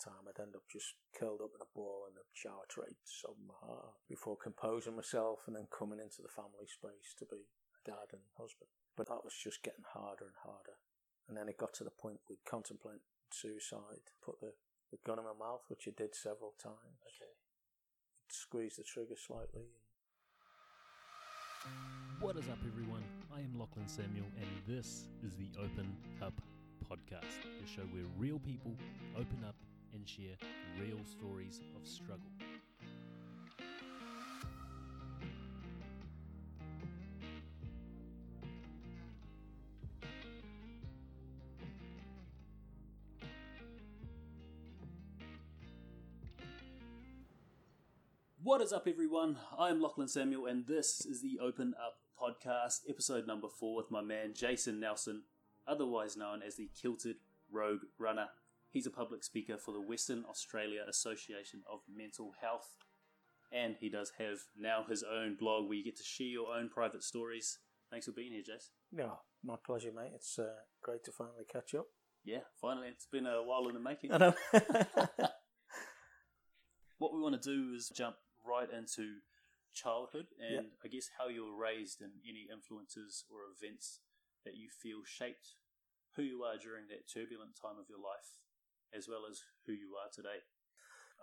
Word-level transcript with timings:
time, 0.00 0.24
I'd 0.24 0.40
end 0.40 0.56
up 0.56 0.64
just 0.66 0.96
curled 1.12 1.44
up 1.44 1.52
in 1.52 1.60
a 1.60 1.74
ball 1.76 2.08
in 2.08 2.16
the 2.16 2.24
shower 2.32 2.64
tray, 2.66 2.96
sobbing 3.04 3.46
my 3.46 3.60
heart 3.60 3.92
out 3.92 4.00
before 4.08 4.40
composing 4.40 4.96
myself 4.96 5.44
and 5.46 5.54
then 5.54 5.68
coming 5.68 6.00
into 6.00 6.24
the 6.24 6.32
family 6.32 6.64
space 6.66 7.12
to 7.20 7.28
be 7.28 7.44
a 7.44 7.80
dad 7.84 8.16
and 8.16 8.24
husband. 8.40 8.72
But 8.96 9.12
that 9.12 9.22
was 9.22 9.36
just 9.36 9.62
getting 9.62 9.84
harder 9.84 10.26
and 10.26 10.40
harder. 10.40 10.80
And 11.28 11.36
then 11.36 11.46
it 11.46 11.60
got 11.60 11.76
to 11.78 11.84
the 11.84 11.94
point 11.94 12.24
we'd 12.26 12.42
contemplate 12.48 13.04
suicide, 13.30 14.10
put 14.24 14.40
the, 14.40 14.56
the 14.90 14.98
gun 15.06 15.20
in 15.20 15.28
my 15.28 15.36
mouth, 15.36 15.62
which 15.68 15.86
I 15.86 15.94
did 15.94 16.16
several 16.16 16.56
times. 16.58 17.00
Okay. 17.06 17.36
Squeeze 18.28 18.76
the 18.76 18.84
trigger 18.84 19.14
slightly. 19.14 19.68
What 22.20 22.36
is 22.36 22.48
up, 22.48 22.58
everyone? 22.66 23.04
I 23.34 23.40
am 23.40 23.58
Lachlan 23.58 23.88
Samuel, 23.88 24.26
and 24.40 24.48
this 24.66 25.06
is 25.22 25.36
the 25.36 25.48
Open 25.58 25.92
Up 26.22 26.34
Podcast, 26.88 27.44
the 27.60 27.66
show 27.66 27.82
where 27.92 28.04
real 28.18 28.38
people 28.38 28.72
open 29.16 29.44
up 29.46 29.56
and 29.94 30.08
share 30.08 30.36
real 30.80 30.98
stories 31.04 31.60
of 31.76 31.86
struggle. 31.86 32.30
What 48.42 48.60
is 48.60 48.72
up, 48.72 48.88
everyone? 48.88 49.36
I'm 49.56 49.80
Lachlan 49.80 50.08
Samuel, 50.08 50.46
and 50.46 50.66
this 50.66 51.06
is 51.06 51.22
the 51.22 51.38
Open 51.40 51.74
Up 51.80 51.98
Podcast, 52.20 52.80
episode 52.88 53.26
number 53.26 53.48
four, 53.48 53.76
with 53.76 53.90
my 53.90 54.00
man 54.00 54.34
Jason 54.34 54.80
Nelson, 54.80 55.22
otherwise 55.68 56.16
known 56.16 56.42
as 56.42 56.56
the 56.56 56.68
Kilted 56.80 57.16
Rogue 57.50 57.82
Runner. 57.98 58.28
He's 58.70 58.86
a 58.86 58.90
public 58.90 59.24
speaker 59.24 59.58
for 59.58 59.72
the 59.72 59.80
Western 59.80 60.24
Australia 60.28 60.82
Association 60.88 61.62
of 61.70 61.80
Mental 61.92 62.32
Health, 62.40 62.76
and 63.52 63.74
he 63.80 63.88
does 63.88 64.12
have 64.18 64.38
now 64.56 64.84
his 64.88 65.02
own 65.02 65.36
blog 65.38 65.66
where 65.68 65.76
you 65.76 65.84
get 65.84 65.96
to 65.96 66.04
share 66.04 66.28
your 66.28 66.54
own 66.54 66.68
private 66.68 67.02
stories. 67.02 67.58
Thanks 67.90 68.06
for 68.06 68.12
being 68.12 68.32
here, 68.32 68.42
Jason. 68.42 68.70
Yeah, 68.92 69.16
my 69.42 69.56
pleasure, 69.66 69.90
mate. 69.92 70.12
It's 70.14 70.38
uh, 70.38 70.54
great 70.82 71.02
to 71.04 71.12
finally 71.12 71.44
catch 71.50 71.74
up. 71.74 71.86
Yeah, 72.24 72.44
finally, 72.60 72.88
it's 72.88 73.06
been 73.06 73.26
a 73.26 73.42
while 73.42 73.66
in 73.66 73.74
the 73.74 73.80
making. 73.80 74.12
I 74.12 74.18
know. 74.18 74.34
what 76.98 77.12
we 77.12 77.20
want 77.20 77.40
to 77.40 77.48
do 77.48 77.74
is 77.74 77.90
jump 77.94 78.16
right 78.46 78.68
into 78.70 79.18
childhood 79.72 80.26
and 80.38 80.66
Yep. 80.66 80.72
I 80.84 80.88
guess 80.88 81.10
how 81.18 81.28
you 81.28 81.46
were 81.46 81.56
raised 81.56 82.00
and 82.02 82.12
any 82.26 82.46
influences 82.52 83.24
or 83.30 83.46
events 83.48 84.00
that 84.44 84.54
you 84.56 84.68
feel 84.68 85.02
shaped 85.06 85.54
who 86.16 86.22
you 86.22 86.42
are 86.42 86.58
during 86.58 86.88
that 86.88 87.06
turbulent 87.06 87.54
time 87.54 87.78
of 87.78 87.88
your 87.88 88.02
life 88.02 88.36
as 88.96 89.06
well 89.08 89.22
as 89.28 89.40
who 89.66 89.72
you 89.72 89.94
are 89.96 90.10
today. 90.12 90.44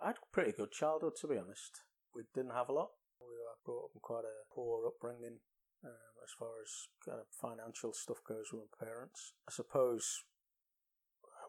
I 0.02 0.08
had 0.14 0.16
a 0.22 0.32
pretty 0.32 0.52
good 0.52 0.70
childhood, 0.72 1.14
to 1.20 1.28
be 1.28 1.38
honest. 1.38 1.82
We 2.14 2.22
didn't 2.34 2.54
have 2.54 2.68
a 2.68 2.72
lot. 2.72 2.90
We 3.20 3.26
were 3.34 3.58
brought 3.64 3.90
up 3.90 3.94
in 3.94 4.00
quite 4.00 4.24
a 4.24 4.46
poor 4.54 4.86
upbringing 4.86 5.40
um, 5.84 6.12
as 6.22 6.32
far 6.38 6.54
as 6.62 6.70
kind 7.04 7.18
of 7.20 7.26
financial 7.34 7.92
stuff 7.92 8.18
goes 8.26 8.52
with 8.52 8.62
my 8.70 8.86
parents. 8.86 9.34
I 9.48 9.52
suppose 9.52 10.24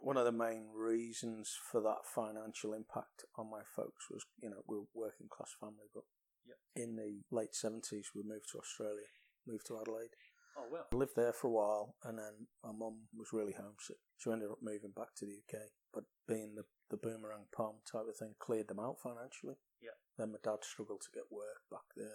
one 0.02 0.18
of 0.18 0.26
the 0.26 0.32
main 0.32 0.70
reasons 0.74 1.56
for 1.72 1.82
that 1.82 2.08
financial 2.08 2.74
impact 2.74 3.26
on 3.38 3.50
my 3.52 3.62
folks 3.76 4.10
was, 4.10 4.26
you 4.42 4.50
know, 4.50 4.64
we 4.68 4.78
were 4.78 4.84
a 4.84 4.98
working 5.00 5.28
class 5.30 5.56
family, 5.60 5.90
but 5.94 6.04
Yep. 6.48 6.58
in 6.76 6.96
the 6.96 7.22
late 7.30 7.54
70s 7.54 8.16
we 8.16 8.24
moved 8.24 8.50
to 8.52 8.58
Australia, 8.58 9.06
moved 9.46 9.68
to 9.68 9.78
Adelaide. 9.80 10.16
Oh 10.58 10.66
well. 10.72 10.88
Lived 10.92 11.16
there 11.16 11.34
for 11.34 11.48
a 11.48 11.52
while, 11.52 11.96
and 12.04 12.18
then 12.18 12.48
my 12.64 12.72
mum 12.72 13.08
was 13.16 13.30
really 13.32 13.54
homesick. 13.54 13.98
She 14.18 14.32
ended 14.32 14.50
up 14.50 14.58
moving 14.64 14.92
back 14.96 15.14
to 15.18 15.26
the 15.26 15.38
UK, 15.38 15.70
but 15.94 16.04
being 16.28 16.56
the, 16.56 16.64
the 16.90 16.98
boomerang 16.98 17.46
Pom 17.56 17.76
type 17.92 18.08
of 18.08 18.18
thing 18.18 18.36
cleared 18.40 18.68
them 18.68 18.80
out 18.80 18.98
financially. 19.02 19.56
Yeah. 19.82 19.98
Then 20.18 20.32
my 20.32 20.40
dad 20.44 20.64
struggled 20.64 21.02
to 21.02 21.12
get 21.14 21.32
work 21.32 21.64
back 21.72 21.88
there. 21.96 22.06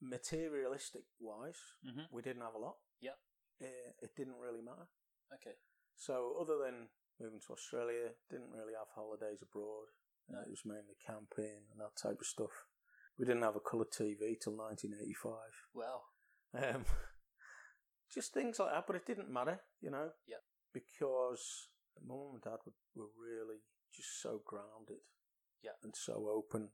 And 0.00 0.10
materialistic 0.10 1.04
wise, 1.20 1.60
Mhm. 1.86 2.06
we 2.10 2.22
didn't 2.22 2.42
have 2.42 2.54
a 2.54 2.58
lot. 2.58 2.78
Yeah. 3.00 3.16
It, 3.60 3.96
it 4.02 4.16
didn't 4.16 4.38
really 4.38 4.62
matter. 4.62 4.88
Okay. 5.32 5.56
So 5.96 6.36
other 6.40 6.58
than 6.58 6.88
moving 7.20 7.40
to 7.46 7.52
Australia, 7.52 8.10
didn't 8.30 8.50
really 8.50 8.74
have 8.74 8.88
holidays 8.94 9.42
abroad. 9.42 9.86
No. 10.28 10.40
It 10.40 10.50
was 10.50 10.64
mainly 10.64 10.96
camping 11.06 11.68
and 11.70 11.80
that 11.80 11.96
type 11.96 12.18
of 12.20 12.26
stuff. 12.26 12.66
We 13.18 13.26
didn't 13.26 13.42
have 13.42 13.56
a 13.56 13.60
colour 13.60 13.84
TV 13.84 14.34
till 14.40 14.56
1985. 14.56 15.34
Wow. 15.74 16.02
Um, 16.54 16.84
just 18.12 18.32
things 18.32 18.58
like 18.58 18.70
that, 18.72 18.86
but 18.86 18.96
it 18.96 19.06
didn't 19.06 19.30
matter, 19.30 19.60
you 19.80 19.90
know. 19.90 20.10
Yeah. 20.26 20.38
Because 20.72 21.68
my 22.00 22.14
mum 22.14 22.34
and 22.34 22.42
dad 22.42 22.58
were, 22.66 22.72
were 22.94 23.10
really 23.18 23.60
just 23.94 24.20
so 24.22 24.40
grounded. 24.44 25.02
Yeah. 25.62 25.76
And 25.82 25.94
so 25.96 26.28
open. 26.28 26.70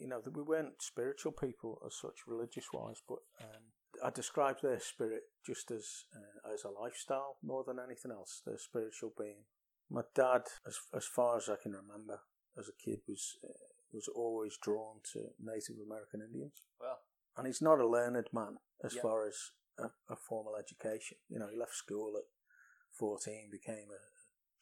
You 0.00 0.08
know, 0.08 0.20
that 0.20 0.36
we 0.36 0.42
weren't 0.42 0.82
spiritual 0.82 1.32
people 1.32 1.80
as 1.86 1.94
such, 1.96 2.26
religious 2.26 2.66
wise, 2.74 3.00
but 3.08 3.20
um, 3.40 3.72
I 4.04 4.10
describe 4.10 4.56
their 4.60 4.80
spirit 4.80 5.22
just 5.46 5.70
as 5.70 6.04
uh, 6.14 6.52
as 6.52 6.64
a 6.64 6.68
lifestyle 6.70 7.36
more 7.42 7.64
than 7.66 7.78
anything 7.78 8.10
else. 8.12 8.42
Their 8.44 8.58
spiritual 8.58 9.12
being. 9.16 9.44
My 9.90 10.02
dad, 10.14 10.42
as 10.66 10.76
as 10.94 11.06
far 11.06 11.36
as 11.38 11.48
I 11.48 11.56
can 11.62 11.72
remember, 11.72 12.20
as 12.58 12.68
a 12.68 12.76
kid, 12.84 13.00
was 13.08 13.38
uh, 13.42 13.48
was 13.92 14.08
always 14.14 14.58
drawn 14.60 15.00
to 15.12 15.20
Native 15.40 15.76
American 15.84 16.20
Indians 16.20 16.64
Wow. 16.80 16.96
and 17.36 17.46
he's 17.46 17.60
not 17.62 17.78
a 17.78 17.86
learned 17.86 18.28
man 18.32 18.56
as 18.84 18.94
Yeah. 18.94 19.02
far 19.02 19.26
as 19.26 19.36
a, 19.78 19.88
a 20.12 20.16
formal 20.16 20.56
education. 20.56 21.18
You 21.28 21.38
know, 21.38 21.48
he 21.48 21.56
left 21.58 21.74
school 21.74 22.14
at 22.16 22.24
14, 22.98 23.48
became 23.50 23.88
a 23.92 24.00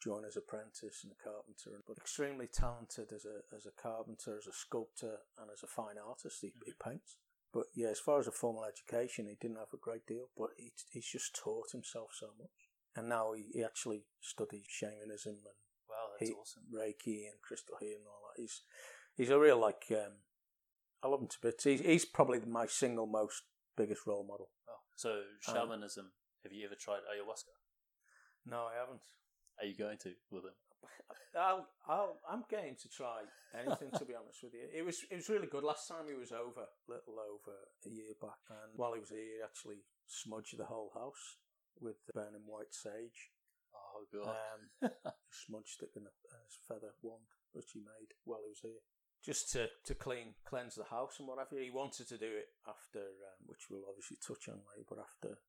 joiner's 0.03 0.37
apprentice 0.37 1.03
and 1.03 1.11
a 1.11 1.23
carpenter, 1.23 1.83
but 1.87 1.97
extremely 1.97 2.47
talented 2.47 3.11
as 3.13 3.25
a 3.25 3.43
as 3.55 3.65
a 3.65 3.81
carpenter, 3.81 4.37
as 4.37 4.47
a 4.47 4.53
sculptor, 4.53 5.19
and 5.39 5.49
as 5.51 5.63
a 5.63 5.67
fine 5.67 5.97
artist. 5.97 6.39
He, 6.41 6.53
he 6.65 6.73
paints. 6.83 7.17
But 7.53 7.65
yeah, 7.75 7.89
as 7.89 7.99
far 7.99 8.19
as 8.19 8.27
a 8.27 8.31
formal 8.31 8.63
education, 8.63 9.27
he 9.27 9.35
didn't 9.39 9.59
have 9.59 9.73
a 9.73 9.77
great 9.77 10.07
deal, 10.07 10.29
but 10.37 10.51
he, 10.57 10.71
he's 10.89 11.05
just 11.11 11.35
taught 11.35 11.71
himself 11.71 12.11
so 12.13 12.27
much. 12.39 12.71
And 12.95 13.09
now 13.09 13.33
he, 13.33 13.43
he 13.53 13.63
actually 13.63 14.03
studies 14.21 14.63
shamanism 14.69 15.35
and 15.43 15.59
Wow, 15.91 16.15
that's 16.17 16.29
He- 16.29 16.35
awesome. 16.35 16.63
Reiki 16.71 17.27
and 17.27 17.41
crystal 17.41 17.75
healing 17.79 17.97
and 17.99 18.07
all 18.07 18.31
that. 18.31 18.41
He's 18.41 18.61
he's 19.15 19.29
a 19.29 19.37
real 19.37 19.59
like 19.59 19.83
um, 19.91 20.23
I 21.03 21.07
love 21.07 21.19
him 21.21 21.27
to 21.27 21.37
bits. 21.41 21.65
He's 21.65 21.81
he's 21.81 22.05
probably 22.05 22.39
my 22.47 22.65
single 22.65 23.07
most 23.07 23.43
biggest 23.75 24.07
role 24.07 24.23
model. 24.23 24.49
Oh. 24.69 24.79
So 24.95 25.21
shamanism, 25.41 26.11
have 26.43 26.53
you 26.53 26.65
ever 26.65 26.75
tried 26.79 27.03
ayahuasca? 27.11 27.51
No, 28.45 28.69
I 28.71 28.79
haven't. 28.79 29.01
Are 29.61 29.67
you 29.67 29.77
going 29.77 29.97
to 30.09 30.11
with 30.31 30.45
him? 30.45 30.57
I'll, 31.37 31.67
I'll, 31.87 32.17
I'm 32.27 32.43
game 32.49 32.75
to 32.81 32.89
try 32.89 33.23
anything. 33.53 33.91
to 33.93 34.03
be 34.03 34.17
honest 34.17 34.43
with 34.43 34.57
you, 34.57 34.67
it 34.73 34.83
was 34.83 35.05
it 35.07 35.15
was 35.15 35.29
really 35.29 35.47
good. 35.47 35.63
Last 35.63 35.87
time 35.87 36.09
he 36.09 36.17
was 36.17 36.31
over, 36.31 36.67
little 36.89 37.15
over 37.21 37.55
a 37.85 37.89
year 37.89 38.17
back, 38.19 38.41
and 38.49 38.73
while 38.75 38.93
he 38.93 38.99
was 38.99 39.13
here, 39.13 39.39
he 39.39 39.43
actually 39.43 39.85
smudged 40.07 40.57
the 40.57 40.65
whole 40.65 40.91
house 40.95 41.39
with 41.79 41.95
the 42.07 42.13
burning 42.13 42.43
white 42.49 42.73
sage. 42.73 43.31
Oh 43.71 44.03
god. 44.11 44.35
Um, 44.35 44.91
smudged 45.47 45.83
it 45.83 45.95
in 45.95 46.03
a, 46.03 46.11
a 46.11 46.39
feather 46.67 46.91
wand 47.01 47.31
which 47.53 47.71
he 47.73 47.79
made 47.79 48.15
while 48.23 48.43
he 48.43 48.51
was 48.51 48.63
here, 48.63 48.83
just 49.23 49.51
to, 49.51 49.67
to 49.85 49.93
clean, 49.93 50.33
cleanse 50.47 50.75
the 50.75 50.87
house 50.87 51.19
and 51.19 51.27
whatever. 51.27 51.59
He 51.59 51.69
wanted 51.69 52.07
to 52.09 52.17
do 52.17 52.31
it 52.31 52.49
after, 52.63 52.99
um, 52.99 53.39
which 53.45 53.67
we'll 53.69 53.87
obviously 53.87 54.17
touch 54.23 54.47
on 54.47 54.63
later, 54.71 54.87
but 54.87 55.03
after, 55.03 55.39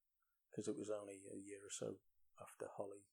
because 0.51 0.67
it 0.67 0.78
was 0.78 0.91
only 0.91 1.22
a 1.31 1.39
year 1.39 1.62
or 1.62 1.71
so 1.71 1.95
after 2.43 2.67
Holly, 2.75 3.06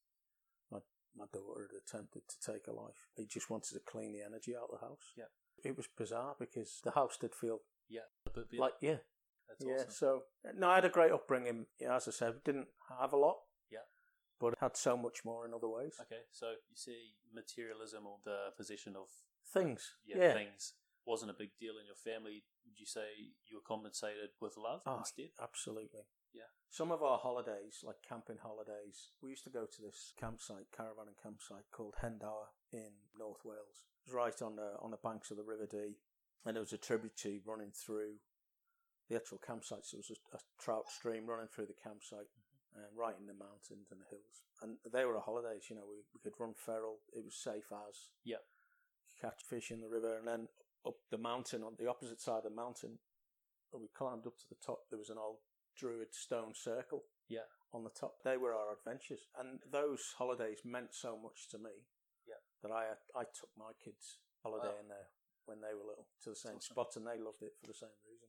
my 1.16 1.26
daughter 1.34 1.68
had 1.70 1.78
attempted 1.82 2.24
to 2.28 2.52
take 2.52 2.66
her 2.68 2.74
life. 2.74 3.08
He 3.16 3.26
just 3.26 3.50
wanted 3.50 3.74
to 3.74 3.80
clean 3.80 4.14
the 4.14 4.22
energy 4.26 4.56
out 4.56 4.70
of 4.72 4.80
the 4.80 4.86
house. 4.88 5.14
Yeah. 5.18 5.26
It 5.64 5.76
was 5.76 5.88
bizarre 5.98 6.36
because 6.40 6.80
the 6.84 6.92
house 6.92 7.18
did 7.20 7.36
feel 7.36 7.60
yeah. 7.90 8.08
A 8.26 8.30
bit, 8.30 8.50
bit- 8.52 8.60
like 8.60 8.74
yeah, 8.82 8.98
that's 9.48 9.66
yeah. 9.66 9.74
awesome. 9.76 9.92
So 9.92 10.22
no, 10.56 10.70
I 10.70 10.76
had 10.76 10.86
a 10.86 10.90
great 10.90 11.12
upbringing. 11.12 11.66
Yeah, 11.80 11.96
as 11.96 12.08
I 12.08 12.12
said, 12.12 12.44
didn't 12.46 12.68
have 13.00 13.12
a 13.14 13.18
lot. 13.18 13.38
Yeah. 13.72 13.80
but 14.40 14.54
had 14.62 14.78
so 14.78 14.96
much 14.96 15.26
more 15.26 15.46
in 15.46 15.54
other 15.54 15.68
ways. 15.68 15.96
Okay, 16.02 16.22
so 16.32 16.52
you 16.70 16.76
see 16.76 17.16
materialism 17.34 18.06
or 18.08 18.18
the 18.24 18.52
possession 18.56 18.96
of 18.96 19.08
Things, 19.52 19.96
yeah, 20.06 20.18
yeah, 20.18 20.34
things 20.34 20.74
wasn't 21.08 21.32
a 21.32 21.34
big 21.34 21.50
deal 21.60 21.74
in 21.82 21.88
your 21.88 21.96
family. 21.98 22.44
Would 22.68 22.78
you 22.80 22.86
say 22.86 23.34
you 23.50 23.58
were 23.58 23.66
compensated 23.68 24.30
with 24.40 24.56
love 24.58 24.82
Oh, 24.86 25.00
instead? 25.00 25.30
absolutely. 25.42 26.06
Yeah. 26.34 26.50
Some 26.70 26.92
of 26.92 27.02
our 27.02 27.18
holidays, 27.18 27.82
like 27.84 27.98
camping 28.08 28.38
holidays, 28.42 29.12
we 29.22 29.32
used 29.32 29.44
to 29.46 29.50
go 29.50 29.66
to 29.66 29.82
this 29.82 30.14
campsite, 30.20 30.70
caravan 30.76 31.08
and 31.08 31.18
campsite 31.22 31.66
called 31.72 31.96
Hendower 32.04 32.54
in 32.72 32.92
North 33.18 33.42
Wales. 33.44 33.90
It 34.06 34.12
was 34.12 34.14
right 34.14 34.42
on 34.42 34.56
the 34.56 34.78
on 34.80 34.92
the 34.92 35.02
banks 35.04 35.32
of 35.32 35.38
the 35.38 35.44
River 35.44 35.66
Dee, 35.66 35.98
and 36.46 36.56
there 36.56 36.62
was 36.62 36.74
a 36.74 36.78
tributary 36.78 37.42
running 37.46 37.72
through 37.74 38.22
the 39.10 39.16
actual 39.16 39.40
campsite. 39.40 39.86
So 39.86 39.98
there 39.98 40.06
was 40.06 40.14
a, 40.14 40.38
a 40.38 40.40
trout 40.62 40.88
stream 40.90 41.26
running 41.26 41.50
through 41.50 41.66
the 41.68 41.82
campsite, 41.82 42.30
mm-hmm. 42.30 42.86
and 42.86 42.94
right 42.94 43.18
in 43.20 43.26
the 43.26 43.34
mountains 43.34 43.90
and 43.90 44.00
the 44.00 44.10
hills. 44.14 44.46
And 44.62 44.78
they 44.94 45.06
were 45.06 45.18
our 45.18 45.26
holidays. 45.26 45.66
You 45.70 45.78
know, 45.78 45.90
we, 45.90 46.06
we 46.14 46.22
could 46.22 46.38
run 46.40 46.54
feral. 46.54 47.02
It 47.18 47.26
was 47.26 47.34
safe 47.36 47.74
as 47.74 48.14
Yeah. 48.24 48.46
catch 49.20 49.42
fish 49.42 49.72
in 49.72 49.82
the 49.82 49.90
river, 49.90 50.18
and 50.18 50.28
then 50.28 50.48
up 50.86 50.96
the 51.10 51.18
mountain 51.18 51.64
on 51.64 51.76
the 51.78 51.90
opposite 51.90 52.22
side 52.22 52.46
of 52.46 52.54
the 52.54 52.56
mountain, 52.56 53.00
we 53.74 53.88
climbed 53.94 54.26
up 54.26 54.38
to 54.38 54.50
the 54.50 54.56
top. 54.64 54.86
There 54.90 55.00
was 55.00 55.10
an 55.10 55.18
old 55.18 55.42
druid 55.80 56.14
stone 56.14 56.54
circle. 56.54 57.04
Yeah. 57.30 57.48
On 57.72 57.84
the 57.84 57.90
top, 57.94 58.24
they 58.26 58.36
were 58.38 58.54
our 58.54 58.74
adventures, 58.74 59.28
and 59.40 59.60
those 59.72 60.14
holidays 60.18 60.60
meant 60.66 60.94
so 60.94 61.16
much 61.18 61.48
to 61.52 61.58
me. 61.58 61.86
Yeah. 62.28 62.42
that 62.62 62.72
I 62.72 62.94
I 63.16 63.24
took 63.26 63.50
my 63.58 63.72
kids 63.84 64.20
holiday 64.44 64.74
Wow. 64.74 64.82
in 64.82 64.88
there 64.90 65.10
when 65.46 65.62
they 65.62 65.74
were 65.74 65.86
little 65.86 66.08
to 66.24 66.30
the 66.30 66.36
same 66.36 66.58
awesome. 66.58 66.74
spots, 66.76 66.96
and 66.98 67.06
they 67.08 67.18
loved 67.18 67.42
it 67.42 67.54
for 67.60 67.66
the 67.68 67.74
same 67.74 67.98
reason. 68.06 68.29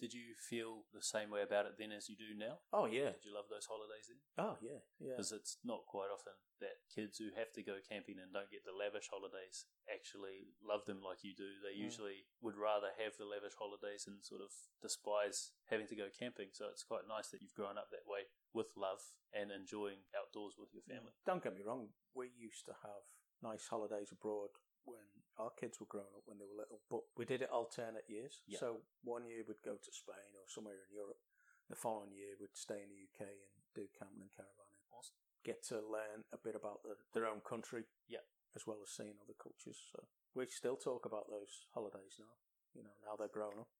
Did 0.00 0.12
you 0.12 0.34
feel 0.50 0.84
the 0.92 1.02
same 1.02 1.30
way 1.30 1.42
about 1.46 1.66
it 1.70 1.78
then 1.78 1.92
as 1.94 2.08
you 2.10 2.16
do 2.18 2.34
now? 2.34 2.58
Oh 2.74 2.84
yeah, 2.86 3.14
Did 3.14 3.24
you 3.24 3.34
love 3.34 3.46
those 3.48 3.66
holidays 3.70 4.10
then? 4.10 4.20
oh 4.42 4.58
yeah, 4.60 4.82
yeah. 4.98 5.14
Because 5.14 5.30
it's 5.30 5.56
not 5.62 5.86
quite 5.86 6.10
often 6.10 6.34
that 6.58 6.82
kids 6.90 7.18
who 7.22 7.30
have 7.38 7.54
to 7.54 7.62
go 7.62 7.78
camping 7.86 8.18
and 8.18 8.34
don't 8.34 8.50
get 8.50 8.66
the 8.66 8.74
lavish 8.74 9.06
holidays 9.10 9.66
actually 9.86 10.54
love 10.62 10.82
them 10.90 10.98
like 11.02 11.22
you 11.22 11.34
do. 11.34 11.60
They 11.62 11.74
Mm. 11.78 11.86
usually 11.86 12.26
would 12.42 12.56
rather 12.58 12.90
have 12.98 13.14
the 13.18 13.24
lavish 13.28 13.54
holidays 13.58 14.06
and 14.06 14.18
sort 14.24 14.40
of 14.42 14.50
despise 14.82 15.52
having 15.70 15.86
to 15.88 15.96
go 15.96 16.10
camping. 16.10 16.50
So 16.52 16.68
it's 16.68 16.84
quite 16.84 17.06
nice 17.06 17.30
that 17.30 17.42
you've 17.42 17.54
grown 17.58 17.78
up 17.78 17.90
that 17.94 18.06
way 18.06 18.26
with 18.52 18.74
love 18.76 19.02
and 19.32 19.50
enjoying 19.50 20.06
outdoors 20.14 20.54
with 20.58 20.74
your 20.74 20.82
family. 20.86 21.12
Don't 21.26 21.42
get 21.42 21.54
me 21.54 21.62
wrong, 21.62 21.94
we 22.14 22.30
used 22.34 22.66
to 22.66 22.74
have 22.82 23.06
nice 23.42 23.66
holidays 23.68 24.10
abroad 24.12 24.50
when 24.84 25.06
our 25.38 25.50
kids 25.58 25.82
were 25.82 25.90
growing 25.90 26.14
up 26.14 26.26
when 26.26 26.38
they 26.38 26.46
were 26.46 26.58
little, 26.58 26.82
but 26.86 27.02
we 27.18 27.26
did 27.26 27.42
it 27.42 27.50
alternate 27.50 28.06
years. 28.06 28.42
Yeah. 28.46 28.62
So 28.62 28.86
one 29.02 29.26
year 29.26 29.42
we'd 29.42 29.66
go 29.66 29.74
to 29.74 29.92
Spain 29.92 30.34
or 30.38 30.46
somewhere 30.46 30.78
in 30.78 30.94
Europe. 30.94 31.18
The 31.66 31.78
following 31.78 32.14
year 32.14 32.38
we'd 32.38 32.54
stay 32.54 32.84
in 32.84 32.92
the 32.92 33.02
UK 33.02 33.26
and 33.26 33.54
do 33.74 33.90
camping 33.96 34.22
and 34.22 34.30
caravanning. 34.30 34.84
Awesome. 34.94 35.18
Get 35.42 35.64
to 35.74 35.82
learn 35.82 36.22
a 36.30 36.38
bit 36.38 36.54
about 36.54 36.86
the, 36.86 36.94
their 37.12 37.26
own 37.26 37.42
country. 37.42 37.88
Yeah. 38.06 38.22
As 38.54 38.62
well 38.70 38.78
as 38.78 38.94
seeing 38.94 39.18
other 39.18 39.34
cultures. 39.34 39.82
So 39.90 40.06
we 40.38 40.46
still 40.46 40.78
talk 40.78 41.02
about 41.06 41.26
those 41.26 41.66
holidays 41.74 42.22
now. 42.22 42.38
You 42.70 42.86
know, 42.86 42.94
now 43.02 43.18
they're 43.18 43.32
grown 43.32 43.58
up. 43.58 43.70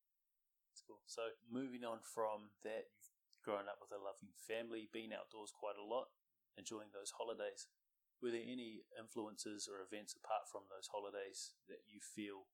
That's 0.75 0.83
cool. 0.83 1.03
So 1.07 1.39
moving 1.47 1.87
on 1.87 2.03
from 2.03 2.51
that, 2.67 2.91
you've 2.99 3.47
grown 3.47 3.71
up 3.71 3.79
with 3.79 3.95
a 3.95 4.03
loving 4.03 4.35
family, 4.35 4.91
been 4.91 5.15
outdoors 5.15 5.55
quite 5.55 5.79
a 5.79 5.87
lot, 5.87 6.11
enjoying 6.59 6.91
those 6.91 7.15
holidays. 7.15 7.71
Were 8.23 8.31
there 8.31 8.45
any 8.45 8.87
influences 8.99 9.69
or 9.69 9.85
events 9.85 10.15
apart 10.17 10.49
from 10.51 10.67
those 10.69 10.89
holidays 10.89 11.55
that 11.69 11.85
you 11.87 12.01
feel 12.01 12.49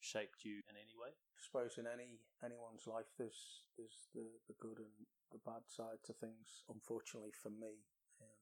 shaped 0.00 0.48
you 0.48 0.64
in 0.64 0.80
any 0.80 0.96
way? 0.96 1.12
I 1.12 1.38
suppose 1.40 1.76
in 1.76 1.84
any 1.84 2.24
anyone's 2.40 2.88
life, 2.88 3.12
there's 3.18 3.68
there's 3.76 4.08
the, 4.16 4.40
the 4.48 4.56
good 4.56 4.80
and 4.80 5.08
the 5.28 5.42
bad 5.44 5.68
side 5.68 6.00
to 6.08 6.16
things. 6.16 6.64
Unfortunately 6.72 7.36
for 7.36 7.52
me, 7.52 7.84
um, 8.20 8.40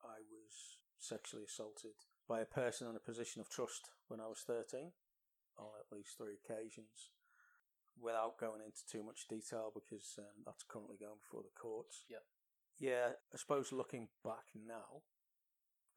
I 0.00 0.24
was 0.32 0.80
sexually 0.98 1.44
assaulted 1.44 1.94
by 2.26 2.40
a 2.40 2.48
person 2.48 2.88
in 2.88 2.96
a 2.96 3.04
position 3.04 3.40
of 3.40 3.52
trust 3.52 3.92
when 4.08 4.20
I 4.20 4.32
was 4.32 4.40
thirteen, 4.46 4.96
on 5.60 5.76
at 5.76 5.92
least 5.92 6.16
three 6.16 6.40
occasions. 6.40 7.12
Without 8.00 8.38
going 8.38 8.62
into 8.62 8.86
too 8.86 9.02
much 9.02 9.26
detail, 9.26 9.74
because 9.74 10.14
um, 10.22 10.46
that's 10.46 10.62
currently 10.62 10.94
going 10.94 11.18
before 11.18 11.42
the 11.42 11.50
courts. 11.60 12.06
Yep. 12.08 12.22
Yeah, 12.78 13.18
I 13.34 13.36
suppose 13.36 13.72
looking 13.74 14.06
back 14.22 14.54
now, 14.54 15.02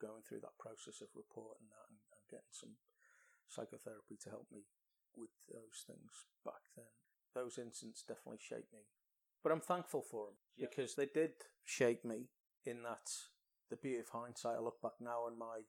going 0.02 0.26
through 0.26 0.42
that 0.42 0.58
process 0.58 1.00
of 1.06 1.14
reporting 1.14 1.70
that 1.70 1.88
and, 1.94 2.02
and 2.18 2.24
getting 2.26 2.50
some 2.52 2.76
psychotherapy 3.48 4.18
to 4.26 4.30
help 4.34 4.50
me 4.50 4.66
with 5.14 5.32
those 5.52 5.86
things 5.86 6.26
back 6.44 6.66
then. 6.76 6.90
Those 7.38 7.62
incidents 7.62 8.02
definitely 8.02 8.42
shaped 8.42 8.74
me. 8.74 8.90
But 9.44 9.52
I'm 9.54 9.62
thankful 9.64 10.02
for 10.02 10.28
them 10.34 10.40
Yeah. 10.58 10.68
because 10.70 10.96
they 10.96 11.08
did 11.08 11.34
shape 11.66 12.04
me 12.04 12.30
in 12.66 12.84
that 12.84 13.06
the 13.70 13.78
beauty 13.80 14.00
of 14.04 14.10
hindsight. 14.12 14.58
I 14.58 14.64
look 14.66 14.82
back 14.82 15.00
now 15.00 15.28
and 15.28 15.38
my 15.38 15.64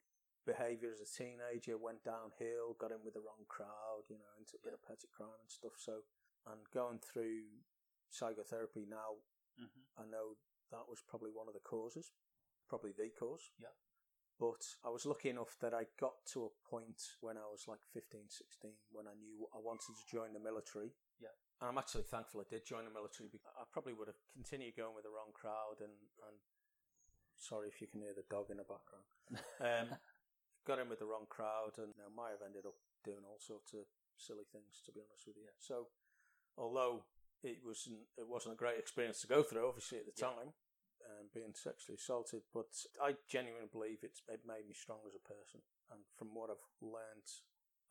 behaviour 0.45 0.91
as 0.91 0.99
a 0.99 1.07
teenager 1.07 1.79
went 1.79 2.03
downhill, 2.03 2.75
got 2.79 2.91
in 2.91 2.99
with 3.07 3.15
the 3.15 3.23
wrong 3.23 3.47
crowd, 3.47 4.11
you 4.11 4.19
know, 4.19 4.35
into 4.39 4.59
a 4.59 4.65
bit 4.67 4.75
of 4.75 4.83
petty 4.83 5.07
crime 5.15 5.39
and 5.39 5.51
stuff. 5.51 5.79
So, 5.79 6.03
and 6.51 6.59
going 6.75 6.99
through 6.99 7.63
psychotherapy 8.11 8.87
now, 8.89 9.23
Mm-hmm. 9.61 10.01
I 10.01 10.09
know 10.09 10.41
that 10.73 10.89
was 10.89 11.05
probably 11.05 11.29
one 11.29 11.45
of 11.47 11.53
the 11.53 11.61
causes, 11.61 12.09
probably 12.73 12.97
the 12.97 13.13
cause. 13.13 13.53
Yeah. 13.61 13.77
But 14.41 14.65
I 14.85 14.91
was 14.91 15.07
lucky 15.07 15.29
enough 15.31 15.55
that 15.61 15.73
I 15.75 15.87
got 16.01 16.25
to 16.35 16.51
a 16.51 16.55
point 16.69 16.99
when 17.21 17.37
I 17.37 17.47
was 17.47 17.69
like 17.69 17.85
15, 17.95 18.27
16, 18.27 18.73
when 18.91 19.07
I 19.07 19.15
knew 19.15 19.47
I 19.55 19.59
wanted 19.63 19.95
to 19.95 20.05
join 20.11 20.33
the 20.35 20.43
military. 20.43 20.91
Yeah. 21.23 21.31
And 21.61 21.71
I'm 21.71 21.79
actually 21.79 22.03
thankful 22.11 22.43
I 22.43 22.49
did 22.51 22.67
join 22.67 22.83
the 22.85 22.91
military. 22.91 23.31
I 23.55 23.63
probably 23.71 23.95
would 23.95 24.11
have 24.11 24.19
continued 24.35 24.75
going 24.75 24.99
with 24.99 25.07
the 25.07 25.15
wrong 25.15 25.31
crowd 25.31 25.79
and, 25.79 25.95
and 26.27 26.37
sorry 27.39 27.69
if 27.71 27.79
you 27.81 27.87
can 27.87 28.03
hear 28.03 28.15
the 28.17 28.27
dog 28.27 28.51
in 28.51 28.59
the 28.59 28.67
background. 28.67 29.07
Um, 29.63 29.95
got 30.67 30.79
in 30.83 30.89
with 30.91 30.99
the 30.99 31.07
wrong 31.07 31.27
crowd 31.31 31.79
and 31.79 31.95
you 31.95 32.03
know, 32.03 32.11
might 32.11 32.35
have 32.35 32.43
ended 32.45 32.67
up 32.67 32.75
doing 33.05 33.23
all 33.27 33.39
sorts 33.39 33.75
of 33.75 33.87
silly 34.19 34.47
things, 34.51 34.83
to 34.87 34.93
be 34.93 35.01
honest 35.01 35.27
with 35.27 35.37
you. 35.39 35.51
So, 35.59 35.87
although 36.59 37.07
it 37.43 37.59
wasn't 37.65 38.07
it 38.19 38.27
wasn't 38.29 38.55
a 38.55 38.59
great 38.59 38.79
experience 38.79 39.21
to 39.23 39.27
go 39.31 39.43
through, 39.43 39.67
obviously 39.67 39.99
at 39.99 40.07
the 40.07 40.15
Yeah. 40.19 40.29
time, 40.35 40.51
um, 41.09 41.31
being 41.35 41.55
sexually 41.55 41.97
assaulted, 41.97 42.43
but 42.55 42.71
I 43.03 43.19
genuinely 43.27 43.71
believe 43.71 44.03
it's 44.03 44.23
it 44.29 44.47
made 44.47 44.67
me 44.67 44.75
strong 44.75 45.03
as 45.07 45.15
a 45.17 45.23
person. 45.23 45.61
And 45.91 46.05
from 46.17 46.33
what 46.33 46.49
I've 46.49 46.69
learned 46.81 47.29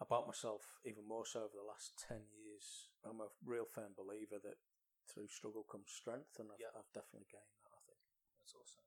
about 0.02 0.26
myself, 0.26 0.82
even 0.88 1.06
more 1.06 1.26
so 1.28 1.46
over 1.46 1.54
the 1.56 1.68
last 1.68 2.00
ten 2.02 2.26
years, 2.34 2.90
I'm 3.06 3.22
a 3.22 3.30
real 3.46 3.70
firm 3.70 3.94
believer 3.94 4.42
that 4.42 4.58
through 5.06 5.30
struggle 5.30 5.66
comes 5.68 5.92
strength, 5.92 6.40
and 6.40 6.50
I've, 6.50 6.62
Yeah. 6.62 6.74
I've 6.74 6.90
definitely 6.96 7.30
gained 7.30 7.54
that. 7.62 7.74
I 7.74 7.82
think. 7.86 8.02
That's 8.42 8.56
awesome. 8.58 8.86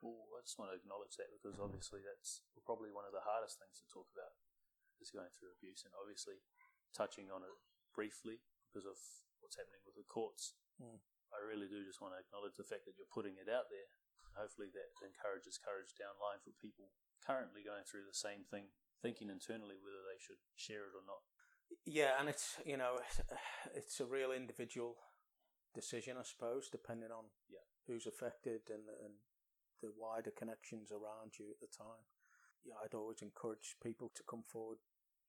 Well, 0.00 0.28
I 0.36 0.44
just 0.44 0.60
want 0.60 0.72
to 0.72 0.76
acknowledge 0.76 1.16
that 1.16 1.32
because 1.32 1.56
obviously 1.56 2.04
that's 2.04 2.44
probably 2.64 2.92
one 2.92 3.08
of 3.08 3.12
the 3.16 3.24
hardest 3.24 3.56
things 3.56 3.80
to 3.80 3.88
talk 3.88 4.08
about 4.12 4.36
is 5.00 5.08
going 5.12 5.32
through 5.32 5.52
abuse, 5.56 5.84
and 5.84 5.92
obviously 5.96 6.44
touching 6.92 7.32
on 7.32 7.42
it 7.44 7.52
briefly 7.96 8.40
because 8.68 8.84
of 8.86 8.96
what's 9.40 9.56
happening 9.56 9.80
with 9.84 9.96
the 9.96 10.04
courts. 10.06 10.56
Mm. 10.80 11.00
I 11.34 11.42
really 11.42 11.66
do 11.66 11.82
just 11.82 12.00
want 12.00 12.14
to 12.14 12.22
acknowledge 12.22 12.54
the 12.56 12.66
fact 12.66 12.86
that 12.86 12.94
you're 12.96 13.10
putting 13.10 13.36
it 13.36 13.50
out 13.50 13.66
there. 13.68 13.90
Hopefully, 14.38 14.70
that 14.74 14.94
encourages 15.02 15.58
courage 15.58 15.94
down 15.94 16.14
line 16.18 16.42
for 16.42 16.50
people 16.58 16.90
currently 17.22 17.62
going 17.62 17.86
through 17.86 18.06
the 18.06 18.14
same 18.16 18.42
thing, 18.50 18.70
thinking 19.02 19.30
internally 19.30 19.78
whether 19.78 20.02
they 20.02 20.18
should 20.18 20.42
share 20.58 20.86
it 20.90 20.94
or 20.98 21.06
not. 21.06 21.22
Yeah, 21.86 22.18
and 22.18 22.28
it's 22.28 22.58
you 22.66 22.76
know 22.76 22.98
it's 23.78 23.98
a 24.00 24.06
real 24.06 24.30
individual 24.32 24.98
decision, 25.74 26.16
I 26.18 26.22
suppose, 26.26 26.70
depending 26.70 27.10
on 27.10 27.30
Yeah. 27.50 27.66
who's 27.86 28.06
affected 28.06 28.70
and 28.70 28.86
and 28.90 29.22
the 29.82 29.90
wider 29.94 30.30
connections 30.30 30.90
around 30.90 31.38
you 31.38 31.50
at 31.50 31.60
the 31.60 31.68
time. 31.70 32.06
Yeah, 32.64 32.80
I'd 32.82 32.94
always 32.96 33.20
encourage 33.20 33.76
people 33.82 34.08
to 34.14 34.22
come 34.24 34.42
forward, 34.48 34.78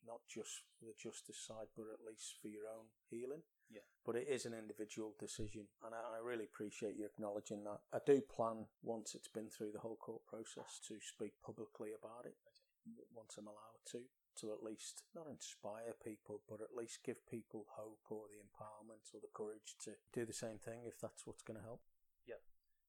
not 0.06 0.22
just 0.32 0.64
for 0.80 0.86
the 0.86 0.96
justice 0.96 1.38
side, 1.44 1.76
but 1.76 1.92
at 1.92 2.06
least 2.06 2.40
for 2.42 2.48
your 2.48 2.64
own 2.72 2.88
healing. 3.10 3.44
Yeah. 3.70 3.82
But 4.06 4.16
it 4.16 4.28
is 4.30 4.46
an 4.46 4.54
individual 4.54 5.16
decision, 5.20 5.66
and 5.84 5.94
I, 5.96 6.18
I 6.18 6.20
really 6.24 6.46
appreciate 6.46 6.96
you 6.96 7.06
acknowledging 7.06 7.64
that. 7.66 7.82
I 7.94 8.00
do 8.06 8.22
plan 8.22 8.68
once 8.84 9.16
it's 9.16 9.28
been 9.28 9.50
through 9.50 9.72
the 9.74 9.80
whole 9.82 9.98
court 9.98 10.26
process 10.26 10.80
to 10.88 10.96
speak 11.02 11.34
publicly 11.44 11.90
about 11.98 12.26
it 12.26 12.38
once 13.14 13.34
I'm 13.38 13.48
allowed 13.50 13.82
to, 13.98 14.06
to 14.42 14.54
at 14.54 14.62
least 14.62 15.02
not 15.16 15.26
inspire 15.26 15.98
people, 16.04 16.42
but 16.48 16.62
at 16.62 16.78
least 16.78 17.02
give 17.04 17.26
people 17.26 17.66
hope 17.74 18.06
or 18.14 18.30
the 18.30 18.38
empowerment 18.38 19.10
or 19.10 19.20
the 19.22 19.34
courage 19.34 19.74
to 19.86 19.98
do 20.14 20.22
the 20.26 20.38
same 20.38 20.60
thing 20.62 20.86
if 20.86 21.02
that's 21.02 21.26
what's 21.26 21.42
going 21.42 21.58
to 21.58 21.66
help. 21.66 21.82
Yeah. 22.30 22.38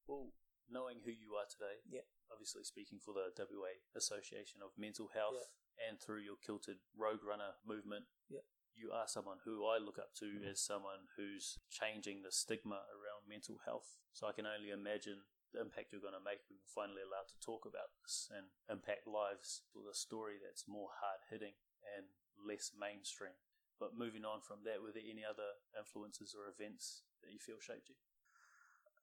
Well, 0.05 0.29
knowing 0.69 1.01
who 1.01 1.09
you 1.09 1.33
are 1.33 1.49
today, 1.49 1.81
Yeah. 1.89 2.05
obviously 2.29 2.63
speaking 2.63 2.99
for 3.01 3.15
the 3.17 3.33
WA 3.33 3.81
Association 3.95 4.61
of 4.61 4.77
Mental 4.77 5.09
Health 5.15 5.49
and 5.81 5.97
through 5.99 6.21
your 6.21 6.37
Kilted 6.45 6.77
Rogue 6.95 7.23
Runner 7.25 7.57
movement, 7.65 8.05
Yeah. 8.29 8.45
You 8.77 8.93
are 8.93 9.09
someone 9.09 9.41
who 9.41 9.65
I 9.65 9.81
look 9.81 9.97
up 9.97 10.13
to 10.21 10.29
as 10.45 10.61
someone 10.61 11.09
who's 11.17 11.57
changing 11.73 12.21
the 12.21 12.29
stigma 12.31 12.85
around 12.93 13.25
mental 13.25 13.57
health. 13.65 13.97
So 14.13 14.29
I 14.29 14.37
can 14.37 14.45
only 14.45 14.69
imagine 14.69 15.25
the 15.49 15.65
impact 15.65 15.89
you're 15.89 16.03
going 16.03 16.13
to 16.17 16.21
make 16.21 16.45
when 16.45 16.61
you're 16.61 16.77
finally 16.77 17.01
allowed 17.01 17.25
to 17.33 17.41
talk 17.41 17.65
about 17.65 17.89
this 18.05 18.29
and 18.29 18.53
impact 18.69 19.09
lives 19.09 19.65
with 19.73 19.89
a 19.89 19.97
story 19.97 20.37
that's 20.37 20.69
more 20.69 20.93
hard 21.01 21.25
hitting 21.33 21.57
and 21.97 22.13
less 22.37 22.69
mainstream. 22.77 23.33
But 23.81 23.97
moving 23.97 24.25
on 24.25 24.45
from 24.45 24.61
that, 24.69 24.81
were 24.85 24.93
there 24.93 25.05
any 25.05 25.25
other 25.25 25.57
influences 25.73 26.37
or 26.37 26.45
events 26.45 27.01
that 27.25 27.33
you 27.33 27.41
feel 27.41 27.57
shaped 27.57 27.89
you? 27.89 27.97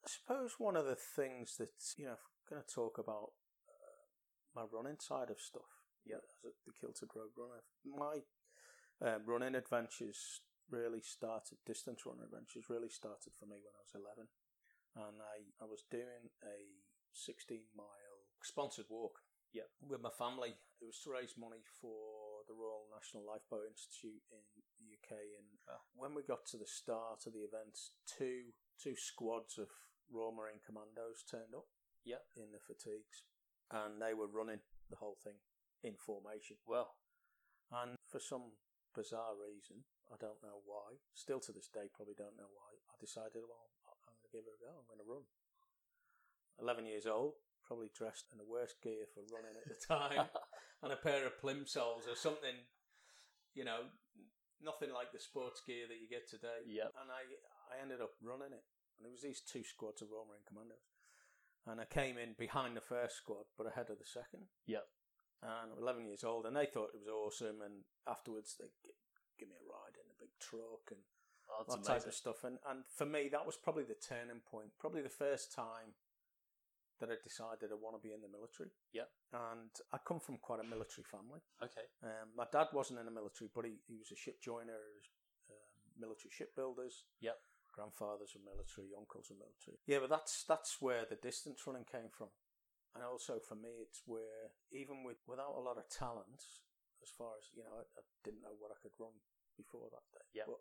I 0.04 0.06
suppose 0.06 0.54
one 0.62 0.78
of 0.78 0.86
the 0.86 0.98
things 0.98 1.58
that, 1.58 1.74
you 1.98 2.06
know, 2.06 2.14
if 2.18 2.22
we're 2.46 2.58
going 2.58 2.62
to 2.66 2.74
talk 2.74 2.98
about 3.00 3.34
uh, 3.66 4.06
my 4.54 4.66
running 4.70 5.00
side 5.02 5.30
of 5.34 5.40
stuff, 5.42 5.66
Yeah. 6.04 6.20
as 6.22 6.30
a- 6.44 6.54
the 6.66 6.74
Kilted 6.78 7.10
Rogue 7.16 7.34
Runner, 7.38 7.64
my 7.86 8.22
um, 9.04 9.22
running 9.26 9.54
adventures 9.54 10.40
really 10.70 11.02
started, 11.04 11.58
distance 11.66 12.02
running 12.08 12.24
adventures 12.24 12.72
really 12.72 12.88
started 12.88 13.36
for 13.38 13.44
me 13.44 13.60
when 13.60 13.76
I 13.76 13.84
was 13.84 13.94
11. 13.94 14.26
And 14.96 15.16
I, 15.20 15.36
I 15.60 15.66
was 15.68 15.84
doing 15.90 16.32
a 16.42 16.58
16 17.12 17.60
mile 17.76 18.18
sponsored 18.42 18.86
walk 18.88 19.20
Yep. 19.52 19.70
with 19.86 20.02
my 20.02 20.10
family. 20.10 20.50
It 20.82 20.86
was 20.90 20.98
to 21.06 21.14
raise 21.14 21.38
money 21.38 21.62
for 21.78 22.42
the 22.50 22.58
Royal 22.58 22.90
National 22.90 23.22
Lifeboat 23.22 23.70
Institute 23.70 24.22
in 24.34 24.42
the 24.82 24.98
UK. 24.98 25.14
And 25.38 25.46
Wow. 25.68 25.78
when 25.94 26.10
we 26.14 26.22
got 26.26 26.42
to 26.50 26.58
the 26.58 26.66
start 26.66 27.22
of 27.26 27.32
the 27.34 27.46
event, 27.46 27.78
two 28.06 28.50
two 28.82 28.96
squads 28.96 29.56
of 29.58 29.70
Royal 30.10 30.32
Marine 30.34 30.58
Commandos 30.66 31.22
turned 31.22 31.54
up. 31.54 31.68
Yep. 32.02 32.26
In 32.36 32.50
the 32.50 32.58
fatigues, 32.58 33.22
and 33.70 34.02
they 34.02 34.12
were 34.12 34.26
running 34.26 34.60
the 34.90 34.96
whole 34.96 35.16
thing 35.22 35.38
in 35.82 35.94
formation. 35.96 36.56
Well, 36.66 36.96
And 37.70 37.96
for 38.10 38.18
some 38.20 38.58
bizarre 38.94 39.34
reason, 39.34 39.84
I 40.08 40.16
don't 40.16 40.40
know 40.40 40.62
why, 40.64 41.02
still 41.12 41.42
to 41.44 41.52
this 41.52 41.68
day, 41.68 41.90
probably 41.90 42.14
don't 42.14 42.38
know 42.38 42.48
why, 42.54 42.78
I 42.88 42.94
decided, 43.02 43.42
well, 43.44 43.74
I'm 43.90 43.98
going 44.06 44.22
to 44.22 44.32
give 44.32 44.46
it 44.46 44.56
a 44.56 44.62
go. 44.62 44.72
I'm 44.72 44.88
going 44.88 45.02
to 45.02 45.10
run. 45.10 45.26
11 46.62 46.86
years 46.86 47.06
old, 47.06 47.34
probably 47.66 47.90
dressed 47.90 48.30
in 48.30 48.38
the 48.38 48.46
worst 48.46 48.78
gear 48.78 49.10
for 49.10 49.26
running 49.34 49.58
at 49.58 49.66
the 49.66 49.78
time. 49.82 50.30
and 50.82 50.94
a 50.94 51.00
pair 51.00 51.26
of 51.26 51.40
plimsolls 51.42 52.06
or 52.06 52.14
something, 52.14 52.54
you 53.54 53.66
know, 53.66 53.90
nothing 54.62 54.94
like 54.94 55.10
the 55.10 55.18
sports 55.18 55.60
gear 55.66 55.90
that 55.90 55.98
you 55.98 56.06
get 56.06 56.30
today. 56.30 56.62
Yep. 56.66 56.94
And 57.02 57.10
I, 57.10 57.26
I 57.74 57.82
ended 57.82 58.00
up 58.00 58.14
running 58.22 58.54
it. 58.54 58.64
And 58.96 59.02
there 59.02 59.12
was 59.12 59.26
these 59.26 59.42
two 59.42 59.64
squads 59.64 60.02
of 60.02 60.14
Royal 60.14 60.30
Marine 60.30 60.46
Commandos. 60.46 60.86
And 61.66 61.80
I 61.80 61.88
came 61.88 62.20
in 62.20 62.36
behind 62.38 62.76
the 62.76 62.84
first 62.84 63.16
squad, 63.16 63.48
but 63.56 63.66
ahead 63.66 63.88
of 63.90 63.98
the 63.98 64.06
second. 64.06 64.46
Yep. 64.66 64.84
And 65.42 65.50
I'm 65.50 65.82
11 65.82 66.06
years 66.06 66.24
old, 66.24 66.46
and 66.46 66.56
they 66.56 66.66
thought 66.66 66.94
it 66.94 67.00
was 67.00 67.08
awesome. 67.08 67.60
And 67.60 67.84
afterwards, 68.08 68.56
they 68.58 68.66
g- 68.82 68.96
give 69.38 69.48
me 69.48 69.56
a 69.60 69.68
ride 69.68 69.96
in 69.98 70.08
a 70.08 70.20
big 70.20 70.30
truck 70.40 70.90
and 70.90 71.00
Oh, 71.50 71.64
that 71.68 71.84
that's 71.84 71.88
type 71.88 72.06
of 72.06 72.14
stuff. 72.14 72.44
And 72.44 72.56
and 72.68 72.84
for 72.88 73.04
me, 73.04 73.28
that 73.28 73.44
was 73.44 73.56
probably 73.56 73.84
the 73.84 74.00
turning 74.00 74.40
point. 74.48 74.72
Probably 74.80 75.02
the 75.02 75.12
first 75.12 75.52
time 75.52 75.92
that 77.00 77.10
I 77.10 77.20
decided 77.22 77.68
I 77.68 77.76
want 77.76 77.96
to 77.98 78.02
be 78.02 78.14
in 78.14 78.22
the 78.22 78.30
military. 78.32 78.70
Yeah. 78.94 79.10
And 79.32 79.70
I 79.92 79.98
come 79.98 80.20
from 80.20 80.38
quite 80.38 80.60
a 80.62 80.66
military 80.66 81.04
family. 81.04 81.42
Okay. 81.60 81.84
Um, 82.02 82.32
my 82.36 82.46
dad 82.48 82.72
wasn't 82.72 83.00
in 83.00 83.06
the 83.06 83.12
military, 83.12 83.50
but 83.52 83.66
he, 83.66 83.82
he 83.84 83.98
was 83.98 84.08
a 84.14 84.16
ship 84.16 84.40
joiner, 84.40 84.78
was, 84.94 85.06
um, 85.50 85.74
military 85.98 86.30
shipbuilders. 86.30 87.04
Yep. 87.20 87.36
Grandfathers 87.74 88.32
were 88.38 88.46
military, 88.46 88.94
uncles 88.94 89.26
were 89.28 89.42
military. 89.42 89.82
Yeah, 89.84 89.98
but 89.98 90.08
that's 90.08 90.44
that's 90.46 90.78
where 90.80 91.02
the 91.04 91.18
distance 91.18 91.60
running 91.66 91.84
came 91.84 92.08
from. 92.08 92.30
And 92.94 93.02
also 93.02 93.42
for 93.42 93.58
me, 93.58 93.82
it's 93.82 94.02
where 94.06 94.54
even 94.70 95.02
with 95.02 95.18
without 95.26 95.58
a 95.58 95.62
lot 95.62 95.78
of 95.78 95.90
talent, 95.90 96.46
as 97.02 97.10
far 97.10 97.34
as 97.36 97.50
you 97.50 97.66
know, 97.66 97.74
I, 97.74 97.84
I 97.98 98.02
didn't 98.22 98.46
know 98.46 98.54
what 98.62 98.70
I 98.70 98.78
could 98.78 98.94
run 99.02 99.18
before 99.58 99.90
that 99.90 100.06
day. 100.14 100.26
Yep. 100.38 100.46
But 100.46 100.60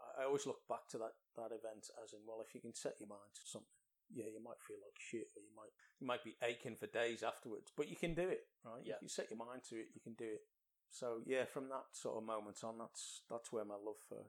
I, 0.00 0.08
I 0.20 0.22
always 0.24 0.48
look 0.48 0.64
back 0.68 0.88
to 0.96 0.98
that 1.04 1.20
that 1.36 1.52
event 1.52 1.92
as 2.00 2.16
in, 2.16 2.24
well, 2.24 2.40
if 2.40 2.56
you 2.56 2.64
can 2.64 2.72
set 2.72 2.96
your 2.96 3.12
mind 3.12 3.28
to 3.36 3.44
something, 3.44 3.76
yeah, 4.08 4.28
you 4.32 4.40
might 4.40 4.60
feel 4.64 4.80
like 4.80 4.96
shit, 4.96 5.28
or 5.36 5.44
you 5.44 5.52
might 5.52 5.72
you 6.00 6.06
might 6.08 6.24
be 6.24 6.40
aching 6.40 6.80
for 6.80 6.88
days 6.88 7.20
afterwards, 7.20 7.72
but 7.76 7.92
you 7.92 7.96
can 7.96 8.16
do 8.16 8.24
it, 8.28 8.48
right? 8.64 8.80
Yeah. 8.84 8.96
If 8.96 9.04
you 9.04 9.12
set 9.12 9.28
your 9.28 9.40
mind 9.40 9.68
to 9.68 9.76
it, 9.76 9.92
you 9.92 10.00
can 10.00 10.16
do 10.16 10.40
it. 10.40 10.48
So 10.88 11.20
yeah, 11.28 11.44
from 11.44 11.68
that 11.68 11.92
sort 11.92 12.16
of 12.16 12.24
moment 12.24 12.64
on, 12.64 12.78
that's 12.78 13.20
that's 13.28 13.52
where 13.52 13.64
my 13.64 13.76
love 13.76 14.00
for 14.08 14.24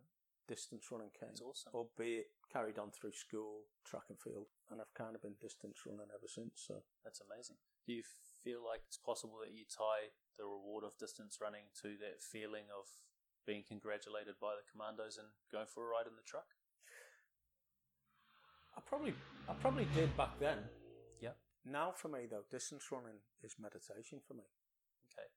distance 0.48 0.88
running 0.92 1.12
came. 1.14 1.36
That's 1.36 1.44
awesome. 1.44 1.76
Albeit 1.76 2.32
carried 2.52 2.80
on 2.80 2.90
through 2.96 3.14
school, 3.14 3.68
track 3.84 4.08
and 4.10 4.20
field, 4.20 4.48
and 4.72 4.80
I've 4.80 4.96
kind 4.96 5.14
of 5.14 5.22
been 5.22 5.36
distance 5.38 5.84
running 5.86 6.10
ever 6.10 6.28
since. 6.28 6.64
So 6.66 6.82
That's 7.04 7.22
amazing. 7.22 7.60
Do 7.86 7.94
you 7.94 8.04
feel 8.44 8.64
like 8.64 8.82
it's 8.88 9.00
possible 9.00 9.40
that 9.44 9.52
you 9.52 9.68
tie 9.68 10.16
the 10.40 10.48
reward 10.48 10.88
of 10.88 10.96
distance 10.98 11.40
running 11.44 11.68
to 11.84 12.00
that 12.00 12.24
feeling 12.24 12.72
of 12.72 12.88
being 13.44 13.64
congratulated 13.68 14.36
by 14.40 14.56
the 14.56 14.68
commandos 14.68 15.20
and 15.20 15.32
going 15.52 15.68
for 15.68 15.84
a 15.84 15.90
ride 15.92 16.08
in 16.08 16.16
the 16.16 16.26
truck? 16.28 16.48
I 18.76 18.82
probably 18.86 19.16
I 19.50 19.54
probably 19.58 19.88
did 19.96 20.16
back 20.16 20.38
then. 20.40 20.60
Yep. 21.20 21.36
Now 21.66 21.92
for 21.92 22.08
me 22.10 22.28
though, 22.30 22.46
distance 22.52 22.92
running 22.92 23.20
is 23.42 23.56
meditation 23.60 24.22
for 24.22 24.36
me. 24.36 24.46
Okay. 25.10 25.28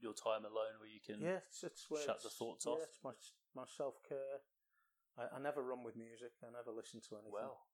Your 0.00 0.14
time 0.14 0.48
alone 0.48 0.80
where 0.80 0.88
you 0.88 1.02
can. 1.04 1.20
Yeah, 1.20 1.44
it's, 1.44 1.62
it's 1.62 1.90
where 1.90 2.02
Shut 2.02 2.22
the 2.22 2.30
thoughts 2.30 2.64
yeah, 2.64 2.72
off. 2.72 2.88
It's 2.88 3.02
my 3.04 3.12
my 3.54 3.64
self 3.68 4.00
care. 4.08 4.40
I, 5.16 5.36
I 5.36 5.38
never 5.40 5.64
run 5.64 5.82
with 5.82 5.96
music. 5.96 6.36
I 6.44 6.52
never 6.52 6.70
listen 6.72 7.00
to 7.08 7.16
anything. 7.16 7.32
Well, 7.32 7.66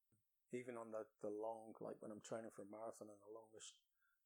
even 0.54 0.78
on 0.78 0.94
the, 0.94 1.04
the 1.20 1.32
long, 1.32 1.74
like 1.82 1.98
when 2.00 2.14
I'm 2.14 2.22
training 2.22 2.54
for 2.54 2.62
a 2.62 2.70
marathon 2.70 3.10
and 3.10 3.20
the 3.22 3.34
longest 3.34 3.76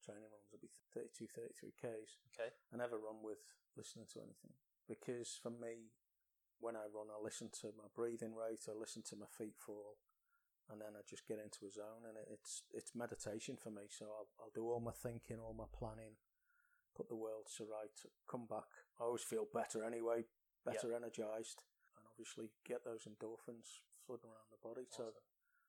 training 0.05 0.29
runs 0.29 0.49
will 0.53 0.63
be 0.63 0.71
32, 0.95 1.27
33 1.27 1.73
Ks. 1.75 2.21
okay. 2.35 2.51
I 2.71 2.75
never 2.77 2.99
run 2.99 3.23
with 3.23 3.43
listening 3.75 4.07
to 4.15 4.23
anything 4.23 4.55
because 4.87 5.39
for 5.39 5.51
me, 5.51 5.95
when 6.61 6.77
I 6.77 6.89
run, 6.89 7.13
I 7.13 7.21
listen 7.21 7.51
to 7.63 7.75
my 7.77 7.89
breathing 7.93 8.33
rate, 8.33 8.65
I 8.69 8.73
listen 8.73 9.03
to 9.13 9.17
my 9.17 9.29
feet 9.29 9.61
fall, 9.61 10.01
and 10.71 10.81
then 10.81 10.97
I 10.97 11.05
just 11.05 11.29
get 11.29 11.39
into 11.39 11.69
a 11.69 11.71
zone, 11.71 12.09
and 12.09 12.17
it, 12.17 12.27
it's 12.33 12.65
it's 12.73 12.97
meditation 12.97 13.61
for 13.61 13.71
me. 13.71 13.93
So 13.93 14.07
I'll 14.09 14.31
I'll 14.41 14.55
do 14.55 14.65
all 14.65 14.81
my 14.81 14.97
thinking, 14.97 15.37
all 15.37 15.53
my 15.53 15.69
planning, 15.69 16.17
put 16.97 17.09
the 17.09 17.19
world 17.19 17.53
to 17.57 17.65
right, 17.65 17.93
come 18.25 18.47
back. 18.49 18.73
I 18.99 19.05
always 19.05 19.23
feel 19.23 19.45
better 19.53 19.85
anyway, 19.85 20.25
better 20.65 20.97
energized, 20.97 21.61
and 21.61 21.76
obviously 22.17 22.49
get 22.65 22.81
those 22.85 23.05
endorphins 23.05 23.85
flooding 24.09 24.33
around 24.33 24.49
the 24.49 24.65
body. 24.65 24.89
So 24.89 25.13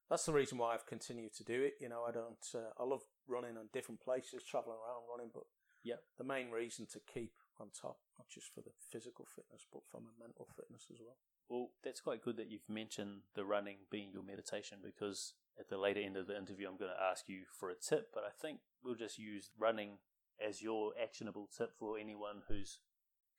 that's 0.09 0.25
the 0.25 0.31
reason 0.31 0.57
why 0.57 0.73
I've 0.73 0.87
continued 0.87 1.35
to 1.35 1.43
do 1.43 1.67
it. 1.67 1.75
You 1.81 1.89
know, 1.89 2.07
I 2.07 2.11
don't. 2.11 2.47
Uh, 2.55 2.71
I 2.79 2.87
love 2.87 3.03
running 3.27 3.57
on 3.59 3.67
different 3.73 3.99
places, 3.99 4.47
traveling 4.47 4.79
around 4.79 5.03
running, 5.11 5.31
but 5.33 5.43
yeah, 5.83 5.99
the 6.17 6.23
main 6.23 6.49
reason 6.49 6.87
to 6.93 6.99
keep 7.03 7.33
on 7.59 7.67
top, 7.75 7.97
not 8.17 8.29
just 8.29 8.53
for 8.53 8.61
the 8.61 8.71
physical 8.91 9.27
fitness, 9.35 9.67
but 9.71 9.81
for 9.91 9.99
my 9.99 10.15
mental 10.19 10.47
fitness 10.55 10.87
as 10.91 10.99
well. 11.03 11.17
Well, 11.49 11.69
that's 11.83 12.01
quite 12.01 12.23
good 12.23 12.37
that 12.37 12.51
you've 12.51 12.69
mentioned 12.69 13.27
the 13.35 13.45
running 13.45 13.87
being 13.91 14.11
your 14.13 14.23
meditation 14.23 14.79
because 14.83 15.33
at 15.59 15.69
the 15.69 15.77
later 15.77 16.01
end 16.01 16.17
of 16.17 16.27
the 16.27 16.37
interview, 16.37 16.67
I'm 16.67 16.77
going 16.77 16.91
to 16.91 17.03
ask 17.11 17.27
you 17.27 17.43
for 17.57 17.69
a 17.69 17.75
tip, 17.75 18.09
but 18.13 18.23
I 18.23 18.31
think 18.41 18.59
we'll 18.83 18.95
just 18.95 19.17
use 19.17 19.49
running 19.57 19.97
as 20.45 20.61
your 20.61 20.91
actionable 21.01 21.49
tip 21.55 21.71
for 21.79 21.97
anyone 21.97 22.43
who's 22.47 22.79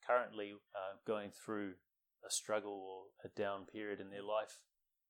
currently 0.05 0.53
uh, 0.75 0.97
going 1.05 1.31
through 1.31 1.73
a 2.25 2.31
struggle 2.31 2.79
or 2.83 2.99
a 3.23 3.29
down 3.29 3.65
period 3.65 3.99
in 3.99 4.09
their 4.09 4.23
life 4.23 4.59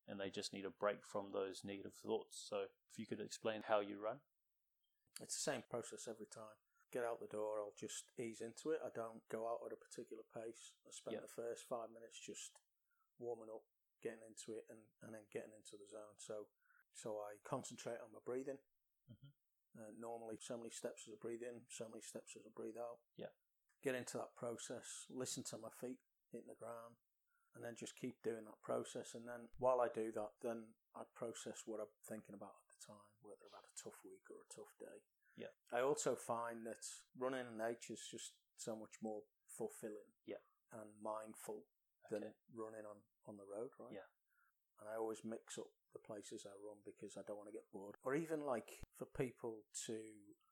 and 0.09 0.17
they 0.17 0.33
just 0.33 0.51
need 0.51 0.65
a 0.65 0.73
break 0.73 1.05
from 1.05 1.29
those 1.29 1.61
negative 1.61 1.93
thoughts. 2.01 2.41
So, 2.49 2.65
if 2.89 2.97
you 2.97 3.05
could 3.05 3.21
explain 3.21 3.61
how 3.69 3.79
you 3.79 4.01
run. 4.01 4.17
It's 5.21 5.37
the 5.37 5.51
same 5.53 5.61
process 5.69 6.09
every 6.09 6.25
time. 6.25 6.57
Get 6.89 7.05
out 7.05 7.21
the 7.21 7.29
door, 7.29 7.61
I'll 7.61 7.77
just 7.77 8.09
ease 8.17 8.41
into 8.41 8.73
it. 8.73 8.81
I 8.81 8.89
don't 8.89 9.21
go 9.29 9.45
out 9.45 9.61
at 9.69 9.77
a 9.77 9.77
particular 9.77 10.25
pace. 10.33 10.73
I 10.81 10.89
spend 10.89 11.21
Yep. 11.21 11.29
the 11.29 11.37
first 11.37 11.69
five 11.69 11.93
minutes 11.93 12.17
just 12.17 12.57
warming 13.21 13.53
up, 13.53 13.61
getting 14.01 14.25
into 14.25 14.57
it, 14.57 14.65
and, 14.73 14.81
and 15.05 15.13
then 15.13 15.29
getting 15.29 15.53
into 15.53 15.77
the 15.77 15.85
zone. 15.85 16.17
So, 16.17 16.49
so 16.97 17.21
I 17.21 17.37
concentrate 17.45 18.01
on 18.01 18.09
my 18.11 18.19
breathing. 18.25 18.57
Mhm. 19.05 19.29
Uh, 19.77 19.91
normally, 19.99 20.37
so 20.41 20.57
many 20.57 20.71
steps 20.71 21.05
as 21.07 21.13
I 21.13 21.17
breathe 21.21 21.43
in, 21.43 21.61
so 21.69 21.87
many 21.87 22.01
steps 22.01 22.35
as 22.35 22.41
I 22.47 22.49
breathe 22.49 22.77
out. 22.77 22.97
Yep. 23.17 23.35
Get 23.83 23.93
into 23.93 24.17
that 24.17 24.33
process. 24.35 25.05
Listen 25.09 25.43
to 25.43 25.59
my 25.59 25.69
feet 25.69 25.99
hitting 26.31 26.50
the 26.50 26.57
ground, 26.59 26.98
and 27.55 27.63
then 27.63 27.74
just 27.77 27.98
keep 27.98 28.21
doing 28.21 28.45
that 28.45 28.62
process. 28.62 29.13
And 29.17 29.25
then 29.27 29.50
while 29.57 29.81
I 29.81 29.89
do 29.89 30.12
that, 30.13 30.38
then 30.41 30.77
I 30.95 31.03
process 31.17 31.63
what 31.65 31.81
I'm 31.81 31.91
thinking 32.05 32.38
about 32.38 32.53
at 32.57 32.67
the 32.69 32.79
time, 32.93 33.09
whether 33.21 33.45
I've 33.50 33.57
had 33.57 33.67
a 33.69 33.77
tough 33.77 33.98
week 34.05 34.25
or 34.29 34.41
a 34.45 34.53
tough 34.53 34.74
day. 34.77 35.01
Yeah. 35.38 35.53
I 35.74 35.81
also 35.81 36.13
find 36.15 36.65
that 36.67 36.83
running 37.17 37.48
in 37.48 37.57
nature 37.57 37.93
is 37.95 38.05
just 38.09 38.36
so 38.57 38.75
much 38.75 39.00
more 39.01 39.24
fulfilling. 39.48 40.13
Yeah. 40.27 40.43
And 40.75 40.89
mindful 41.01 41.65
than 42.12 42.21
Okay. 42.24 42.36
running 42.53 42.86
on, 42.86 43.01
on 43.25 43.38
the 43.38 43.48
road, 43.48 43.71
right? 43.79 43.93
Yeah. 43.93 44.09
And 44.79 44.89
I 44.89 44.95
always 44.95 45.24
mix 45.25 45.57
up 45.57 45.71
the 45.93 46.00
places 46.00 46.45
I 46.45 46.53
run 46.62 46.79
because 46.86 47.17
I 47.17 47.24
don't 47.25 47.38
want 47.38 47.50
to 47.50 47.55
get 47.55 47.71
bored. 47.74 47.98
Or 48.03 48.13
even 48.15 48.45
like 48.45 48.86
for 48.98 49.05
people 49.05 49.65
to 49.88 49.98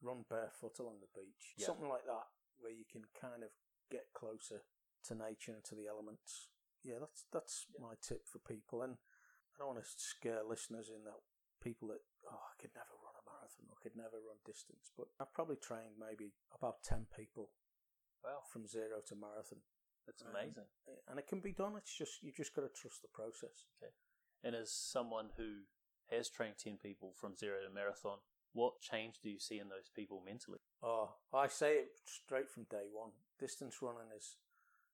run 0.02 0.26
barefoot 0.30 0.80
along 0.80 1.00
the 1.02 1.14
beach, 1.14 1.54
Yeah. 1.58 1.68
something 1.68 1.88
like 1.88 2.06
that, 2.06 2.28
where 2.58 2.74
you 2.74 2.86
can 2.90 3.06
kind 3.20 3.44
of 3.44 3.52
get 3.92 4.12
closer 4.14 4.64
to 5.08 5.16
nature 5.16 5.54
and 5.54 5.64
to 5.66 5.76
the 5.76 5.88
elements. 5.88 6.50
Yeah, 6.84 7.00
that's 7.00 7.26
that's 7.32 7.66
Yeah. 7.74 7.82
my 7.82 7.96
tip 8.02 8.28
for 8.28 8.40
people. 8.40 8.82
And 8.82 8.98
I 9.54 9.58
don't 9.58 9.74
want 9.76 9.84
to 9.84 9.90
scare 10.00 10.44
listeners 10.44 10.90
in 10.90 11.04
that 11.06 11.20
people 11.60 11.88
that 11.90 12.02
oh 12.30 12.44
I 12.52 12.54
could 12.62 12.74
never 12.76 12.94
run 13.02 13.16
a 13.18 13.26
marathon 13.26 13.66
or 13.70 13.78
could 13.82 13.96
never 13.96 14.20
run 14.22 14.38
distance, 14.46 14.92
but 14.96 15.08
I've 15.20 15.34
probably 15.34 15.58
trained 15.58 15.98
maybe 15.98 16.34
about 16.54 16.84
ten 16.84 17.08
people 17.16 17.52
Wow, 18.24 18.42
from 18.52 18.68
zero 18.68 19.00
to 19.08 19.16
marathon, 19.16 19.62
that's 20.06 20.22
Um, 20.24 20.30
amazing. 20.30 20.68
and 21.08 21.20
it 21.20 21.28
can 21.28 21.40
be 21.40 21.54
done. 21.54 21.76
It's 21.78 21.94
just 21.94 22.22
you 22.24 22.32
just 22.32 22.54
got 22.54 22.64
to 22.64 22.70
trust 22.70 23.02
the 23.02 23.08
process. 23.08 23.66
Okay. 23.78 23.94
And 24.44 24.56
as 24.56 24.72
someone 24.72 25.30
who 25.38 25.66
has 26.10 26.30
trained 26.30 26.58
10 26.58 26.78
people 26.78 27.14
from 27.14 27.36
zero 27.36 27.62
to 27.62 27.70
marathon, 27.70 28.20
what 28.54 28.80
change 28.82 29.20
do 29.20 29.30
you 29.30 29.40
see 29.40 29.60
in 29.60 29.70
those 29.70 29.90
people 29.90 30.22
mentally? 30.22 30.60
Oh, 30.82 31.16
I 31.34 31.48
say 31.48 31.80
it 31.80 32.00
straight 32.06 32.50
from 32.50 32.64
day 32.66 32.88
one. 32.90 33.12
Distance 33.40 33.82
running 33.82 34.12
is 34.12 34.38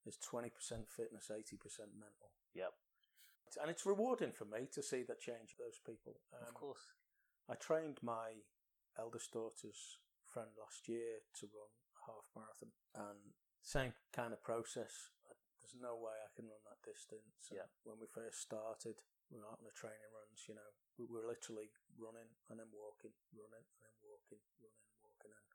is 0.05 0.17
twenty 0.17 0.50
percent 0.50 0.89
fitness, 0.89 1.31
eighty 1.31 1.57
percent 1.57 1.95
mental. 1.95 2.31
Yep. 2.53 2.74
And 3.62 3.69
it's 3.69 3.86
rewarding 3.86 4.33
for 4.33 4.50
me 4.50 4.65
to 4.74 4.81
see 4.81 5.05
that 5.05 5.22
change 5.22 5.53
of 5.53 5.62
those 5.62 5.77
people. 5.86 6.17
Um, 6.33 6.50
of 6.50 6.53
course. 6.57 6.83
I 7.45 7.53
trained 7.60 8.00
my 8.01 8.41
eldest 8.98 9.36
daughter's 9.36 10.00
friend 10.25 10.50
last 10.57 10.88
year 10.89 11.22
to 11.38 11.45
run 11.53 11.69
a 11.69 12.01
half 12.10 12.25
marathon, 12.33 12.74
and 12.98 13.38
same 13.62 13.93
kind 14.15 14.33
of 14.33 14.41
process. 14.41 15.13
There's 15.62 15.77
no 15.77 15.93
way 15.95 16.17
I 16.17 16.31
can 16.33 16.50
run 16.50 16.63
that 16.65 16.81
distance. 16.81 17.51
Yeah. 17.53 17.69
When 17.86 18.01
we 18.01 18.10
first 18.10 18.41
started, 18.41 19.03
we 19.29 19.38
were 19.38 19.48
out 19.48 19.62
on 19.62 19.67
the 19.69 19.75
training 19.75 20.12
runs. 20.12 20.50
You 20.50 20.57
know, 20.57 20.72
we 20.98 21.05
were 21.05 21.24
literally 21.24 21.72
running 21.95 22.31
and 22.50 22.57
then 22.57 22.72
walking, 22.74 23.13
running 23.31 23.63
and 23.63 23.81
then 23.86 23.98
walking, 24.01 24.41
running 24.60 24.81
and 24.88 24.98
walking, 25.03 25.36
and 25.36 25.45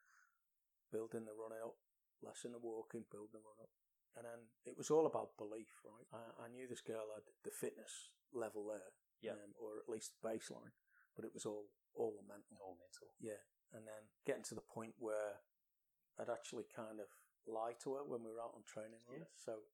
building 0.92 1.24
the 1.26 1.34
running 1.34 1.64
up, 1.64 1.76
lessen 2.22 2.54
the 2.54 2.62
walking, 2.62 3.08
building 3.10 3.36
the 3.36 3.42
run 3.42 3.64
up. 3.64 3.72
And 4.18 4.26
then 4.26 4.40
it 4.66 4.74
was 4.76 4.90
all 4.90 5.06
about 5.06 5.38
belief, 5.38 5.70
right? 5.86 6.06
I, 6.10 6.46
I 6.46 6.46
knew 6.50 6.66
this 6.66 6.82
girl 6.82 7.06
had 7.14 7.22
the 7.46 7.54
fitness 7.54 8.10
level 8.34 8.66
there, 8.66 8.90
Yeah. 9.22 9.38
um, 9.38 9.54
or 9.54 9.78
at 9.78 9.86
least 9.88 10.18
the 10.18 10.26
baseline, 10.26 10.74
but 11.14 11.22
it 11.24 11.30
was 11.32 11.46
all 11.46 11.70
all 11.94 12.14
the 12.18 12.26
mental. 12.26 12.58
All 12.58 12.74
mental. 12.78 13.14
Yeah, 13.22 13.42
and 13.74 13.86
then 13.86 14.10
getting 14.26 14.42
to 14.50 14.54
the 14.58 14.62
point 14.66 14.94
where 14.98 15.42
I'd 16.18 16.30
actually 16.30 16.66
kind 16.74 16.98
of 16.98 17.06
lie 17.46 17.74
to 17.86 17.94
her 17.94 18.02
when 18.06 18.22
we 18.26 18.30
were 18.34 18.42
out 18.42 18.54
on 18.58 18.62
training 18.66 19.02
runs. 19.06 19.30
So 19.38 19.66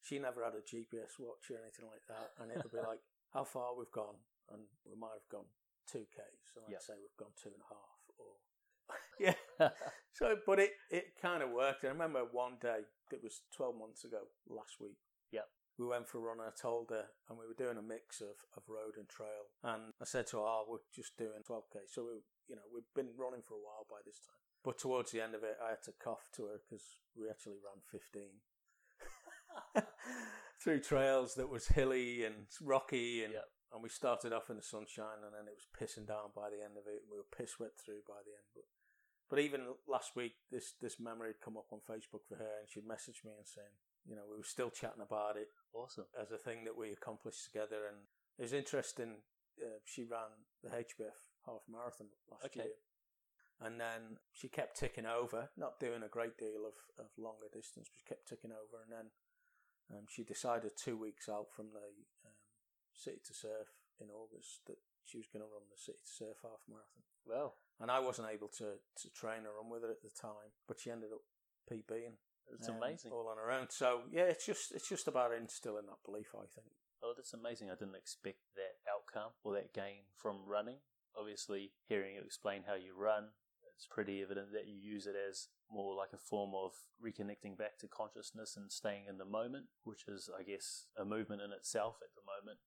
she 0.00 0.18
never 0.18 0.40
had 0.44 0.56
a 0.56 0.64
GPS 0.64 1.20
watch 1.20 1.48
or 1.52 1.60
anything 1.60 1.88
like 1.88 2.04
that, 2.08 2.32
and 2.40 2.48
it 2.52 2.60
would 2.64 2.72
be 2.72 2.80
like 2.88 3.04
how 3.36 3.44
far 3.44 3.76
we've 3.76 3.92
gone, 3.92 4.16
and 4.52 4.64
we 4.88 4.96
might 4.96 5.16
have 5.20 5.28
gone 5.28 5.48
two 5.88 6.08
k's, 6.08 6.40
so 6.56 6.60
I'd 6.64 6.72
Yeah. 6.72 6.80
say 6.84 6.96
we've 7.00 7.16
gone 7.20 7.32
two 7.36 7.52
and 7.52 7.60
a 7.64 7.68
half, 7.72 8.00
or 8.16 8.40
yeah. 9.20 9.34
So, 10.12 10.36
but 10.46 10.58
it, 10.58 10.70
it 10.90 11.14
kind 11.20 11.42
of 11.42 11.50
worked. 11.50 11.84
I 11.84 11.88
remember 11.88 12.20
one 12.30 12.56
day, 12.60 12.84
it 13.12 13.20
was 13.22 13.42
12 13.56 13.76
months 13.76 14.04
ago, 14.04 14.26
last 14.48 14.80
week. 14.80 14.98
Yep. 15.32 15.46
We 15.78 15.86
went 15.86 16.08
for 16.08 16.18
a 16.18 16.20
run 16.20 16.40
and 16.40 16.48
I 16.48 16.54
told 16.60 16.90
her, 16.90 17.06
and 17.28 17.38
we 17.38 17.46
were 17.46 17.56
doing 17.56 17.78
a 17.78 17.82
mix 17.82 18.20
of, 18.20 18.36
of 18.56 18.62
road 18.68 18.98
and 18.98 19.08
trail. 19.08 19.48
And 19.64 19.92
I 20.00 20.04
said 20.04 20.26
to 20.28 20.38
her, 20.38 20.44
oh, 20.44 20.64
we're 20.68 20.84
just 20.94 21.16
doing 21.16 21.40
12K. 21.46 21.88
So, 21.88 22.04
we, 22.04 22.20
you 22.48 22.56
know, 22.56 22.66
we've 22.74 22.90
been 22.94 23.14
running 23.16 23.42
for 23.46 23.54
a 23.54 23.64
while 23.64 23.86
by 23.88 24.02
this 24.04 24.20
time. 24.20 24.36
But 24.62 24.76
towards 24.78 25.10
the 25.12 25.22
end 25.22 25.34
of 25.34 25.42
it, 25.42 25.56
I 25.56 25.70
had 25.70 25.82
to 25.88 25.92
cough 25.96 26.28
to 26.36 26.52
her 26.52 26.60
because 26.60 26.84
we 27.16 27.30
actually 27.30 27.56
ran 27.64 27.80
15. 27.88 28.28
Through 30.62 30.80
trails 30.84 31.34
that 31.36 31.48
was 31.48 31.68
hilly 31.68 32.24
and 32.24 32.44
rocky 32.60 33.24
and 33.24 33.32
Yep. 33.32 33.48
and 33.72 33.82
we 33.82 33.88
started 33.88 34.32
off 34.34 34.50
in 34.50 34.56
the 34.56 34.62
sunshine 34.62 35.24
and 35.24 35.32
then 35.32 35.48
it 35.48 35.56
was 35.56 35.64
pissing 35.72 36.04
down 36.06 36.36
by 36.36 36.50
the 36.52 36.60
end 36.60 36.76
of 36.76 36.84
it. 36.84 37.00
And 37.00 37.10
we 37.10 37.16
were 37.16 37.32
piss 37.32 37.56
wet 37.58 37.72
through 37.80 38.04
by 38.06 38.20
the 38.20 38.36
end. 38.36 38.48
But 38.52 38.68
but 39.30 39.38
even 39.38 39.62
last 39.88 40.16
week, 40.16 40.32
this 40.50 40.74
this 40.82 40.98
memory 41.00 41.28
had 41.28 41.40
come 41.40 41.56
up 41.56 41.72
on 41.72 41.78
Facebook 41.88 42.26
for 42.28 42.36
her, 42.36 42.58
and 42.60 42.68
she'd 42.68 42.84
messaged 42.84 43.24
me 43.24 43.32
and 43.38 43.46
saying, 43.46 43.72
you 44.06 44.16
know, 44.16 44.22
we 44.28 44.36
were 44.36 44.44
still 44.44 44.70
chatting 44.70 45.02
about 45.02 45.36
it 45.36 45.48
Awesome. 45.72 46.06
as 46.20 46.32
a 46.32 46.38
thing 46.38 46.64
that 46.64 46.76
we 46.76 46.90
accomplished 46.92 47.44
together. 47.44 47.86
And 47.88 47.98
it 48.38 48.42
was 48.42 48.52
interesting. 48.52 49.22
Uh, 49.60 49.78
she 49.84 50.04
ran 50.04 50.32
the 50.64 50.70
HBF 50.70 51.18
half 51.46 51.62
marathon 51.68 52.08
last 52.30 52.46
Okay. 52.46 52.60
year. 52.64 52.74
And 53.60 53.78
then 53.78 54.16
she 54.32 54.48
kept 54.48 54.78
ticking 54.80 55.04
over, 55.04 55.50
not 55.56 55.78
doing 55.78 56.02
a 56.02 56.08
great 56.08 56.38
deal 56.38 56.64
of, 56.64 56.72
of 56.98 57.10
longer 57.18 57.44
distance, 57.52 57.88
but 57.92 57.98
she 58.00 58.08
kept 58.08 58.26
ticking 58.26 58.52
over. 58.52 58.80
And 58.82 58.90
then 58.90 59.06
um, 59.92 60.04
she 60.08 60.24
decided 60.24 60.72
two 60.76 60.96
weeks 60.96 61.28
out 61.28 61.52
from 61.54 61.66
the 61.74 61.92
um, 62.24 62.32
City 62.94 63.20
to 63.26 63.34
Surf 63.34 63.68
in 64.00 64.08
August 64.08 64.64
that 64.66 64.78
she 65.04 65.18
was 65.18 65.28
going 65.32 65.42
to 65.42 65.50
run 65.50 65.66
the 65.70 65.78
City 65.78 65.98
to 65.98 66.10
Surf 66.10 66.38
half 66.42 66.62
marathon. 66.68 67.04
Well, 67.26 67.54
And 67.80 67.90
I 67.90 68.00
wasn't 68.00 68.28
able 68.32 68.48
to, 68.58 68.80
to 68.80 69.06
train 69.12 69.46
or 69.46 69.56
run 69.60 69.70
with 69.70 69.82
her 69.82 69.90
at 69.90 70.02
the 70.02 70.10
time, 70.12 70.56
but 70.66 70.80
she 70.80 70.90
ended 70.90 71.10
up 71.12 71.24
PBing. 71.70 72.18
it's 72.52 72.68
um, 72.68 72.76
amazing. 72.76 73.12
all 73.12 73.28
on 73.28 73.38
her 73.38 73.50
own. 73.50 73.68
So 73.70 74.02
yeah, 74.10 74.26
it's 74.26 74.44
just 74.46 74.72
it's 74.72 74.88
just 74.88 75.06
about 75.06 75.32
instilling 75.32 75.86
that 75.86 76.02
belief. 76.04 76.34
I 76.34 76.48
think. 76.50 76.72
Oh, 77.02 77.12
that's 77.16 77.32
amazing. 77.32 77.70
I 77.70 77.78
didn't 77.78 77.96
expect 77.96 78.40
that 78.56 78.76
outcome 78.84 79.32
or 79.44 79.54
that 79.54 79.72
gain 79.72 80.10
from 80.16 80.44
running. 80.44 80.76
Obviously, 81.16 81.72
hearing 81.88 82.14
you 82.14 82.22
explain 82.24 82.64
how 82.66 82.74
you 82.74 82.92
run, 82.96 83.32
it's 83.74 83.86
pretty 83.88 84.20
evident 84.20 84.52
that 84.52 84.68
you 84.68 84.76
use 84.76 85.06
it 85.06 85.16
as 85.16 85.48
more 85.72 85.94
like 85.94 86.12
a 86.12 86.18
form 86.18 86.52
of 86.54 86.72
reconnecting 87.00 87.56
back 87.56 87.78
to 87.78 87.88
consciousness 87.88 88.56
and 88.56 88.70
staying 88.70 89.04
in 89.08 89.16
the 89.16 89.24
moment, 89.24 89.66
which 89.84 90.04
is, 90.06 90.28
I 90.28 90.42
guess, 90.42 90.86
a 90.98 91.04
movement 91.04 91.40
in 91.40 91.52
itself 91.52 91.96
at 92.02 92.12
the 92.14 92.26
moment, 92.26 92.58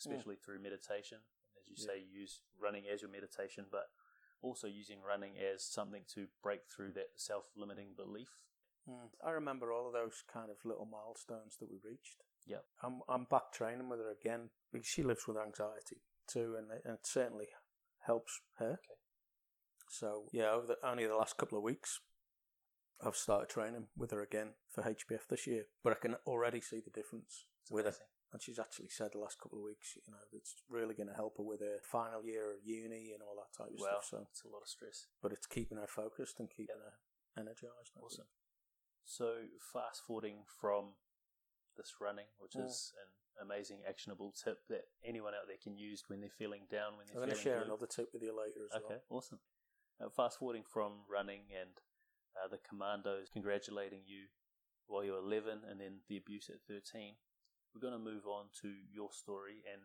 especially 0.00 0.36
through 0.36 0.62
meditation. 0.62 1.18
As 1.64 1.68
you 1.68 1.86
Yeah. 1.86 1.94
say, 1.94 2.00
use 2.00 2.42
running 2.58 2.88
as 2.88 3.02
your 3.02 3.10
meditation, 3.10 3.66
but 3.70 3.90
also 4.40 4.66
using 4.66 5.00
running 5.02 5.38
as 5.38 5.64
something 5.64 6.04
to 6.14 6.28
break 6.42 6.68
through 6.68 6.92
that 6.92 7.20
self 7.20 7.50
limiting 7.56 7.94
belief. 7.94 8.40
Hmm. 8.86 9.06
I 9.24 9.30
remember 9.30 9.72
all 9.72 9.86
of 9.86 9.92
those 9.92 10.24
kind 10.26 10.50
of 10.50 10.64
little 10.64 10.86
milestones 10.86 11.56
that 11.58 11.70
we 11.70 11.78
reached. 11.78 12.22
Yep. 12.46 12.64
I'm 12.82 13.02
I'm 13.08 13.24
back 13.24 13.52
training 13.52 13.88
with 13.88 14.00
her 14.00 14.10
again 14.10 14.50
because 14.72 14.86
she 14.88 15.02
lives 15.02 15.28
with 15.28 15.36
anxiety 15.36 16.02
too, 16.26 16.56
and 16.56 16.70
it, 16.72 16.82
and 16.84 16.94
it 16.94 17.06
certainly 17.06 17.48
helps 18.00 18.40
her. 18.58 18.72
Okay. 18.72 18.94
So 19.88 20.28
yeah, 20.32 20.50
over 20.50 20.66
the, 20.66 20.86
only 20.86 21.06
the 21.06 21.14
last 21.16 21.36
couple 21.36 21.56
of 21.58 21.64
weeks, 21.64 22.00
I've 23.00 23.16
started 23.16 23.48
training 23.48 23.88
with 23.96 24.10
her 24.10 24.22
again 24.22 24.54
for 24.68 24.82
HBF 24.82 25.28
this 25.28 25.46
year, 25.46 25.64
but 25.84 25.92
I 25.92 25.96
can 25.96 26.16
already 26.26 26.60
see 26.60 26.80
the 26.80 26.90
difference 26.90 27.46
with 27.70 27.86
her. 27.86 27.94
And 28.32 28.40
she's 28.40 28.58
actually 28.58 28.88
said 28.88 29.10
the 29.12 29.18
last 29.20 29.38
couple 29.38 29.58
of 29.58 29.64
weeks, 29.64 29.92
you 29.94 30.00
know, 30.10 30.18
it's 30.32 30.54
really 30.70 30.94
going 30.94 31.08
to 31.08 31.14
help 31.14 31.36
her 31.36 31.42
with 31.44 31.60
her 31.60 31.78
final 31.84 32.24
year 32.24 32.48
of 32.52 32.64
uni 32.64 33.12
and 33.12 33.20
all 33.22 33.36
that 33.36 33.52
type 33.52 33.68
of 33.72 33.78
Well, 33.78 34.00
stuff. 34.00 34.24
So, 34.24 34.26
it's 34.30 34.42
a 34.44 34.48
lot 34.48 34.62
of 34.64 34.68
stress. 34.68 35.06
but 35.20 35.32
it's 35.32 35.46
keeping 35.46 35.76
her 35.76 35.86
focused 35.86 36.40
and 36.40 36.48
keeping 36.48 36.80
her 36.80 36.96
energized. 37.36 37.92
Awesome. 38.00 38.24
So, 39.04 39.48
fast 39.60 40.02
forwarding 40.06 40.44
from 40.60 40.94
this 41.76 42.00
running, 42.00 42.28
which 42.38 42.52
Mm. 42.54 42.64
is 42.64 42.94
an 43.36 43.42
amazing 43.44 43.84
actionable 43.84 44.32
tip 44.32 44.66
that 44.68 44.88
anyone 45.04 45.34
out 45.34 45.46
there 45.46 45.58
can 45.58 45.76
use 45.76 46.08
when 46.08 46.20
they're 46.20 46.30
feeling 46.30 46.66
down, 46.70 46.96
when 46.96 47.06
they're 47.08 47.16
I'm 47.16 47.24
going 47.28 47.30
to 47.30 47.34
feeling 47.36 47.44
share 47.44 47.64
blue. 47.64 47.74
another 47.74 47.86
tip 47.86 48.12
with 48.14 48.22
you 48.22 48.32
later 48.32 48.64
as 48.64 48.72
Okay, 48.82 48.94
well. 49.08 49.18
awesome. 49.20 49.40
Uh, 50.00 50.08
fast 50.08 50.38
forwarding 50.38 50.64
from 50.64 51.04
running 51.06 51.52
and 51.52 51.76
uh, 52.36 52.48
the 52.48 52.58
commandos 52.58 53.28
congratulating 53.30 54.04
you 54.06 54.28
while 54.86 55.04
you're 55.04 55.18
11 55.18 55.64
and 55.68 55.80
then 55.80 56.00
the 56.08 56.16
abuse 56.16 56.48
at 56.48 56.62
13, 56.66 57.16
we're 57.74 57.80
going 57.80 57.96
to 57.96 57.98
move 57.98 58.26
on 58.26 58.46
to 58.62 58.68
your 58.92 59.10
story 59.12 59.64
and 59.72 59.82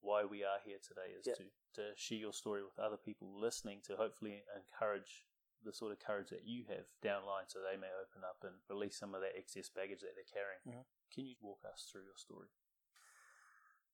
why 0.00 0.24
we 0.24 0.44
are 0.44 0.60
here 0.64 0.78
today 0.80 1.12
is 1.18 1.26
Yeah. 1.26 1.34
to, 1.34 1.44
to 1.76 1.84
share 1.96 2.18
your 2.18 2.32
story 2.32 2.62
with 2.62 2.78
other 2.78 2.96
people 2.96 3.28
listening 3.38 3.80
to 3.86 3.96
hopefully 3.96 4.42
encourage 4.56 5.26
the 5.62 5.72
sort 5.72 5.92
of 5.92 5.98
courage 6.00 6.30
that 6.30 6.44
you 6.48 6.64
have 6.68 6.88
downline 7.04 7.44
so 7.48 7.60
they 7.60 7.76
may 7.76 7.92
open 7.92 8.24
up 8.24 8.40
and 8.44 8.56
release 8.70 8.96
some 8.98 9.14
of 9.14 9.20
that 9.20 9.36
excess 9.36 9.68
baggage 9.68 10.00
that 10.00 10.16
they're 10.16 10.32
carrying. 10.32 10.64
Mhm. 10.64 10.86
Can 11.12 11.26
you 11.26 11.36
walk 11.40 11.60
us 11.70 11.86
through 11.90 12.04
your 12.04 12.16
story? 12.16 12.48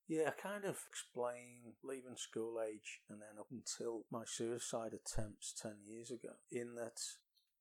Yeah, 0.06 0.28
I 0.28 0.40
kind 0.40 0.64
of 0.64 0.78
explain 0.88 1.74
leaving 1.82 2.16
school 2.16 2.60
age 2.62 3.02
and 3.08 3.20
then 3.20 3.38
up 3.40 3.50
until 3.50 4.06
my 4.10 4.24
suicide 4.24 4.94
attempts 4.94 5.52
10 5.52 5.82
years 5.84 6.12
ago, 6.12 6.36
in 6.52 6.76
that 6.76 7.00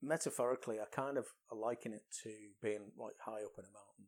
metaphorically, 0.01 0.79
I 0.79 0.85
kind 0.85 1.17
of 1.17 1.25
liken 1.51 1.91
it 1.93 2.05
to 2.21 2.53
being 2.61 2.91
like 2.95 3.17
high 3.25 3.41
up 3.43 3.57
in 3.57 3.65
a 3.65 3.73
mountain. 3.73 4.07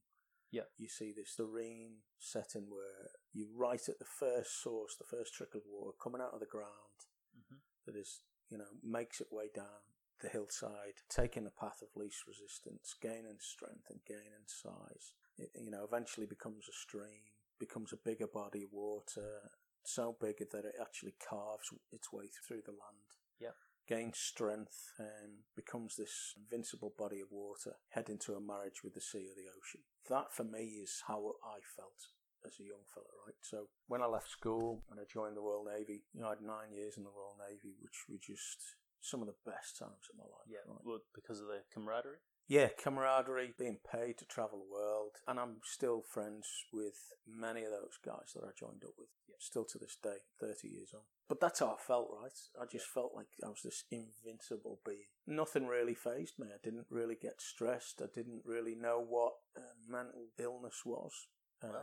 Yeah. 0.52 0.68
You 0.78 0.88
see 0.88 1.12
this 1.12 1.36
serene 1.36 2.04
setting 2.20 2.70
where 2.70 3.12
you're 3.34 3.54
right 3.54 3.82
at 3.88 4.00
the 4.00 4.06
first 4.06 4.62
source, 4.62 4.96
the 4.96 5.04
first 5.06 5.34
trickle 5.34 5.60
of 5.62 5.66
water 5.68 5.98
coming 6.02 6.22
out 6.22 6.34
of 6.34 6.40
the 6.40 6.46
ground 6.46 7.06
Mhm. 7.36 7.60
that 7.86 7.96
is, 7.96 8.22
you 8.50 8.58
know, 8.58 8.70
makes 8.82 9.20
its 9.22 9.32
way 9.32 9.50
down 9.50 9.82
the 10.20 10.30
hillside, 10.30 11.02
taking 11.10 11.44
the 11.44 11.52
path 11.52 11.82
of 11.82 11.96
least 11.96 12.26
resistance, 12.26 12.94
gaining 12.96 13.40
strength 13.40 13.90
and 13.90 14.04
gaining 14.06 14.48
size. 14.48 15.14
It, 15.38 15.52
you 15.56 15.70
know, 15.70 15.84
eventually 15.84 16.26
becomes 16.26 16.68
a 16.68 16.74
stream, 16.74 17.36
becomes 17.60 17.94
a 17.94 17.98
bigger 17.98 18.28
body 18.28 18.64
of 18.64 18.72
water, 18.72 19.52
so 19.84 20.14
big 20.14 20.38
that 20.50 20.66
it 20.66 20.76
actually 20.82 21.12
carves 21.14 21.72
its 21.92 22.12
way 22.12 22.28
through 22.30 22.64
the 22.64 22.72
land. 22.72 23.16
Yep. 23.40 23.56
Gains 23.88 24.20
strength 24.20 24.92
and 25.00 25.48
becomes 25.56 25.96
this 25.96 26.34
invincible 26.36 26.94
body 26.98 27.22
of 27.22 27.32
water, 27.32 27.80
head 27.90 28.10
into 28.10 28.34
a 28.36 28.42
marriage 28.42 28.84
with 28.84 28.94
the 28.94 29.02
sea 29.02 29.32
or 29.32 29.36
the 29.36 29.48
ocean. 29.48 29.82
That 30.10 30.34
for 30.34 30.44
me 30.44 30.84
is 30.84 31.04
how 31.08 31.40
I 31.44 31.64
felt 31.64 32.12
as 32.46 32.60
a 32.60 32.68
young 32.68 32.84
fella, 32.94 33.08
right? 33.26 33.40
So 33.42 33.68
when 33.88 34.02
I 34.02 34.08
left 34.08 34.30
school 34.30 34.84
and 34.92 35.00
I 35.00 35.04
joined 35.08 35.36
the 35.36 35.42
Royal 35.42 35.66
Navy, 35.66 36.04
you 36.14 36.22
know, 36.22 36.28
I 36.28 36.36
had 36.36 36.44
nine 36.44 36.76
years 36.76 36.98
in 36.98 37.04
the 37.04 37.16
Royal 37.16 37.40
Navy, 37.40 37.76
which 37.80 38.06
were 38.10 38.20
just 38.20 38.76
some 39.00 39.22
of 39.22 39.28
the 39.28 39.40
best 39.46 39.78
times 39.80 40.04
of 40.12 40.20
my 40.20 40.28
life. 40.28 40.48
Yeah, 40.48 40.68
right? 40.68 40.84
well, 40.84 41.00
because 41.16 41.40
of 41.40 41.48
the 41.48 41.64
camaraderie. 41.72 42.24
Yeah, 42.48 42.70
camaraderie, 42.82 43.54
being 43.60 43.80
paid 43.92 44.18
to 44.20 44.26
travel 44.26 44.60
the 44.60 44.74
world, 44.74 45.18
and 45.28 45.38
I'm 45.38 45.58
still 45.64 46.02
friends 46.02 46.48
with 46.72 46.96
many 47.28 47.64
of 47.64 47.72
those 47.72 48.00
guys 48.04 48.32
that 48.34 48.44
I 48.44 48.52
joined 48.58 48.84
up 48.86 48.94
with. 48.98 49.10
Still 49.40 49.66
to 49.66 49.78
this 49.78 49.96
day, 50.02 50.18
30 50.40 50.68
years 50.68 50.90
on. 50.96 51.02
But 51.30 51.40
that's 51.40 51.60
how 51.60 51.68
I 51.68 51.76
felt, 51.86 52.10
right? 52.12 52.32
I 52.60 52.66
just 52.66 52.88
felt 52.88 53.12
like 53.16 53.28
I 53.46 53.50
was 53.50 53.62
this 53.64 53.84
invincible 53.92 54.80
being. 54.84 55.12
Nothing 55.28 55.68
really 55.68 55.94
phased 55.94 56.40
me. 56.40 56.48
I 56.48 56.58
didn't 56.64 56.88
really 56.90 57.16
get 57.22 57.40
stressed. 57.40 58.02
I 58.02 58.08
didn't 58.12 58.42
really 58.46 58.74
know 58.74 59.06
what 59.08 59.34
uh, 59.56 59.62
mental 59.88 60.30
illness 60.40 60.82
was. 60.86 61.28
Um, 61.64 61.70
Wow. 61.72 61.80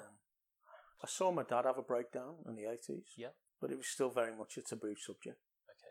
I 1.02 1.06
saw 1.06 1.30
my 1.30 1.42
dad 1.42 1.66
have 1.66 1.78
a 1.78 1.82
breakdown 1.82 2.36
in 2.48 2.56
the 2.56 2.62
80s. 2.62 3.04
Yeah. 3.16 3.34
But 3.60 3.70
it 3.70 3.76
was 3.76 3.86
still 3.86 4.10
very 4.10 4.34
much 4.34 4.56
a 4.56 4.62
taboo 4.62 4.96
subject. 4.96 5.38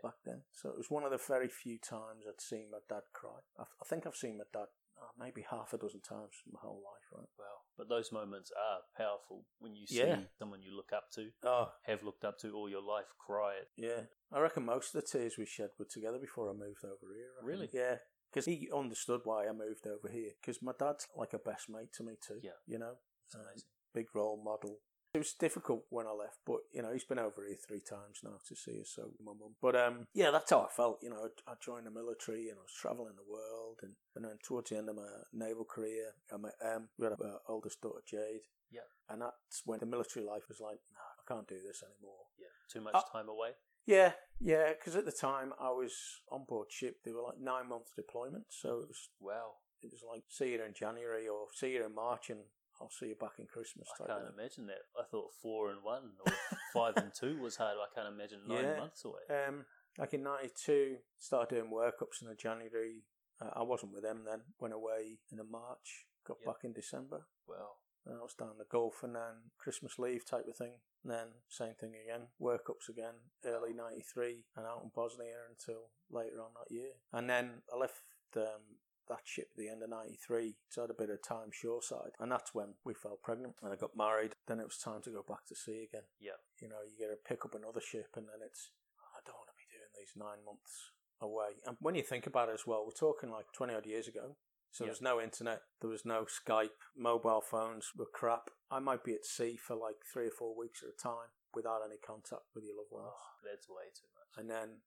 Back 0.04 0.20
then. 0.26 0.42
So 0.52 0.70
it 0.70 0.78
was 0.78 0.92
one 0.92 1.04
of 1.04 1.12
the 1.12 1.18
very 1.28 1.48
few 1.48 1.78
times 1.80 2.26
I'd 2.28 2.42
seen 2.42 2.68
my 2.72 2.80
dad 2.90 3.04
cry. 3.14 3.40
I, 3.58 3.64
I 3.64 3.86
think 3.90 4.06
I've 4.06 4.16
seen 4.16 4.38
my 4.38 4.44
dad 4.54 4.68
uh, 5.02 5.08
maybe 5.18 5.44
half 5.50 5.74
a 5.74 5.78
dozen 5.78 6.02
times 6.02 6.36
my 6.52 6.60
whole 6.62 6.84
life, 6.84 7.08
right? 7.12 7.30
Wow. 7.40 7.64
But 7.78 7.90
those 7.90 8.12
moments 8.12 8.52
are 8.52 8.80
powerful 8.96 9.46
when 9.60 9.76
you 9.76 9.88
see 9.88 9.98
Yeah. 9.98 10.20
someone 10.38 10.62
you 10.62 10.76
look 10.76 10.92
up 10.94 11.06
to, 11.16 11.30
Oh, 11.44 11.70
have 11.86 12.04
looked 12.04 12.24
up 12.24 12.38
to 12.40 12.52
all 12.54 12.70
your 12.70 12.84
life, 12.84 13.08
cry. 13.18 13.62
yeah. 13.78 14.02
I 14.32 14.40
reckon 14.40 14.66
most 14.66 14.94
of 14.94 15.02
the 15.02 15.08
tears 15.08 15.38
we 15.38 15.46
shed 15.46 15.70
were 15.80 15.86
together 15.90 16.20
before 16.20 16.50
I 16.50 16.54
moved 16.54 16.84
over 16.86 17.14
here. 17.16 17.32
Really? 17.42 17.70
Yeah. 17.74 17.98
Because 18.32 18.46
he 18.46 18.70
understood 18.76 19.22
why 19.24 19.48
I 19.48 19.52
moved 19.52 19.86
over 19.88 20.08
here. 20.12 20.32
Because 20.42 20.62
my 20.62 20.74
dad's 20.78 21.08
like 21.16 21.34
a 21.34 21.40
best 21.40 21.70
mate 21.70 21.94
to 21.94 22.04
me 22.04 22.14
too. 22.26 22.40
Yeah. 22.42 22.58
You 22.68 22.80
know, 22.80 22.96
Um, 23.36 23.42
big 23.94 24.08
role 24.16 24.42
model. 24.44 24.80
It 25.14 25.20
was 25.20 25.34
difficult 25.34 25.84
when 25.92 26.08
I 26.08 26.12
left, 26.12 26.40
but 26.44 26.62
you 26.74 26.82
know 26.82 26.92
he's 26.92 27.04
been 27.04 27.20
over 27.20 27.46
here 27.46 27.56
three 27.68 27.82
times 27.82 28.22
now 28.24 28.38
to 28.48 28.56
see 28.56 28.80
us. 28.82 28.94
So 28.96 29.12
my 29.24 29.34
mum, 29.34 29.54
but 29.62 29.76
um, 29.76 30.08
yeah, 30.16 30.32
that's 30.32 30.50
how 30.50 30.62
I 30.62 30.70
felt. 30.76 31.00
You 31.04 31.12
know, 31.12 31.28
I, 31.48 31.52
I 31.52 31.56
joined 31.64 31.86
the 31.86 31.92
military 31.92 32.50
and 32.50 32.58
I 32.58 32.64
was 32.64 32.74
traveling 32.74 33.14
the 33.16 33.32
world, 33.32 33.78
and, 33.84 33.94
and 34.16 34.26
then 34.26 34.38
towards 34.44 34.72
the 34.72 34.78
end 34.78 34.90
of 34.90 34.96
my 34.96 35.06
naval 35.32 35.66
career, 35.66 36.14
I 36.34 36.38
met 36.38 36.54
Em. 36.66 36.90
We 36.98 37.06
had 37.06 37.14
our 37.14 37.40
oldest 37.48 37.80
daughter 37.82 38.02
Jade. 38.10 38.42
Yeah. 38.72 38.90
and 39.08 39.22
that's 39.22 39.62
when 39.66 39.80
the 39.82 39.86
military 39.86 40.26
life 40.26 40.50
was 40.50 40.60
like, 40.60 40.80
no, 40.90 40.98
I 41.06 41.24
can't 41.32 41.48
do 41.48 41.62
this 41.62 41.84
anymore. 41.86 42.26
Yeah. 42.40 42.50
Too 42.74 42.82
much 42.82 42.96
Uh, 42.96 43.04
time 43.14 43.30
away. 43.30 43.52
Yeah, 43.86 44.14
yeah, 44.42 44.70
because 44.74 44.96
at 44.96 45.06
the 45.06 45.12
time 45.12 45.54
I 45.62 45.70
was 45.70 45.94
on 46.32 46.46
board 46.48 46.72
ship. 46.72 47.04
They 47.06 47.12
were 47.14 47.22
like 47.22 47.38
nine 47.40 47.70
month 47.70 47.94
deployment, 47.96 48.46
so 48.50 48.80
it 48.80 48.88
was 48.88 49.10
well. 49.20 49.60
it 49.84 49.92
was 49.92 50.02
like 50.02 50.24
see 50.28 50.54
you 50.54 50.64
in 50.64 50.74
January 50.74 51.28
or 51.28 51.50
see 51.54 51.74
you 51.74 51.86
in 51.86 51.94
March, 51.94 52.32
and 52.32 52.40
I'll 52.82 52.90
see 52.90 53.08
you 53.08 53.16
back 53.16 53.40
in 53.40 53.46
Christmas. 53.48 53.88
I 54.02 54.08
can't 54.08 54.24
thing. 54.24 54.34
imagine 54.38 54.66
that. 54.68 54.84
I 55.00 55.04
thought 55.10 55.34
four 55.42 55.70
and 55.72 55.84
one 55.84 56.12
or 56.26 56.32
five 56.74 56.98
and 56.98 57.12
two 57.14 57.38
was 57.40 57.56
hard. 57.58 57.78
I 57.78 57.94
can't 57.94 58.14
imagine 58.14 58.42
nine 58.48 58.66
Yeah. 58.66 58.78
months 58.78 59.06
away. 59.06 59.22
Um, 59.30 59.66
Like 59.98 60.14
in 60.16 60.24
'92, 60.24 60.98
started 61.20 61.54
doing 61.56 61.70
workups 61.72 62.22
in 62.24 62.28
the 62.28 62.36
January. 62.36 63.04
Uh, 63.40 63.52
I 63.54 63.62
wasn't 63.62 63.94
with 63.94 64.02
them 64.02 64.24
then. 64.26 64.42
Went 64.60 64.74
away 64.74 65.20
in 65.32 65.38
the 65.38 65.44
March. 65.44 66.08
Got 66.26 66.38
Yep. 66.40 66.46
back 66.48 66.64
in 66.64 66.74
December. 66.74 67.28
Well, 67.46 67.80
And 68.06 68.18
I 68.18 68.22
was 68.22 68.34
down 68.34 68.58
the 68.58 68.66
Gulf 68.66 69.02
and 69.04 69.16
then 69.16 69.52
Christmas 69.58 69.98
leave 69.98 70.26
type 70.26 70.46
of 70.48 70.58
thing. 70.58 70.82
And 71.04 71.12
then 71.14 71.28
same 71.48 71.76
thing 71.76 71.96
again, 71.96 72.28
workups 72.40 72.90
again, 72.90 73.32
early 73.46 73.72
'93, 73.74 74.46
and 74.56 74.66
out 74.66 74.84
in 74.84 74.90
Bosnia 74.90 75.46
until 75.48 75.92
later 76.10 76.42
on 76.42 76.54
that 76.56 76.70
year. 76.70 76.96
And 77.14 77.30
then 77.30 77.62
I 77.72 77.78
left 77.78 78.04
um, 78.36 78.80
that 79.10 79.26
ship 79.26 79.48
at 79.52 79.58
the 79.58 79.70
end 79.70 79.84
of 79.84 79.90
'93, 79.90 80.56
so 80.70 80.82
I 80.82 80.84
had 80.84 80.92
a 80.92 80.94
bit 81.02 81.10
of 81.10 81.22
time 81.22 81.50
shoreside, 81.52 82.14
and 82.20 82.32
that's 82.32 82.54
when 82.54 82.76
we 82.84 82.94
fell 82.94 83.18
pregnant. 83.24 83.56
And 83.62 83.74
I 83.74 83.76
got 83.76 83.98
married. 83.98 84.36
Then 84.48 84.60
it 84.60 84.66
was 84.70 84.78
time 84.78 85.02
to 85.04 85.12
go 85.12 85.24
back 85.28 85.46
to 85.48 85.56
sea 85.56 85.84
again. 85.90 86.08
Yeah. 86.20 86.40
you 86.62 86.70
know, 86.70 86.82
you 86.86 86.98
get 86.98 87.12
to 87.12 87.18
pick 87.28 87.46
up 87.46 87.56
another 87.56 87.82
ship, 87.82 88.16
and 88.16 88.28
then 88.28 88.40
it's 88.46 88.72
I 89.00 89.20
don't 89.26 89.36
want 89.38 89.50
to 89.52 89.58
be 89.60 89.68
doing 89.72 89.92
these 89.96 90.14
nine 90.16 90.44
months 90.46 90.92
away. 91.22 91.62
And 91.66 91.78
when 91.80 91.96
you 91.96 92.04
think 92.04 92.28
about 92.28 92.50
it 92.50 92.54
as 92.56 92.68
well, 92.68 92.84
we're 92.86 92.92
talking 92.98 93.30
like 93.32 93.52
twenty 93.54 93.74
odd 93.74 93.86
years 93.86 94.08
ago. 94.08 94.38
So 94.72 94.84
Yeah. 94.84 94.88
there's 94.90 95.02
no 95.06 95.22
internet, 95.22 95.62
there 95.82 95.90
was 95.92 96.04
no 96.04 96.26
Skype, 96.26 96.82
mobile 96.98 97.42
phones 97.42 97.92
were 97.96 98.08
crap. 98.12 98.50
I 98.72 98.80
might 98.80 99.04
be 99.04 99.14
at 99.14 99.24
sea 99.24 99.56
for 99.56 99.76
like 99.76 99.98
three 100.12 100.28
or 100.28 100.32
four 100.32 100.58
weeks 100.58 100.82
at 100.82 100.90
a 100.90 100.98
time 100.98 101.30
without 101.54 101.82
any 101.86 101.98
contact 102.02 102.50
with 102.56 102.64
your 102.64 102.78
loved 102.78 102.90
ones. 102.92 103.14
oh, 103.14 103.38
that's 103.46 103.70
way 103.70 103.94
too 103.94 104.10
much. 104.18 104.34
And 104.42 104.50
then 104.50 104.82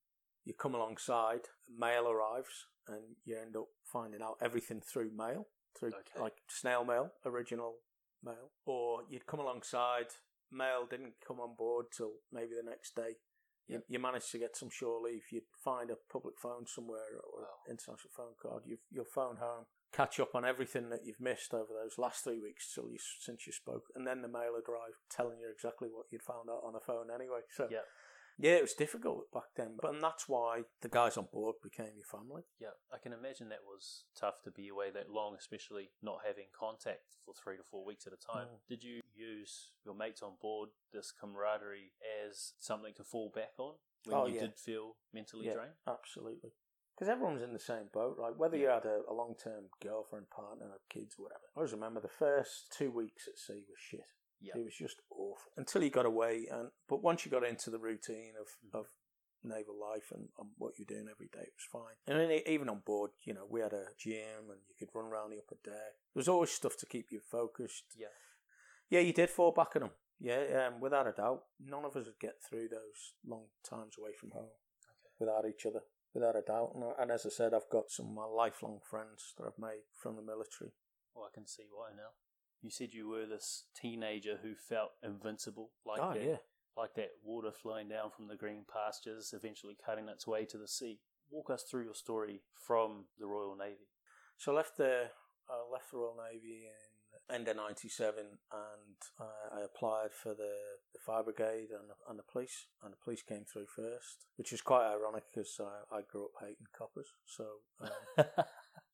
you 0.46 0.54
come 0.54 0.74
alongside, 0.74 1.40
mail 1.68 2.08
arrives, 2.08 2.66
and 2.88 3.02
you 3.24 3.36
end 3.36 3.56
up 3.56 3.66
finding 3.84 4.22
out 4.22 4.36
everything 4.40 4.80
through 4.80 5.10
mail, 5.14 5.48
through 5.78 5.90
Okay. 5.92 6.20
like 6.20 6.34
snail 6.48 6.84
mail, 6.84 7.10
original 7.26 7.74
mail. 8.22 8.52
Or 8.64 9.02
you'd 9.10 9.26
come 9.26 9.40
alongside, 9.40 10.06
mail 10.52 10.86
didn't 10.86 11.14
come 11.26 11.40
on 11.40 11.56
board 11.56 11.86
till 11.94 12.12
maybe 12.32 12.54
the 12.54 12.62
next 12.62 12.94
day. 12.94 13.16
You, 13.66 13.74
Yep. 13.78 13.84
you 13.88 13.98
managed 13.98 14.30
to 14.30 14.38
get 14.38 14.56
some 14.56 14.70
shore 14.70 15.00
leave. 15.00 15.24
You'd 15.32 15.50
find 15.64 15.90
a 15.90 15.96
public 15.96 16.38
phone 16.38 16.66
somewhere 16.66 17.18
or 17.18 17.40
Wow. 17.42 17.48
international 17.68 18.12
phone 18.12 18.36
card. 18.40 18.62
You, 18.64 18.78
you'll 18.90 19.04
phone 19.04 19.38
home, 19.38 19.66
catch 19.90 20.20
up 20.20 20.36
on 20.36 20.44
everything 20.44 20.88
that 20.90 21.04
you've 21.04 21.18
missed 21.18 21.52
over 21.52 21.72
those 21.74 21.98
last 21.98 22.22
three 22.22 22.38
weeks 22.38 22.72
till 22.72 22.88
you, 22.88 22.98
since 23.18 23.44
you 23.48 23.52
spoke, 23.52 23.90
and 23.96 24.06
then 24.06 24.22
the 24.22 24.28
mail 24.28 24.52
would 24.52 24.68
arrive 24.68 24.94
telling 25.10 25.40
you 25.40 25.50
exactly 25.50 25.88
what 25.90 26.06
you'd 26.12 26.22
found 26.22 26.48
out 26.48 26.62
on 26.62 26.74
the 26.74 26.80
phone 26.80 27.10
anyway. 27.10 27.40
So. 27.50 27.66
Yeah, 28.38 28.52
it 28.52 28.62
was 28.62 28.74
difficult 28.74 29.30
back 29.32 29.54
then, 29.56 29.76
but 29.80 29.92
and 29.94 30.02
that's 30.02 30.28
why 30.28 30.62
the 30.82 30.88
guys 30.88 31.16
on 31.16 31.28
board 31.32 31.56
became 31.62 31.92
your 31.96 32.04
family. 32.04 32.42
Yeah, 32.60 32.76
I 32.92 32.98
can 32.98 33.12
imagine 33.12 33.48
that 33.48 33.64
was 33.66 34.04
tough 34.18 34.42
to 34.44 34.50
be 34.50 34.68
away 34.68 34.90
that 34.92 35.10
long, 35.10 35.36
especially 35.38 35.90
not 36.02 36.18
having 36.26 36.46
contact 36.58 37.16
for 37.24 37.34
three 37.34 37.56
to 37.56 37.62
four 37.70 37.84
weeks 37.84 38.06
at 38.06 38.12
a 38.12 38.16
time. 38.16 38.46
Mm. 38.46 38.58
Did 38.68 38.84
you 38.84 39.00
use 39.14 39.70
your 39.84 39.94
mates 39.94 40.22
on 40.22 40.32
board, 40.40 40.70
this 40.92 41.12
camaraderie, 41.12 41.92
as 42.26 42.52
something 42.58 42.92
to 42.96 43.04
fall 43.04 43.32
back 43.34 43.52
on 43.58 43.74
when 44.04 44.16
Oh, 44.16 44.26
you 44.26 44.34
yeah. 44.34 44.40
did 44.42 44.58
feel 44.58 44.96
mentally 45.12 45.46
Yeah. 45.46 45.54
drained? 45.54 45.74
Absolutely. 45.86 46.50
Because 46.94 47.10
everyone's 47.10 47.42
in 47.42 47.52
the 47.52 47.58
same 47.58 47.88
boat, 47.92 48.16
right? 48.18 48.34
Whether 48.34 48.56
you 48.56 48.68
had 48.68 48.86
a, 48.86 49.02
a 49.08 49.12
long 49.12 49.34
term 49.42 49.64
girlfriend, 49.82 50.30
partner, 50.30 50.66
or 50.70 50.80
kids, 50.88 51.16
whatever. 51.18 51.42
I 51.54 51.58
always 51.60 51.72
remember 51.72 52.00
the 52.00 52.08
first 52.08 52.72
two 52.72 52.90
weeks 52.90 53.28
at 53.28 53.38
sea 53.38 53.64
was 53.68 53.78
shit. 53.78 54.00
Yeah. 54.40 54.56
It 54.56 54.64
was 54.64 54.76
just 54.76 55.00
awful 55.10 55.52
until 55.56 55.82
you 55.82 55.90
got 55.90 56.06
away, 56.06 56.46
and 56.50 56.70
but 56.88 57.02
once 57.02 57.24
you 57.24 57.30
got 57.30 57.44
into 57.44 57.70
the 57.70 57.78
routine 57.78 58.34
of, 58.40 58.48
Mhm. 58.64 58.78
of 58.78 58.86
naval 59.42 59.78
life 59.78 60.10
and, 60.10 60.28
and 60.38 60.50
what 60.58 60.78
you're 60.78 60.86
doing 60.86 61.08
every 61.10 61.28
day, 61.28 61.42
it 61.46 61.54
was 61.54 61.68
fine. 61.70 61.96
And 62.06 62.18
then 62.18 62.30
even 62.46 62.68
on 62.68 62.80
board, 62.80 63.12
you 63.24 63.32
know, 63.32 63.46
we 63.48 63.60
had 63.60 63.72
a 63.72 63.94
gym 63.96 64.50
and 64.50 64.60
you 64.68 64.74
could 64.78 64.94
run 64.94 65.06
around 65.06 65.30
the 65.30 65.38
upper 65.38 65.56
deck. 65.62 65.94
There 66.12 66.20
was 66.20 66.28
always 66.28 66.50
stuff 66.50 66.76
to 66.78 66.86
keep 66.86 67.12
you 67.12 67.20
focused. 67.20 67.84
Yeah. 67.96 68.08
Yeah, 68.88 69.00
you 69.00 69.12
did 69.12 69.30
fall 69.30 69.52
back 69.52 69.76
on 69.76 69.82
them. 69.82 69.90
Yeah, 70.18 70.66
um, 70.68 70.80
without 70.80 71.06
a 71.06 71.12
doubt. 71.12 71.44
None 71.60 71.84
of 71.84 71.96
us 71.96 72.06
would 72.06 72.18
get 72.18 72.42
through 72.42 72.68
those 72.68 73.14
long 73.24 73.48
times 73.62 73.96
away 73.98 74.12
from 74.18 74.30
home 74.30 74.50
without 75.18 75.44
each 75.46 75.66
other, 75.66 75.82
without 76.14 76.36
a 76.36 76.42
doubt. 76.42 76.72
And, 76.74 76.84
and 76.98 77.10
as 77.10 77.26
I 77.26 77.28
said, 77.30 77.52
I've 77.54 77.68
got 77.70 77.90
some 77.90 78.06
of 78.06 78.12
my 78.14 78.24
lifelong 78.24 78.80
friends 78.82 79.34
that 79.36 79.44
I've 79.46 79.58
made 79.58 79.84
from 79.94 80.16
the 80.16 80.22
military. 80.22 80.72
Well, 81.14 81.28
I 81.30 81.34
can 81.34 81.46
see 81.46 81.64
why 81.70 81.90
now. 81.94 82.12
You 82.66 82.72
said 82.72 82.94
you 82.94 83.08
were 83.08 83.26
this 83.26 83.66
teenager 83.80 84.40
who 84.42 84.56
felt 84.56 84.90
invincible, 85.00 85.70
like 85.86 86.00
oh, 86.02 86.14
that, 86.14 86.20
yeah. 86.20 86.36
like 86.76 86.96
that 86.96 87.10
water 87.22 87.52
flowing 87.52 87.88
down 87.88 88.10
from 88.10 88.26
the 88.26 88.34
green 88.34 88.64
pastures, 88.66 89.32
eventually 89.32 89.76
cutting 89.86 90.08
its 90.08 90.26
way 90.26 90.44
to 90.46 90.58
the 90.58 90.66
sea. 90.66 90.98
Walk 91.30 91.48
us 91.48 91.62
through 91.62 91.84
your 91.84 91.94
story 91.94 92.40
from 92.66 93.04
the 93.20 93.26
Royal 93.28 93.54
Navy. 93.54 93.86
So 94.36 94.50
I 94.50 94.56
left 94.56 94.78
the 94.78 95.10
I 95.48 95.72
left 95.72 95.92
the 95.92 95.98
Royal 95.98 96.16
Navy 96.28 96.64
in 96.66 97.34
end 97.36 97.46
of 97.46 97.56
'97, 97.56 98.18
and 98.18 98.96
uh, 99.20 99.56
I 99.56 99.60
applied 99.64 100.12
for 100.12 100.30
the, 100.30 100.54
the 100.92 100.98
fire 100.98 101.22
brigade 101.22 101.68
and 101.70 101.88
the, 101.88 101.94
and 102.10 102.18
the 102.18 102.24
police, 102.24 102.66
and 102.82 102.92
the 102.92 102.98
police 103.02 103.22
came 103.22 103.44
through 103.44 103.66
first, 103.66 104.26
which 104.34 104.50
was 104.50 104.60
quite 104.60 104.90
ironic 104.90 105.22
because 105.32 105.60
I, 105.60 105.98
I 105.98 106.00
grew 106.02 106.24
up 106.24 106.32
hating 106.40 106.66
coppers. 106.76 107.14
So 107.26 107.46
um, 107.80 108.24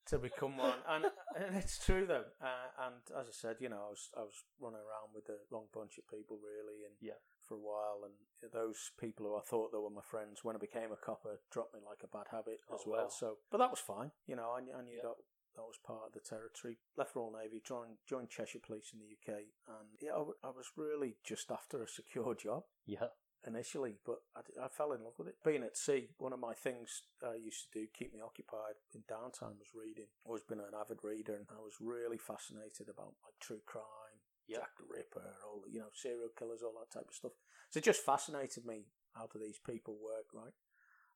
to 0.07 0.19
become 0.19 0.57
one, 0.57 0.79
and, 0.89 1.05
and 1.35 1.55
it's 1.55 1.83
true 1.83 2.05
though. 2.05 2.25
Uh, 2.41 2.85
and 2.87 2.95
as 3.19 3.27
I 3.27 3.31
said, 3.31 3.57
you 3.59 3.69
know, 3.69 3.81
I 3.87 3.89
was 3.89 4.09
I 4.17 4.21
was 4.21 4.43
running 4.59 4.79
around 4.79 5.13
with 5.15 5.25
the 5.27 5.37
wrong 5.51 5.65
bunch 5.73 5.97
of 5.97 6.07
people 6.07 6.37
really, 6.43 6.83
and 6.85 6.95
Yeah. 7.01 7.19
for 7.41 7.55
a 7.55 7.59
while, 7.59 8.03
and 8.05 8.13
those 8.51 8.91
people 8.99 9.25
who 9.27 9.35
I 9.37 9.41
thought 9.41 9.71
they 9.71 9.77
were 9.77 9.89
my 9.89 10.01
friends, 10.03 10.43
when 10.43 10.55
I 10.55 10.59
became 10.59 10.91
a 10.91 10.97
copper, 10.97 11.39
dropped 11.51 11.73
me 11.73 11.79
like 11.85 12.03
a 12.03 12.07
bad 12.07 12.27
habit 12.31 12.59
as 12.73 12.81
Oh, 12.85 12.91
well. 12.91 13.03
wow. 13.03 13.09
So, 13.09 13.37
but 13.51 13.57
that 13.59 13.69
was 13.69 13.79
fine, 13.79 14.11
you 14.27 14.35
know. 14.35 14.51
I, 14.57 14.61
knew- 14.61 14.73
I 14.73 14.81
knew 14.81 14.95
Yeah. 14.97 15.03
that 15.09 15.15
that 15.55 15.61
was 15.61 15.77
part 15.85 16.01
of 16.07 16.13
the 16.13 16.19
territory. 16.19 16.79
Left 16.97 17.15
Royal 17.15 17.31
Navy, 17.31 17.61
joined 17.63 17.97
joined 18.07 18.29
Cheshire 18.29 18.59
Police 18.59 18.91
in 18.93 18.99
the 18.99 19.13
UK, 19.13 19.39
and 19.67 19.87
yeah, 20.01 20.11
I, 20.11 20.17
w- 20.25 20.37
I 20.43 20.49
was 20.49 20.71
really 20.75 21.15
just 21.23 21.51
after 21.51 21.83
a 21.83 21.87
secure 21.87 22.33
job 22.35 22.63
yeah. 22.85 23.07
Initially, 23.45 23.97
but 24.05 24.19
I 24.35 24.67
fell 24.67 24.93
in 24.93 25.03
love 25.03 25.17
with 25.17 25.27
it. 25.27 25.35
Being 25.43 25.63
at 25.63 25.77
sea, 25.77 26.09
one 26.17 26.33
of 26.33 26.39
my 26.39 26.53
things 26.53 27.03
I 27.21 27.35
used 27.35 27.67
to 27.71 27.79
do, 27.79 27.87
keep 27.93 28.13
me 28.13 28.21
occupied 28.21 28.79
in 28.93 29.01
downtime, 29.09 29.59
was 29.59 29.75
reading. 29.75 30.07
Always 30.25 30.43
been 30.43 30.59
an 30.59 30.75
avid 30.77 30.99
reader, 31.03 31.35
and 31.35 31.47
I 31.51 31.61
was 31.61 31.75
really 31.81 32.17
fascinated 32.17 32.87
about 32.89 33.15
like 33.23 33.35
true 33.39 33.61
crime, 33.65 34.19
Yeah. 34.47 34.59
Jack 34.59 34.77
the 34.77 34.85
Ripper, 34.89 35.35
all 35.45 35.61
the, 35.65 35.71
you 35.71 35.79
know, 35.79 35.91
serial 35.93 36.29
killers, 36.37 36.63
all 36.63 36.75
that 36.79 36.91
type 36.93 37.07
of 37.09 37.15
stuff. 37.15 37.33
So 37.69 37.77
it 37.79 37.83
just 37.83 38.05
fascinated 38.05 38.65
me 38.65 38.87
how 39.13 39.27
do 39.27 39.39
these 39.39 39.59
people 39.59 39.95
work, 40.01 40.33
right? 40.33 40.53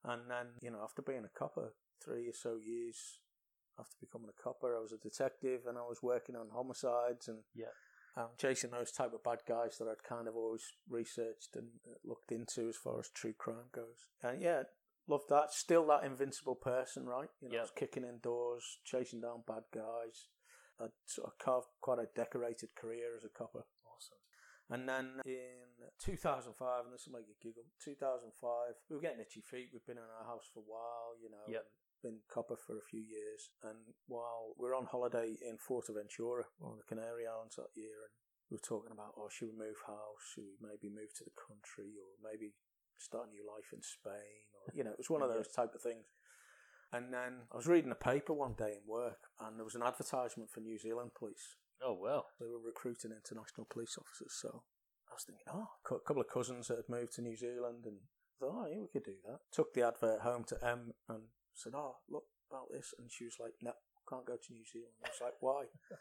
And 0.04 0.30
then, 0.30 0.48
you 0.62 0.72
know, 0.72 0.82
after 0.84 1.02
being 1.02 1.26
a 1.26 1.38
copper, 1.38 1.74
three 2.04 2.28
or 2.30 2.34
so 2.34 2.58
years 2.62 3.20
after 3.80 3.96
becoming 4.00 4.30
a 4.30 4.42
copper, 4.42 4.76
I 4.76 4.82
was 4.82 4.92
a 4.92 4.98
detective 4.98 5.62
and 5.68 5.78
I 5.78 5.82
was 5.82 6.02
working 6.02 6.36
on 6.36 6.50
homicides 6.52 7.28
and 7.28 7.40
Yeah. 7.54 7.74
Um, 8.18 8.30
chasing 8.38 8.72
those 8.72 8.92
type 8.92 9.14
of 9.14 9.24
bad 9.24 9.40
guys 9.48 9.78
that 9.78 9.88
I'd 9.88 10.04
kind 10.08 10.28
of 10.28 10.36
always 10.36 10.66
researched 10.90 11.56
and 11.56 11.68
uh, 11.86 11.96
looked 12.04 12.32
into 12.32 12.68
as 12.68 12.76
far 12.76 13.00
as 13.00 13.10
true 13.14 13.34
crime 13.38 13.70
goes. 13.74 14.10
And 14.24 14.42
yeah, 14.42 14.64
love 15.08 15.22
that. 15.30 15.54
Still 15.54 15.86
that 15.88 16.04
invincible 16.04 16.56
person, 16.56 17.06
right? 17.06 17.30
You 17.42 17.50
know, 17.50 17.60
I 17.60 17.62
was 17.62 17.72
kicking 17.78 18.04
in 18.04 18.18
doors, 18.24 18.80
chasing 18.84 19.22
down 19.22 19.44
bad 19.46 19.70
guys. 19.74 20.34
I'd 20.82 20.98
sort 21.06 21.28
of 21.28 21.38
carved 21.38 21.68
quite 21.82 22.00
a 22.00 22.10
decorated 22.16 22.70
career 22.76 23.14
as 23.16 23.24
a 23.24 23.30
copper. 23.30 23.66
Awesome. 23.86 24.22
And 24.70 24.90
then 24.90 25.22
in 25.26 25.70
2005, 26.02 26.54
and 26.86 26.94
this 26.94 27.06
will 27.06 27.18
make 27.22 27.30
you 27.30 27.38
giggle, 27.42 27.70
2005, 27.86 28.34
we 28.90 28.96
were 28.96 29.02
getting 29.02 29.22
itchy 29.22 29.42
feet. 29.42 29.70
We've 29.74 29.86
been 29.86 30.02
in 30.02 30.10
our 30.22 30.26
house 30.26 30.50
for 30.54 30.60
a 30.62 30.70
while, 30.70 31.18
you 31.22 31.30
know, 31.30 31.46
Yep. 31.50 31.66
Been 32.04 32.22
copper 32.30 32.56
for 32.56 32.78
a 32.78 32.90
few 32.90 33.02
years. 33.02 33.50
And 33.64 33.98
while 34.06 34.54
we 34.58 34.70
we're 34.70 34.78
on 34.78 34.86
holiday 34.86 35.34
in 35.42 35.58
Fuerteventura, 35.58 36.46
one 36.62 36.78
of 36.78 36.82
the 36.82 36.90
Canary 36.90 37.26
Islands 37.26 37.58
that 37.58 37.74
year, 37.74 38.06
and 38.06 38.14
we 38.50 38.56
were 38.56 38.70
talking 38.70 38.94
about, 38.94 39.18
oh, 39.18 39.28
should 39.28 39.50
we 39.52 39.58
move 39.58 39.82
house? 39.86 40.24
Should 40.32 40.48
we 40.48 40.56
maybe 40.62 40.94
move 40.94 41.12
to 41.20 41.26
the 41.26 41.36
country 41.36 41.98
or 42.00 42.16
maybe 42.24 42.56
start 42.96 43.28
a 43.28 43.34
new 43.34 43.44
life 43.44 43.74
in 43.74 43.82
Spain? 43.84 44.46
Or, 44.56 44.72
you 44.72 44.84
know, 44.86 44.96
it 44.96 45.02
was 45.02 45.10
one 45.10 45.22
of 45.22 45.30
those 45.34 45.50
type 45.52 45.76
of 45.76 45.82
things. 45.82 46.08
And 46.94 47.12
then 47.12 47.52
I 47.52 47.58
was 47.58 47.68
reading 47.68 47.92
a 47.92 48.00
paper 48.00 48.32
one 48.32 48.56
day 48.56 48.80
in 48.80 48.88
work, 48.88 49.28
and 49.44 49.60
there 49.60 49.68
was 49.68 49.76
an 49.76 49.84
advertisement 49.84 50.50
for 50.50 50.62
New 50.62 50.80
Zealand 50.80 51.12
police. 51.18 51.60
Oh, 51.84 51.98
well. 52.00 52.32
They 52.40 52.48
were 52.48 52.64
recruiting 52.64 53.12
international 53.12 53.68
police 53.70 53.98
officers. 54.00 54.34
So 54.40 54.64
I 55.12 55.14
was 55.14 55.26
thinking, 55.28 55.46
oh, 55.52 55.68
a 55.84 56.00
couple 56.08 56.22
of 56.22 56.32
cousins 56.32 56.68
that 56.68 56.78
had 56.78 56.90
moved 56.90 57.14
to 57.16 57.22
New 57.22 57.36
Zealand, 57.36 57.84
and 57.86 58.00
I 58.00 58.36
thought, 58.40 58.56
oh, 58.56 58.68
yeah, 58.72 58.80
we 58.80 58.88
could 58.88 59.04
do 59.04 59.20
that. 59.26 59.40
Took 59.52 59.74
the 59.74 59.86
advert 59.86 60.22
home 60.22 60.46
to 60.48 60.58
Em 60.64 60.94
and 61.10 61.24
said, 61.58 61.74
oh, 61.76 61.98
look 62.10 62.26
about 62.50 62.72
this, 62.72 62.94
and 62.98 63.12
she 63.12 63.26
was 63.26 63.38
like, 63.40 63.54
no, 63.62 63.74
can't 64.10 64.26
go 64.26 64.36
to 64.36 64.54
New 64.54 64.66
Zealand. 64.72 64.94
I 65.04 65.10
was 65.10 65.22
like, 65.22 65.36
why? 65.40 65.66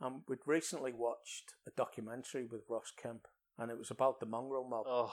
And 0.00 0.22
we'd 0.28 0.38
recently 0.46 0.92
watched 0.92 1.54
a 1.66 1.72
documentary 1.76 2.44
with 2.44 2.62
Ross 2.70 2.92
Kemp, 2.96 3.26
and 3.58 3.68
it 3.68 3.76
was 3.76 3.90
about 3.90 4.20
the 4.20 4.26
mongrel 4.26 4.62
mob. 4.62 4.84
Oh, 4.86 5.12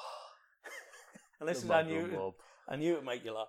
and 1.39 1.49
this 1.49 1.63
is 1.63 1.69
I 1.71 1.81
knew 1.81 2.05
mob. 2.05 2.33
I 2.69 2.75
knew 2.75 2.93
it 2.93 2.97
would 2.97 3.05
make 3.05 3.25
you 3.25 3.33
laugh 3.33 3.47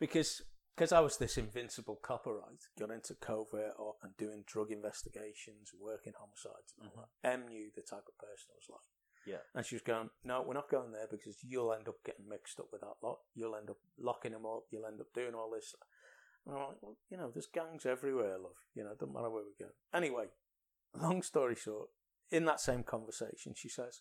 because 0.00 0.40
because 0.74 0.92
I 0.92 1.00
was 1.00 1.18
this 1.18 1.36
invincible 1.36 1.98
copper, 2.00 2.32
right? 2.38 2.62
Got 2.78 2.90
into 2.90 3.14
covert 3.14 3.74
or, 3.78 3.96
and 4.02 4.16
doing 4.16 4.44
drug 4.46 4.70
investigations, 4.70 5.72
working 5.78 6.14
homicides 6.16 6.72
and 6.78 6.88
all 6.88 7.02
mm-hmm. 7.02 7.28
that. 7.28 7.32
Em 7.34 7.48
knew 7.48 7.68
the 7.74 7.82
type 7.82 8.06
of 8.08 8.16
person 8.16 8.54
I 8.54 8.56
was 8.56 8.70
like. 8.70 8.97
Yeah. 9.26 9.44
And 9.54 9.64
she 9.64 9.74
was 9.74 9.82
going, 9.82 10.10
no, 10.24 10.42
we're 10.46 10.54
not 10.54 10.70
going 10.70 10.92
there 10.92 11.08
because 11.10 11.36
you'll 11.42 11.72
end 11.72 11.88
up 11.88 11.96
getting 12.04 12.28
mixed 12.28 12.60
up 12.60 12.66
with 12.72 12.80
that 12.80 12.96
lot. 13.02 13.18
You'll 13.34 13.56
end 13.56 13.70
up 13.70 13.78
locking 13.98 14.32
them 14.32 14.46
up. 14.46 14.64
You'll 14.70 14.86
end 14.86 15.00
up 15.00 15.12
doing 15.14 15.34
all 15.34 15.50
this. 15.54 15.74
And 16.46 16.54
I'm 16.54 16.62
like, 16.62 16.76
well, 16.80 16.96
you 17.10 17.16
know, 17.16 17.30
there's 17.32 17.48
gangs 17.52 17.84
everywhere, 17.84 18.38
love. 18.38 18.56
You 18.74 18.84
know, 18.84 18.92
it 18.92 18.98
doesn't 18.98 19.14
matter 19.14 19.30
where 19.30 19.42
we 19.44 19.64
go. 19.64 19.70
Anyway, 19.92 20.26
long 20.98 21.22
story 21.22 21.54
short, 21.54 21.88
in 22.30 22.44
that 22.46 22.60
same 22.60 22.82
conversation, 22.82 23.54
she 23.54 23.68
says, 23.68 24.00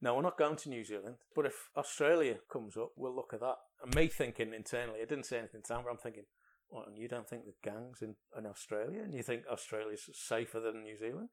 No, 0.00 0.14
we're 0.14 0.22
not 0.22 0.38
going 0.38 0.56
to 0.56 0.68
New 0.68 0.84
Zealand. 0.84 1.16
But 1.34 1.46
if 1.46 1.68
Australia 1.76 2.36
comes 2.50 2.76
up, 2.76 2.92
we'll 2.96 3.14
look 3.14 3.32
at 3.34 3.40
that. 3.40 3.56
And 3.82 3.94
me 3.94 4.06
thinking 4.08 4.54
internally, 4.54 5.00
I 5.02 5.06
didn't 5.06 5.26
say 5.26 5.38
anything 5.38 5.62
to 5.62 5.74
but 5.74 5.90
I'm 5.90 5.98
thinking, 5.98 6.24
what, 6.68 6.88
and 6.88 6.98
you 6.98 7.08
don't 7.08 7.28
think 7.28 7.44
the 7.44 7.54
gangs 7.62 8.02
in, 8.02 8.16
in 8.36 8.46
Australia? 8.46 9.02
And 9.02 9.14
you 9.14 9.22
think 9.22 9.42
Australia's 9.50 10.08
safer 10.12 10.60
than 10.60 10.82
New 10.82 10.98
Zealand? 10.98 11.28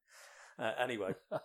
Uh, 0.59 0.71
anyway, 0.79 1.13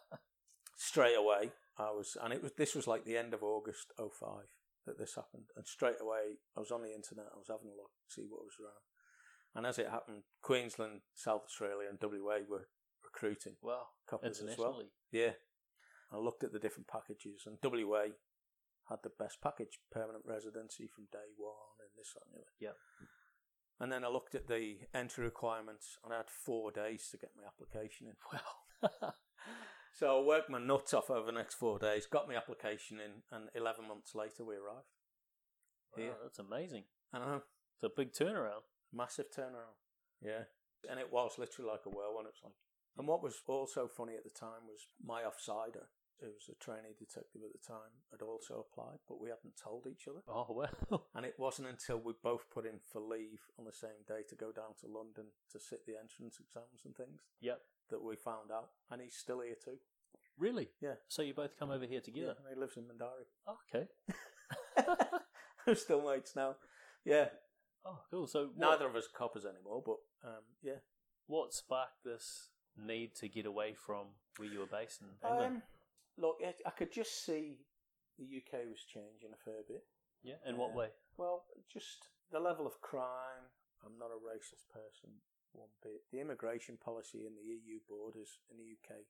straight 0.77 1.17
away, 1.17 1.53
I 1.79 1.91
was, 1.91 2.17
and 2.23 2.33
it 2.33 2.43
was 2.43 2.53
this 2.57 2.75
was 2.75 2.87
like 2.87 3.05
the 3.05 3.17
end 3.19 3.35
of 3.35 3.43
August 3.43 3.93
05 3.99 4.49
that 4.87 4.99
this 4.99 5.15
happened. 5.17 5.51
And 5.57 5.67
straight 5.67 6.01
away, 6.01 6.41
I 6.57 6.61
was 6.61 6.71
on 6.71 6.83
the 6.83 6.95
internet, 6.95 7.27
I 7.35 7.39
was 7.39 7.49
having 7.49 7.69
a 7.69 7.77
look, 7.77 7.91
see 8.09 8.27
what 8.29 8.45
was 8.45 8.57
around. 8.61 8.85
And 9.55 9.67
as 9.67 9.79
it 9.79 9.91
happened, 9.91 10.23
Queensland, 10.43 11.01
South 11.15 11.43
Australia, 11.45 11.89
and 11.89 11.99
WA 12.01 12.39
were 12.49 12.69
recruiting 13.05 13.57
Wow. 13.63 13.89
as 14.53 14.59
well. 14.59 14.83
Yeah. 15.11 15.33
I 16.13 16.19
looked 16.19 16.45
at 16.45 16.53
the 16.53 16.59
different 16.61 16.89
packages, 16.89 17.47
and 17.47 17.59
WA 17.63 18.15
had 18.89 18.99
the 19.03 19.11
best 19.19 19.41
package, 19.43 19.81
permanent 19.91 20.25
residency 20.25 20.87
from 20.87 21.09
day 21.11 21.35
one, 21.37 21.81
and 21.81 21.91
this, 21.97 22.13
that, 22.15 22.23
and 22.27 22.35
the 22.35 22.45
other. 22.45 22.55
Yep. 22.61 22.77
And 23.81 23.93
then 23.93 24.05
I 24.05 24.09
looked 24.09 24.35
at 24.35 24.47
the 24.47 24.79
entry 24.95 25.25
requirements, 25.25 25.99
and 26.05 26.13
I 26.13 26.19
had 26.19 26.31
four 26.31 26.71
days 26.71 27.09
to 27.11 27.19
get 27.19 27.31
my 27.37 27.43
application 27.45 28.07
in. 28.07 28.17
Wow. 28.33 29.15
So 29.97 30.21
I 30.21 30.23
worked 30.23 30.51
my 30.51 30.59
nuts 30.61 30.93
off 30.93 31.09
over 31.09 31.25
the 31.25 31.33
next 31.33 31.55
four 31.55 31.79
days, 31.79 32.05
got 32.05 32.29
my 32.29 32.37
application 32.37 33.01
in, 33.01 33.23
and 33.33 33.49
11 33.55 33.89
months 33.89 34.15
later 34.15 34.45
we 34.45 34.55
arrived. 34.57 34.93
wow, 35.97 36.03
Yeah. 36.05 36.13
that's 36.23 36.39
amazing. 36.39 36.85
I 37.15 37.19
know, 37.19 37.43
It's 37.77 37.83
a 37.85 37.89
big 37.89 38.13
turnaround. 38.13 38.61
massive 38.93 39.31
turnaround. 39.31 39.77
Yeah. 40.21 40.45
And 40.91 41.01
it 41.01 41.11
was 41.11 41.39
literally 41.39 41.71
like 41.71 41.87
a 41.87 41.91
whirlwind. 41.91 42.29
It's 42.29 42.43
like, 42.45 42.53
and 42.99 43.09
what 43.09 43.23
was 43.23 43.41
also 43.47 43.89
funny 43.89 44.17
at 44.17 44.25
the 44.25 44.31
time 44.31 44.67
was 44.67 44.87
my 45.03 45.23
offsider, 45.23 45.89
who 46.21 46.27
was 46.33 46.49
a 46.51 46.55
trainee 46.63 46.95
detective 46.99 47.41
at 47.43 47.53
the 47.53 47.59
time, 47.67 48.05
had 48.11 48.21
also 48.21 48.61
applied, 48.61 48.99
but 49.09 49.19
we 49.19 49.31
hadn't 49.31 49.57
told 49.57 49.87
each 49.87 50.07
other. 50.09 50.21
Oh 50.29 50.47
well. 50.91 51.09
And 51.15 51.25
it 51.25 51.39
wasn't 51.39 51.69
until 51.69 51.99
we 51.99 52.13
both 52.23 52.51
put 52.51 52.67
in 52.67 52.81
for 52.81 53.01
leave 53.01 53.41
on 53.59 53.65
the 53.65 53.73
same 53.73 54.05
day 54.07 54.23
to 54.29 54.35
go 54.37 54.53
down 54.53 54.75
to 54.81 54.87
London 54.89 55.33
to 55.53 55.59
sit 55.59 55.87
the 55.87 55.97
entrance 55.99 56.39
exams 56.39 56.85
and 56.85 56.95
things 56.95 57.23
Yep. 57.41 57.63
That 57.91 58.03
we 58.03 58.17
found 58.17 58.51
out. 58.53 58.71
And 58.91 59.01
he's 59.01 59.17
still 59.17 59.41
here 59.41 59.57
too. 59.63 59.79
Really? 60.39 60.69
Yeah. 60.83 60.95
So 61.09 61.23
you 61.23 61.35
both 61.35 61.59
come 61.59 61.71
over 61.71 61.87
here 61.87 62.01
together? 62.01 62.37
Yeah, 62.45 62.55
he 62.55 62.61
lives 62.61 62.77
in 62.77 62.85
Mandurah. 62.85 63.27
Oh, 63.47 63.57
okay. 63.75 63.87
We're 65.67 65.75
still 65.75 66.07
mates 66.07 66.37
now. 66.37 66.57
Yeah. 67.05 67.27
Oh, 67.85 68.01
cool. 68.11 68.27
So 68.27 68.51
what, 68.55 68.71
Neither 68.71 68.87
of 68.87 68.97
us 68.97 69.09
coppers 69.17 69.47
anymore, 69.47 69.83
but 69.85 69.97
um, 70.29 70.43
yeah. 70.63 70.81
what 71.27 71.55
sparked 71.55 72.05
this 72.05 72.51
need 72.77 73.15
to 73.17 73.29
get 73.29 73.47
away 73.47 73.75
from 73.75 74.07
where 74.37 74.49
you 74.49 74.61
were 74.61 74.67
based 74.67 75.01
in 75.01 75.09
England? 75.29 75.57
Um, 75.57 75.63
look, 76.19 76.37
I, 76.45 76.71
could 76.71 76.93
just 76.93 77.25
see 77.25 77.57
the 78.19 78.25
UK 78.25 78.67
was 78.69 78.85
changing 78.93 79.31
a 79.33 79.45
fair 79.45 79.63
bit. 79.67 79.85
yeah. 80.23 80.35
In 80.47 80.57
what 80.57 80.71
yeah. 80.73 80.77
way? 80.77 80.89
Well, 81.17 81.45
just 81.73 82.09
the 82.31 82.41
level 82.41 82.67
of 82.67 82.81
crime. 82.81 83.49
I'm 83.85 83.99
not 83.99 84.11
a 84.11 84.19
racist 84.19 84.67
person 84.73 85.11
one 85.57 85.73
bit. 85.83 86.05
The 86.13 86.21
immigration 86.21 86.77
policy 86.77 87.27
in 87.27 87.35
the 87.35 87.43
EU 87.43 87.81
borders 87.89 88.39
in 88.51 88.57
the 88.59 88.69
UK 88.77 89.05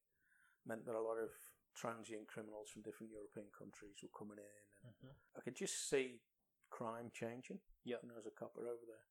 meant 0.64 0.86
that 0.86 0.94
a 0.94 1.00
lot 1.00 1.18
of 1.18 1.30
transient 1.74 2.26
criminals 2.26 2.70
from 2.70 2.82
different 2.82 3.12
European 3.12 3.46
countries 3.56 4.00
were 4.02 4.08
coming 4.16 4.38
in, 4.38 4.62
and 4.84 4.94
Mhm. 4.96 5.14
I 5.36 5.40
could 5.40 5.56
just 5.56 5.88
see 5.88 6.22
crime 6.70 7.10
changing. 7.10 7.60
Yeah, 7.84 7.98
I 8.02 8.12
was 8.16 8.26
a 8.26 8.30
copper 8.30 8.66
over 8.66 8.84
there, 8.86 9.06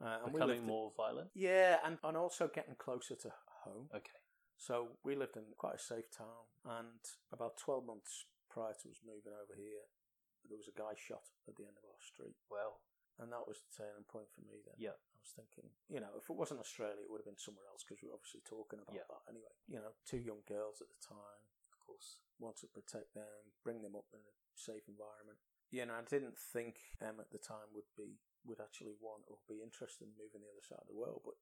uh, 0.00 0.24
and 0.24 0.32
Becoming 0.32 0.66
more 0.66 0.90
violent. 0.96 1.30
Yeah, 1.34 1.80
and, 1.84 1.98
and 2.02 2.16
also 2.16 2.48
getting 2.48 2.76
closer 2.76 3.16
to 3.16 3.30
home. 3.64 3.88
Okay. 3.94 4.18
So 4.56 4.98
we 5.02 5.14
lived 5.14 5.36
in 5.36 5.54
quite 5.56 5.76
a 5.76 5.78
safe 5.78 6.10
town, 6.10 6.46
and 6.64 7.00
about 7.32 7.56
12 7.56 7.84
months 7.86 8.26
prior 8.50 8.74
to 8.74 8.90
us 8.90 9.00
moving 9.04 9.32
over 9.32 9.54
here, 9.54 9.86
there 10.44 10.58
was 10.58 10.68
a 10.68 10.72
guy 10.72 10.94
shot 10.96 11.30
at 11.48 11.56
the 11.56 11.64
end 11.64 11.76
of 11.78 11.84
our 11.84 12.00
street. 12.00 12.36
Well. 12.48 12.80
And 13.18 13.30
that 13.32 13.46
was 13.46 13.60
the 13.60 13.84
turning 13.84 14.04
point 14.04 14.30
for 14.32 14.40
me 14.40 14.62
then. 14.64 14.74
Yeah. 14.78 14.96
I 15.20 15.22
was 15.28 15.36
thinking, 15.36 15.68
you 15.92 16.00
know, 16.00 16.16
if 16.16 16.32
it 16.32 16.36
wasn't 16.36 16.64
Australia, 16.64 17.04
it 17.04 17.10
would 17.12 17.20
have 17.20 17.28
been 17.28 17.36
somewhere 17.36 17.68
else 17.68 17.84
because 17.84 18.00
we 18.00 18.08
were 18.08 18.16
obviously 18.16 18.40
talking 18.40 18.80
about 18.80 18.96
Yeah. 18.96 19.04
that 19.12 19.28
anyway. 19.28 19.52
You 19.68 19.80
know, 19.84 19.92
two 20.08 20.16
young 20.16 20.40
girls 20.48 20.80
at 20.80 20.88
the 20.88 20.96
time, 21.04 21.44
Of 21.68 21.76
course. 21.84 22.20
want 22.40 22.56
to 22.64 22.68
protect 22.72 23.12
them, 23.12 23.52
bring 23.62 23.82
them 23.84 23.92
up 23.94 24.08
in 24.16 24.20
a 24.24 24.32
safe 24.56 24.88
environment. 24.88 25.38
You 25.68 25.84
know, 25.84 25.94
I 25.94 26.02
didn't 26.08 26.38
think 26.40 26.80
Em 27.04 27.20
at 27.20 27.30
the 27.30 27.38
time 27.38 27.68
would 27.76 27.92
be 27.94 28.16
would 28.48 28.60
actually 28.64 28.96
want 28.98 29.28
or 29.28 29.36
be 29.46 29.60
interested 29.60 30.08
in 30.08 30.16
moving 30.16 30.40
the 30.40 30.48
other 30.48 30.64
side 30.64 30.80
of 30.80 30.88
the 30.88 30.96
world, 30.96 31.20
but 31.22 31.36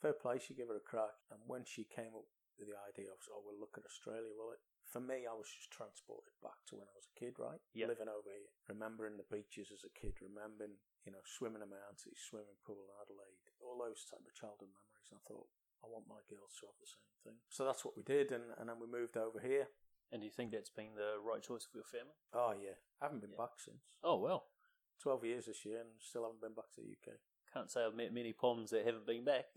fair 0.00 0.14
play, 0.16 0.38
she 0.38 0.54
gave 0.54 0.70
it 0.70 0.76
a 0.76 0.80
crack. 0.80 1.12
And 1.30 1.44
when 1.46 1.66
she 1.68 1.84
came 1.84 2.16
up 2.16 2.24
with 2.56 2.68
the 2.72 2.78
idea 2.88 3.12
of, 3.12 3.20
oh, 3.28 3.42
we'll 3.44 3.60
look 3.60 3.76
at 3.76 3.84
Australia, 3.84 4.32
well, 4.32 4.52
it, 4.56 4.60
for 4.88 5.00
me, 5.04 5.26
I 5.28 5.34
was 5.36 5.46
just 5.52 5.70
transported 5.70 6.32
back 6.40 6.64
to 6.72 6.76
when 6.80 6.88
I 6.88 6.96
was 6.96 7.04
a 7.12 7.18
kid, 7.20 7.36
right? 7.38 7.60
Yeah. 7.76 7.86
Living 7.92 8.08
over 8.08 8.32
here, 8.32 8.48
remembering 8.66 9.18
the 9.20 9.28
beaches 9.28 9.68
as 9.70 9.84
a 9.84 9.92
kid, 9.92 10.16
remembering, 10.24 10.80
you 11.04 11.12
know, 11.12 11.22
swimming 11.24 11.62
in 11.62 11.70
my 11.70 11.80
auntie's 11.88 12.20
swimming 12.22 12.58
pool 12.66 12.78
in 12.86 12.90
Adelaide, 13.02 13.42
all 13.60 13.78
those 13.80 14.04
type 14.06 14.22
of 14.22 14.32
childhood 14.34 14.70
memories. 14.70 15.08
And 15.10 15.18
I 15.18 15.22
thought, 15.26 15.48
I 15.82 15.90
want 15.90 16.06
my 16.06 16.22
girls 16.30 16.54
to 16.62 16.70
have 16.70 16.78
the 16.78 16.86
same 16.86 17.10
thing. 17.26 17.38
So 17.50 17.66
that's 17.66 17.82
what 17.84 17.96
we 17.98 18.02
did, 18.06 18.30
and, 18.30 18.54
and 18.58 18.68
then 18.70 18.78
we 18.78 18.86
moved 18.86 19.16
over 19.18 19.42
here. 19.42 19.66
And 20.12 20.20
do 20.20 20.26
you 20.28 20.34
think 20.34 20.52
that's 20.52 20.70
been 20.70 20.94
the 20.94 21.16
right 21.18 21.42
choice 21.42 21.64
for 21.66 21.78
your 21.80 21.88
family? 21.88 22.14
Oh 22.36 22.52
yeah, 22.54 22.76
I 23.00 23.06
haven't 23.10 23.20
been 23.24 23.32
Yeah. 23.34 23.42
back 23.48 23.56
since 23.58 23.82
Oh 24.04 24.20
well. 24.20 24.52
twelve 25.00 25.24
years 25.24 25.46
this 25.46 25.64
year, 25.64 25.80
and 25.80 25.90
still 25.98 26.22
haven't 26.28 26.40
been 26.44 26.54
back 26.54 26.70
to 26.76 26.82
the 26.84 26.92
UK. 26.92 27.18
Can't 27.52 27.70
say 27.70 27.82
I've 27.84 27.96
met 27.96 28.12
many 28.14 28.32
Poms 28.32 28.70
that 28.70 28.84
haven't 28.86 29.06
been 29.06 29.24
back. 29.24 29.46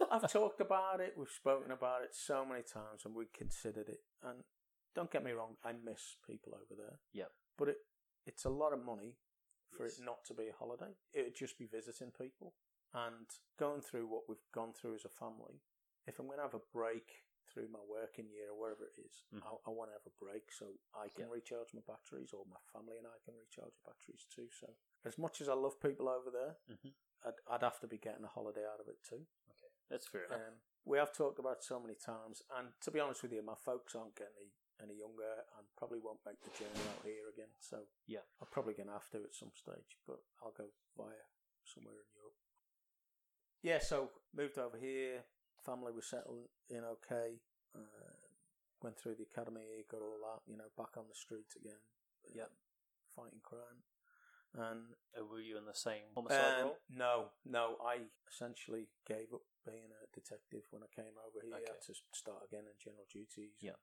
No, 0.00 0.08
I've 0.10 0.32
talked 0.32 0.60
about 0.60 1.00
it. 1.00 1.14
We've 1.16 1.28
spoken 1.30 1.70
about 1.70 2.02
it 2.02 2.10
so 2.12 2.44
many 2.44 2.62
times, 2.62 3.04
and 3.04 3.14
we 3.14 3.26
considered 3.32 3.88
it. 3.88 4.00
And 4.24 4.42
don't 4.96 5.10
get 5.12 5.22
me 5.22 5.30
wrong, 5.30 5.54
I 5.64 5.72
miss 5.72 6.16
people 6.26 6.54
over 6.54 6.74
there. 6.76 6.98
Yep. 7.12 7.30
But 7.56 7.68
it 7.68 7.76
it's 8.26 8.44
a 8.44 8.50
lot 8.50 8.72
of 8.72 8.84
money 8.84 9.14
for 9.76 9.84
Yes. 9.84 9.98
it 9.98 10.04
not 10.04 10.24
to 10.26 10.34
be 10.34 10.48
a 10.48 10.52
holiday. 10.58 10.94
It'd 11.12 11.34
just 11.34 11.58
be 11.58 11.66
visiting 11.66 12.10
people 12.12 12.54
and 12.92 13.26
going 13.58 13.80
through 13.80 14.06
what 14.06 14.28
we've 14.28 14.50
gone 14.52 14.72
through 14.72 14.94
as 14.94 15.04
a 15.04 15.08
family. 15.08 15.62
If 16.06 16.18
I'm 16.18 16.26
going 16.26 16.38
to 16.38 16.44
have 16.44 16.54
a 16.54 16.66
break 16.72 17.24
through 17.52 17.68
my 17.68 17.80
working 17.88 18.28
year 18.30 18.50
or 18.52 18.58
wherever 18.58 18.84
it 18.84 18.98
is, 19.00 19.24
Mhm. 19.32 19.42
I, 19.42 19.50
I 19.66 19.70
want 19.70 19.90
to 19.90 19.94
have 19.94 20.06
a 20.06 20.24
break 20.24 20.52
so 20.52 20.66
I 20.94 21.08
can 21.08 21.26
Yeah. 21.26 21.32
recharge 21.32 21.72
my 21.74 21.80
batteries, 21.86 22.32
or 22.32 22.44
my 22.46 22.60
family 22.72 22.98
and 22.98 23.06
I 23.06 23.18
can 23.24 23.34
recharge 23.36 23.72
our 23.84 23.92
batteries 23.92 24.26
too. 24.30 24.48
So, 24.50 24.68
as 25.04 25.18
much 25.18 25.40
as 25.40 25.48
I 25.48 25.54
love 25.54 25.80
people 25.80 26.08
over 26.08 26.30
there, 26.30 26.56
Mhm. 26.70 26.92
I'd, 27.24 27.40
I'd 27.48 27.62
have 27.62 27.80
to 27.80 27.86
be 27.86 27.98
getting 27.98 28.24
a 28.24 28.28
holiday 28.28 28.64
out 28.66 28.80
of 28.80 28.88
it 28.88 29.02
too. 29.02 29.26
Okay, 29.50 29.72
That's 29.88 30.06
fair 30.06 30.24
enough. 30.24 30.40
Um, 30.40 30.60
we 30.84 30.98
have 30.98 31.12
talked 31.12 31.38
about 31.38 31.58
it 31.58 31.64
so 31.64 31.78
many 31.78 31.94
times, 31.94 32.42
and 32.50 32.72
to 32.80 32.90
be 32.90 32.98
honest 33.00 33.22
with 33.22 33.32
you, 33.32 33.42
my 33.42 33.54
folks 33.54 33.94
aren't 33.94 34.16
getting 34.16 34.50
any, 34.82 34.98
younger 34.98 35.46
and 35.58 35.64
probably 35.78 35.98
won't 36.02 36.20
make 36.26 36.40
the 36.42 36.50
journey 36.58 36.82
out 36.90 37.04
here 37.04 37.28
again. 37.32 37.50
So 37.60 37.86
Yeah. 38.06 38.24
I'm 38.40 38.48
probably 38.50 38.74
going 38.74 38.88
to 38.88 38.98
have 38.98 39.08
to 39.10 39.22
at 39.24 39.34
some 39.34 39.52
stage, 39.54 39.98
but 40.06 40.18
I'll 40.42 40.52
go 40.56 40.66
via 40.96 41.24
somewhere 41.64 41.94
in 41.94 42.08
Europe. 42.14 42.36
Yeah, 43.62 43.78
so 43.78 44.10
moved 44.34 44.58
over 44.58 44.76
here. 44.76 45.22
Family 45.64 45.92
was 45.92 46.06
settled 46.10 46.48
in 46.68 46.82
okay. 46.98 47.38
Uh, 47.74 48.18
went 48.82 48.98
through 48.98 49.14
the 49.14 49.22
academy, 49.30 49.86
got 49.88 50.02
all 50.02 50.18
that, 50.18 50.42
you 50.50 50.58
know, 50.58 50.66
back 50.76 50.96
on 50.98 51.06
the 51.08 51.14
streets 51.14 51.54
again. 51.56 51.78
Yeah. 52.34 52.44
um, 52.50 52.56
fighting 53.14 53.40
crime. 53.42 53.82
And 54.54 54.94
Uh, 55.16 55.24
were 55.24 55.40
you 55.40 55.56
in 55.56 55.64
the 55.64 55.74
same 55.74 56.12
homicide 56.14 56.60
um, 56.60 56.64
role? 56.66 56.78
no, 56.90 57.30
no. 57.46 57.78
I 57.80 58.10
essentially 58.28 58.88
gave 59.06 59.32
up 59.32 59.40
being 59.64 59.88
a 59.92 60.06
detective 60.12 60.66
when 60.70 60.82
I 60.82 60.88
came 60.92 61.16
over 61.16 61.40
here 61.40 61.54
Okay. 61.56 61.78
to 61.86 61.94
start 62.12 62.44
again 62.44 62.66
in 62.66 62.76
general 62.78 63.06
duties. 63.08 63.56
Yeah. 63.62 63.76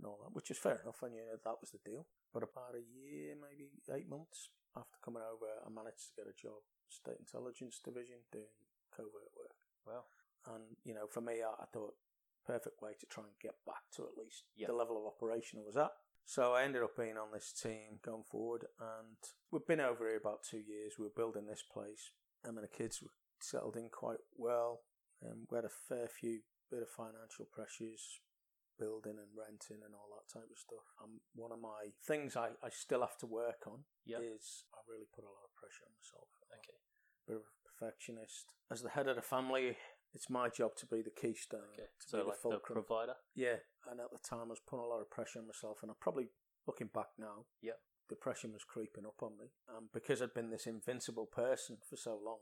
And 0.00 0.08
all 0.08 0.16
that, 0.24 0.32
which 0.32 0.48
is 0.50 0.56
fair 0.56 0.80
enough. 0.80 1.04
And 1.04 1.12
you 1.12 1.20
know 1.28 1.36
that 1.36 1.60
was 1.60 1.76
the 1.76 1.84
deal. 1.84 2.08
But 2.32 2.40
about 2.42 2.72
a 2.72 2.80
year, 2.80 3.36
maybe 3.36 3.68
eight 3.92 4.08
months 4.08 4.48
after 4.72 4.96
coming 5.04 5.20
over, 5.20 5.44
I 5.60 5.68
managed 5.68 6.08
to 6.08 6.16
get 6.16 6.24
a 6.30 6.32
job, 6.32 6.64
State 6.88 7.20
Intelligence 7.20 7.84
Division, 7.84 8.24
doing 8.32 8.48
covert 8.96 9.28
work. 9.36 9.60
Wow. 9.84 10.08
And 10.48 10.80
you 10.88 10.94
know, 10.96 11.04
for 11.04 11.20
me, 11.20 11.44
I, 11.44 11.52
I 11.52 11.66
thought 11.68 12.00
perfect 12.46 12.80
way 12.80 12.96
to 12.98 13.06
try 13.06 13.24
and 13.28 13.36
get 13.44 13.60
back 13.68 13.84
to 14.00 14.08
at 14.08 14.16
least 14.16 14.48
Yeah. 14.56 14.68
the 14.68 14.72
level 14.72 14.96
of 14.96 15.04
operation 15.04 15.60
I 15.60 15.66
was 15.68 15.76
at. 15.76 15.92
So 16.24 16.54
I 16.54 16.64
ended 16.64 16.82
up 16.82 16.96
being 16.96 17.18
on 17.18 17.32
this 17.32 17.52
team 17.52 17.98
going 18.02 18.24
forward, 18.24 18.64
and 18.80 19.18
we've 19.50 19.66
been 19.66 19.80
over 19.80 20.06
here 20.08 20.16
about 20.16 20.44
two 20.48 20.64
years. 20.64 20.94
We 20.96 21.04
were 21.04 21.12
building 21.16 21.46
this 21.46 21.62
place. 21.62 22.10
I 22.46 22.50
mean, 22.52 22.62
the 22.62 22.68
kids 22.68 23.02
were 23.02 23.10
settled 23.40 23.76
in 23.76 23.88
quite 23.90 24.20
well, 24.36 24.80
and 25.20 25.46
we 25.50 25.56
had 25.56 25.64
a 25.64 25.68
fair 25.88 26.08
few 26.08 26.40
bit 26.70 26.82
of 26.82 26.88
financial 26.88 27.46
pressures, 27.50 28.20
building 28.80 29.20
and 29.20 29.28
renting 29.36 29.84
and 29.84 29.92
all 29.92 30.08
that 30.16 30.24
type 30.32 30.48
of 30.48 30.56
stuff. 30.56 30.88
And 31.04 31.20
one 31.36 31.52
of 31.52 31.60
my 31.60 31.92
things 32.08 32.34
I, 32.34 32.56
I 32.64 32.70
still 32.72 33.00
have 33.04 33.18
to 33.20 33.26
work 33.28 33.68
on 33.68 33.84
Yeah. 34.08 34.24
is 34.24 34.64
I 34.72 34.80
really 34.88 35.06
put 35.12 35.24
a 35.24 35.30
lot 35.30 35.44
of 35.44 35.52
pressure 35.54 35.84
on 35.84 35.92
myself. 35.92 36.28
Okay. 36.48 36.80
Bit 37.28 37.36
of 37.36 37.44
a 37.44 37.54
perfectionist. 37.68 38.56
As 38.72 38.80
the 38.80 38.88
head 38.96 39.06
of 39.08 39.16
the 39.16 39.22
family, 39.22 39.76
it's 40.16 40.30
my 40.30 40.48
job 40.48 40.74
to 40.80 40.86
be 40.86 41.02
the 41.02 41.12
keystone. 41.12 41.68
Okay. 41.76 41.92
To 42.00 42.08
So 42.08 42.16
be 42.18 42.22
the 42.24 42.28
like 42.32 42.36
the 42.40 42.42
fulcrum. 42.48 42.74
provider. 42.80 43.16
Yeah, 43.36 43.60
and 43.86 44.00
at 44.00 44.10
the 44.10 44.18
time 44.24 44.48
I 44.48 44.56
was 44.56 44.64
putting 44.64 44.84
a 44.84 44.88
lot 44.88 45.00
of 45.04 45.10
pressure 45.10 45.38
on 45.38 45.46
myself, 45.46 45.78
and 45.82 45.90
I'm 45.90 46.00
probably, 46.00 46.28
looking 46.66 46.88
back 46.88 47.12
now, 47.18 47.44
Yeah. 47.60 47.78
depression 48.08 48.52
was 48.52 48.64
creeping 48.64 49.04
up 49.06 49.22
on 49.22 49.36
me. 49.36 49.52
Um, 49.68 49.88
because 49.92 50.20
I'd 50.22 50.34
been 50.34 50.50
this 50.50 50.66
invincible 50.66 51.26
person 51.26 51.78
for 51.88 51.96
so 51.96 52.16
long, 52.16 52.40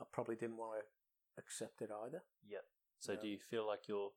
I 0.00 0.04
probably 0.10 0.36
didn't 0.36 0.56
want 0.56 0.80
to 0.80 0.86
accept 1.38 1.80
it 1.82 1.90
either. 1.90 2.22
Yeah. 2.46 2.64
So 2.98 3.14
do 3.16 3.28
you 3.28 3.38
feel 3.38 3.66
like 3.66 3.88
your 3.88 4.12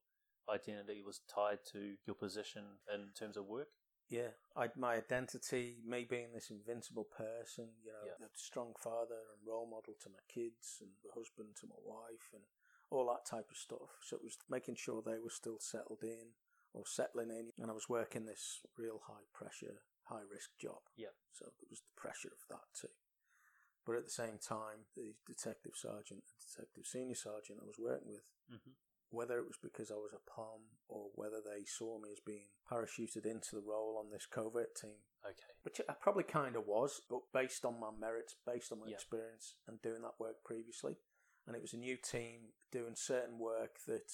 identity 0.52 1.02
was 1.06 1.22
tied 1.34 1.60
to 1.74 1.96
your 2.06 2.16
position 2.16 2.64
in 2.94 3.12
terms 3.18 3.38
of 3.38 3.46
work? 3.46 3.70
yeah, 4.10 4.34
I 4.58 4.70
my 4.76 4.96
identity, 4.96 5.78
me 5.86 6.04
being 6.10 6.34
this 6.34 6.50
invincible 6.50 7.06
person, 7.06 7.70
you 7.86 7.92
know, 7.94 8.08
Yeah. 8.08 8.26
a 8.26 8.30
strong 8.34 8.74
father 8.82 9.22
and 9.38 9.46
role 9.46 9.68
model 9.68 9.94
to 10.02 10.10
my 10.10 10.24
kids 10.28 10.80
and 10.82 10.90
the 11.04 11.12
husband 11.14 11.56
to 11.58 11.68
my 11.68 11.78
wife 11.78 12.34
and 12.34 12.44
all 12.90 13.06
that 13.06 13.26
type 13.30 13.52
of 13.52 13.58
stuff. 13.58 14.02
So 14.02 14.16
it 14.18 14.24
was 14.24 14.38
making 14.50 14.76
sure 14.78 15.04
they 15.04 15.20
were 15.20 15.30
still 15.30 15.60
settled 15.60 16.02
in 16.04 16.34
or 16.74 16.88
settling 16.88 17.30
in, 17.30 17.52
and 17.60 17.70
I 17.70 17.74
was 17.76 17.88
working 17.88 18.26
this 18.26 18.62
real 18.78 19.00
high 19.06 19.26
pressure, 19.32 19.84
high 20.10 20.26
risk 20.26 20.58
job. 20.58 20.82
Yeah. 20.98 21.14
So 21.32 21.46
there 21.46 21.70
was 21.70 21.82
the 21.82 21.94
pressure 21.96 22.30
of 22.34 22.42
that 22.50 22.66
too. 22.74 22.94
But 23.86 23.96
at 23.96 24.06
the 24.06 24.12
same 24.12 24.40
time, 24.40 24.86
the 24.96 25.14
detective 25.28 25.74
sergeant 25.76 26.24
and 26.26 26.40
detective 26.42 26.86
senior 26.88 27.16
sergeant 27.16 27.60
I 27.62 27.66
was 27.68 27.78
working 27.78 28.10
with 28.10 28.26
hmm 28.50 28.74
whether 29.12 29.38
it 29.40 29.48
was 29.48 29.58
because 29.62 29.92
I 29.92 29.96
was 29.96 30.14
a 30.14 30.30
POM 30.30 30.62
or 30.88 31.10
whether 31.16 31.42
they 31.42 31.66
saw 31.66 32.00
me 32.00 32.10
as 32.12 32.20
being 32.20 32.48
parachuted 32.70 33.26
into 33.26 33.56
the 33.56 33.62
role 33.62 33.98
on 34.00 34.12
this 34.12 34.26
covert 34.26 34.76
team, 34.76 34.98
Okay. 35.26 35.54
which 35.64 35.82
I 35.88 35.94
probably 35.94 36.24
kind 36.24 36.56
of 36.56 36.66
was, 36.68 37.02
but 37.10 37.22
based 37.34 37.66
on 37.66 37.80
my 37.80 37.92
merits, 37.92 38.36
based 38.46 38.72
on 38.72 38.80
my 38.80 38.88
Yeah. 38.88 38.96
experience 38.96 39.56
and 39.68 39.82
doing 39.82 40.02
that 40.04 40.20
work 40.20 40.44
previously. 40.44 40.98
And 41.46 41.56
it 41.56 41.62
was 41.62 41.74
a 41.74 41.78
new 41.78 41.98
team 41.98 42.54
doing 42.72 42.96
certain 42.96 43.40
work 43.40 43.80
that 43.88 44.12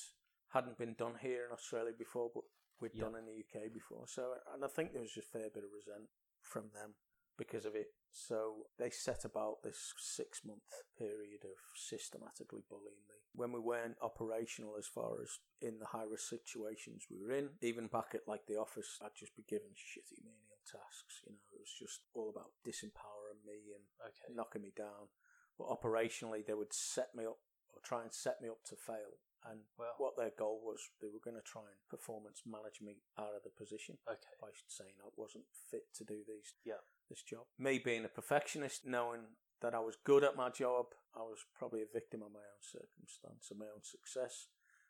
hadn't 0.49 0.77
been 0.77 0.93
done 0.93 1.15
here 1.15 1.45
in 1.45 1.51
Australia 1.51 1.93
before, 1.93 2.31
but 2.33 2.45
we'd 2.79 2.93
Yeah. 2.95 3.05
done 3.05 3.15
in 3.15 3.25
the 3.25 3.33
UK 3.33 3.67
before. 3.69 4.07
So, 4.07 4.41
and 4.47 4.63
I 4.63 4.67
think 4.67 4.93
there 4.93 5.01
was 5.01 5.17
a 5.17 5.21
fair 5.21 5.49
bit 5.49 5.63
of 5.63 5.71
resent 5.71 6.09
from 6.41 6.69
them 6.71 6.95
because 7.37 7.65
of 7.65 7.75
it. 7.75 7.87
So 8.11 8.67
they 8.79 8.89
set 8.89 9.25
about 9.25 9.61
this 9.63 9.93
six 9.97 10.41
month 10.45 10.63
period 10.97 11.43
of 11.43 11.57
systematically 11.75 12.63
bullying 12.69 13.03
me. 13.09 13.19
When 13.33 13.51
we 13.51 13.59
weren't 13.59 13.97
operational 14.01 14.75
as 14.79 14.87
far 14.87 15.21
as 15.21 15.39
in 15.61 15.79
the 15.79 15.85
high 15.91 16.07
risk 16.09 16.29
situations 16.29 17.07
we 17.11 17.19
were 17.19 17.35
in, 17.35 17.49
even 17.61 17.87
back 17.87 18.15
at 18.15 18.27
like 18.27 18.47
the 18.47 18.55
office, 18.57 18.97
I'd 19.03 19.15
just 19.19 19.35
be 19.35 19.43
given 19.43 19.75
shitty 19.75 20.23
menial 20.23 20.63
tasks. 20.63 21.19
You 21.27 21.33
know, 21.33 21.43
it 21.51 21.59
was 21.59 21.75
just 21.77 21.99
all 22.13 22.29
about 22.29 22.51
disempowering 22.65 23.43
me 23.45 23.75
and 23.75 23.83
Okay. 24.07 24.33
knocking 24.33 24.61
me 24.61 24.71
down. 24.75 25.09
But 25.57 25.67
operationally, 25.67 26.45
they 26.45 26.53
would 26.53 26.73
set 26.73 27.13
me 27.15 27.25
up 27.25 27.39
or 27.73 27.81
try 27.83 28.01
and 28.03 28.13
set 28.13 28.41
me 28.41 28.47
up 28.47 28.63
to 28.65 28.75
fail. 28.75 29.19
And 29.43 29.61
Wow. 29.77 29.93
what 29.97 30.15
their 30.17 30.31
goal 30.31 30.59
was, 30.63 30.89
they 31.01 31.07
were 31.07 31.19
going 31.19 31.35
to 31.35 31.41
try 31.43 31.61
and 31.69 31.77
performance 31.87 32.41
manage 32.45 32.81
me 32.81 33.03
out 33.17 33.35
of 33.35 33.43
the 33.43 33.51
position 33.51 33.99
Okay. 34.07 34.35
by 34.41 34.49
saying 34.67 34.95
I 35.03 35.09
wasn't 35.15 35.45
fit 35.53 35.93
to 35.95 36.03
do 36.03 36.23
these 36.23 36.53
Yeah. 36.63 36.81
This 37.09 37.21
job. 37.21 37.45
Me 37.57 37.79
being 37.79 38.05
a 38.05 38.09
perfectionist, 38.09 38.85
knowing 38.85 39.21
that 39.61 39.73
I 39.73 39.79
was 39.79 39.97
good 40.03 40.23
at 40.23 40.35
my 40.35 40.49
job, 40.49 40.87
I 41.15 41.19
was 41.21 41.39
probably 41.57 41.81
a 41.81 41.91
victim 41.93 42.21
of 42.21 42.31
my 42.31 42.39
own 42.39 42.61
circumstance 42.61 43.47
and 43.49 43.59
my 43.59 43.65
own 43.65 43.83
success. 43.83 44.47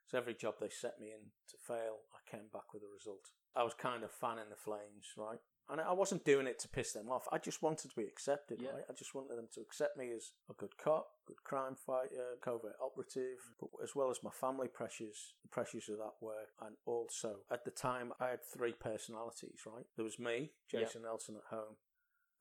So 0.08 0.18
every 0.18 0.36
job 0.36 0.56
they 0.60 0.70
set 0.70 1.00
me 1.00 1.08
in 1.08 1.32
to 1.50 1.58
fail, 1.58 1.98
I 2.14 2.20
came 2.30 2.48
back 2.54 2.74
with 2.74 2.84
a 2.84 2.94
result. 2.94 3.32
I 3.56 3.64
was 3.64 3.74
kind 3.74 4.04
of 4.04 4.12
fanning 4.12 4.50
the 4.50 4.56
flames, 4.56 5.14
right? 5.18 5.40
And 5.68 5.82
I 5.82 5.94
wasn't 5.94 6.26
doing 6.26 6.46
it 6.46 6.60
to 6.60 6.68
piss 6.70 6.92
them 6.94 7.10
off. 7.10 7.28
I 7.32 7.40
just 7.40 7.64
wanted 7.64 7.90
to 7.90 7.96
be 7.96 8.04
accepted, 8.04 8.62
Yeah. 8.62 8.70
right? 8.72 8.84
I 8.88 8.94
just 8.94 9.16
wanted 9.16 9.36
them 9.38 9.48
to 9.54 9.62
accept 9.62 9.98
me 9.98 10.12
as 10.12 10.34
a 10.48 10.54
good 10.54 10.78
cop, 10.78 11.08
good 11.26 11.44
crime 11.44 11.76
fighter, 11.76 12.38
covert 12.42 12.76
operative, 12.80 13.40
but 13.60 13.70
as 13.82 13.96
well 13.96 14.12
as 14.12 14.22
my 14.22 14.30
family 14.30 14.68
pressures, 14.68 15.34
the 15.42 15.48
pressures 15.50 15.90
of 15.90 15.98
that 15.98 16.22
work. 16.22 16.50
And 16.62 16.76
also, 16.86 17.38
at 17.50 17.66
the 17.66 17.72
time, 17.72 18.14
I 18.20 18.28
had 18.30 18.44
three 18.44 18.74
personalities, 18.74 19.62
right? 19.66 19.86
There 19.96 20.06
was 20.06 20.20
me, 20.20 20.52
Yeah. 20.72 20.82
Jason 20.82 21.02
Nelson 21.02 21.36
at 21.38 21.46
home, 21.50 21.78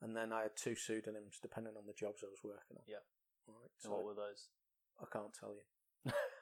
and 0.01 0.15
then 0.15 0.31
I 0.33 0.43
had 0.43 0.55
two 0.55 0.75
pseudonyms 0.75 1.39
depending 1.41 1.73
on 1.77 1.85
the 1.87 1.93
jobs 1.93 2.21
I 2.23 2.27
was 2.29 2.43
working 2.43 2.77
on. 2.77 2.83
Yeah. 2.87 3.03
All 3.47 3.55
right. 3.61 3.71
And 3.83 3.91
So 3.91 3.95
what 3.95 4.05
were 4.05 4.13
those? 4.13 4.49
I 5.01 5.05
can't 5.11 5.33
tell 5.33 5.53
you 5.53 5.65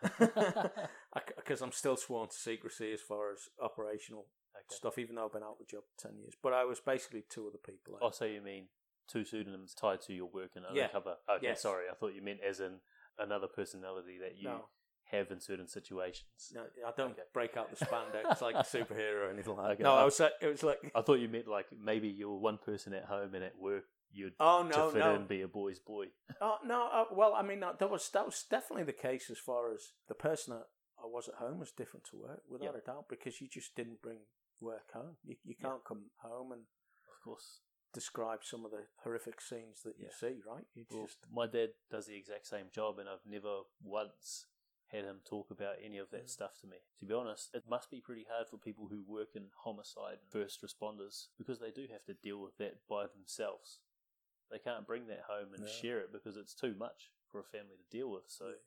because 1.36 1.62
I'm 1.62 1.72
still 1.72 1.98
sworn 1.98 2.30
to 2.30 2.36
secrecy 2.36 2.92
as 2.94 3.02
far 3.02 3.32
as 3.32 3.40
operational 3.62 4.28
Okay. 4.56 4.76
stuff, 4.76 4.98
even 5.00 5.16
though 5.16 5.26
I've 5.26 5.34
been 5.34 5.42
out 5.44 5.58
of 5.60 5.60
the 5.60 5.66
job 5.66 5.84
ten 5.98 6.18
years. 6.20 6.36
But 6.42 6.54
I 6.54 6.64
was 6.64 6.80
basically 6.80 7.24
two 7.28 7.48
other 7.48 7.58
people. 7.58 7.98
Oh, 8.02 8.12
so 8.12 8.26
you 8.26 8.40
mean 8.42 8.68
two 9.08 9.26
pseudonyms 9.26 9.74
tied 9.74 10.02
to 10.04 10.14
your 10.14 10.28
work 10.28 10.52
and 10.56 10.64
Yeah. 10.74 10.84
undercover? 10.84 11.16
Okay, 11.30 11.48
Yes. 11.48 11.62
sorry. 11.62 11.86
I 11.92 11.96
thought 11.96 12.14
you 12.14 12.22
meant 12.22 12.40
as 12.48 12.60
in 12.60 12.80
another 13.18 13.48
personality 13.48 14.20
that 14.20 14.38
you 14.38 14.48
no, 14.50 14.70
have 15.14 15.32
in 15.32 15.40
certain 15.40 15.68
situations. 15.68 16.52
no, 16.54 16.62
I 16.86 16.92
don't 16.98 17.12
Okay. 17.12 17.22
break 17.34 17.56
out 17.58 17.70
the 17.70 17.86
spandex 17.86 18.42
like 18.48 18.56
a 18.56 18.60
superhero 18.60 19.28
or 19.28 19.30
anything 19.32 19.56
like 19.56 19.66
that. 19.68 19.72
Okay. 19.74 19.84
No, 19.84 19.94
I 19.96 20.04
was. 20.04 20.20
like- 20.20 20.34
It 20.42 20.48
was 20.48 20.64
like, 20.64 20.92
I 20.96 21.02
thought 21.02 21.20
you 21.20 21.30
meant 21.30 21.48
like 21.48 21.68
maybe 21.78 22.08
you're 22.10 22.38
one 22.38 22.58
person 22.58 22.94
at 22.94 23.06
home 23.06 23.34
and 23.36 23.44
at 23.44 23.58
work 23.60 23.86
you'd 24.12 24.34
oh 24.40 24.62
no 24.70 24.88
to 24.88 24.92
fit 24.94 25.00
no, 25.00 25.16
in 25.16 25.26
be 25.26 25.42
a 25.42 25.48
boy's 25.48 25.80
boy. 25.80 26.06
Oh 26.40 26.58
no! 26.64 26.88
Uh, 26.92 27.06
well, 27.12 27.34
I 27.34 27.42
mean, 27.42 27.60
that 27.62 27.80
that 27.80 27.90
was 27.90 28.10
that 28.12 28.26
was 28.26 28.46
definitely 28.50 28.84
the 28.84 28.94
case 28.94 29.30
as 29.32 29.40
far 29.40 29.74
as 29.74 29.94
the 30.08 30.14
person 30.14 30.54
that 30.54 30.68
I 31.04 31.08
was 31.08 31.28
at 31.28 31.36
home 31.36 31.58
was 31.60 31.72
different 31.72 32.06
to 32.12 32.18
work, 32.18 32.42
without 32.48 32.74
Yeah. 32.76 32.80
a 32.80 32.86
doubt, 32.86 33.06
because 33.10 33.42
you 33.42 33.48
just 33.48 33.76
didn't 33.76 34.02
bring 34.04 34.20
work 34.62 34.92
home. 34.94 35.18
You 35.24 35.36
you 35.44 35.56
can't 35.56 35.84
come 35.84 36.12
home 36.22 36.52
and 36.52 36.62
Of 37.12 37.24
course. 37.24 37.62
describe 37.92 38.44
some 38.44 38.66
of 38.66 38.72
the 38.72 38.86
horrific 39.04 39.42
scenes 39.42 39.82
that 39.84 39.98
you 39.98 40.06
Yeah. 40.06 40.16
see, 40.20 40.42
right? 40.48 40.66
Well, 40.92 41.06
just 41.06 41.18
my 41.32 41.48
dad 41.48 41.70
does 41.90 42.06
the 42.06 42.16
exact 42.16 42.46
same 42.48 42.70
job, 42.72 43.00
and 43.00 43.10
I've 43.10 43.26
never 43.26 43.62
once 43.82 44.46
had 44.94 45.06
him 45.06 45.22
talk 45.26 45.50
about 45.52 45.78
any 45.82 45.98
of 45.98 46.10
that 46.12 46.26
Mm. 46.26 46.30
stuff 46.30 46.58
to 46.62 46.68
me. 46.68 46.78
To 47.00 47.06
be 47.06 47.14
honest, 47.14 47.54
it 47.54 47.68
must 47.68 47.90
be 47.90 48.00
pretty 48.00 48.26
hard 48.30 48.48
for 48.48 48.58
people 48.58 48.88
who 48.88 49.02
work 49.04 49.36
in 49.36 49.50
homicide 49.64 50.20
and 50.22 50.30
first 50.30 50.62
responders 50.62 51.28
because 51.38 51.60
they 51.60 51.72
do 51.72 51.88
have 51.88 52.06
to 52.06 52.14
deal 52.14 52.38
with 52.40 52.58
that 52.58 52.86
by 52.88 53.08
themselves. 53.08 53.80
They 54.52 54.60
can't 54.60 54.86
bring 54.86 55.08
that 55.08 55.22
home 55.22 55.54
and 55.54 55.64
Yeah. 55.64 55.70
share 55.70 56.00
it 56.02 56.12
because 56.12 56.38
it's 56.38 56.54
too 56.54 56.76
much 56.76 57.12
for 57.28 57.40
a 57.40 57.44
family 57.44 57.78
to 57.78 57.84
deal 57.90 58.10
with. 58.12 58.30
So. 58.30 58.60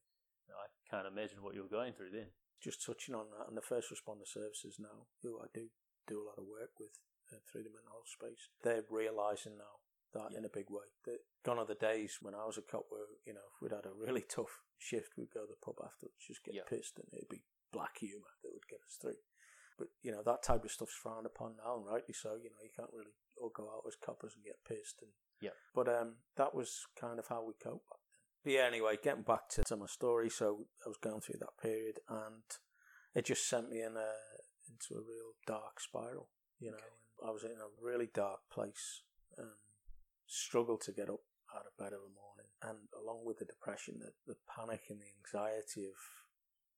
I 0.48 0.68
can't 0.88 1.06
imagine 1.08 1.42
what 1.42 1.54
you're 1.54 1.66
going 1.68 1.92
through 1.94 2.10
then. 2.10 2.32
just 2.60 2.82
touching 2.84 3.14
on 3.14 3.30
that, 3.30 3.48
and 3.48 3.56
the 3.56 3.60
first 3.62 3.90
responder 3.90 4.26
services 4.26 4.78
now, 4.78 5.06
who 5.22 5.38
I 5.40 5.46
do 5.52 5.70
do 6.06 6.22
a 6.22 6.24
lot 6.24 6.38
of 6.38 6.46
work 6.46 6.78
with 6.80 6.98
uh, 7.32 7.36
through 7.46 7.64
the 7.64 7.70
mental 7.70 7.90
health 7.92 8.08
space, 8.08 8.48
they're 8.62 8.84
realizing 8.88 9.58
now 9.58 9.80
that 10.16 10.32
Yeah. 10.32 10.38
in 10.38 10.44
a 10.44 10.48
big 10.52 10.70
way. 10.70 10.88
That 11.04 11.20
gone 11.44 11.58
are 11.60 11.66
the 11.68 11.74
days 11.76 12.18
when 12.20 12.34
I 12.34 12.44
was 12.48 12.56
a 12.58 12.62
cop 12.62 12.86
where 12.88 13.06
you 13.24 13.34
know 13.34 13.44
if 13.54 13.60
we'd 13.60 13.72
had 13.76 13.86
a 13.86 13.92
really 13.92 14.22
tough 14.36 14.62
shift, 14.78 15.16
we'd 15.16 15.30
go 15.32 15.44
to 15.44 15.52
the 15.52 15.60
pub 15.64 15.76
afterwards, 15.84 16.16
just 16.26 16.42
get 16.44 16.54
Yeah. 16.54 16.64
pissed, 16.68 16.98
and 16.98 17.08
it'd 17.12 17.28
be 17.28 17.44
black 17.72 17.98
humour 17.98 18.32
that 18.42 18.52
would 18.52 18.66
get 18.68 18.80
us 18.80 18.96
through. 19.00 19.20
But 19.78 19.88
you 20.02 20.10
know 20.10 20.22
that 20.24 20.42
type 20.42 20.64
of 20.64 20.70
stuff's 20.72 20.94
frowned 20.94 21.26
upon 21.26 21.56
now, 21.56 21.76
and 21.76 21.86
rightly 21.86 22.14
so. 22.14 22.34
You 22.36 22.50
know 22.50 22.62
you 22.62 22.70
can't 22.74 22.92
really 22.92 23.14
all 23.36 23.50
go 23.50 23.68
out 23.70 23.84
as 23.86 23.96
coppers 23.96 24.34
and 24.34 24.44
get 24.44 24.64
pissed. 24.64 25.02
And 25.02 25.12
Yeah. 25.40 25.56
But 25.74 25.88
um, 25.88 26.16
that 26.36 26.54
was 26.54 26.86
kind 26.98 27.18
of 27.18 27.28
how 27.28 27.44
we 27.44 27.52
cope 27.54 27.84
back 27.90 28.00
then. 28.08 28.22
But 28.44 28.52
yeah, 28.52 28.66
anyway, 28.66 28.96
getting 29.02 29.22
back 29.24 29.48
to, 29.50 29.64
to 29.64 29.76
my 29.76 29.86
story, 29.86 30.30
so 30.30 30.68
I 30.84 30.88
was 30.88 30.96
going 30.96 31.20
through 31.20 31.40
that 31.40 31.58
period, 31.60 32.00
and 32.08 32.44
it 33.14 33.26
just 33.26 33.46
sent 33.48 33.68
me 33.68 33.82
in 33.82 33.96
a 33.96 34.12
into 34.68 34.94
a 34.94 35.00
real 35.02 35.32
dark 35.46 35.78
spiral. 35.80 36.30
You 36.58 36.70
know, 36.70 36.76
Okay. 36.78 37.28
I 37.28 37.30
was 37.30 37.44
in 37.44 37.50
a 37.60 37.68
really 37.82 38.06
dark 38.12 38.40
place, 38.50 39.02
and 39.36 39.50
struggled 40.26 40.80
to 40.82 40.92
get 40.92 41.08
up 41.08 41.20
out 41.54 41.66
of 41.66 41.76
bed 41.78 41.92
in 41.94 42.02
the 42.02 42.14
morning, 42.14 42.50
and 42.62 42.88
along 42.92 43.24
with 43.24 43.38
the 43.38 43.44
depression, 43.46 43.98
the, 44.00 44.12
the 44.26 44.36
panic 44.50 44.82
and 44.90 45.00
the 45.00 45.10
anxiety 45.22 45.86
of 45.86 45.96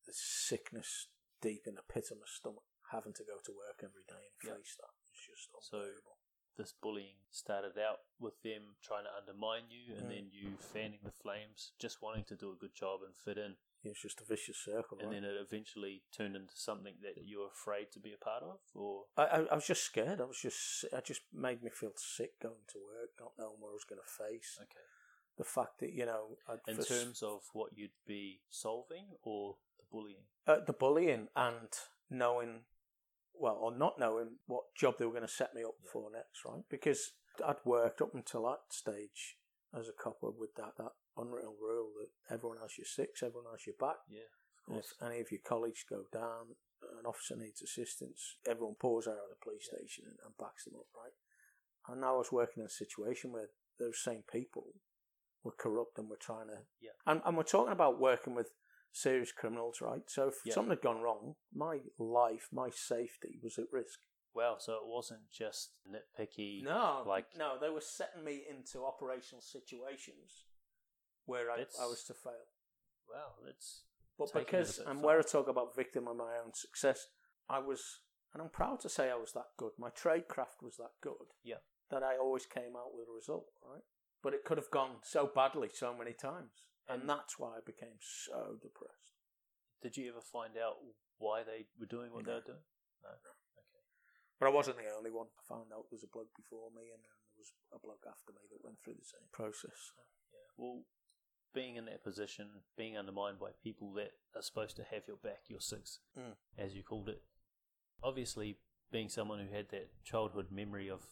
the 0.06 0.12
sickness 0.14 1.08
deep 1.40 1.62
in 1.66 1.74
the 1.74 1.82
pit 1.88 2.08
of 2.10 2.18
my 2.18 2.26
stomach, 2.28 2.64
having 2.92 3.12
to 3.14 3.24
go 3.24 3.38
to 3.44 3.52
work 3.52 3.80
every 3.82 4.04
day 4.08 4.20
and 4.28 4.36
Yeah. 4.44 4.56
face 4.56 4.76
that 4.76 4.90
was 5.00 5.18
just 5.26 5.48
So- 5.70 6.14
This 6.56 6.72
bullying 6.72 7.22
started 7.30 7.78
out 7.78 8.00
with 8.18 8.42
them 8.42 8.74
trying 8.82 9.04
to 9.04 9.14
undermine 9.14 9.70
you, 9.70 9.94
and 9.94 10.06
Mm. 10.06 10.10
then 10.10 10.30
you 10.32 10.56
fanning 10.58 10.98
the 11.04 11.12
flames, 11.12 11.72
just 11.78 12.02
wanting 12.02 12.24
to 12.24 12.36
do 12.36 12.50
a 12.50 12.56
good 12.56 12.74
job 12.74 13.02
and 13.04 13.16
fit 13.16 13.38
in. 13.38 13.56
It 13.84 13.88
was 13.88 13.98
just 14.02 14.20
a 14.20 14.24
vicious 14.24 14.56
circle. 14.58 14.98
and 15.00 15.08
right? 15.10 15.20
then 15.22 15.24
it 15.30 15.36
eventually 15.40 16.02
turned 16.16 16.34
into 16.36 16.56
something 16.56 16.94
that 17.02 17.22
you 17.24 17.40
were 17.40 17.46
afraid 17.52 17.86
to 17.92 18.00
be 18.00 18.12
a 18.12 18.22
part 18.24 18.42
of, 18.42 18.58
or 18.74 19.04
I, 19.16 19.22
I, 19.24 19.38
I 19.52 19.54
was 19.54 19.66
just 19.66 19.84
scared. 19.84 20.20
I 20.20 20.24
was 20.24 20.38
just, 20.40 20.84
it 20.92 21.04
just 21.04 21.22
made 21.32 21.62
me 21.62 21.70
feel 21.70 21.92
sick 21.96 22.32
going 22.42 22.64
to 22.72 22.78
work, 22.78 23.10
not 23.20 23.32
knowing 23.38 23.56
what 23.60 23.70
I 23.70 23.74
was 23.74 23.84
going 23.88 24.00
to 24.00 24.24
face. 24.24 24.58
okay. 24.60 24.86
The 25.36 25.44
fact 25.44 25.78
that 25.80 25.92
you 25.92 26.04
know, 26.06 26.36
I'd 26.48 26.58
In 26.66 26.76
first- 26.76 26.88
terms 26.88 27.22
of 27.22 27.42
what 27.52 27.70
you'd 27.76 27.90
be 28.06 28.40
solving 28.50 29.06
or 29.22 29.56
the 29.78 29.84
bullying, 29.92 30.24
uh, 30.46 30.56
the 30.66 30.72
bullying 30.72 31.28
and 31.36 31.68
knowing, 32.10 32.62
well, 33.34 33.54
or 33.60 33.70
not 33.76 34.00
knowing 34.00 34.38
what 34.46 34.64
job 34.76 34.96
they 34.98 35.04
were 35.04 35.12
going 35.12 35.22
to 35.22 35.28
set 35.32 35.54
me 35.54 35.62
up 35.62 35.74
Yeah. 35.84 35.90
for 35.92 36.10
next, 36.10 36.44
right? 36.44 36.64
Because 36.68 37.12
I'd 37.46 37.64
worked 37.64 38.02
up 38.02 38.14
until 38.14 38.42
that 38.46 38.62
stage 38.70 39.36
as 39.72 39.86
a 39.88 39.92
copper 39.92 40.30
with 40.30 40.54
that, 40.56 40.72
that 40.78 40.92
unwritten 41.18 41.54
rule 41.60 41.90
that 42.00 42.34
everyone 42.34 42.58
has 42.62 42.78
your 42.78 42.86
six, 42.86 43.22
everyone 43.22 43.50
has 43.52 43.66
your 43.66 43.76
back. 43.78 43.96
yeah, 44.08 44.30
And 44.68 44.78
if 44.78 44.92
any 45.02 45.20
of 45.20 45.30
your 45.30 45.40
colleagues 45.44 45.84
go 45.88 46.04
down, 46.12 46.56
an 46.98 47.06
officer 47.06 47.36
needs 47.36 47.60
assistance, 47.62 48.36
everyone 48.46 48.76
pours 48.80 49.06
out 49.08 49.18
of 49.18 49.30
the 49.30 49.42
police 49.42 49.68
Yeah. 49.72 49.78
station 49.78 50.04
and, 50.06 50.18
and 50.24 50.36
backs 50.38 50.64
them 50.64 50.74
up, 50.76 50.86
right? 50.96 51.12
And 51.88 52.00
now 52.00 52.14
I 52.14 52.18
was 52.18 52.30
working 52.32 52.60
in 52.62 52.66
a 52.66 52.70
situation 52.70 53.32
where 53.32 53.48
those 53.78 53.98
same 54.02 54.22
people 54.30 54.74
were 55.42 55.52
corrupt 55.58 55.98
and 55.98 56.08
were 56.08 56.16
trying 56.20 56.48
to. 56.48 56.58
Yeah. 56.80 56.90
And, 57.06 57.20
and 57.24 57.36
we're 57.36 57.42
talking 57.44 57.72
about 57.72 57.98
working 58.00 58.34
with 58.34 58.52
serious 58.92 59.32
criminals, 59.32 59.80
right? 59.80 60.02
So 60.08 60.28
if 60.28 60.34
Yeah. 60.44 60.54
something 60.54 60.70
had 60.70 60.82
gone 60.82 61.00
wrong, 61.02 61.36
my 61.52 61.80
life, 61.98 62.48
my 62.52 62.70
safety 62.70 63.38
was 63.42 63.58
at 63.58 63.72
risk. 63.72 63.98
Well, 64.34 64.60
So 64.60 64.74
it 64.74 64.86
wasn't 64.86 65.30
just 65.30 65.72
nitpicky. 65.88 66.62
No, 66.62 67.02
like- 67.06 67.34
no, 67.36 67.58
they 67.58 67.70
were 67.70 67.80
setting 67.80 68.22
me 68.24 68.44
into 68.48 68.84
operational 68.84 69.40
situations 69.42 70.44
where 71.28 71.50
I, 71.52 71.64
I 71.80 71.86
was 71.86 72.02
to 72.08 72.14
fail. 72.14 72.48
Wow, 73.08 73.36
that's 73.44 73.84
But 74.18 74.32
taking 74.32 74.40
it 74.40 74.42
a 74.42 74.44
because, 74.50 74.76
bit 74.78 74.86
far. 74.86 74.96
where 75.04 75.18
I 75.20 75.22
talk 75.22 75.48
about 75.48 75.76
victim 75.76 76.08
of 76.08 76.16
my 76.16 76.32
own 76.42 76.52
success, 76.54 77.06
I 77.48 77.58
was 77.60 78.00
And 78.32 78.42
I'm 78.42 78.48
proud 78.50 78.80
to 78.80 78.88
say 78.88 79.10
I 79.10 79.16
was 79.20 79.32
that 79.32 79.52
good. 79.56 79.72
My 79.78 79.90
tradecraft 79.90 80.60
was 80.64 80.76
that 80.76 80.96
good. 81.00 81.32
Yeah. 81.44 81.60
That 81.90 82.02
I 82.02 82.16
always 82.16 82.44
came 82.44 82.76
out 82.76 82.92
with 82.96 83.08
a 83.08 83.14
result, 83.14 83.48
right? 83.64 83.84
But 84.22 84.34
it 84.34 84.44
could 84.44 84.58
have 84.58 84.70
gone 84.72 85.00
so 85.04 85.30
badly 85.32 85.68
so 85.72 85.94
many 85.96 86.12
times. 86.12 86.52
And 86.88 87.08
that's 87.08 87.38
why 87.38 87.56
I 87.56 87.60
became 87.64 88.00
so 88.00 88.56
depressed. 88.60 89.20
Did 89.84 89.96
you 89.96 90.08
ever 90.08 90.24
find 90.24 90.56
out 90.56 90.80
why 91.20 91.44
they 91.44 91.68
were 91.78 91.86
doing 91.88 92.12
what 92.12 92.24
they 92.24 92.32
were 92.40 92.48
doing? 92.56 92.64
No. 93.04 93.12
Okay. 93.12 93.36
But 94.40 94.48
I 94.48 94.52
wasn't 94.54 94.78
the 94.78 94.88
only 94.96 95.10
one. 95.10 95.28
I 95.36 95.42
found 95.48 95.68
out 95.72 95.88
there 95.88 95.96
was 96.00 96.04
a 96.06 96.12
bloke 96.12 96.32
before 96.36 96.70
me 96.72 96.88
and 96.92 97.00
then 97.00 97.16
there 97.32 97.40
was 97.40 97.52
a 97.72 97.78
bloke 97.80 98.04
after 98.08 98.32
me 98.32 98.44
that 98.52 98.64
went 98.64 98.78
through 98.80 98.96
the 99.00 99.08
same 99.08 99.28
process. 99.32 99.92
Yeah. 100.32 100.48
Well, 100.58 100.82
being 101.54 101.76
in 101.76 101.84
that 101.86 102.04
position, 102.04 102.48
being 102.76 102.96
undermined 102.96 103.38
by 103.38 103.50
people 103.62 103.92
that 103.94 104.12
are 104.34 104.42
supposed 104.42 104.76
to 104.76 104.84
have 104.84 105.02
your 105.06 105.16
back, 105.16 105.42
your 105.48 105.60
six, 105.60 106.00
Mm. 106.16 106.36
as 106.56 106.74
you 106.74 106.82
called 106.82 107.08
it. 107.08 107.22
Obviously, 108.02 108.58
being 108.90 109.08
someone 109.08 109.38
who 109.40 109.52
had 109.52 109.68
that 109.70 110.02
childhood 110.04 110.50
memory 110.50 110.88
of 110.88 111.06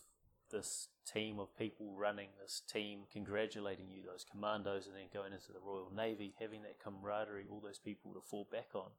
this 0.51 0.89
team 1.05 1.39
of 1.41 1.57
people 1.57 1.95
running 1.97 2.28
this 2.41 2.61
team, 2.61 3.07
congratulating 3.11 3.91
you, 3.91 4.03
those 4.03 4.24
commandos, 4.24 4.87
and 4.87 4.95
then 4.95 5.09
going 5.12 5.32
into 5.32 5.53
the 5.53 5.59
Royal 5.61 5.91
Navy, 5.91 6.34
having 6.39 6.62
that 6.62 6.78
camaraderie, 6.78 7.47
all 7.51 7.61
those 7.61 7.78
people 7.80 8.14
to 8.14 8.20
fall 8.20 8.45
back 8.45 8.74
on. 8.74 8.93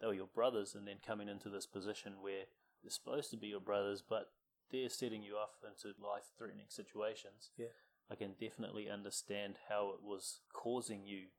They 0.00 0.06
were 0.06 0.14
your 0.14 0.26
brothers, 0.26 0.74
and 0.74 0.86
then 0.86 0.98
coming 1.04 1.28
into 1.28 1.48
this 1.48 1.66
position 1.66 2.20
where 2.20 2.44
they're 2.82 2.90
supposed 2.90 3.30
to 3.30 3.36
be 3.36 3.48
your 3.48 3.60
brothers, 3.60 4.02
but 4.02 4.32
they're 4.70 4.88
setting 4.90 5.22
you 5.22 5.36
off 5.36 5.62
into 5.66 5.88
life 6.00 6.30
threatening 6.36 6.66
situations. 6.68 7.50
Yeah. 7.56 7.66
I 8.10 8.16
can 8.16 8.34
definitely 8.34 8.90
understand 8.90 9.54
how 9.70 9.94
it 9.94 10.02
was 10.02 10.40
causing 10.52 11.06
you 11.06 11.30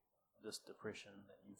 this 0.44 0.58
depression 0.58 1.28
that 1.28 1.44
you've 1.46 1.60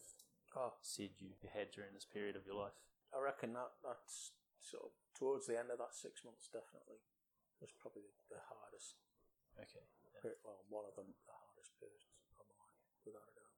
Oh, 0.56 0.76
said 0.84 1.16
you 1.16 1.32
had 1.48 1.72
during 1.72 1.96
this 1.96 2.04
period 2.04 2.36
of 2.36 2.44
your 2.44 2.56
life. 2.60 2.76
I 3.08 3.20
reckon 3.20 3.56
that 3.56 3.72
that's 3.80 4.32
sort 4.60 4.84
of 4.84 4.92
towards 5.16 5.46
the 5.48 5.56
end 5.56 5.72
of 5.72 5.80
that 5.80 5.96
six 5.96 6.24
months, 6.24 6.48
definitely 6.52 7.00
was 7.60 7.72
probably 7.80 8.12
the 8.28 8.40
hardest. 8.52 9.00
Okay. 9.56 9.80
Yeah. 10.12 10.36
Well, 10.44 10.64
one 10.68 10.84
of 10.84 10.92
them, 10.96 11.16
the 11.24 11.32
hardest 11.32 11.72
periods 11.80 12.04
of 12.36 12.44
my 12.48 12.56
life, 12.60 12.80
without 13.04 13.28
a 13.28 13.34
doubt. 13.36 13.56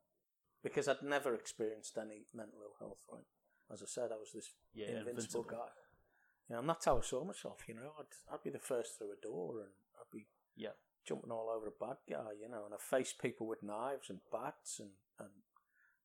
Because 0.62 0.86
I'd 0.86 1.02
never 1.02 1.34
experienced 1.34 1.98
any 1.98 2.26
mental 2.30 2.62
ill 2.62 2.78
health, 2.78 3.02
right? 3.10 3.26
As 3.72 3.82
I 3.82 3.90
said, 3.90 4.14
I 4.14 4.18
was 4.20 4.30
this 4.30 4.54
Yeah, 4.70 5.02
invincible, 5.02 5.42
invincible. 5.42 5.50
guy. 5.50 5.70
You 6.46 6.50
know, 6.54 6.60
and 6.62 6.68
that's 6.68 6.84
how 6.86 6.98
I 6.98 7.02
saw 7.02 7.24
myself. 7.24 7.64
You 7.66 7.74
know, 7.74 7.90
I'd 7.98 8.14
I'd 8.30 8.44
be 8.46 8.54
the 8.54 8.62
first 8.62 8.98
through 8.98 9.18
a 9.18 9.20
door, 9.20 9.66
and 9.66 9.74
I'd 9.98 10.12
be 10.14 10.30
Yeah. 10.54 10.78
Jumping 11.06 11.30
all 11.30 11.50
over 11.54 11.68
a 11.68 11.84
bad 11.84 11.98
guy. 12.08 12.32
You 12.40 12.48
know, 12.48 12.64
and 12.64 12.74
I 12.74 12.78
faced 12.78 13.20
people 13.20 13.46
with 13.46 13.62
knives 13.62 14.10
and 14.10 14.20
bats 14.32 14.80
and 14.80 14.90
and 15.18 15.30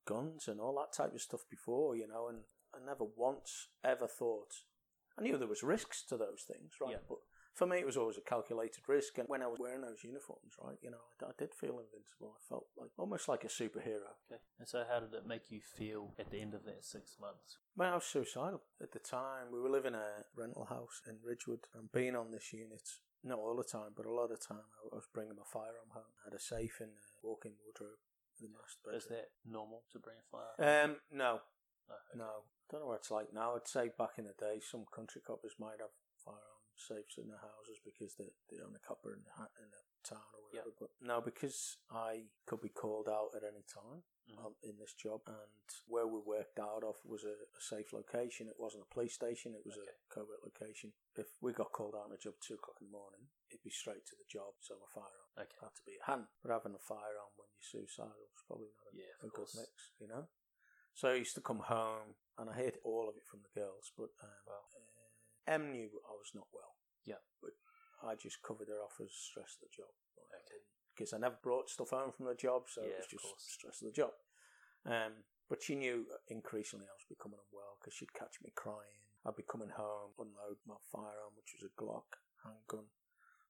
guns 0.05 0.47
and 0.47 0.59
all 0.59 0.75
that 0.75 0.95
type 0.95 1.13
of 1.13 1.21
stuff 1.21 1.41
before. 1.49 1.95
You 1.95 2.07
know, 2.07 2.27
and 2.27 2.39
I 2.73 2.85
never 2.85 3.05
once 3.15 3.67
ever 3.83 4.07
thought. 4.07 4.53
I 5.17 5.21
knew 5.21 5.37
there 5.37 5.47
was 5.47 5.63
risks 5.63 6.03
to 6.07 6.17
those 6.17 6.45
things, 6.47 6.73
right? 6.79 6.91
Yeah. 6.91 7.05
But 7.07 7.17
for 7.59 7.67
me, 7.67 7.77
it 7.77 7.85
was 7.85 7.97
always 7.97 8.17
a 8.17 8.21
calculated 8.21 8.87
risk. 8.87 9.17
And 9.17 9.27
when 9.27 9.41
I 9.41 9.47
was 9.47 9.59
wearing 9.59 9.81
those 9.81 10.03
uniforms, 10.03 10.53
right, 10.63 10.77
you 10.81 10.91
know, 10.91 11.03
I, 11.21 11.25
I 11.25 11.31
did 11.37 11.53
feel 11.53 11.81
invincible. 11.83 12.37
I 12.37 12.41
felt 12.47 12.67
like 12.77 12.91
almost 12.97 13.27
like 13.27 13.43
a 13.43 13.47
superhero. 13.47 14.15
Okay. 14.31 14.39
And 14.59 14.67
so, 14.67 14.83
how 14.89 15.01
did 15.01 15.13
it 15.13 15.27
make 15.27 15.51
you 15.51 15.59
feel 15.59 16.13
at 16.17 16.31
the 16.31 16.39
end 16.39 16.53
of 16.53 16.63
that 16.63 16.85
six 16.85 17.17
months? 17.19 17.57
Well, 17.75 17.91
I 17.91 17.95
was 17.95 18.05
suicidal 18.05 18.61
at 18.81 18.93
the 18.93 18.99
time. 18.99 19.51
We 19.51 19.59
were 19.59 19.69
living 19.69 19.93
in 19.93 19.99
a 19.99 20.23
rental 20.37 20.65
house 20.65 21.01
in 21.05 21.17
Ridgewood 21.21 21.67
and 21.75 21.91
being 21.91 22.15
on 22.15 22.31
this 22.31 22.53
unit, 22.53 22.87
not 23.23 23.39
all 23.39 23.55
the 23.55 23.67
time, 23.67 23.91
but 23.95 24.05
a 24.05 24.11
lot 24.13 24.31
of 24.31 24.39
the 24.39 24.45
time, 24.45 24.63
I 24.79 24.95
was 24.95 25.07
bringing 25.11 25.35
my 25.35 25.47
firearm 25.47 25.91
home. 25.91 26.11
I 26.23 26.31
had 26.31 26.37
a 26.37 26.41
safe 26.41 26.79
in 26.79 26.95
the 26.95 27.03
walk-in 27.23 27.59
wardrobe 27.59 27.99
in 28.39 28.47
the 28.47 28.53
master 28.55 28.79
Is 28.95 29.03
bedroom. 29.03 29.19
that 29.19 29.27
normal 29.43 29.83
to 29.91 29.99
bring 29.99 30.15
a 30.15 30.27
firearm? 30.31 30.59
Um, 30.63 30.91
no, 31.11 31.43
no. 31.87 31.95
okay. 31.99 32.15
no. 32.15 32.31
I 32.47 32.65
don't 32.71 32.81
know 32.85 32.91
what 32.93 33.01
it's 33.03 33.11
like 33.11 33.33
now. 33.33 33.57
I'd 33.57 33.67
say 33.67 33.89
back 33.91 34.15
in 34.21 34.29
the 34.29 34.37
day, 34.37 34.61
some 34.61 34.85
country 34.93 35.19
coppers 35.25 35.57
might 35.59 35.81
have 35.83 35.91
firearm 36.23 36.63
safes 36.77 37.19
in 37.19 37.27
their 37.27 37.43
houses 37.43 37.81
because 37.83 38.15
they, 38.15 38.31
they 38.47 38.61
own 38.63 38.71
a 38.77 38.79
copper 38.79 39.11
in 39.11 39.25
the, 39.27 39.33
in 39.59 39.67
the 39.73 39.83
town 40.03 40.25
or 40.33 40.41
whatever. 40.49 40.71
But 40.79 40.89
now, 41.01 41.19
because 41.21 41.77
I 41.91 42.29
could 42.45 42.61
be 42.61 42.69
called 42.69 43.07
out 43.09 43.31
at 43.35 43.43
any 43.43 43.63
time 43.63 44.03
Mhm. 44.29 44.45
um, 44.45 44.55
in 44.61 44.77
this 44.77 44.93
job, 44.93 45.21
and 45.25 45.65
where 45.87 46.05
we 46.05 46.19
worked 46.19 46.59
out 46.59 46.83
of 46.83 46.95
was 47.03 47.23
a, 47.23 47.33
a 47.33 47.61
safe 47.61 47.93
location. 47.93 48.47
It 48.47 48.59
wasn't 48.59 48.83
a 48.83 48.93
police 48.93 49.13
station; 49.13 49.55
it 49.55 49.65
was 49.65 49.77
Okay. 49.77 49.89
a 49.89 50.13
covert 50.13 50.43
location. 50.43 50.93
If 51.15 51.27
we 51.41 51.51
got 51.53 51.71
called 51.71 51.95
out 51.95 52.05
on 52.05 52.13
a 52.13 52.17
job 52.17 52.35
at 52.37 52.41
two 52.41 52.53
o'clock 52.55 52.77
in 52.81 52.87
the 52.87 52.91
morning, 52.91 53.29
it'd 53.49 53.63
be 53.63 53.69
straight 53.71 54.05
to 54.05 54.15
the 54.15 54.25
job. 54.29 54.53
So 54.61 54.77
my 54.77 54.87
firearm 54.93 55.29
Okay. 55.37 55.57
had 55.61 55.75
to 55.75 55.83
be 55.83 55.95
at 55.97 56.03
hand. 56.05 56.27
But 56.41 56.51
having 56.51 56.75
a 56.75 56.79
firearm 56.79 57.33
when 57.37 57.47
you're 57.49 57.61
suicidal 57.61 58.29
is 58.35 58.43
probably 58.45 58.69
not 58.69 58.93
a, 58.93 58.97
Yeah, 58.97 59.13
a 59.23 59.27
good 59.27 59.49
mix, 59.55 59.91
you 59.99 60.07
know. 60.07 60.27
So 60.93 61.09
I 61.09 61.15
used 61.15 61.35
to 61.35 61.41
come 61.41 61.59
home, 61.59 62.15
and 62.37 62.49
I 62.49 62.53
heard 62.53 62.77
all 62.83 63.09
of 63.09 63.15
it 63.17 63.25
from 63.25 63.41
the 63.41 63.49
girls. 63.59 63.91
But 63.97 64.11
um, 64.21 64.29
Wow. 64.45 64.65
uh, 64.75 65.51
Em 65.53 65.71
knew 65.71 65.89
I 66.05 66.11
was 66.13 66.31
not 66.35 66.47
well. 66.53 66.75
Yeah. 67.05 67.17
but 67.41 67.53
I 68.03 68.15
just 68.15 68.41
covered 68.41 68.67
her 68.69 68.81
off 68.81 68.99
as 69.01 69.11
stress 69.11 69.57
of 69.59 69.67
the 69.67 69.73
job. 69.75 69.91
Okay. 70.17 70.63
Because 70.95 71.13
I 71.13 71.17
never 71.17 71.39
brought 71.41 71.69
stuff 71.69 71.91
home 71.91 72.11
from 72.11 72.25
the 72.27 72.35
job, 72.35 72.67
so 72.67 72.81
Yeah, 72.83 72.99
it 72.99 73.07
was 73.07 73.11
just 73.11 73.23
course. 73.23 73.45
stress 73.47 73.81
of 73.81 73.87
the 73.87 73.95
job. 73.95 74.13
Um, 74.85 75.23
but 75.49 75.63
she 75.63 75.75
knew 75.75 76.05
increasingly 76.27 76.85
I 76.87 76.95
was 76.95 77.07
becoming 77.09 77.39
unwell 77.39 77.77
because 77.79 77.93
she'd 77.93 78.13
catch 78.13 78.39
me 78.43 78.51
crying. 78.55 79.03
I'd 79.25 79.35
be 79.35 79.43
coming 79.43 79.75
home, 79.75 80.15
unload 80.17 80.63
my 80.65 80.79
firearm, 80.91 81.35
which 81.35 81.51
was 81.55 81.67
a 81.67 81.73
Glock 81.75 82.15
handgun, 82.43 82.87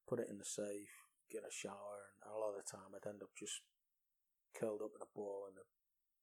put 0.08 0.20
it 0.20 0.30
in 0.30 0.38
the 0.39 0.45
safe, 0.47 0.89
get 1.30 1.45
a 1.45 1.54
shower, 1.54 2.18
and 2.26 2.34
a 2.34 2.38
lot 2.38 2.58
of 2.58 2.66
the 2.66 2.70
time 2.70 2.89
I'd 2.95 3.06
end 3.06 3.22
up 3.22 3.36
just 3.38 3.62
curled 4.58 4.82
up 4.82 4.97
in 4.97 5.06
a 5.06 5.14
ball 5.14 5.45
in 5.45 5.54
the 5.54 5.66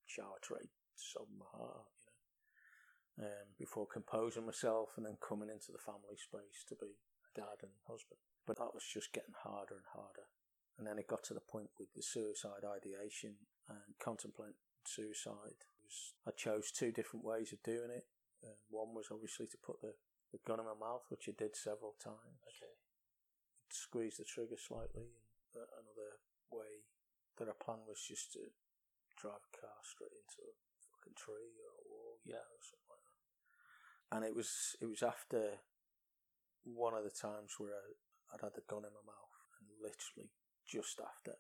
shower 0.06 0.42
tray, 0.42 0.66
sobbing 0.98 1.38
my 1.38 1.46
heart 1.46 1.86
out, 1.86 1.94
you 2.02 2.10
know. 2.10 3.30
Um, 3.30 3.54
before 3.56 3.86
composing 3.86 4.44
myself 4.44 4.92
and 4.96 5.06
then 5.06 5.16
coming 5.22 5.48
into 5.48 5.70
the 5.72 5.78
family 5.80 6.18
space 6.18 6.66
to 6.68 6.74
be 6.74 6.98
dad 7.36 7.60
and 7.60 7.76
husband. 7.84 8.24
But 8.48 8.56
that 8.56 8.72
was 8.72 8.86
just 8.88 9.12
getting 9.12 9.36
harder 9.36 9.76
and 9.76 9.88
harder. 9.92 10.32
And 10.80 10.88
then 10.88 10.96
it 10.96 11.08
got 11.08 11.24
to 11.28 11.36
the 11.36 11.44
point 11.44 11.76
with 11.76 11.92
the 11.92 12.02
suicide 12.02 12.64
ideation 12.64 13.36
and 13.68 13.96
contemplating 14.00 14.60
suicide. 14.84 15.68
Was, 15.84 16.16
I 16.24 16.32
chose 16.32 16.72
two 16.72 16.92
different 16.92 17.24
ways 17.24 17.52
of 17.52 17.60
doing 17.60 17.92
it. 17.92 18.08
Um, 18.44 18.56
one 18.72 18.96
was 18.96 19.12
obviously 19.12 19.46
to 19.52 19.58
put 19.60 19.80
the, 19.80 19.96
the 20.32 20.40
gun 20.44 20.60
in 20.60 20.68
my 20.68 20.76
mouth, 20.76 21.04
which 21.08 21.28
I 21.28 21.34
did 21.36 21.56
several 21.56 21.96
times. 22.00 22.40
Okay. 22.48 22.76
Squeeze 23.68 24.16
the 24.16 24.24
trigger 24.24 24.56
slightly. 24.56 25.12
And 25.12 25.52
uh, 25.56 25.68
another 25.80 26.20
way 26.52 26.88
that 27.36 27.48
I 27.48 27.56
planned 27.56 27.88
was 27.88 28.00
just 28.00 28.32
to 28.36 28.52
drive 29.16 29.42
a 29.42 29.52
car 29.56 29.80
straight 29.82 30.12
into 30.12 30.44
a 30.44 30.54
fucking 30.92 31.16
tree 31.16 31.56
or 31.56 31.72
a 31.72 31.84
wall, 31.88 32.20
yeah, 32.24 32.44
or 32.44 32.60
something 32.60 32.90
like 32.92 33.04
that. 33.04 33.20
And 34.12 34.20
it 34.24 34.36
was 34.36 34.76
it 34.80 34.86
was 34.86 35.02
after 35.02 35.64
one 36.66 36.94
of 36.98 37.04
the 37.06 37.14
times 37.14 37.54
where 37.58 37.74
I, 37.78 38.34
I'd 38.34 38.42
had 38.42 38.54
the 38.58 38.66
gun 38.66 38.82
in 38.82 38.90
my 38.90 39.06
mouth, 39.06 39.34
and 39.62 39.70
literally 39.78 40.30
just 40.66 40.98
after 40.98 41.38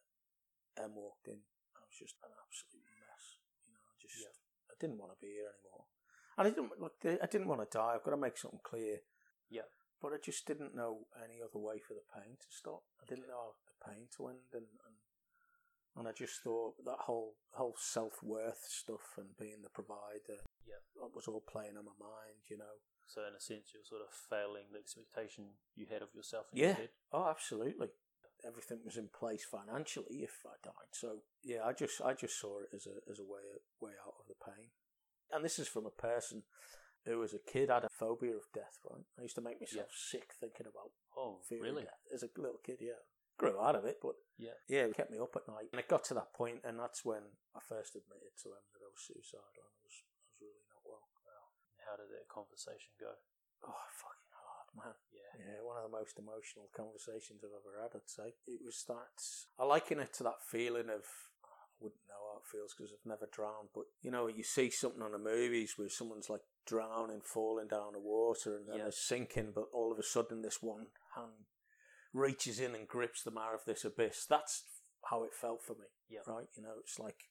Em 0.78 0.94
walked 0.94 1.26
in, 1.26 1.42
I 1.74 1.82
was 1.82 1.96
just 1.98 2.14
an 2.22 2.30
absolute 2.30 2.86
mess. 3.02 3.24
You 3.66 3.74
know, 3.74 3.82
I 3.82 3.94
just 3.98 4.14
Yeah. 4.22 4.34
I 4.70 4.74
didn't 4.78 4.98
want 5.02 5.12
to 5.12 5.20
be 5.20 5.32
here 5.34 5.50
anymore, 5.50 5.86
and 6.38 6.44
I 6.46 6.50
didn't 6.50 6.78
look. 6.78 6.96
I 7.02 7.26
didn't 7.26 7.48
want 7.48 7.62
to 7.64 7.70
die. 7.70 7.94
I've 7.96 8.04
got 8.04 8.12
to 8.14 8.20
make 8.20 8.36
something 8.38 8.62
clear. 8.62 9.00
Yeah. 9.50 9.66
But 10.02 10.12
I 10.12 10.18
just 10.20 10.44
didn't 10.46 10.76
know 10.76 11.08
any 11.16 11.40
other 11.40 11.58
way 11.58 11.80
for 11.80 11.94
the 11.94 12.04
pain 12.12 12.36
to 12.36 12.48
stop. 12.50 12.84
I 13.00 13.06
didn't 13.08 13.28
know 13.32 13.56
the 13.64 13.78
pain 13.80 14.06
to 14.16 14.28
end, 14.28 14.52
and, 14.52 14.68
and 14.84 14.96
and 15.96 16.04
I 16.06 16.12
just 16.12 16.42
thought 16.44 16.76
that 16.84 17.08
whole 17.08 17.34
whole 17.56 17.74
self 17.80 18.22
worth 18.22 18.60
stuff 18.68 19.16
and 19.16 19.32
being 19.40 19.62
the 19.62 19.70
provider, 19.72 20.44
Yeah. 20.68 20.84
was 21.14 21.26
all 21.26 21.40
playing 21.40 21.78
on 21.78 21.86
my 21.88 21.96
mind. 21.98 22.44
You 22.48 22.58
know. 22.58 22.76
So, 23.06 23.22
in 23.22 23.34
a 23.34 23.40
sense, 23.40 23.70
you're 23.72 23.86
sort 23.86 24.02
of 24.02 24.10
failing 24.10 24.66
the 24.72 24.78
expectation 24.78 25.54
you 25.74 25.86
had 25.86 26.02
of 26.02 26.12
yourself 26.14 26.46
in 26.52 26.58
Yeah. 26.58 26.66
your 26.66 26.74
head. 26.74 26.90
Oh, 27.12 27.28
absolutely. 27.30 27.90
Everything 28.44 28.84
was 28.84 28.96
in 28.96 29.08
place 29.08 29.44
financially 29.44 30.22
if 30.22 30.44
I 30.44 30.54
died. 30.62 30.92
So 30.92 31.22
yeah, 31.42 31.64
I 31.64 31.72
just 31.72 32.02
I 32.02 32.12
just 32.12 32.38
saw 32.38 32.60
it 32.60 32.68
as 32.74 32.86
a 32.86 33.00
as 33.10 33.18
a 33.18 33.24
way 33.24 33.40
way 33.80 33.92
out 34.06 34.14
of 34.20 34.26
the 34.28 34.36
pain. 34.44 34.70
And 35.32 35.42
this 35.44 35.58
is 35.58 35.66
from 35.66 35.86
a 35.86 35.90
person 35.90 36.42
who, 37.06 37.22
as 37.24 37.32
a 37.32 37.38
kid, 37.38 37.70
had 37.70 37.84
a 37.84 37.88
phobia 37.88 38.36
of 38.36 38.46
death. 38.52 38.78
Right, 38.84 39.06
I 39.18 39.22
used 39.22 39.36
to 39.36 39.40
make 39.40 39.60
myself 39.60 39.90
sick 39.94 40.34
thinking 40.38 40.66
about 40.66 40.92
Oh, 41.16 41.40
fear 41.48 41.62
really? 41.62 41.82
of 41.82 41.88
death 41.88 42.04
as 42.12 42.22
a 42.22 42.30
little 42.36 42.60
kid. 42.62 42.78
Yeah, 42.80 43.00
grew 43.38 43.58
out 43.58 43.74
of 43.74 43.86
it, 43.86 43.98
but 44.02 44.16
Yeah. 44.36 44.58
yeah, 44.68 44.84
it 44.84 44.96
kept 44.96 45.10
me 45.10 45.18
up 45.18 45.34
at 45.34 45.48
night. 45.48 45.70
And 45.72 45.80
it 45.80 45.88
got 45.88 46.04
to 46.04 46.14
that 46.14 46.34
point, 46.34 46.60
and 46.62 46.78
that's 46.78 47.04
when 47.04 47.22
I 47.54 47.60
first 47.60 47.96
admitted 47.96 48.36
to 48.42 48.52
Em 48.52 48.66
that 48.74 48.84
I 48.84 48.90
was 48.92 49.00
suicidal 49.00 49.48
and 49.56 49.72
I 49.72 49.80
was 49.82 49.96
I 50.12 50.20
was 50.28 50.36
really 50.42 50.66
not 50.68 50.84
well. 50.84 51.08
How 51.96 52.04
did 52.04 52.12
that 52.12 52.28
conversation 52.28 52.92
go? 53.00 53.08
Oh, 53.64 53.84
fucking 53.96 54.32
hard, 54.36 54.68
man. 54.76 54.96
Yeah. 55.08 55.32
Yeah, 55.40 55.64
one 55.64 55.80
of 55.80 55.88
the 55.88 55.96
most 55.96 56.20
emotional 56.20 56.68
conversations 56.76 57.40
I've 57.40 57.56
ever 57.56 57.80
had, 57.80 57.96
I'd 57.96 58.04
say. 58.12 58.36
It 58.44 58.60
was 58.60 58.84
that. 58.84 59.16
I 59.56 59.64
liken 59.64 60.00
it 60.00 60.12
to 60.20 60.22
that 60.28 60.44
feeling 60.44 60.92
of. 60.92 61.08
I 61.40 61.56
wouldn't 61.80 62.04
know 62.08 62.20
how 62.20 62.44
it 62.44 62.48
feels 62.52 62.74
because 62.76 62.92
I've 62.92 63.08
never 63.08 63.28
drowned, 63.32 63.72
but 63.74 63.84
you 64.04 64.10
know, 64.10 64.28
you 64.28 64.44
see 64.44 64.68
something 64.68 65.00
on 65.00 65.12
the 65.12 65.18
movies 65.18 65.74
where 65.76 65.88
someone's 65.88 66.28
like 66.28 66.44
drowning, 66.66 67.20
falling 67.24 67.68
down 67.68 67.92
the 67.92 67.98
water, 68.00 68.56
and 68.56 68.68
then 68.68 68.76
Yeah. 68.76 68.82
they're 68.84 68.92
sinking, 68.92 69.52
but 69.54 69.68
all 69.72 69.92
of 69.92 69.98
a 69.98 70.02
sudden, 70.02 70.42
this 70.42 70.60
one 70.62 70.88
hand 71.14 71.48
reaches 72.12 72.60
in 72.60 72.74
and 72.74 72.88
grips 72.88 73.22
them 73.22 73.38
out 73.38 73.54
of 73.54 73.64
this 73.64 73.84
abyss. 73.84 74.26
That's 74.28 74.64
how 75.08 75.24
it 75.24 75.32
felt 75.34 75.62
for 75.64 75.74
me. 75.74 75.88
Yeah. 76.08 76.20
Right? 76.26 76.48
You 76.56 76.62
know, 76.62 76.76
it's 76.80 76.98
like 76.98 77.30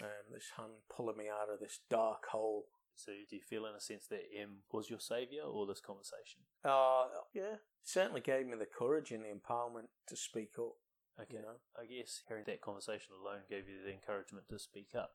um, 0.00 0.32
this 0.32 0.50
hand 0.56 0.72
pulling 0.94 1.16
me 1.16 1.28
out 1.28 1.52
of 1.52 1.60
this 1.60 1.80
dark 1.88 2.26
hole 2.32 2.66
So 3.04 3.12
do 3.28 3.36
you 3.36 3.42
feel 3.42 3.66
in 3.66 3.74
a 3.74 3.80
sense 3.80 4.06
that 4.08 4.28
Em 4.36 4.62
was 4.70 4.90
your 4.90 5.00
saviour 5.00 5.44
or 5.44 5.66
this 5.66 5.80
conversation? 5.80 6.40
Uh, 6.64 7.06
yeah, 7.32 7.56
certainly 7.82 8.20
gave 8.20 8.46
me 8.46 8.56
the 8.58 8.66
courage 8.66 9.10
and 9.10 9.24
the 9.24 9.28
empowerment 9.32 9.88
to 10.08 10.16
speak 10.16 10.52
up. 10.58 10.76
Okay. 11.20 11.36
You 11.36 11.42
know, 11.42 11.56
I 11.78 11.86
guess 11.86 12.22
hearing 12.28 12.44
that 12.46 12.60
conversation 12.60 13.12
alone 13.20 13.40
gave 13.48 13.68
you 13.68 13.82
the 13.84 13.92
encouragement 13.92 14.48
to 14.48 14.58
speak 14.58 14.94
up. 14.94 15.12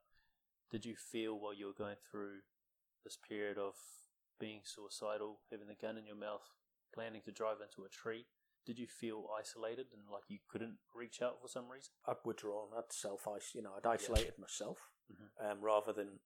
Did 0.71 0.85
you 0.85 0.95
feel 0.95 1.39
while 1.39 1.53
you 1.53 1.67
were 1.67 1.77
going 1.77 1.97
through 2.09 2.41
this 3.03 3.17
period 3.17 3.57
of 3.57 3.73
being 4.39 4.61
suicidal, 4.63 5.39
having 5.51 5.67
the 5.67 5.75
gun 5.75 5.97
in 5.97 6.05
your 6.05 6.17
mouth, 6.17 6.43
planning 6.93 7.21
to 7.25 7.31
drive 7.31 7.57
into 7.61 7.85
a 7.85 7.89
tree, 7.89 8.25
did 8.65 8.79
you 8.79 8.87
feel 8.87 9.29
isolated 9.39 9.85
and 9.93 10.01
like 10.11 10.23
you 10.27 10.39
couldn't 10.49 10.77
reach 10.93 11.21
out 11.21 11.37
for 11.39 11.47
some 11.47 11.69
reason? 11.69 11.93
I'd 12.07 12.17
withdrawn. 12.25 12.69
I'd 12.75 12.91
self 12.91 13.27
you 13.53 13.61
know, 13.61 13.73
I'd 13.77 13.85
isolated 13.85 14.37
myself 14.39 14.89
Mhm. 15.11 15.29
um, 15.51 15.61
rather 15.61 15.93
than 15.93 16.19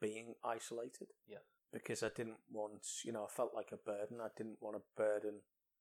being 0.00 0.34
isolated. 0.44 1.08
Yeah. 1.26 1.38
Because 1.72 2.02
I 2.02 2.10
didn't 2.14 2.38
want, 2.50 2.86
you 3.04 3.12
know, 3.12 3.24
I 3.24 3.28
felt 3.34 3.52
like 3.54 3.72
a 3.72 3.76
burden. 3.76 4.20
I 4.20 4.28
didn't 4.36 4.58
want 4.60 4.76
to 4.76 4.82
burden 4.96 5.40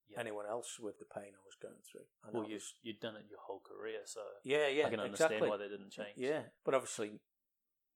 Yeah. 0.10 0.20
anyone 0.20 0.46
else 0.48 0.80
with 0.80 0.98
the 1.00 1.06
pain 1.06 1.34
I 1.36 1.44
was 1.46 1.56
going 1.62 1.82
through. 1.84 2.08
And 2.24 2.34
Well, 2.34 2.48
you 2.48 2.56
was- 2.56 2.76
you'd 2.82 3.00
done 3.00 3.16
it 3.16 3.26
your 3.30 3.40
whole 3.40 3.60
career, 3.62 4.02
so 4.06 4.22
yeah, 4.44 4.68
yeah, 4.68 4.88
I 4.88 4.90
can 4.90 5.00
understand 5.00 5.34
exactly. 5.34 5.50
why 5.50 5.58
they 5.58 5.70
didn't 5.70 5.92
change. 5.92 6.18
Yeah, 6.18 6.50
but 6.64 6.74
obviously, 6.74 7.20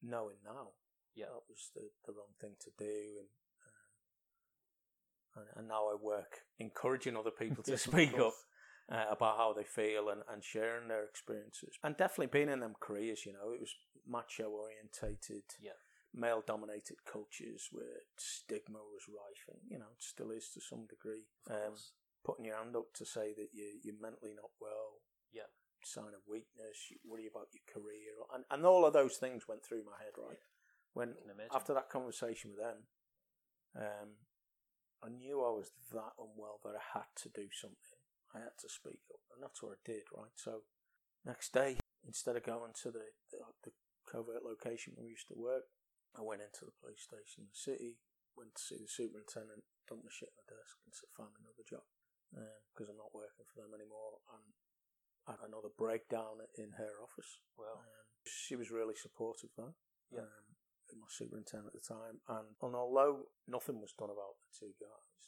knowing 0.01 0.37
now, 0.43 0.73
Yeah. 1.15 1.29
that 1.29 1.49
was 1.49 1.71
the, 1.73 1.91
the 2.05 2.13
wrong 2.13 2.33
thing 2.39 2.55
to 2.61 2.71
do, 2.77 3.17
and, 3.19 3.29
uh, 5.35 5.39
and 5.41 5.49
and 5.57 5.67
now 5.67 5.87
I 5.89 5.95
work 5.95 6.45
encouraging 6.59 7.17
other 7.17 7.31
people 7.31 7.63
to 7.63 7.77
speak 8.13 8.17
up 8.19 8.33
uh, 8.89 9.05
about 9.09 9.37
how 9.37 9.53
they 9.53 9.63
feel 9.65 10.09
and, 10.09 10.23
and 10.29 10.43
sharing 10.43 10.87
their 10.87 11.03
experiences, 11.03 11.77
and 11.83 11.97
definitely 11.97 12.27
being 12.27 12.49
in 12.49 12.59
them 12.61 12.75
careers. 12.79 13.25
You 13.25 13.33
know, 13.33 13.51
it 13.51 13.59
was 13.59 13.75
macho 14.05 14.49
orientated, 14.49 15.43
Yeah. 15.59 15.73
Male 16.17 16.41
dominated 16.45 17.05
cultures 17.05 17.69
where 17.71 18.09
stigma 18.17 18.79
was 18.81 19.05
rife, 19.07 19.45
and 19.47 19.61
you 19.69 19.77
know, 19.77 19.93
it 19.93 20.01
still 20.01 20.31
is 20.31 20.49
to 20.53 20.61
some 20.61 20.85
degree. 20.89 21.29
Um, 21.49 21.77
putting 22.25 22.45
your 22.45 22.57
hand 22.57 22.75
up 22.75 22.91
to 22.95 23.05
say 23.05 23.33
that 23.37 23.49
you 23.53 23.79
you're 23.83 24.01
mentally 24.01 24.33
not 24.35 24.51
well, 24.59 25.05
Yeah. 25.31 25.47
sign 25.85 26.11
of 26.17 26.25
weakness, 26.27 26.89
you 26.89 26.97
worry 27.05 27.27
about 27.27 27.53
your 27.53 27.63
career, 27.69 28.11
and, 28.33 28.43
and 28.49 28.65
all 28.65 28.83
of 28.85 28.93
those 28.93 29.17
things 29.17 29.47
went 29.47 29.63
through 29.63 29.85
my 29.85 29.97
head, 30.03 30.17
right? 30.17 30.41
When 30.93 31.09
I 31.11 31.21
can 31.21 31.29
imagine. 31.31 31.55
after 31.55 31.73
that 31.75 31.89
conversation 31.89 32.51
with 32.51 32.59
them, 32.59 32.87
um, 33.77 34.09
I 35.03 35.09
knew 35.09 35.45
I 35.45 35.51
was 35.53 35.71
that 35.93 36.17
unwell 36.17 36.59
that 36.65 36.73
I 36.75 36.97
had 36.97 37.13
to 37.23 37.29
do 37.29 37.47
something. 37.53 38.01
I 38.33 38.39
had 38.39 38.57
to 38.59 38.69
speak 38.69 39.05
up, 39.13 39.21
and 39.33 39.41
that's 39.43 39.61
what 39.61 39.77
I 39.77 39.79
did, 39.85 40.03
right? 40.11 40.33
So 40.35 40.63
next 41.23 41.53
day, 41.53 41.77
instead 42.05 42.35
of 42.35 42.43
going 42.43 42.73
to 42.83 42.91
the, 42.91 43.13
the, 43.31 43.37
the 43.63 43.71
covert 44.09 44.43
location 44.43 44.93
where 44.95 45.05
we 45.05 45.11
used 45.11 45.27
to 45.29 45.37
work, 45.37 45.63
I 46.15 46.21
went 46.21 46.41
into 46.45 46.63
the 46.65 46.75
police 46.79 47.03
station 47.03 47.45
in 47.45 47.49
the 47.51 47.57
city, 47.57 47.99
went 48.35 48.55
to 48.55 48.61
see 48.61 48.77
the 48.79 48.87
superintendent, 48.87 49.65
dumped 49.89 50.05
my 50.05 50.13
shit 50.13 50.29
on 50.33 50.39
the 50.45 50.53
desk, 50.55 50.77
and 50.85 50.93
said, 50.93 51.09
"Find 51.17 51.33
another 51.37 51.65
job," 51.67 51.85
because 52.73 52.89
I'm 52.89 52.97
not 53.01 53.13
working 53.13 53.45
for 53.45 53.57
them 53.61 53.73
anymore. 53.73 54.21
And 54.31 54.53
I 55.27 55.31
had 55.35 55.43
another 55.43 55.69
breakdown 55.69 56.39
in 56.55 56.71
her 56.79 57.01
office. 57.03 57.39
well, 57.57 57.79
Um, 57.83 58.05
she 58.25 58.55
was 58.55 58.71
really 58.71 58.95
supportive 58.95 59.51
though. 59.55 59.75
Yeah. 60.09 60.21
Um, 60.23 60.55
my 60.95 61.07
superintendent 61.11 61.75
at 61.75 61.81
the 61.81 61.83
time, 61.83 62.21
and, 62.31 62.55
and 62.63 62.73
although 62.75 63.27
nothing 63.45 63.81
was 63.81 63.91
done 63.91 64.09
about 64.09 64.39
the 64.39 64.51
two 64.55 64.73
guys, 64.79 65.21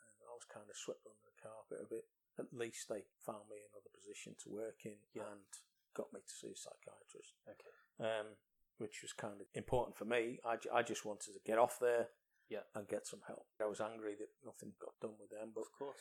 um, 0.00 0.16
I 0.24 0.32
was 0.32 0.44
kind 0.48 0.70
of 0.70 0.76
swept 0.76 1.04
under 1.04 1.20
the 1.20 1.36
carpet 1.36 1.80
a 1.84 1.86
bit. 1.86 2.08
At 2.38 2.48
least 2.56 2.88
they 2.88 3.04
found 3.20 3.44
me 3.52 3.60
another 3.60 3.90
position 3.92 4.36
to 4.40 4.48
work 4.48 4.80
in 4.86 4.96
Yeah. 5.12 5.28
and 5.28 5.44
got 5.92 6.12
me 6.14 6.20
to 6.24 6.32
see 6.32 6.48
a 6.48 6.56
psychiatrist, 6.56 7.34
okay. 7.46 7.74
um, 8.00 8.38
which 8.80 9.02
was 9.04 9.12
kind 9.12 9.36
of 9.40 9.46
important 9.54 9.96
for 9.96 10.04
me. 10.08 10.40
I, 10.44 10.56
I 10.72 10.82
just 10.82 11.04
wanted 11.04 11.36
to 11.36 11.40
get 11.44 11.58
off 11.60 11.76
there 11.78 12.08
Yeah. 12.48 12.64
and 12.74 12.88
get 12.88 13.06
some 13.06 13.20
help. 13.28 13.44
I 13.60 13.68
was 13.68 13.80
angry 13.80 14.16
that 14.16 14.32
nothing 14.44 14.72
got 14.80 14.96
done 15.00 15.20
with 15.20 15.28
them, 15.30 15.52
but 15.54 15.68
Of 15.68 15.72
course. 15.76 16.00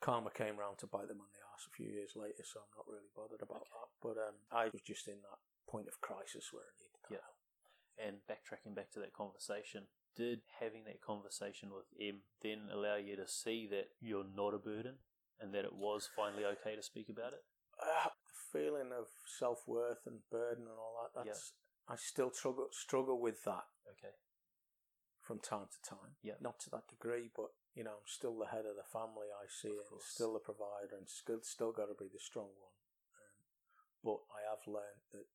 karma 0.00 0.30
came 0.30 0.56
round 0.56 0.78
to 0.78 0.86
bite 0.86 1.08
them 1.10 1.20
on 1.20 1.30
the 1.34 1.42
arse 1.50 1.66
a 1.66 1.74
few 1.74 1.90
years 1.90 2.14
later, 2.14 2.46
so 2.46 2.62
I'm 2.62 2.72
not 2.78 2.86
really 2.86 3.10
bothered 3.14 3.42
about 3.42 3.66
Okay. 3.66 3.74
that. 3.74 3.88
But 4.00 4.16
um, 4.22 4.36
I 4.54 4.70
was 4.70 4.82
just 4.86 5.08
in 5.10 5.18
that 5.26 5.42
point 5.66 5.88
of 5.90 6.00
crisis 6.00 6.52
where 6.54 6.62
I 6.62 6.72
needed 6.78 7.02
that 7.02 7.12
Yeah. 7.18 7.26
help. 7.26 7.38
And 7.98 8.14
backtracking 8.30 8.74
back 8.74 8.90
to 8.94 9.00
that 9.00 9.12
conversation, 9.12 9.88
did 10.14 10.42
having 10.60 10.84
that 10.84 11.00
conversation 11.02 11.70
with 11.74 11.86
Em 12.00 12.22
then 12.40 12.68
allow 12.72 12.96
you 12.96 13.16
to 13.16 13.26
see 13.26 13.66
that 13.68 13.90
you're 14.00 14.24
not 14.28 14.54
a 14.54 14.58
burden 14.58 14.98
and 15.40 15.52
that 15.54 15.64
it 15.64 15.74
was 15.74 16.08
finally 16.14 16.44
okay 16.44 16.76
to 16.76 16.82
speak 16.82 17.08
about 17.10 17.32
it? 17.32 17.42
Uh, 17.80 18.08
the 18.08 18.58
feeling 18.58 18.92
of 18.92 19.06
self 19.26 19.66
worth 19.66 20.06
and 20.06 20.20
burden 20.30 20.64
and 20.68 20.78
all 20.78 21.10
that. 21.14 21.26
Yeah. 21.26 21.32
I 21.88 21.96
still 21.96 22.30
struggle 22.32 22.68
struggle 22.72 23.20
with 23.20 23.42
that 23.44 23.66
Okay. 23.90 24.14
from 25.20 25.40
time 25.40 25.68
to 25.70 25.80
time. 25.82 26.16
Yeah. 26.22 26.38
Not 26.40 26.60
to 26.60 26.70
that 26.70 26.88
degree, 26.88 27.30
but 27.34 27.50
you 27.74 27.84
know, 27.84 28.02
I'm 28.02 28.06
still 28.10 28.36
the 28.38 28.46
head 28.52 28.66
of 28.66 28.76
the 28.76 28.84
family. 28.92 29.28
I 29.32 29.48
see 29.48 29.72
it. 29.72 29.86
Still 30.00 30.34
the 30.34 30.44
provider, 30.44 30.96
and 30.96 31.08
still 31.08 31.40
still 31.42 31.72
got 31.72 31.86
to 31.88 31.96
be 31.98 32.08
the 32.12 32.20
strong 32.20 32.52
one. 32.60 32.76
Um, 33.16 33.36
but 34.04 34.20
I 34.30 34.40
have 34.48 34.62
learned 34.66 35.04
that 35.12 35.28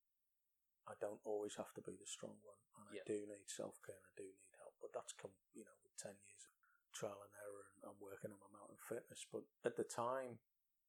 I 0.87 0.93
don't 1.01 1.21
always 1.25 1.55
have 1.57 1.73
to 1.75 1.81
be 1.83 1.97
the 1.99 2.07
strong 2.07 2.37
one, 2.43 2.59
and 2.77 2.95
Yeah. 2.95 3.01
I 3.03 3.07
do 3.07 3.19
need 3.27 3.49
self 3.49 3.81
care 3.83 3.95
and 3.97 4.05
I 4.07 4.13
do 4.15 4.27
need 4.27 4.53
help. 4.57 4.75
But 4.79 4.93
that's 4.93 5.13
come, 5.13 5.33
you 5.53 5.65
know, 5.65 5.75
with 5.83 5.97
ten 5.97 6.15
years 6.23 6.43
of 6.47 6.53
trial 6.93 7.19
and 7.21 7.33
error 7.43 7.65
and, 7.75 7.91
and 7.91 7.99
working 7.99 8.31
on 8.31 8.39
my 8.39 8.51
mountain 8.59 8.79
fitness. 8.87 9.25
But 9.31 9.43
at 9.65 9.75
the 9.75 9.83
time, 9.83 10.39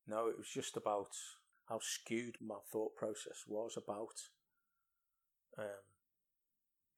no, 0.06 0.28
it 0.28 0.38
was 0.38 0.48
just 0.48 0.76
about 0.76 1.16
how 1.68 1.80
skewed 1.82 2.40
my 2.40 2.60
thought 2.70 2.96
process 2.96 3.44
was 3.46 3.76
about. 3.76 4.30
Um, 5.58 5.82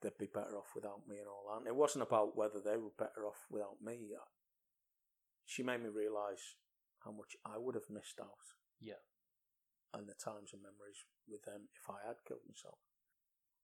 they'd 0.02 0.16
be 0.18 0.28
better 0.28 0.56
off 0.56 0.72
without 0.74 1.08
me 1.08 1.18
and 1.18 1.28
all 1.28 1.48
that. 1.48 1.64
And 1.64 1.68
it 1.68 1.76
wasn't 1.76 2.04
about 2.04 2.36
whether 2.36 2.60
they 2.60 2.76
were 2.76 2.92
better 2.96 3.24
off 3.26 3.48
without 3.50 3.80
me. 3.84 4.12
She 5.44 5.62
made 5.62 5.82
me 5.82 5.88
realise 5.88 6.56
how 7.04 7.12
much 7.12 7.36
I 7.44 7.56
would 7.56 7.74
have 7.74 7.88
missed 7.90 8.20
out. 8.20 8.56
Yeah. 8.80 9.00
And 9.92 10.06
the 10.08 10.14
times 10.14 10.52
and 10.52 10.62
memories 10.62 11.04
with 11.26 11.42
them 11.44 11.68
if 11.74 11.88
I 11.90 12.06
had 12.06 12.22
killed 12.24 12.46
myself. 12.46 12.78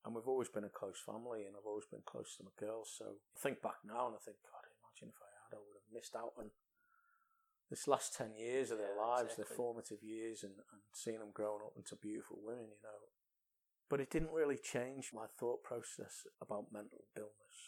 And 0.04 0.14
we've 0.14 0.28
always 0.28 0.48
been 0.48 0.66
a 0.66 0.72
close 0.72 1.02
family 1.02 1.44
and 1.46 1.54
I've 1.56 1.66
always 1.68 1.88
been 1.88 2.04
close 2.06 2.36
to 2.36 2.44
my 2.46 2.54
girls. 2.58 2.92
So 2.94 3.18
I 3.18 3.38
think 3.38 3.62
back 3.62 3.82
now 3.82 4.06
and 4.06 4.14
I 4.14 4.22
think, 4.22 4.38
God, 4.46 4.62
imagine 4.66 5.10
if 5.10 5.20
I 5.22 5.30
had, 5.44 5.56
I 5.56 5.60
would 5.62 5.78
have 5.78 5.90
missed 5.90 6.14
out 6.14 6.34
on 6.38 6.50
this 7.70 7.90
last 7.90 8.14
10 8.14 8.38
years 8.38 8.70
of 8.70 8.78
their 8.78 8.94
Yeah, 8.94 9.02
lives, 9.02 9.34
exactly. 9.34 9.44
their 9.50 9.56
formative 9.58 10.02
years, 10.02 10.46
and, 10.46 10.54
and 10.54 10.82
seeing 10.94 11.18
them 11.18 11.34
growing 11.34 11.66
up 11.66 11.74
into 11.74 11.98
beautiful 11.98 12.38
women, 12.38 12.70
you 12.70 12.78
know. 12.86 13.02
But 13.88 14.00
it 14.00 14.10
didn't 14.10 14.32
really 14.32 14.58
change 14.58 15.10
my 15.14 15.26
thought 15.38 15.62
process 15.62 16.26
about 16.42 16.72
mental 16.72 17.04
illness. 17.16 17.58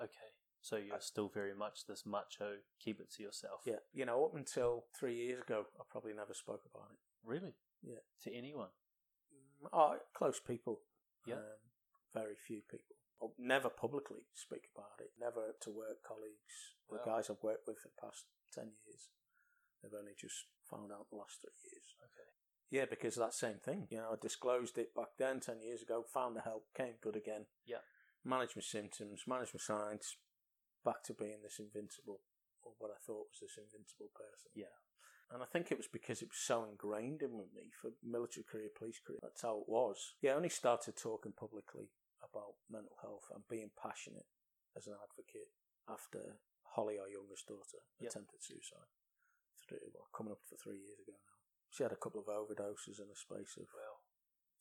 Okay. 0.00 0.32
So 0.62 0.76
you're 0.76 1.00
still 1.00 1.28
very 1.28 1.54
much 1.54 1.86
this 1.86 2.02
macho, 2.04 2.58
keep 2.82 2.98
it 2.98 3.12
to 3.16 3.22
yourself. 3.22 3.60
Yeah, 3.64 3.78
you 3.92 4.04
know, 4.04 4.24
up 4.24 4.34
until 4.34 4.86
three 4.98 5.14
years 5.14 5.42
ago, 5.42 5.66
I 5.78 5.84
probably 5.88 6.12
never 6.12 6.34
spoke 6.34 6.62
about 6.66 6.90
it. 6.90 6.98
Really? 7.22 7.54
Yeah. 7.82 8.02
To 8.24 8.34
anyone? 8.34 8.74
Mm, 9.30 9.68
Oh, 9.72 9.94
close 10.16 10.40
people. 10.40 10.80
Yeah. 11.24 11.36
Um, 11.38 11.62
very 12.12 12.34
few 12.34 12.62
people. 12.66 12.96
I'll 13.22 13.34
never 13.38 13.68
publicly 13.70 14.26
speak 14.34 14.66
about 14.74 14.98
it. 14.98 15.12
Never 15.20 15.54
to 15.60 15.70
work 15.70 16.02
colleagues. 16.02 16.74
The 16.90 16.98
guys 17.04 17.30
I've 17.30 17.42
worked 17.42 17.66
with 17.66 17.78
for 17.78 17.88
the 17.94 18.00
past 18.02 18.24
10 18.54 18.64
years. 18.86 19.08
They've 19.82 19.94
only 19.94 20.12
just 20.18 20.50
found 20.68 20.90
out 20.90 21.06
the 21.10 21.16
last 21.16 21.40
three 21.40 21.54
years. 21.62 21.94
Okay. 22.02 22.30
Yeah, 22.70 22.84
because 22.88 23.16
of 23.16 23.22
that 23.22 23.34
same 23.34 23.58
thing. 23.62 23.86
You 23.90 23.98
know, 23.98 24.10
I 24.12 24.16
disclosed 24.20 24.76
it 24.78 24.94
back 24.94 25.14
then, 25.18 25.40
10 25.40 25.60
years 25.62 25.82
ago, 25.82 26.02
found 26.02 26.34
the 26.36 26.40
help, 26.40 26.66
came 26.76 26.94
good 27.00 27.16
again. 27.16 27.46
Yeah. 27.64 27.82
Managed 28.24 28.56
my 28.56 28.62
symptoms, 28.62 29.22
managed 29.26 29.54
my 29.54 29.62
signs, 29.62 30.16
back 30.84 31.02
to 31.04 31.14
being 31.14 31.42
this 31.42 31.60
invincible, 31.60 32.20
or 32.62 32.72
what 32.78 32.90
I 32.90 32.98
thought 32.98 33.30
was 33.30 33.38
this 33.40 33.58
invincible 33.58 34.10
person. 34.14 34.50
Yeah. 34.54 34.74
And 35.30 35.42
I 35.42 35.46
think 35.46 35.70
it 35.70 35.78
was 35.78 35.90
because 35.90 36.22
it 36.22 36.30
was 36.30 36.38
so 36.38 36.64
ingrained 36.66 37.22
in 37.22 37.34
with 37.38 37.54
me 37.54 37.70
for 37.74 37.90
military 38.02 38.42
career, 38.46 38.70
police 38.74 38.98
career. 39.04 39.18
That's 39.22 39.42
how 39.42 39.58
it 39.62 39.68
was. 39.68 40.14
Yeah, 40.22 40.32
I 40.32 40.36
only 40.38 40.50
started 40.50 40.96
talking 40.96 41.32
publicly 41.34 41.90
about 42.22 42.58
mental 42.70 42.94
health 43.02 43.26
and 43.34 43.42
being 43.50 43.70
passionate 43.74 44.26
as 44.76 44.86
an 44.86 44.94
advocate 44.98 45.50
after 45.88 46.38
Holly, 46.74 46.98
our 46.98 47.08
youngest 47.08 47.46
daughter, 47.46 47.82
Yep. 47.98 48.10
attempted 48.10 48.42
suicide. 48.42 48.90
Three, 49.66 49.90
well, 49.94 50.06
coming 50.14 50.32
up 50.32 50.42
for 50.46 50.56
three 50.56 50.78
years 50.78 50.98
ago 51.00 51.14
now. 51.14 51.35
She 51.76 51.82
had 51.82 51.92
a 51.92 51.96
couple 51.96 52.20
of 52.20 52.26
overdoses 52.26 52.98
in 53.00 53.08
the 53.08 53.14
space 53.16 53.56
of 53.58 53.66
Well, 53.74 54.00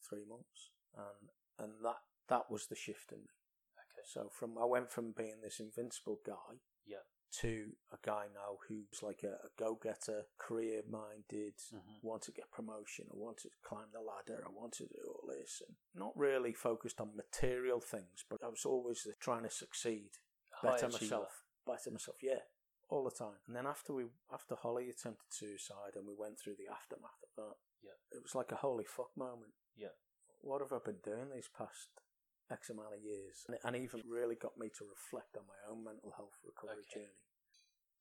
three 0.09 0.25
months, 0.25 0.71
and 0.93 1.29
and 1.57 1.73
that 1.85 2.01
that 2.27 2.51
was 2.51 2.67
the 2.67 2.75
shift 2.75 3.11
in 3.13 3.19
me. 3.19 3.33
okay. 3.77 4.03
So 4.05 4.27
from 4.29 4.57
I 4.57 4.65
went 4.65 4.91
from 4.91 5.13
being 5.13 5.39
this 5.41 5.59
invincible 5.61 6.19
guy 6.25 6.59
Yeah. 6.85 7.03
to 7.41 7.77
a 7.91 7.97
guy 8.01 8.27
now 8.33 8.57
who's 8.67 9.01
like 9.01 9.23
a, 9.23 9.35
a 9.45 9.49
go-getter, 9.55 10.27
career-minded, 10.37 11.55
Mhm. 11.73 12.03
want 12.03 12.23
to 12.23 12.31
get 12.33 12.51
promotion, 12.51 13.07
I 13.09 13.15
want 13.15 13.37
to 13.39 13.49
climb 13.63 13.91
the 13.91 14.01
ladder, 14.01 14.43
I 14.45 14.49
want 14.49 14.73
to 14.75 14.85
do 14.87 15.01
all 15.07 15.27
this, 15.29 15.61
and 15.65 15.77
not 15.93 16.15
really 16.17 16.53
focused 16.53 16.99
on 16.99 17.15
material 17.15 17.79
things, 17.79 18.25
but 18.29 18.43
I 18.43 18.47
was 18.49 18.65
always 18.65 19.07
trying 19.19 19.43
to 19.43 19.49
succeed, 19.49 20.11
better 20.61 20.89
myself, 20.89 21.43
better 21.65 21.91
myself, 21.91 22.17
yeah, 22.21 22.43
all 22.95 23.03
the 23.03 23.11
time. 23.11 23.43
And 23.47 23.55
then 23.55 23.67
after 23.67 23.93
we, 23.93 24.05
after 24.31 24.55
Holly 24.55 24.89
attempted 24.89 25.27
suicide, 25.29 25.95
and 25.95 26.07
we 26.07 26.15
went 26.15 26.39
through 26.39 26.55
the 26.55 26.71
aftermath 26.71 27.19
of 27.21 27.35
that, 27.35 27.55
Yeah. 27.83 27.99
it 28.11 28.23
was 28.23 28.33
like 28.33 28.51
a 28.51 28.63
holy 28.63 28.85
fuck 28.85 29.11
moment. 29.17 29.53
Yeah. 29.75 29.93
What 30.41 30.61
have 30.61 30.71
I 30.71 30.79
been 30.79 31.01
doing 31.03 31.29
these 31.29 31.49
past 31.49 31.89
X 32.49 32.69
amount 32.69 32.93
of 32.95 33.01
years, 33.01 33.43
and, 33.47 33.57
and 33.63 33.75
even 33.75 34.01
really 34.07 34.35
got 34.35 34.57
me 34.57 34.69
to 34.77 34.85
reflect 34.85 35.35
on 35.35 35.43
my 35.47 35.59
own 35.69 35.83
mental 35.83 36.11
health 36.15 36.37
recovery 36.45 36.85
Okay. 36.87 37.01
journey. 37.01 37.25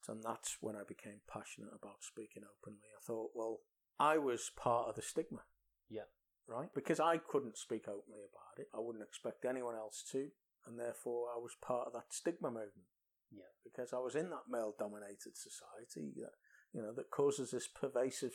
And 0.07 0.23
that's 0.23 0.59
when 0.61 0.77
I 0.77 0.85
became 0.85 1.23
passionate 1.27 1.73
about 1.75 2.05
speaking 2.05 2.45
openly. 2.45 2.93
I 2.95 3.01
thought, 3.01 3.31
well, 3.35 3.61
I 3.99 4.19
was 4.19 4.51
part 4.55 4.89
of 4.89 4.97
the 4.97 5.03
stigma. 5.03 5.45
Yeah. 5.89 6.13
Right? 6.47 6.69
Because 6.75 7.01
I 7.01 7.17
couldn't 7.17 7.57
speak 7.57 7.89
openly 7.89 8.21
about 8.21 8.59
it. 8.59 8.69
I 8.75 8.81
wouldn't 8.81 9.03
expect 9.05 9.47
anyone 9.47 9.75
else 9.77 10.05
to. 10.13 10.29
And 10.67 10.79
therefore, 10.79 11.29
I 11.35 11.39
was 11.39 11.57
part 11.61 11.87
of 11.87 11.95
that 11.95 12.13
stigma 12.13 12.49
movement. 12.51 12.89
Yeah. 13.35 13.51
Because 13.65 13.93
I 13.93 13.99
was 13.99 14.15
in 14.15 14.31
that 14.31 14.47
male 14.49 14.75
dominated 14.79 15.35
society 15.37 16.13
that, 16.23 16.35
you 16.73 16.83
know, 16.83 16.93
that 16.95 17.11
causes 17.11 17.51
this 17.51 17.67
pervasive 17.69 18.35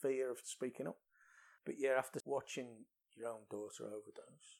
fear 0.00 0.30
of 0.30 0.38
speaking 0.44 0.86
up. 0.88 0.98
But 1.64 1.76
yeah, 1.78 1.94
after 1.98 2.20
watching 2.24 2.86
your 3.16 3.28
own 3.28 3.44
daughter 3.50 3.84
overdose 3.86 4.58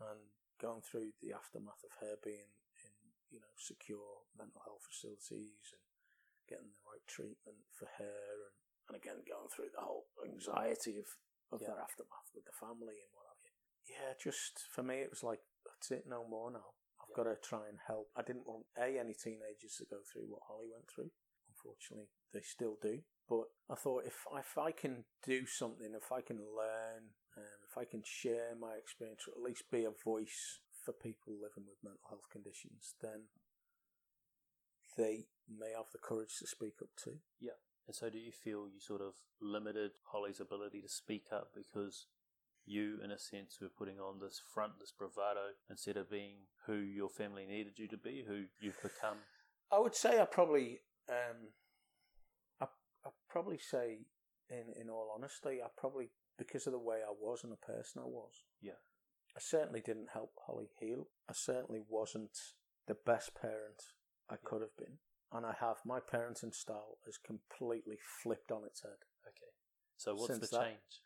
and 0.00 0.20
going 0.60 0.82
through 0.82 1.16
the 1.22 1.32
aftermath 1.32 1.82
of 1.82 1.96
her 2.04 2.14
being 2.22 2.52
in, 2.84 2.92
you 3.30 3.40
know, 3.40 3.54
secure 3.56 4.28
mental 4.36 4.60
health 4.62 4.84
facilities 4.86 5.72
and 5.74 5.82
getting 6.46 6.70
the 6.70 6.84
right 6.86 7.06
treatment 7.08 7.58
for 7.72 7.88
her 7.98 8.34
and, 8.46 8.54
and 8.90 8.94
again 8.98 9.22
going 9.26 9.48
through 9.48 9.72
the 9.74 9.80
whole 9.82 10.06
anxiety 10.26 10.98
of, 11.00 11.08
of 11.50 11.62
Yeah. 11.62 11.72
that 11.74 11.82
aftermath 11.88 12.30
with 12.34 12.44
the 12.44 12.54
family 12.54 12.98
and 13.00 13.10
what 13.14 13.26
have 13.32 13.40
you. 13.42 13.54
Yeah, 13.88 14.12
just 14.20 14.62
for 14.70 14.82
me 14.82 15.00
it 15.02 15.10
was 15.10 15.22
like 15.24 15.40
that's 15.66 15.90
it, 15.90 16.04
no 16.06 16.26
more 16.28 16.50
now. 16.50 16.76
I've 17.12 17.24
got 17.24 17.30
to 17.30 17.36
try 17.44 17.68
and 17.68 17.78
help. 17.86 18.08
I 18.16 18.22
didn't 18.22 18.48
want 18.48 18.64
a 18.78 18.98
any 18.98 19.12
teenagers 19.12 19.76
to 19.78 19.84
go 19.84 20.00
through 20.00 20.32
what 20.32 20.48
Holly 20.48 20.72
went 20.72 20.88
through. 20.88 21.10
Unfortunately, 21.52 22.08
they 22.32 22.40
still 22.40 22.78
do. 22.80 23.00
But 23.28 23.52
I 23.70 23.76
thought 23.76 24.04
if 24.06 24.24
if 24.32 24.56
I 24.56 24.72
can 24.72 25.04
do 25.24 25.44
something, 25.46 25.92
if 25.94 26.10
I 26.10 26.22
can 26.22 26.38
learn, 26.38 27.12
um, 27.36 27.58
if 27.68 27.76
I 27.76 27.84
can 27.84 28.02
share 28.04 28.56
my 28.58 28.80
experience, 28.80 29.28
or 29.28 29.36
at 29.36 29.44
least 29.44 29.70
be 29.70 29.84
a 29.84 29.92
voice 29.92 30.60
for 30.84 30.92
people 30.92 31.34
living 31.36 31.68
with 31.68 31.84
mental 31.84 32.08
health 32.08 32.32
conditions, 32.32 32.94
then 33.02 33.28
they 34.96 35.28
may 35.48 35.76
have 35.76 35.92
the 35.92 36.02
courage 36.02 36.38
to 36.40 36.46
speak 36.46 36.80
up 36.80 36.90
too. 36.96 37.20
Yeah. 37.40 37.60
And 37.86 37.94
so, 37.94 38.08
do 38.08 38.18
you 38.18 38.32
feel 38.32 38.68
you 38.72 38.80
sort 38.80 39.02
of 39.02 39.14
limited 39.40 39.92
Holly's 40.12 40.40
ability 40.40 40.80
to 40.80 40.88
speak 40.88 41.26
up 41.32 41.50
because 41.54 42.06
you, 42.64 42.98
in 43.04 43.10
a 43.10 43.18
sense, 43.18 43.58
were 43.60 43.68
putting 43.68 43.98
on 43.98 44.20
this 44.20 44.40
front, 44.54 44.78
this 44.80 44.92
bravado, 44.96 45.54
instead 45.68 45.96
of 45.96 46.10
being 46.10 46.46
who 46.66 46.74
your 46.74 47.08
family 47.08 47.46
needed 47.46 47.78
you 47.78 47.88
to 47.88 47.96
be, 47.96 48.24
who 48.26 48.44
you've 48.60 48.80
become? 48.82 49.18
I 49.70 49.78
would 49.78 49.94
say 49.94 50.20
I 50.20 50.24
probably, 50.26 50.80
um, 51.08 51.48
I 52.60 52.66
I 53.04 53.10
probably 53.28 53.58
say, 53.58 54.06
in 54.50 54.72
in 54.80 54.90
all 54.90 55.12
honesty, 55.14 55.60
I 55.62 55.68
probably 55.76 56.10
because 56.38 56.66
of 56.66 56.72
the 56.72 56.78
way 56.78 56.98
I 57.06 57.12
was 57.12 57.42
and 57.42 57.52
the 57.52 57.56
person 57.56 58.02
I 58.02 58.06
was. 58.06 58.44
Yeah. 58.60 58.80
I 59.36 59.40
certainly 59.40 59.80
didn't 59.80 60.10
help 60.12 60.32
Holly 60.46 60.68
heal. 60.78 61.08
I 61.28 61.32
certainly 61.32 61.80
wasn't 61.88 62.36
the 62.86 62.96
best 63.06 63.34
parent 63.34 63.82
I 64.28 64.36
could 64.36 64.60
have 64.60 64.76
been, 64.76 64.98
and 65.32 65.46
I 65.46 65.54
have 65.58 65.76
my 65.86 66.00
parenting 66.00 66.54
style 66.54 66.98
has 67.06 67.16
completely 67.16 67.96
flipped 68.22 68.52
on 68.52 68.64
its 68.64 68.82
head. 68.82 69.00
Okay. 69.26 69.52
So, 69.96 70.14
what's 70.14 70.38
the 70.38 70.46
that- 70.46 70.64
change? 70.64 71.00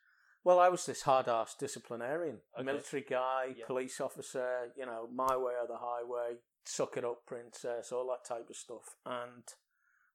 Well, 0.46 0.60
I 0.60 0.68
was 0.68 0.86
this 0.86 1.02
hard 1.02 1.26
ass 1.26 1.56
disciplinarian, 1.56 2.40
Okay. 2.54 2.62
military 2.62 3.02
guy, 3.02 3.46
Yeah. 3.46 3.66
police 3.66 4.00
officer, 4.00 4.72
you 4.76 4.86
know, 4.86 5.08
my 5.08 5.36
way 5.36 5.56
or 5.56 5.66
the 5.66 5.78
highway, 5.78 6.40
suck 6.64 6.96
it 6.96 7.04
up, 7.04 7.26
princess, 7.26 7.90
all 7.90 8.06
that 8.10 8.24
type 8.24 8.48
of 8.48 8.54
stuff. 8.54 8.96
And 9.04 9.52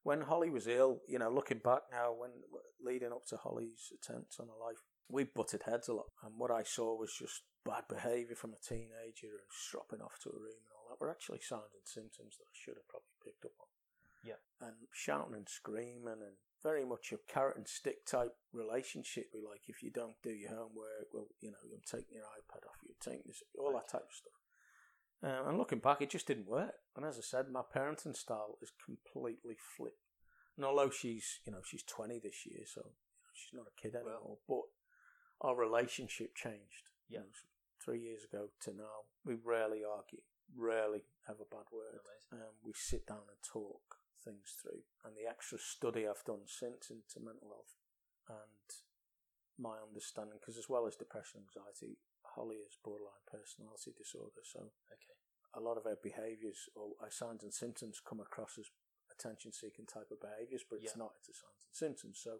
when 0.03 0.21
Holly 0.21 0.49
was 0.49 0.67
ill, 0.67 1.01
you 1.05 1.19
know, 1.19 1.29
looking 1.29 1.59
back 1.59 1.91
now, 1.91 2.13
when 2.13 2.31
leading 2.79 3.11
up 3.11 3.25
to 3.25 3.35
Holly's 3.35 3.91
attempts 3.93 4.39
on 4.39 4.47
her 4.47 4.55
life, 4.55 4.81
we 5.09 5.25
butted 5.25 5.63
heads 5.63 5.89
a 5.89 5.95
lot. 5.95 6.07
And 6.21 6.39
what 6.39 6.49
I 6.49 6.63
saw 6.63 6.95
was 6.95 7.13
just 7.13 7.43
bad 7.65 7.89
behaviour 7.89 8.37
from 8.37 8.53
a 8.53 8.57
teenager 8.59 9.37
and 9.37 9.51
stropping 9.51 10.01
off 10.01 10.17
to 10.19 10.29
a 10.29 10.39
room 10.39 10.63
and 10.63 10.71
all 10.71 10.87
that 10.87 11.01
were 11.01 11.11
actually 11.11 11.41
signs 11.41 11.73
and 11.73 11.85
symptoms 11.85 12.37
that 12.37 12.45
I 12.45 12.53
should 12.53 12.77
have 12.77 12.87
probably 12.87 13.17
picked 13.21 13.43
up 13.43 13.59
on. 13.59 13.67
Yeah. 14.23 14.39
And 14.61 14.87
shouting 14.93 15.35
and 15.35 15.49
screaming 15.49 16.21
and 16.21 16.37
very 16.63 16.85
much 16.85 17.11
a 17.11 17.17
carrot 17.31 17.57
and 17.57 17.67
stick 17.67 18.05
type 18.05 18.33
relationship. 18.53 19.25
We 19.33 19.41
like 19.41 19.61
if 19.67 19.81
you 19.83 19.91
don't 19.91 20.15
do 20.23 20.31
your 20.31 20.49
homework, 20.49 21.09
well, 21.13 21.27
you 21.41 21.51
know, 21.51 21.57
I'm 21.73 21.81
taking 21.85 22.15
your 22.15 22.25
iPad 22.25 22.67
off 22.67 22.77
you, 22.83 22.93
taking 22.99 23.23
this, 23.25 23.43
all 23.57 23.73
that 23.73 23.89
type 23.89 24.05
of 24.09 24.13
stuff. 24.13 24.39
Um, 25.23 25.49
and 25.49 25.57
looking 25.57 25.79
back, 25.79 26.01
it 26.01 26.09
just 26.09 26.27
didn't 26.27 26.47
work. 26.47 26.73
And 26.95 27.05
as 27.05 27.17
I 27.17 27.21
said, 27.21 27.45
my 27.51 27.61
parenting 27.61 28.15
style 28.15 28.57
is 28.61 28.71
completely 28.83 29.55
flipped. 29.77 29.97
And 30.57 30.65
although 30.65 30.89
she's, 30.89 31.39
you 31.45 31.51
know, 31.51 31.61
she's 31.63 31.83
20 31.83 32.19
this 32.19 32.45
year, 32.45 32.65
so 32.65 32.81
you 32.81 33.21
know, 33.21 33.33
she's 33.33 33.53
not 33.57 33.67
a 33.67 33.81
kid 33.81 33.95
anymore, 33.95 34.37
but 34.47 34.65
our 35.41 35.55
relationship 35.55 36.35
changed. 36.35 36.89
You 37.07 37.17
Yeah. 37.17 37.23
know, 37.23 37.31
three 37.83 38.01
years 38.01 38.23
ago 38.23 38.49
to 38.61 38.73
now, 38.73 39.05
we 39.25 39.35
rarely 39.35 39.83
argue, 39.83 40.21
rarely 40.55 41.05
have 41.27 41.39
a 41.39 41.45
bad 41.45 41.65
word. 41.71 41.99
Um, 42.31 42.55
we 42.63 42.73
sit 42.73 43.05
down 43.07 43.23
and 43.29 43.41
talk 43.43 43.97
things 44.23 44.55
through. 44.61 44.85
And 45.03 45.17
the 45.17 45.29
extra 45.29 45.57
study 45.59 46.07
I've 46.07 46.23
done 46.25 46.45
since 46.45 46.89
into 46.89 47.19
mental 47.19 47.49
health 47.51 47.75
and 48.29 48.69
my 49.59 49.77
understanding, 49.81 50.39
because 50.39 50.57
as 50.57 50.69
well 50.69 50.87
as 50.87 50.95
depression, 50.95 51.41
anxiety, 51.43 51.97
Holly 52.23 52.63
is 52.63 52.77
borderline 52.83 53.25
personality 53.27 53.91
disorder. 53.97 54.41
So 54.43 54.71
Okay. 54.91 55.17
a 55.53 55.59
lot 55.59 55.77
of 55.77 55.83
her 55.83 55.97
behaviours 56.01 56.69
or 56.75 56.95
her 57.01 57.11
signs 57.11 57.43
and 57.43 57.53
symptoms 57.53 57.99
come 57.99 58.19
across 58.19 58.57
as 58.57 58.71
attention 59.11 59.51
seeking 59.51 59.85
type 59.85 60.09
of 60.11 60.21
behaviours, 60.21 60.63
but 60.69 60.79
it's 60.81 60.95
Yeah. 60.95 61.03
not, 61.03 61.11
it's 61.19 61.29
a 61.29 61.33
signs 61.33 61.65
and 61.67 61.75
symptoms. 61.75 62.19
So 62.23 62.39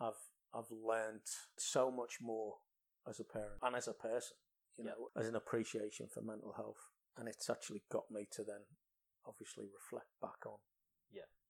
I've 0.00 0.20
I've 0.52 0.70
learned 0.70 1.26
so 1.58 1.90
much 1.90 2.20
more 2.20 2.58
as 3.06 3.20
a 3.20 3.24
parent 3.24 3.62
and 3.62 3.76
as 3.76 3.86
a 3.88 3.94
person, 3.94 4.36
you 4.76 4.84
Yeah. 4.84 4.92
know, 4.92 5.10
as 5.16 5.28
an 5.28 5.36
appreciation 5.36 6.08
for 6.08 6.22
mental 6.22 6.52
health. 6.52 6.90
And 7.16 7.28
it's 7.28 7.50
actually 7.50 7.82
got 7.90 8.10
me 8.10 8.26
to 8.32 8.42
then 8.44 8.64
obviously 9.26 9.66
reflect 9.68 10.10
back 10.20 10.46
on. 10.46 10.58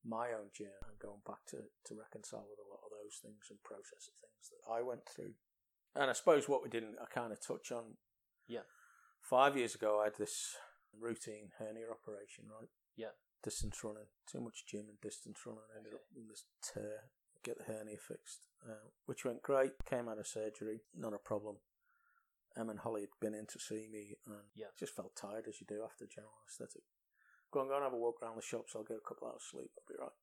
My 0.05 0.33
own 0.33 0.49
journey 0.53 0.81
and 0.89 0.99
going 0.99 1.21
back 1.27 1.45
to, 1.49 1.59
to 1.85 1.95
reconcile 1.95 2.47
with 2.49 2.59
a 2.59 2.69
lot 2.71 2.81
of 2.85 2.91
those 2.91 3.21
things 3.23 3.49
and 3.51 3.63
process 3.63 4.09
the 4.09 4.17
things 4.21 4.49
that 4.51 4.65
I 4.71 4.83
went 4.83 5.05
through. 5.07 5.35
And 5.95 6.09
I 6.09 6.15
suppose 6.15 6.49
what 6.49 6.63
we 6.63 6.69
didn't 6.71 6.97
I 7.03 7.07
kind 7.13 7.33
of 7.33 7.41
touch 7.41 7.73
on 7.73 7.97
Yeah. 8.47 8.65
Five 9.21 9.57
years 9.57 9.75
ago, 9.75 10.01
I 10.01 10.05
had 10.05 10.17
this 10.17 10.57
routine 10.99 11.53
hernia 11.59 11.91
operation, 11.91 12.45
right? 12.49 12.71
Yeah. 12.97 13.13
Distance 13.43 13.83
running, 13.85 14.07
too 14.27 14.41
much 14.41 14.65
gym 14.67 14.87
and 14.89 15.01
distance 15.01 15.39
running. 15.45 15.65
I 15.75 15.77
ended 15.79 15.93
Okay. 15.95 16.03
up 16.03 16.09
with 16.15 16.29
this 16.29 16.45
tear. 16.63 17.11
Get 17.43 17.59
the 17.59 17.65
hernia 17.65 17.97
fixed, 17.97 18.49
uh, 18.69 18.89
which 19.07 19.25
went 19.25 19.43
great. 19.43 19.73
Came 19.85 20.09
out 20.09 20.19
of 20.19 20.27
surgery, 20.27 20.83
not 20.95 21.15
a 21.15 21.19
problem. 21.19 21.57
Em 22.57 22.69
and 22.69 22.81
Holly 22.81 23.03
had 23.03 23.11
been 23.21 23.35
in 23.35 23.47
to 23.47 23.59
see 23.59 23.89
me, 23.89 24.17
and 24.27 24.51
Yeah. 24.55 24.71
just 24.77 24.95
felt 24.95 25.15
tired 25.17 25.47
as 25.49 25.61
you 25.61 25.67
do 25.67 25.83
after 25.85 26.07
general 26.07 26.35
anaesthetic. 26.43 26.85
Go 27.53 27.61
on, 27.61 27.69
go 27.69 27.75
and 27.75 27.85
have 27.85 27.93
a 27.93 27.97
walk 27.97 28.23
around 28.23 28.37
the 28.37 28.43
shops. 28.43 28.73
I'll 28.77 28.85
get 28.85 28.99
a 29.03 29.09
couple 29.09 29.27
hours 29.29 29.43
sleep. 29.51 29.71
I'll 29.77 29.89
be 29.89 29.99
right. 30.01 30.19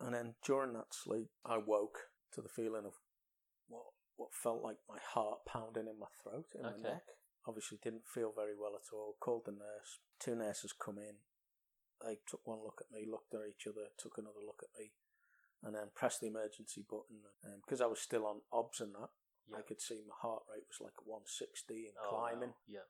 And 0.00 0.14
then 0.14 0.34
during 0.44 0.72
that 0.74 0.94
sleep, 0.94 1.28
I 1.44 1.58
woke 1.58 2.10
to 2.34 2.40
the 2.40 2.48
feeling 2.48 2.84
of 2.86 2.94
what 3.68 3.84
what 4.16 4.34
felt 4.34 4.62
like 4.62 4.78
my 4.88 4.98
heart 4.98 5.46
pounding 5.46 5.86
in 5.86 5.98
my 5.98 6.10
throat, 6.22 6.46
in 6.54 6.66
Okay. 6.66 6.74
my 6.82 6.90
neck. 6.90 7.02
Obviously, 7.46 7.78
didn't 7.82 8.06
feel 8.06 8.32
very 8.34 8.54
well 8.58 8.74
at 8.74 8.92
all. 8.92 9.14
Called 9.20 9.44
the 9.46 9.52
nurse. 9.52 10.00
Two 10.18 10.34
nurses 10.34 10.72
come 10.72 10.98
in. 10.98 11.22
They 12.04 12.18
took 12.26 12.46
one 12.46 12.58
look 12.64 12.80
at 12.82 12.90
me, 12.90 13.06
looked 13.08 13.34
at 13.34 13.46
each 13.48 13.66
other, 13.66 13.88
took 13.96 14.18
another 14.18 14.42
look 14.44 14.62
at 14.62 14.74
me, 14.78 14.92
and 15.62 15.74
then 15.74 15.90
pressed 15.94 16.20
the 16.20 16.26
emergency 16.28 16.84
button. 16.88 17.22
Um, 17.44 17.52
and 17.52 17.62
because 17.62 17.80
I 17.80 17.86
was 17.86 18.00
still 18.00 18.26
on 18.26 18.42
OBS 18.52 18.80
and 18.80 18.94
that, 18.94 19.10
I 19.56 19.62
could 19.62 19.80
see 19.80 20.02
my 20.06 20.14
heart 20.20 20.42
rate 20.50 20.66
was 20.68 20.80
like 20.82 20.98
160 21.06 21.86
and 21.86 21.94
Oh, 22.04 22.10
climbing 22.10 22.50
wow. 22.50 22.66
Yeah. 22.68 22.86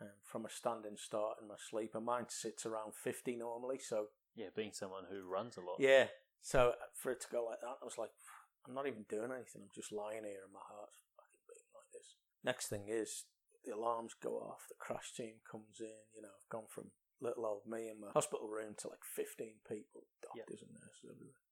Um, 0.00 0.08
from 0.24 0.44
a 0.44 0.50
standing 0.50 0.96
start 0.96 1.38
in 1.40 1.48
my 1.48 1.56
sleep. 1.58 1.94
And 1.94 2.04
mine 2.04 2.26
sits 2.28 2.66
around 2.66 2.94
50 2.94 3.36
normally. 3.36 3.78
So, 3.78 4.08
Yeah. 4.34 4.48
Being 4.54 4.72
someone 4.72 5.04
who 5.10 5.22
runs 5.28 5.56
a 5.56 5.60
lot. 5.60 5.76
yeah. 5.78 6.08
So 6.42 6.74
for 6.94 7.10
it 7.10 7.20
to 7.22 7.28
go 7.32 7.44
like 7.44 7.60
that, 7.60 7.82
I 7.82 7.84
was 7.84 7.98
like, 7.98 8.10
I'm 8.68 8.74
not 8.74 8.86
even 8.86 9.04
doing 9.08 9.32
anything. 9.34 9.62
I'm 9.66 9.74
just 9.74 9.90
lying 9.90 10.22
here 10.22 10.44
and 10.46 10.52
my 10.54 10.62
heart's 10.62 10.98
fucking 11.18 11.42
beating 11.48 11.74
like 11.74 11.90
this. 11.90 12.14
Next 12.44 12.68
thing 12.68 12.86
is 12.86 13.24
the 13.64 13.74
alarms 13.74 14.14
go 14.14 14.38
off. 14.38 14.62
The 14.68 14.78
crash 14.78 15.10
team 15.10 15.42
comes 15.42 15.80
in. 15.80 16.06
You 16.14 16.22
know, 16.22 16.30
I've 16.30 16.48
gone 16.50 16.70
from 16.70 16.94
little 17.20 17.46
old 17.46 17.66
me 17.66 17.88
in 17.88 17.98
my 17.98 18.12
hospital 18.14 18.46
room 18.46 18.76
to 18.78 18.88
like 18.92 19.02
15 19.02 19.64
people, 19.66 20.06
doctors 20.22 20.62
and 20.62 20.70
nurses 20.70 21.10
everywhere. 21.10 21.42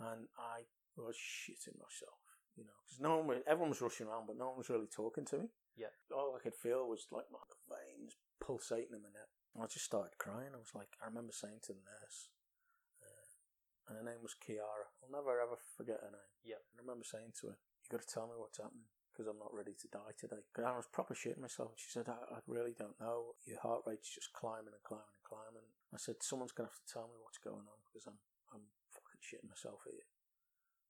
And 0.00 0.28
I 0.38 0.64
was 0.96 1.16
shitting 1.16 1.76
myself, 1.76 2.22
you 2.56 2.64
know, 2.64 2.76
because 2.86 3.00
no 3.00 3.16
one, 3.20 3.26
was, 3.26 3.44
everyone 3.44 3.70
was 3.70 3.82
rushing 3.82 4.06
around, 4.06 4.24
but 4.28 4.38
no 4.38 4.48
one 4.48 4.58
was 4.64 4.70
really 4.70 4.88
talking 4.88 5.24
to 5.26 5.38
me. 5.44 5.48
Yeah. 5.76 5.92
All 6.08 6.32
I 6.32 6.40
could 6.40 6.56
feel 6.56 6.88
was 6.88 7.06
like 7.12 7.28
my 7.28 7.44
veins 7.68 8.16
pulsating 8.40 8.96
in 8.96 9.04
my 9.04 9.12
neck. 9.12 9.28
And 9.52 9.60
I 9.60 9.68
just 9.68 9.84
started 9.84 10.16
crying. 10.16 10.56
I 10.56 10.60
was 10.60 10.72
like, 10.72 10.96
I 11.00 11.06
remember 11.06 11.36
saying 11.36 11.60
to 11.68 11.76
the 11.76 11.84
nurse, 11.84 12.32
uh, 13.04 13.28
and 13.88 14.00
her 14.00 14.06
name 14.08 14.24
was 14.24 14.36
Kiara. 14.36 14.88
I'll 15.04 15.12
never 15.12 15.36
ever 15.36 15.60
forget 15.76 16.00
her 16.00 16.12
name. 16.12 16.32
Yeah. 16.40 16.64
I 16.76 16.80
remember 16.80 17.04
saying 17.04 17.36
to 17.40 17.52
her, 17.52 17.58
"You 17.84 17.88
got 17.92 18.00
to 18.00 18.08
tell 18.08 18.26
me 18.26 18.40
what's 18.40 18.56
happening 18.60 18.88
because 19.12 19.28
I'm 19.28 19.40
not 19.40 19.52
ready 19.52 19.76
to 19.76 19.88
die 19.92 20.16
today." 20.16 20.48
Because 20.48 20.64
I 20.64 20.76
was 20.76 20.88
proper 20.88 21.12
shitting 21.12 21.44
myself. 21.44 21.76
She 21.76 21.92
said, 21.92 22.08
I, 22.08 22.40
"I 22.40 22.40
really 22.48 22.72
don't 22.72 23.00
know. 23.00 23.36
Your 23.44 23.60
heart 23.60 23.84
rate's 23.84 24.08
just 24.12 24.32
climbing 24.32 24.72
and 24.72 24.84
climbing 24.84 25.12
and 25.12 25.28
climbing." 25.28 25.68
I 25.92 26.00
said, 26.00 26.24
"Someone's 26.24 26.56
gonna 26.56 26.72
have 26.72 26.80
to 26.80 26.92
tell 26.92 27.08
me 27.08 27.20
what's 27.20 27.40
going 27.40 27.68
on 27.68 27.80
because 27.84 28.08
I'm 28.08 28.20
I'm 28.52 28.64
fucking 28.92 29.24
shitting 29.24 29.48
myself 29.52 29.84
here." 29.84 30.08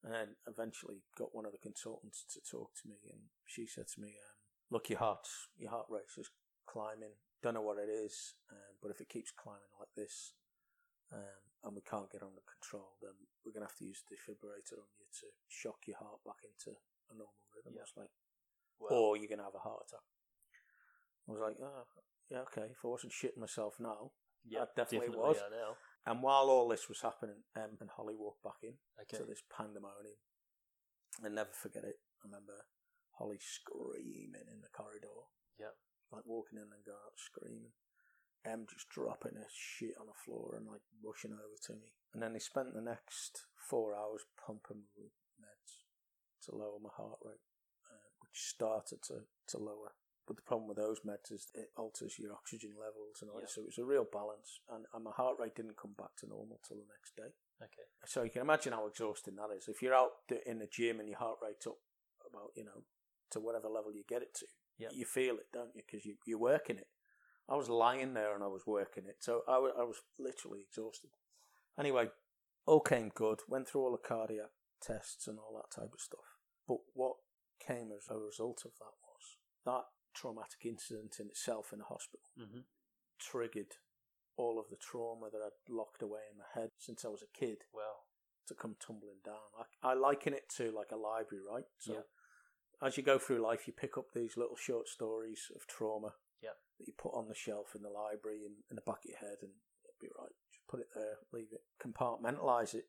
And 0.02 0.14
then 0.14 0.28
eventually 0.46 1.02
got 1.18 1.34
one 1.34 1.46
of 1.46 1.52
the 1.52 1.58
consultants 1.58 2.22
to 2.30 2.40
talk 2.40 2.74
to 2.82 2.88
me, 2.88 2.98
and 3.10 3.30
she 3.44 3.66
said 3.66 3.88
to 3.94 4.00
me, 4.00 4.14
um, 4.14 4.45
look, 4.70 4.88
your 4.90 4.98
heart's 4.98 5.48
your 5.58 5.70
heart 5.70 5.86
rate 5.88 6.10
is 6.18 6.30
climbing. 6.66 7.14
Don't 7.42 7.54
know 7.54 7.62
what 7.62 7.78
it 7.78 7.88
is, 7.90 8.34
um, 8.50 8.74
but 8.82 8.90
if 8.90 9.00
it 9.00 9.08
keeps 9.08 9.30
climbing 9.30 9.70
like 9.78 9.92
this, 9.94 10.32
um, 11.12 11.42
and 11.64 11.74
we 11.76 11.82
can't 11.82 12.10
get 12.10 12.22
under 12.22 12.42
control, 12.42 12.96
then 13.02 13.12
we're 13.44 13.52
gonna 13.52 13.66
have 13.66 13.76
to 13.78 13.84
use 13.84 14.02
a 14.02 14.08
defibrillator 14.12 14.78
on 14.80 14.90
you 14.98 15.06
to 15.20 15.26
shock 15.48 15.86
your 15.86 15.98
heart 15.98 16.20
back 16.24 16.42
into 16.42 16.76
a 17.10 17.14
normal 17.14 17.46
rhythm. 17.54 17.74
Yeah. 17.76 17.86
Like, 17.96 18.10
Well, 18.80 18.92
or 18.98 19.16
you're 19.16 19.28
gonna 19.28 19.44
have 19.44 19.54
a 19.54 19.58
heart 19.62 19.84
attack. 19.86 20.04
I 21.28 21.32
was 21.32 21.40
like, 21.40 21.56
oh, 21.62 21.86
yeah, 22.30 22.42
okay. 22.50 22.68
If 22.70 22.84
I 22.84 22.88
wasn't 22.88 23.12
shitting 23.12 23.38
myself 23.38 23.78
now, 23.80 24.12
yeah, 24.44 24.62
I 24.62 24.66
definitely 24.76 25.10
was. 25.16 25.36
are 25.38 25.50
now. 25.50 25.76
and 26.06 26.22
while 26.22 26.48
all 26.50 26.68
this 26.68 26.88
was 26.88 27.00
happening, 27.00 27.42
Em 27.56 27.76
and 27.80 27.90
Holly 27.90 28.14
walked 28.16 28.42
back 28.42 28.62
in 28.62 28.74
Okay. 29.02 29.18
to 29.18 29.24
this 29.24 29.42
pandemonium. 29.50 30.18
I 31.24 31.28
never 31.28 31.50
forget 31.52 31.84
it. 31.84 31.98
I 32.22 32.26
remember 32.26 32.54
Holly 33.18 33.40
screaming 33.40 34.46
in 34.52 34.60
the 34.60 34.72
corridor. 34.72 35.28
Yeah. 35.58 35.72
Like 36.12 36.24
walking 36.28 36.58
in 36.60 36.68
and 36.68 36.84
going 36.84 37.00
out 37.00 37.16
screaming. 37.16 37.72
Em 38.44 38.66
just 38.70 38.88
dropping 38.88 39.34
her 39.34 39.50
shit 39.50 39.98
on 39.98 40.06
the 40.06 40.14
floor 40.24 40.54
and 40.54 40.68
like 40.68 40.84
rushing 41.02 41.32
over 41.34 41.58
to 41.66 41.72
me. 41.74 41.96
And 42.14 42.22
then 42.22 42.32
they 42.32 42.38
spent 42.38 42.74
the 42.74 42.84
next 42.84 43.48
four 43.56 43.96
hours 43.96 44.22
pumping 44.38 44.86
me 44.86 44.92
with 44.94 45.16
meds 45.42 45.82
to 46.46 46.54
lower 46.54 46.78
my 46.78 46.94
heart 46.94 47.18
rate, 47.24 47.42
uh, 47.90 48.06
which 48.22 48.38
started 48.38 49.02
to, 49.10 49.26
to 49.50 49.58
lower. 49.58 49.98
But 50.28 50.36
the 50.36 50.46
problem 50.46 50.68
with 50.68 50.78
those 50.78 51.00
meds 51.02 51.30
is 51.32 51.48
it 51.54 51.70
alters 51.76 52.18
your 52.18 52.34
oxygen 52.34 52.74
levels 52.78 53.18
and 53.22 53.30
all 53.30 53.38
Yeah. 53.42 53.46
that. 53.46 53.50
So 53.50 53.62
it 53.62 53.70
was 53.74 53.78
a 53.78 53.84
real 53.84 54.06
balance. 54.06 54.60
And, 54.70 54.86
and 54.94 55.02
my 55.02 55.10
heart 55.14 55.38
rate 55.38 55.54
didn't 55.56 55.76
come 55.80 55.94
back 55.98 56.14
to 56.22 56.28
normal 56.30 56.60
till 56.66 56.78
the 56.78 56.86
next 56.90 57.16
day. 57.16 57.34
Okay. 57.62 57.86
So 58.06 58.22
you 58.22 58.30
can 58.30 58.42
imagine 58.42 58.74
how 58.74 58.86
exhausting 58.86 59.34
that 59.36 59.50
is. 59.56 59.66
If 59.66 59.82
you're 59.82 59.94
out 59.94 60.22
in 60.46 60.58
the 60.58 60.66
gym 60.70 61.00
and 61.00 61.08
your 61.08 61.18
heart 61.18 61.38
rate's 61.42 61.66
up 61.66 61.78
about, 62.26 62.50
you 62.54 62.64
know, 62.64 62.84
to 63.30 63.40
whatever 63.40 63.68
level 63.68 63.92
you 63.92 64.04
get 64.08 64.22
it 64.22 64.34
to, 64.34 64.46
Yep. 64.78 64.92
you 64.94 65.04
feel 65.04 65.36
it, 65.36 65.46
don't 65.52 65.74
you? 65.74 65.82
Because 65.86 66.04
you, 66.04 66.16
you're 66.26 66.38
working 66.38 66.76
it. 66.78 66.88
I 67.48 67.56
was 67.56 67.68
lying 67.68 68.14
there 68.14 68.34
and 68.34 68.42
I 68.44 68.48
was 68.48 68.66
working 68.66 69.04
it. 69.06 69.16
So 69.20 69.42
I 69.48 69.58
wa- 69.58 69.72
I 69.78 69.84
was 69.84 70.02
literally 70.18 70.60
exhausted. 70.68 71.10
Anyway, 71.78 72.10
all 72.66 72.80
came 72.80 73.10
good. 73.14 73.40
Went 73.48 73.68
through 73.68 73.82
all 73.82 73.92
the 73.92 74.08
cardiac 74.08 74.50
tests 74.82 75.26
and 75.28 75.38
all 75.38 75.54
that 75.56 75.70
type 75.80 75.92
of 75.94 76.00
stuff. 76.00 76.26
But 76.66 76.78
what 76.94 77.16
came 77.64 77.90
as 77.96 78.06
a 78.10 78.18
result 78.18 78.62
of 78.64 78.72
that 78.78 78.94
was 79.06 79.38
that 79.64 79.84
traumatic 80.14 80.64
incident 80.64 81.16
in 81.20 81.28
itself 81.28 81.72
in 81.72 81.78
the 81.78 81.84
hospital 81.84 82.26
Mm-hmm. 82.38 82.60
triggered 83.18 83.76
all 84.36 84.58
of 84.58 84.66
the 84.68 84.76
trauma 84.76 85.28
that 85.32 85.40
I'd 85.40 85.72
locked 85.72 86.02
away 86.02 86.20
in 86.30 86.36
my 86.38 86.44
head 86.60 86.70
since 86.78 87.04
I 87.04 87.08
was 87.08 87.22
a 87.22 87.38
kid 87.38 87.58
Well, 87.72 88.04
to 88.48 88.54
come 88.54 88.76
tumbling 88.84 89.20
down. 89.24 89.40
I, 89.82 89.90
I 89.90 89.94
liken 89.94 90.34
it 90.34 90.48
to 90.56 90.70
like 90.72 90.90
a 90.92 90.96
library, 90.96 91.42
right? 91.50 91.64
So 91.78 91.92
Yeah. 91.94 92.00
As 92.82 92.96
you 92.96 93.02
go 93.02 93.18
through 93.18 93.42
life, 93.42 93.66
you 93.66 93.72
pick 93.72 93.96
up 93.96 94.06
these 94.14 94.36
little 94.36 94.56
short 94.56 94.88
stories 94.88 95.50
of 95.54 95.66
trauma 95.66 96.14
Yeah. 96.42 96.54
that 96.78 96.86
you 96.86 96.92
put 96.96 97.14
on 97.14 97.28
the 97.28 97.34
shelf 97.34 97.74
in 97.74 97.82
the 97.82 97.90
library 97.90 98.44
and 98.44 98.56
in 98.70 98.76
the 98.76 98.82
back 98.82 99.04
of 99.04 99.10
your 99.10 99.18
head, 99.18 99.38
and 99.42 99.52
it'll 99.84 100.00
be 100.00 100.10
right. 100.18 100.32
Just 100.52 100.66
put 100.68 100.80
it 100.80 100.88
there, 100.94 101.18
leave 101.32 101.52
it, 101.52 101.64
compartmentalize 101.80 102.74
it. 102.74 102.88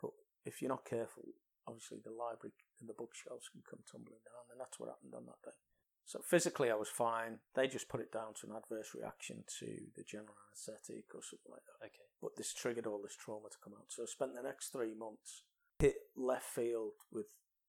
But 0.00 0.12
if 0.44 0.60
you're 0.60 0.68
not 0.68 0.84
careful, 0.84 1.24
obviously 1.66 1.98
the 2.04 2.10
library 2.10 2.52
and 2.80 2.88
the 2.88 2.94
bookshelves 2.94 3.48
can 3.48 3.62
come 3.68 3.80
tumbling 3.90 4.20
down, 4.24 4.50
and 4.50 4.60
that's 4.60 4.78
what 4.78 4.90
happened 4.90 5.14
on 5.14 5.26
that 5.26 5.40
day. 5.44 5.56
So 6.04 6.20
physically, 6.20 6.68
I 6.70 6.74
was 6.74 6.88
fine. 6.88 7.38
They 7.54 7.68
just 7.68 7.88
put 7.88 8.00
it 8.00 8.12
down 8.12 8.34
to 8.34 8.46
an 8.48 8.56
adverse 8.56 8.92
reaction 8.92 9.44
to 9.60 9.66
the 9.96 10.02
general 10.02 10.34
anaesthetic 10.50 11.14
or 11.14 11.22
something 11.22 11.48
like 11.52 11.62
that 11.64 11.86
okay. 11.86 12.10
but 12.20 12.34
this 12.36 12.52
triggered 12.52 12.86
all 12.86 13.00
this 13.00 13.16
trauma 13.16 13.48
to 13.48 13.56
come 13.62 13.72
out. 13.74 13.86
So 13.88 14.02
I 14.02 14.06
spent 14.06 14.34
the 14.34 14.42
next 14.42 14.70
three 14.72 14.94
months 14.94 15.44
hit 15.78 15.94
left 16.16 16.44
field 16.50 16.92
with 17.10 17.26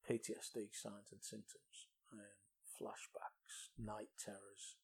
PTSD 0.08 0.68
signs 0.74 1.08
and 1.12 1.22
symptoms, 1.22 1.88
um, 2.12 2.20
flashbacks, 2.80 3.70
night 3.78 4.10
terrors, 4.18 4.76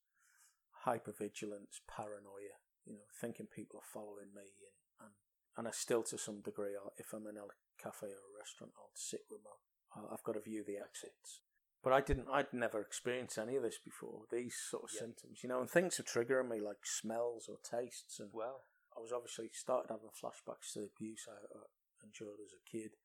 hypervigilance, 0.86 1.80
paranoia. 1.88 2.58
You 2.86 2.94
know, 2.94 3.08
thinking 3.20 3.46
people 3.46 3.78
are 3.80 3.92
following 3.92 4.32
me, 4.34 4.48
and 4.64 5.06
and, 5.06 5.14
and 5.56 5.68
I 5.68 5.70
still, 5.72 6.02
to 6.04 6.18
some 6.18 6.40
degree, 6.40 6.74
I'll- 6.76 6.92
if 6.96 7.12
I'm 7.12 7.26
in 7.26 7.36
a 7.36 7.44
cafe 7.78 8.06
or 8.08 8.24
a 8.34 8.38
restaurant, 8.38 8.72
I'll 8.78 8.90
sit 8.94 9.24
with 9.30 9.40
my. 9.44 9.50
I'll- 9.94 10.08
I've 10.12 10.22
got 10.24 10.32
to 10.32 10.40
view 10.40 10.64
the 10.64 10.78
exits. 10.78 11.42
But 11.82 11.92
I 11.94 12.00
didn't. 12.00 12.28
I'd 12.28 12.52
never 12.52 12.80
experienced 12.80 13.38
any 13.38 13.56
of 13.56 13.62
this 13.62 13.78
before. 13.78 14.26
These 14.30 14.56
sort 14.58 14.84
of 14.84 14.92
Yeah. 14.92 15.00
symptoms, 15.00 15.42
you 15.42 15.48
know, 15.48 15.60
and 15.60 15.70
things 15.70 15.98
are 16.00 16.02
triggering 16.04 16.48
me 16.48 16.60
like 16.60 16.84
smells 16.86 17.48
or 17.48 17.58
tastes, 17.58 18.18
and 18.20 18.32
Well, 18.32 18.66
I 18.96 19.00
was 19.00 19.12
obviously 19.12 19.48
started 19.50 19.90
having 19.90 20.10
flashbacks 20.10 20.72
to 20.72 20.80
the 20.80 20.86
abuse 20.86 21.26
I 21.28 21.32
uh, 21.36 21.64
endured 22.02 22.40
as 22.40 22.52
a 22.52 22.60
kid. 22.70 22.96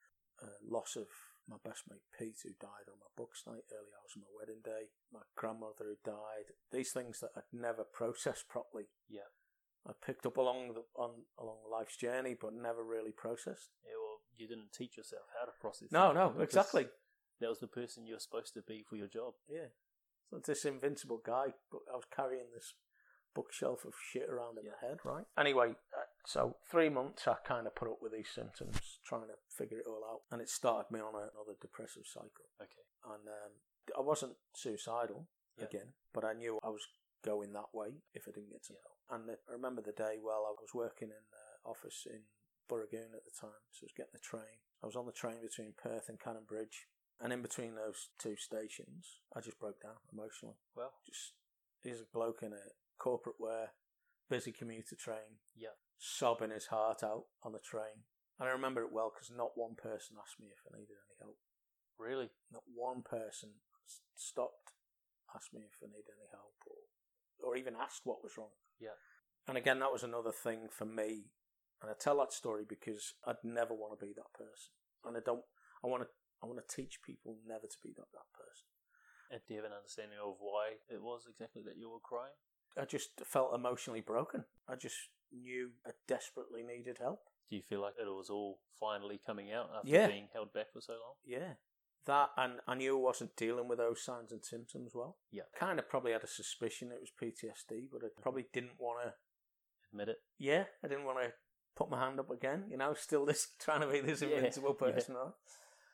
Uh, 0.41 0.57
loss 0.61 0.95
of 0.97 1.07
my 1.47 1.57
best 1.63 1.83
mate 1.89 2.01
Pete, 2.17 2.39
who 2.43 2.49
died 2.59 2.89
on 2.89 2.97
my 2.99 3.11
books 3.15 3.43
night, 3.45 3.63
early 3.71 3.93
hours 3.93 4.13
of 4.15 4.21
my 4.21 4.33
wedding 4.37 4.61
day. 4.63 4.89
My 5.13 5.21
grandmother 5.35 5.85
who 5.85 5.97
died. 6.03 6.53
These 6.71 6.91
things 6.91 7.19
that 7.21 7.31
I'd 7.35 7.51
never 7.53 7.83
processed 7.83 8.47
properly. 8.49 8.85
Yeah. 9.09 9.29
I 9.87 9.91
picked 10.03 10.25
up 10.25 10.37
along 10.37 10.73
the 10.73 10.83
on 10.95 11.11
along 11.39 11.57
life's 11.71 11.97
journey, 11.97 12.35
but 12.39 12.53
never 12.53 12.83
really 12.83 13.11
processed. 13.11 13.69
yeah, 13.85 13.93
well, 14.01 14.21
you 14.35 14.47
didn't 14.47 14.73
teach 14.73 14.97
yourself 14.97 15.23
how 15.39 15.45
to 15.45 15.51
process. 15.61 15.91
No, 15.91 16.11
no, 16.11 16.33
exactly. 16.41 16.87
That 17.39 17.49
was 17.49 17.59
the 17.59 17.67
person 17.67 18.07
you're 18.07 18.19
supposed 18.19 18.53
to 18.55 18.61
be 18.65 18.83
for 18.89 18.95
your 18.95 19.07
job. 19.07 19.33
Yeah. 19.47 19.69
So 20.31 20.39
this 20.43 20.65
invincible 20.65 21.21
guy, 21.23 21.53
but 21.71 21.81
I 21.91 21.95
was 21.95 22.05
carrying 22.09 22.47
this 22.53 22.73
bookshelf 23.35 23.85
of 23.85 23.93
shit 24.11 24.27
around 24.29 24.57
in 24.57 24.65
Yeah. 24.65 24.71
my 24.81 24.87
head, 24.87 24.97
right? 25.03 25.25
Anyway, 25.37 25.75
uh, 25.95 26.04
so 26.25 26.55
three 26.69 26.89
months 26.89 27.27
I 27.27 27.35
kind 27.45 27.67
of 27.67 27.75
put 27.75 27.87
up 27.89 27.99
with 28.01 28.11
these 28.13 28.29
symptoms, 28.33 28.99
trying 29.05 29.27
to 29.27 29.37
figure 29.55 29.79
it 29.79 29.87
all 29.87 30.03
out, 30.09 30.21
and 30.31 30.41
it 30.41 30.49
started 30.49 30.91
me 30.91 30.99
on 30.99 31.13
another 31.15 31.55
depressive 31.61 32.03
cycle. 32.05 32.49
Okay. 32.61 32.85
And 33.05 33.27
um, 33.27 33.51
I 33.97 34.01
wasn't 34.01 34.33
suicidal 34.55 35.27
Yeah. 35.57 35.65
again, 35.65 35.93
but 36.13 36.25
I 36.25 36.33
knew 36.33 36.59
I 36.63 36.69
was 36.69 36.87
going 37.23 37.53
that 37.53 37.73
way 37.73 38.01
if 38.13 38.27
I 38.27 38.31
didn't 38.31 38.51
get 38.51 38.65
some 38.65 38.75
Yeah. 38.77 38.83
help. 38.83 38.97
And 39.21 39.31
I 39.31 39.51
remember 39.51 39.81
the 39.81 39.91
day 39.93 40.17
well, 40.21 40.45
I 40.47 40.51
was 40.59 40.73
working 40.73 41.09
in 41.09 41.23
the 41.31 41.69
office 41.69 42.05
in 42.09 42.23
Booragoon 42.67 43.13
at 43.13 43.23
the 43.25 43.31
time, 43.39 43.61
so 43.71 43.83
I 43.83 43.85
was 43.85 43.93
getting 43.95 44.13
the 44.13 44.19
train. 44.19 44.57
I 44.81 44.87
was 44.87 44.95
on 44.95 45.05
the 45.05 45.11
train 45.11 45.41
between 45.41 45.73
Perth 45.73 46.09
and 46.09 46.19
Canning 46.19 46.45
Bridge, 46.45 46.87
and 47.21 47.31
in 47.31 47.41
between 47.41 47.75
those 47.75 48.09
two 48.17 48.35
stations, 48.35 49.21
I 49.35 49.41
just 49.41 49.59
broke 49.59 49.81
down 49.81 49.97
emotionally. 50.11 50.55
Well, 50.75 50.93
Just 51.05 51.33
here's 51.81 52.01
a 52.01 52.05
bloke 52.05 52.41
in 52.41 52.53
a 52.53 52.73
corporate 52.97 53.39
wear, 53.39 53.73
busy 54.29 54.51
commuter 54.51 54.95
train, 54.95 55.39
yeah. 55.55 55.77
Sobbing 55.97 56.51
his 56.51 56.67
heart 56.67 57.03
out 57.03 57.25
on 57.43 57.53
the 57.53 57.59
train. 57.59 58.05
And 58.39 58.49
I 58.49 58.51
remember 58.51 58.81
it 58.81 58.91
well 58.91 59.11
because 59.13 59.31
not 59.31 59.55
one 59.55 59.75
person 59.75 60.19
asked 60.19 60.39
me 60.39 60.51
if 60.51 60.59
I 60.67 60.75
needed 60.75 60.99
any 61.07 61.17
help. 61.19 61.39
Really? 61.97 62.29
Not 62.51 62.67
one 62.67 63.01
person 63.01 63.63
stopped, 64.15 64.75
asked 65.31 65.53
me 65.53 65.63
if 65.63 65.79
I 65.79 65.87
needed 65.87 66.11
any 66.11 66.27
help, 66.31 66.59
or 66.67 66.83
or 67.39 67.55
even 67.55 67.75
asked 67.79 68.03
what 68.03 68.23
was 68.23 68.37
wrong. 68.37 68.55
Yeah. 68.79 68.99
And 69.47 69.57
again, 69.57 69.79
that 69.79 69.91
was 69.91 70.03
another 70.03 70.31
thing 70.31 70.67
for 70.71 70.85
me. 70.85 71.31
And 71.81 71.91
I 71.91 71.95
tell 71.99 72.17
that 72.19 72.33
story 72.33 72.63
because 72.67 73.13
I'd 73.27 73.43
never 73.43 73.73
want 73.73 73.93
to 73.93 74.05
be 74.05 74.11
that 74.15 74.33
person, 74.33 74.71
and 75.05 75.15
I 75.15 75.21
don't. 75.23 75.43
I 75.83 75.87
want 75.87 76.03
to. 76.03 76.09
I 76.43 76.47
want 76.47 76.59
to 76.59 76.75
teach 76.75 76.99
people 77.05 77.37
never 77.47 77.67
to 77.67 77.79
be 77.83 77.95
that 77.95 78.11
that 78.11 78.29
person. 78.35 78.67
And 79.31 79.41
do 79.47 79.53
you 79.53 79.63
have 79.63 79.69
an 79.69 79.77
understanding 79.77 80.19
of 80.19 80.35
why 80.39 80.77
it 80.89 81.01
was 81.01 81.27
exactly 81.29 81.63
that 81.65 81.77
you 81.77 81.89
were 81.89 82.03
crying? 82.03 82.35
I 82.77 82.85
just 82.85 83.11
felt 83.23 83.55
emotionally 83.55 84.01
broken. 84.01 84.43
I 84.67 84.75
just 84.75 85.14
knew 85.31 85.71
I 85.85 85.91
desperately 86.07 86.63
needed 86.63 86.97
help. 86.99 87.21
Do 87.49 87.55
you 87.55 87.61
feel 87.61 87.81
like 87.81 87.93
it 87.99 88.05
was 88.05 88.29
all 88.29 88.59
finally 88.79 89.19
coming 89.25 89.51
out 89.51 89.69
after 89.75 89.87
Yeah. 89.89 90.07
being 90.07 90.29
held 90.33 90.53
back 90.53 90.71
for 90.73 90.81
so 90.81 90.93
long? 90.93 91.15
Yeah. 91.23 91.53
That 92.05 92.29
and 92.37 92.59
I 92.67 92.75
knew 92.75 92.97
I 92.97 93.01
wasn't 93.01 93.35
dealing 93.35 93.67
with 93.67 93.79
those 93.79 94.03
signs 94.03 94.31
and 94.31 94.43
symptoms 94.45 94.93
well. 94.93 95.17
Yeah. 95.31 95.43
Kind 95.57 95.79
of 95.79 95.89
probably 95.89 96.11
had 96.11 96.23
a 96.23 96.27
suspicion 96.27 96.91
it 96.91 96.99
was 97.01 97.11
PTSD, 97.11 97.87
but 97.91 98.03
I 98.03 98.09
probably 98.21 98.47
didn't 98.53 98.79
want 98.79 99.03
to. 99.03 99.13
Admit 99.91 100.09
it. 100.09 100.17
Yeah, 100.37 100.65
I 100.83 100.87
didn't 100.87 101.05
want 101.05 101.19
to 101.23 101.33
put 101.75 101.89
my 101.89 101.99
hand 101.99 102.19
up 102.19 102.29
again. 102.29 102.65
You 102.69 102.77
know, 102.77 102.93
still 102.93 103.25
this 103.25 103.47
trying 103.59 103.81
to 103.81 103.87
be 103.87 104.01
this 104.01 104.21
invincible 104.21 104.75
yeah. 104.79 104.91
person, 104.91 105.15
right? 105.15 105.33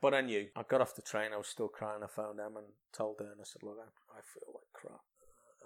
But 0.02 0.14
I 0.16 0.22
knew. 0.22 0.48
I 0.56 0.64
got 0.64 0.82
off 0.82 0.96
the 0.96 1.02
train. 1.04 1.32
I 1.34 1.38
was 1.38 1.48
still 1.48 1.68
crying. 1.68 2.02
I 2.04 2.08
phoned 2.08 2.40
Em 2.40 2.58
and 2.58 2.66
told 2.92 3.18
her, 3.20 3.32
and 3.32 3.40
I 3.40 3.44
said, 3.44 3.62
"Look, 3.64 3.78
I, 3.80 4.18
I 4.18 4.22
feel 4.22 4.52
like 4.54 4.61
crap." 4.61 4.61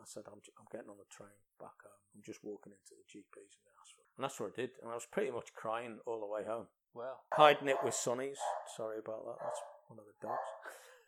I 0.06 0.08
said, 0.08 0.30
I'm, 0.30 0.38
I'm 0.62 0.70
getting 0.72 0.90
on 0.94 1.02
the 1.02 1.10
train 1.10 1.34
back 1.58 1.82
home. 1.82 2.02
I'm 2.14 2.22
just 2.22 2.46
walking 2.46 2.72
into 2.78 2.94
the 2.94 3.06
GP's 3.10 3.58
and 3.58 3.74
asked 3.82 3.98
for 3.98 4.06
it. 4.06 4.14
And 4.16 4.22
that's 4.24 4.38
what 4.40 4.54
I 4.54 4.62
did. 4.62 4.72
And 4.86 4.92
I 4.92 4.96
was 4.96 5.10
pretty 5.10 5.32
much 5.34 5.50
crying 5.58 5.98
all 6.06 6.22
the 6.22 6.30
way 6.30 6.46
home. 6.46 6.70
Well, 6.94 7.26
Hiding 7.34 7.68
it 7.68 7.82
with 7.84 7.94
sunnies. 7.98 8.38
Sorry 8.78 9.00
about 9.02 9.26
that. 9.26 9.42
That's 9.42 9.62
one 9.90 9.98
of 10.00 10.06
the 10.06 10.18
dogs. 10.22 10.50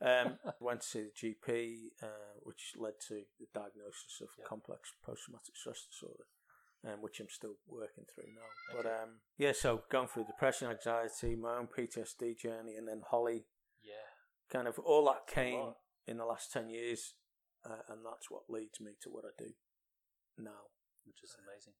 Um, 0.02 0.39
went 0.60 0.82
to 0.82 0.88
see 0.88 1.04
the 1.06 1.14
GP, 1.14 1.93
uh, 2.04 2.41
which 2.41 2.74
led 2.78 2.98
to 3.08 3.22
the 3.39 3.48
diagnosis 3.54 4.18
of 4.22 4.30
Yep. 4.38 4.48
complex 4.48 4.91
post-traumatic 5.06 5.56
stress 5.56 5.86
disorder, 5.89 6.26
um, 6.86 7.02
which 7.02 7.20
I'm 7.22 7.30
still 7.30 7.56
working 7.70 8.04
through 8.10 8.34
now. 8.36 8.50
But 8.76 8.86
um, 8.89 9.22
yeah, 9.38 9.54
so 9.54 9.84
going 9.89 10.08
through 10.10 10.26
depression, 10.26 10.70
anxiety, 10.70 11.36
my 11.38 11.58
own 11.58 11.68
PTSD 11.70 12.38
journey, 12.38 12.76
and 12.76 12.88
then 12.88 13.02
Holly, 13.10 13.45
Yeah. 13.82 14.10
kind 14.52 14.68
of 14.68 14.78
all 14.80 15.06
that 15.06 15.26
came 15.28 15.74
in 16.06 16.18
the 16.18 16.26
last 16.26 16.52
10 16.52 16.70
years, 16.70 17.14
uh, 17.66 17.84
and 17.89 18.05
that's 18.05 18.30
what 18.30 18.49
leads 18.49 18.80
me 18.80 18.93
to 19.01 19.10
what 19.10 19.26
I 19.26 19.32
do 19.38 19.51
now. 20.38 20.72
Which 21.05 21.24
is 21.24 21.36
amazing. 21.39 21.74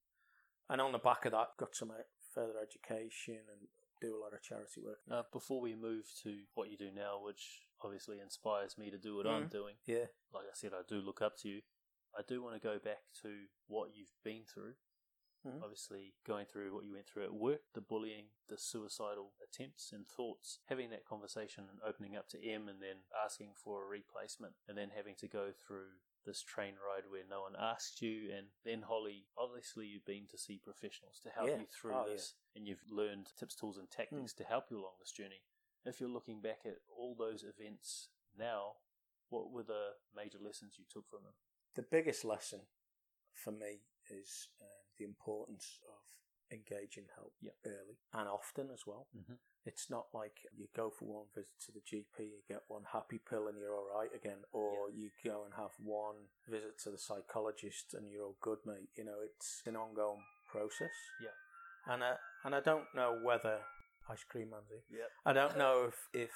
And 0.70 0.80
on 0.82 0.92
the 0.94 1.00
back 1.00 1.26
of 1.26 1.32
that, 1.34 1.58
got 1.60 1.76
some 1.76 1.92
uh, 1.92 2.04
further 2.34 2.60
education 2.62 3.40
and 3.52 3.68
do 4.02 4.16
a 4.16 4.22
lot 4.22 4.34
of 4.34 4.42
charity 4.44 4.80
work. 4.82 5.00
Uh, 5.12 5.24
before 5.34 5.60
we 5.60 5.76
move 5.76 6.06
to 6.24 6.44
what 6.54 6.70
you 6.70 6.78
do 6.78 6.92
now, 6.96 7.20
which 7.24 7.62
obviously 7.84 8.20
inspires 8.22 8.78
me 8.78 8.90
to 8.92 8.98
do 8.98 9.16
what 9.18 9.28
I'm 9.28 9.48
Mm. 9.48 9.52
doing. 9.52 9.76
Yeah. 9.86 10.08
Like 10.34 10.46
I 10.46 10.54
said, 10.56 10.72
I 10.74 10.82
do 10.88 10.96
look 11.02 11.22
up 11.22 11.36
to 11.40 11.50
you. 11.50 11.62
I 12.18 12.22
do 12.28 12.42
want 12.42 12.56
to 12.56 12.66
go 12.66 12.80
back 12.80 13.04
to 13.22 13.48
what 13.68 13.90
you've 13.96 14.16
been 14.24 14.44
through. 14.46 14.76
Mhm. 15.48 15.64
Obviously, 15.64 16.14
going 16.26 16.46
through 16.46 16.74
what 16.74 16.86
you 16.86 16.94
went 16.94 17.08
through 17.08 17.24
at 17.24 17.34
work, 17.34 17.62
the 17.74 17.82
bullying, 17.82 18.30
the 18.48 18.58
suicidal 18.58 19.34
attempts 19.42 19.92
and 19.92 20.08
thoughts, 20.08 20.60
having 20.66 20.90
that 20.90 21.06
conversation 21.06 21.70
and 21.70 21.82
opening 21.82 22.16
up 22.16 22.28
to 22.30 22.44
Em 22.44 22.68
and 22.68 22.82
then 22.82 23.04
asking 23.16 23.54
for 23.56 23.84
a 23.84 23.88
replacement, 23.88 24.56
and 24.68 24.78
then 24.78 24.90
having 24.92 25.16
to 25.16 25.28
go 25.28 25.52
through 25.52 26.00
this 26.26 26.42
train 26.42 26.76
ride 26.76 27.10
where 27.10 27.24
no 27.24 27.42
one 27.42 27.56
asked 27.56 28.02
you, 28.02 28.32
and 28.34 28.48
then 28.64 28.82
Holly, 28.82 29.28
obviously, 29.38 29.88
you've 29.88 30.04
been 30.06 30.28
to 30.28 30.38
see 30.38 30.60
professionals 30.60 31.20
to 31.22 31.30
help 31.30 31.48
Yeah. 31.48 31.60
you 31.62 31.68
through 31.68 31.94
Oh, 31.96 32.06
yeah. 32.06 32.14
this, 32.14 32.36
and 32.54 32.68
you've 32.68 32.90
learned 32.90 33.34
tips, 33.38 33.56
tools, 33.56 33.78
and 33.78 33.90
tactics 33.90 34.34
to 34.34 34.44
help 34.44 34.70
you 34.70 34.78
along 34.80 34.98
this 35.00 35.12
journey. 35.14 35.46
If 35.86 36.02
you're 36.02 36.10
looking 36.10 36.42
back 36.42 36.66
at 36.66 36.82
all 36.90 37.16
those 37.16 37.44
events 37.44 38.10
now, 38.34 38.82
what 39.30 39.52
were 39.52 39.64
the 39.64 40.00
major 40.14 40.40
lessons 40.40 40.78
you 40.78 40.86
took 40.86 41.08
from 41.08 41.24
them? 41.24 41.36
The 41.76 41.84
biggest 41.84 42.26
lesson 42.26 42.68
for 43.32 43.52
me 43.52 43.86
is 44.12 44.48
um, 44.62 44.68
the 44.98 45.06
importance 45.06 45.80
of 45.88 46.00
engaging 46.52 47.06
help 47.16 47.34
Yep. 47.42 47.56
early 47.66 47.98
and 48.14 48.30
often 48.30 48.70
as 48.72 48.86
well. 48.88 49.08
Mhm. 49.16 49.38
It's 49.66 49.90
not 49.90 50.08
like 50.14 50.46
you 50.54 50.68
go 50.74 50.90
for 50.90 51.06
one 51.06 51.28
visit 51.36 51.60
to 51.66 51.72
the 51.74 51.82
GP, 51.82 52.24
you 52.24 52.42
get 52.48 52.64
one 52.70 52.86
happy 52.86 53.20
pill 53.20 53.50
and 53.50 53.58
you're 53.58 53.76
all 53.76 53.90
right 53.94 54.14
again, 54.16 54.46
or 54.54 54.90
you 54.90 55.12
go 55.26 55.44
and 55.44 55.54
have 55.56 55.72
one 55.80 56.30
visit 56.48 56.80
to 56.84 56.92
the 56.92 56.98
psychologist 56.98 57.94
and 57.94 58.10
you're 58.10 58.24
all 58.24 58.38
good, 58.40 58.60
mate. 58.66 58.90
You 58.96 59.04
know, 59.04 59.20
it's 59.20 59.62
an 59.66 59.76
ongoing 59.76 60.24
process. 60.46 60.94
Yeah. 61.22 61.36
And 61.86 62.02
I, 62.04 62.18
and 62.46 62.56
I 62.56 62.62
don't 62.62 62.94
know 62.96 63.20
whether 63.22 63.62
ice 64.10 64.24
cream 64.24 64.54
Andy. 64.54 64.84
Yep. 64.90 65.12
I 65.26 65.34
don't 65.34 65.58
know 65.58 65.86
if 65.86 66.08
if 66.14 66.32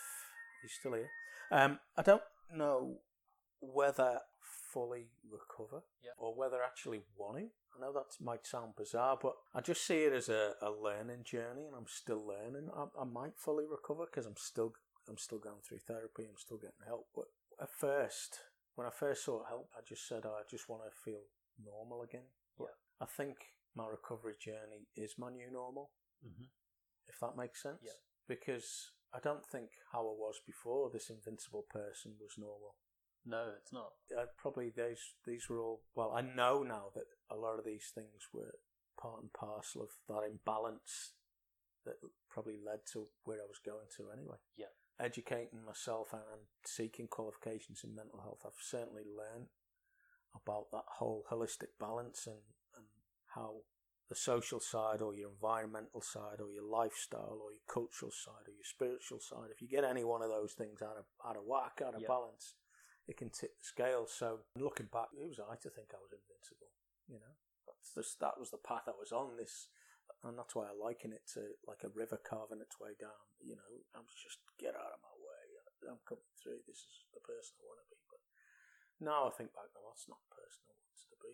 he's 0.62 0.74
still 0.74 0.94
here. 0.94 1.10
Um, 1.52 1.80
I 1.96 2.02
don't 2.02 2.24
know 2.54 3.00
whether 3.62 4.20
fully 4.52 5.10
recover 5.30 5.84
Yeah. 6.04 6.12
or 6.18 6.36
whether 6.36 6.62
actually 6.64 7.02
wanting. 7.18 7.52
I 7.76 7.80
know 7.82 7.94
that 7.94 8.16
might 8.24 8.46
sound 8.46 8.76
bizarre, 8.76 9.18
but 9.22 9.36
I 9.56 9.62
just 9.62 9.86
see 9.86 10.04
it 10.04 10.14
as 10.14 10.30
a, 10.30 10.54
a 10.62 10.70
learning 10.72 11.24
journey, 11.24 11.66
and 11.66 11.76
I'm 11.76 11.88
still 11.88 12.26
learning. 12.26 12.70
I, 12.76 12.86
I 13.02 13.06
might 13.06 13.38
fully 13.38 13.66
recover 13.66 14.06
because 14.06 14.26
I'm 14.26 14.38
still 14.38 14.74
I'm 15.10 15.18
still 15.18 15.40
going 15.40 15.62
through 15.68 15.80
therapy. 15.80 16.24
I'm 16.30 16.38
still 16.38 16.58
getting 16.58 16.86
help. 16.86 17.08
But 17.16 17.26
at 17.62 17.72
first, 17.72 18.40
when 18.76 18.86
I 18.88 18.92
first 18.92 19.24
sought 19.26 19.48
help, 19.48 19.70
I 19.76 19.82
just 19.88 20.08
said 20.08 20.24
oh, 20.26 20.36
I 20.40 20.44
just 20.50 20.70
want 20.70 20.84
to 20.84 20.92
feel 21.04 21.22
normal 21.64 22.04
again. 22.04 22.28
But 22.58 22.76
I 23.00 23.06
think 23.06 23.38
my 23.76 23.88
recovery 23.88 24.36
journey 24.40 24.88
is 24.96 25.16
my 25.18 25.30
new 25.30 25.50
normal 25.52 25.92
Mm-hmm. 26.26 26.44
if 27.10 27.20
that 27.20 27.36
makes 27.36 27.64
sense. 27.64 27.80
Yeah. 27.84 27.98
Because 28.28 28.92
I 29.14 29.20
don't 29.20 29.44
think 29.46 29.70
how 29.92 30.02
I 30.02 30.14
was 30.14 30.40
before 30.46 30.90
this 30.94 31.10
invincible 31.10 31.66
person 31.70 32.14
was 32.20 32.36
normal. 32.38 32.76
No, 33.26 33.52
it's 33.62 33.72
not. 33.72 33.92
Uh, 34.18 34.26
probably 34.38 34.70
these 34.76 35.14
these 35.26 35.48
were 35.50 35.62
all 35.62 35.82
well. 35.96 36.12
I 36.16 36.22
know 36.22 36.64
now 36.64 36.86
that 36.96 37.06
a 37.30 37.36
lot 37.36 37.60
of 37.60 37.66
these 37.66 37.92
things 37.94 38.30
were 38.34 38.56
part 39.00 39.22
and 39.22 39.32
parcel 39.34 39.84
of 39.84 39.90
that 40.10 40.26
imbalance 40.28 41.14
that 41.86 41.96
probably 42.30 42.58
led 42.64 42.80
to 42.94 43.08
where 43.24 43.38
I 43.40 43.48
was 43.48 43.60
going 43.64 43.88
to 43.98 44.12
anyway. 44.12 44.38
Yeah. 44.58 44.74
Educating 45.00 45.66
myself 45.66 46.14
and, 46.14 46.46
seeking 46.66 47.08
qualifications 47.08 47.82
in 47.84 47.96
mental 47.96 48.22
health, 48.22 48.42
I've 48.46 48.62
certainly 48.62 49.02
learned 49.04 49.48
about 50.36 50.70
that 50.72 50.86
whole 51.00 51.26
holistic 51.32 51.74
balance 51.80 52.28
and, 52.28 52.38
and 52.78 52.86
how 53.36 53.64
the 54.10 54.16
social 54.16 54.60
side 54.60 55.02
or 55.02 55.16
your 55.16 55.32
environmental 55.32 56.02
side 56.02 56.40
or 56.40 56.52
your 56.52 56.64
lifestyle 56.70 57.40
or 57.42 57.52
your 57.52 57.66
cultural 57.68 58.12
side 58.12 58.46
or 58.48 58.54
your 58.54 58.64
spiritual 58.64 59.20
side, 59.20 59.50
if 59.52 59.62
you 59.62 59.68
get 59.68 59.84
any 59.84 60.04
one 60.04 60.22
of 60.22 60.30
those 60.30 60.54
things 60.54 60.82
out 60.82 60.98
of 60.98 61.06
out 61.26 61.38
of 61.38 61.44
whack, 61.46 61.82
out 61.84 61.96
of 61.96 62.02
Yeah. 62.02 62.08
balance, 62.08 62.54
it 63.08 63.18
can 63.18 63.30
tip 63.30 63.58
the 63.58 63.66
scale. 63.66 64.06
So 64.06 64.46
looking 64.56 64.90
back, 64.92 65.14
who 65.16 65.30
was 65.30 65.42
I 65.42 65.58
to 65.62 65.72
think 65.74 65.94
I 65.94 66.02
was 66.02 66.14
invincible? 66.14 66.72
You 67.10 67.20
know, 67.20 67.36
that's 67.68 67.94
just, 67.94 68.20
that 68.22 68.38
was 68.38 68.52
the 68.54 68.62
path 68.62 68.88
I 68.88 68.96
was 68.96 69.12
on. 69.12 69.36
This, 69.36 69.68
and 70.24 70.38
that's 70.38 70.54
why 70.54 70.70
I 70.70 70.76
liken 70.76 71.12
it 71.12 71.26
to 71.34 71.58
like 71.66 71.82
a 71.82 71.92
river 71.92 72.22
carving 72.22 72.62
its 72.62 72.78
way 72.78 72.94
down. 73.00 73.26
You 73.42 73.58
know, 73.58 73.72
I 73.98 74.00
was 74.04 74.14
just 74.14 74.40
get 74.62 74.78
out 74.78 74.94
of 74.94 75.02
my 75.02 75.16
way. 75.18 75.46
I'm 75.90 76.04
coming 76.06 76.30
through. 76.38 76.62
This 76.70 76.86
is 76.86 77.10
the 77.10 77.24
person 77.26 77.58
I 77.58 77.66
want 77.66 77.82
to 77.82 77.90
be. 77.90 77.98
But 78.06 78.22
now 79.02 79.26
I 79.26 79.34
think 79.34 79.50
back, 79.58 79.74
that's 79.74 80.06
not 80.06 80.22
the 80.30 80.38
person 80.38 80.62
I 80.70 80.78
wanted 80.78 81.10
to 81.10 81.18
be. 81.26 81.34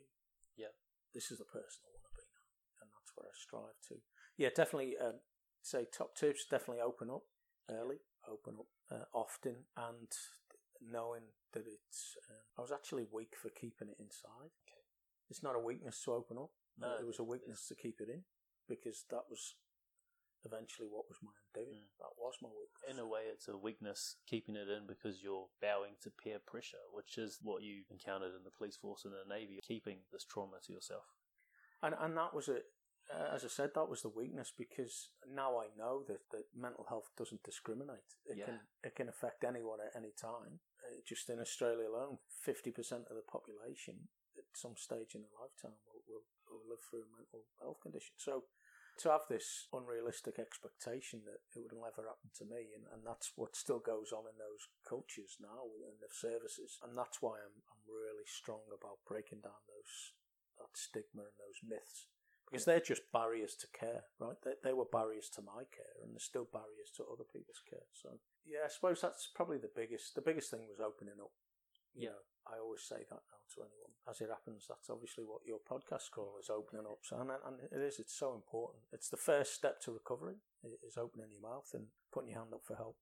Yeah. 0.55 0.73
this 1.13 1.29
is 1.29 1.37
the 1.37 1.51
person 1.51 1.83
I 1.83 1.91
want 1.91 2.07
to 2.07 2.15
be 2.15 2.25
now, 2.31 2.47
and 2.81 2.87
that's 2.89 3.11
where 3.13 3.27
I 3.27 3.35
strive 3.35 3.77
to. 3.91 3.99
Yeah, 4.39 4.55
definitely. 4.55 4.95
Um, 4.97 5.19
say 5.61 5.83
top 5.85 6.15
tips. 6.15 6.47
Definitely 6.47 6.81
open 6.81 7.11
up 7.11 7.27
early, 7.69 7.99
open 8.23 8.55
up 8.55 8.71
uh, 8.87 9.05
often, 9.11 9.67
and 9.75 10.09
knowing 10.81 11.33
that 11.53 11.65
it's. 11.67 12.17
Um, 12.29 12.43
I 12.57 12.61
was 12.61 12.71
actually 12.71 13.05
weak 13.11 13.35
for 13.39 13.49
keeping 13.49 13.89
it 13.89 13.97
inside. 13.99 14.53
Okay. 14.65 14.83
It's 15.29 15.43
not 15.43 15.55
a 15.55 15.59
weakness 15.59 16.01
to 16.05 16.13
open 16.13 16.37
up. 16.37 16.51
No, 16.79 16.93
it 16.99 17.05
was 17.05 17.19
a 17.19 17.23
weakness 17.23 17.67
to 17.67 17.75
keep 17.75 17.99
it 17.99 18.09
in 18.09 18.23
because 18.69 19.05
that 19.09 19.25
was 19.29 19.55
eventually 20.45 20.87
what 20.87 21.09
was 21.09 21.17
my 21.23 21.33
undoing. 21.49 21.89
Mm. 21.89 21.97
That 21.99 22.13
was 22.15 22.37
my 22.41 22.49
weakness. 22.53 22.85
In 22.87 22.99
a 22.99 23.07
way, 23.07 23.27
it's 23.27 23.47
a 23.47 23.57
weakness 23.57 24.15
keeping 24.29 24.55
it 24.55 24.69
in 24.69 24.85
because 24.87 25.23
you're 25.23 25.49
bowing 25.61 25.97
to 26.03 26.11
peer 26.11 26.37
pressure, 26.39 26.85
which 26.93 27.17
is 27.17 27.39
what 27.41 27.63
you 27.63 27.83
encountered 27.89 28.35
in 28.37 28.43
the 28.45 28.53
police 28.55 28.77
force 28.77 29.03
and 29.05 29.13
the 29.13 29.27
navy, 29.27 29.59
keeping 29.65 30.05
this 30.11 30.23
trauma 30.23 30.57
to 30.65 30.73
yourself. 30.73 31.05
and 31.81 31.95
and 31.99 32.15
that 32.17 32.33
was 32.33 32.47
it. 32.47 32.65
Uh, 33.07 33.31
as 33.33 33.45
I 33.45 33.47
said, 33.47 33.71
that 33.73 33.87
was 33.87 34.01
the 34.01 34.11
weakness 34.11 34.51
because 34.51 35.11
now 35.23 35.55
I 35.59 35.71
know 35.77 36.03
that, 36.07 36.27
that 36.31 36.51
mental 36.51 36.85
health 36.89 37.07
doesn't 37.15 37.43
discriminate. 37.43 38.19
It 38.25 38.37
Yeah. 38.37 38.45
can 38.45 38.59
it 38.83 38.95
can 38.95 39.07
affect 39.07 39.43
anyone 39.43 39.79
at 39.79 39.95
any 39.95 40.11
time. 40.11 40.59
Uh, 40.83 40.99
just 41.07 41.29
in 41.29 41.39
Australia 41.39 41.87
alone, 41.87 42.19
fifty 42.27 42.71
percent 42.71 43.07
of 43.07 43.15
the 43.15 43.23
population 43.23 44.09
at 44.37 44.43
some 44.53 44.75
stage 44.75 45.15
in 45.15 45.21
their 45.21 45.39
lifetime 45.39 45.79
will, 45.87 46.03
will, 46.07 46.25
will 46.51 46.67
live 46.67 46.83
through 46.83 47.03
a 47.03 47.15
mental 47.15 47.47
health 47.61 47.79
condition. 47.79 48.15
So 48.17 48.43
to 48.99 49.09
have 49.09 49.25
this 49.29 49.67
unrealistic 49.71 50.37
expectation 50.39 51.23
that 51.25 51.45
it 51.55 51.63
would 51.63 51.71
never 51.79 52.09
happen 52.09 52.33
to 52.33 52.45
me, 52.45 52.73
and, 52.75 52.85
and 52.91 53.05
that's 53.05 53.31
what 53.37 53.55
still 53.55 53.79
goes 53.79 54.11
on 54.11 54.25
in 54.27 54.37
those 54.37 54.67
cultures 54.83 55.37
now 55.39 55.69
in 55.79 55.95
the 56.01 56.09
services, 56.11 56.77
and 56.83 56.97
that's 56.97 57.21
why 57.21 57.39
I'm 57.39 57.63
I'm 57.71 57.83
really 57.87 58.27
strong 58.27 58.67
about 58.67 59.05
breaking 59.07 59.41
down 59.47 59.63
those 59.69 59.95
that 60.59 60.75
stigma 60.75 61.23
and 61.23 61.37
those 61.39 61.61
myths 61.63 62.07
because 62.49 62.65
they're 62.65 62.79
just 62.79 63.11
barriers 63.11 63.55
to 63.59 63.67
care, 63.77 64.07
right? 64.19 64.37
They, 64.43 64.55
they 64.63 64.73
were 64.73 64.87
barriers 64.87 65.29
to 65.35 65.41
my 65.41 65.67
care, 65.67 65.99
and 66.01 66.13
they're 66.13 66.23
still 66.23 66.47
barriers 66.47 66.91
to 66.95 67.03
other 67.03 67.27
people's 67.27 67.61
care. 67.67 67.87
So 67.91 68.19
yeah, 68.45 68.65
I 68.65 68.69
suppose 68.71 69.01
that's 69.01 69.29
probably 69.35 69.57
the 69.57 69.71
biggest. 69.73 70.15
The 70.15 70.23
biggest 70.23 70.49
thing 70.51 70.63
was 70.67 70.79
opening 70.79 71.19
up. 71.19 71.31
You 71.93 72.07
Yeah. 72.07 72.09
know, 72.15 72.23
I 72.47 72.59
always 72.59 72.83
say 72.83 73.03
that 73.03 73.23
now 73.27 73.41
to 73.55 73.61
anyone. 73.67 73.91
As 74.07 74.21
it 74.21 74.29
happens, 74.29 74.65
that's 74.67 74.89
obviously 74.89 75.25
what 75.25 75.43
your 75.45 75.59
podcast 75.59 76.11
call 76.11 76.37
is 76.39 76.49
opening 76.49 76.85
up. 76.87 76.99
So 77.03 77.19
and, 77.19 77.31
and 77.31 77.59
it 77.71 77.83
is. 77.83 77.99
It's 77.99 78.15
so 78.15 78.33
important. 78.35 78.83
It's 78.93 79.09
the 79.09 79.17
first 79.19 79.53
step 79.53 79.81
to 79.81 79.91
recovery. 79.91 80.39
Is 80.63 80.97
opening 80.97 81.31
your 81.31 81.41
mouth 81.41 81.69
and 81.73 81.87
putting 82.11 82.31
your 82.31 82.39
hand 82.39 82.53
up 82.53 82.63
for 82.65 82.75
help. 82.75 82.97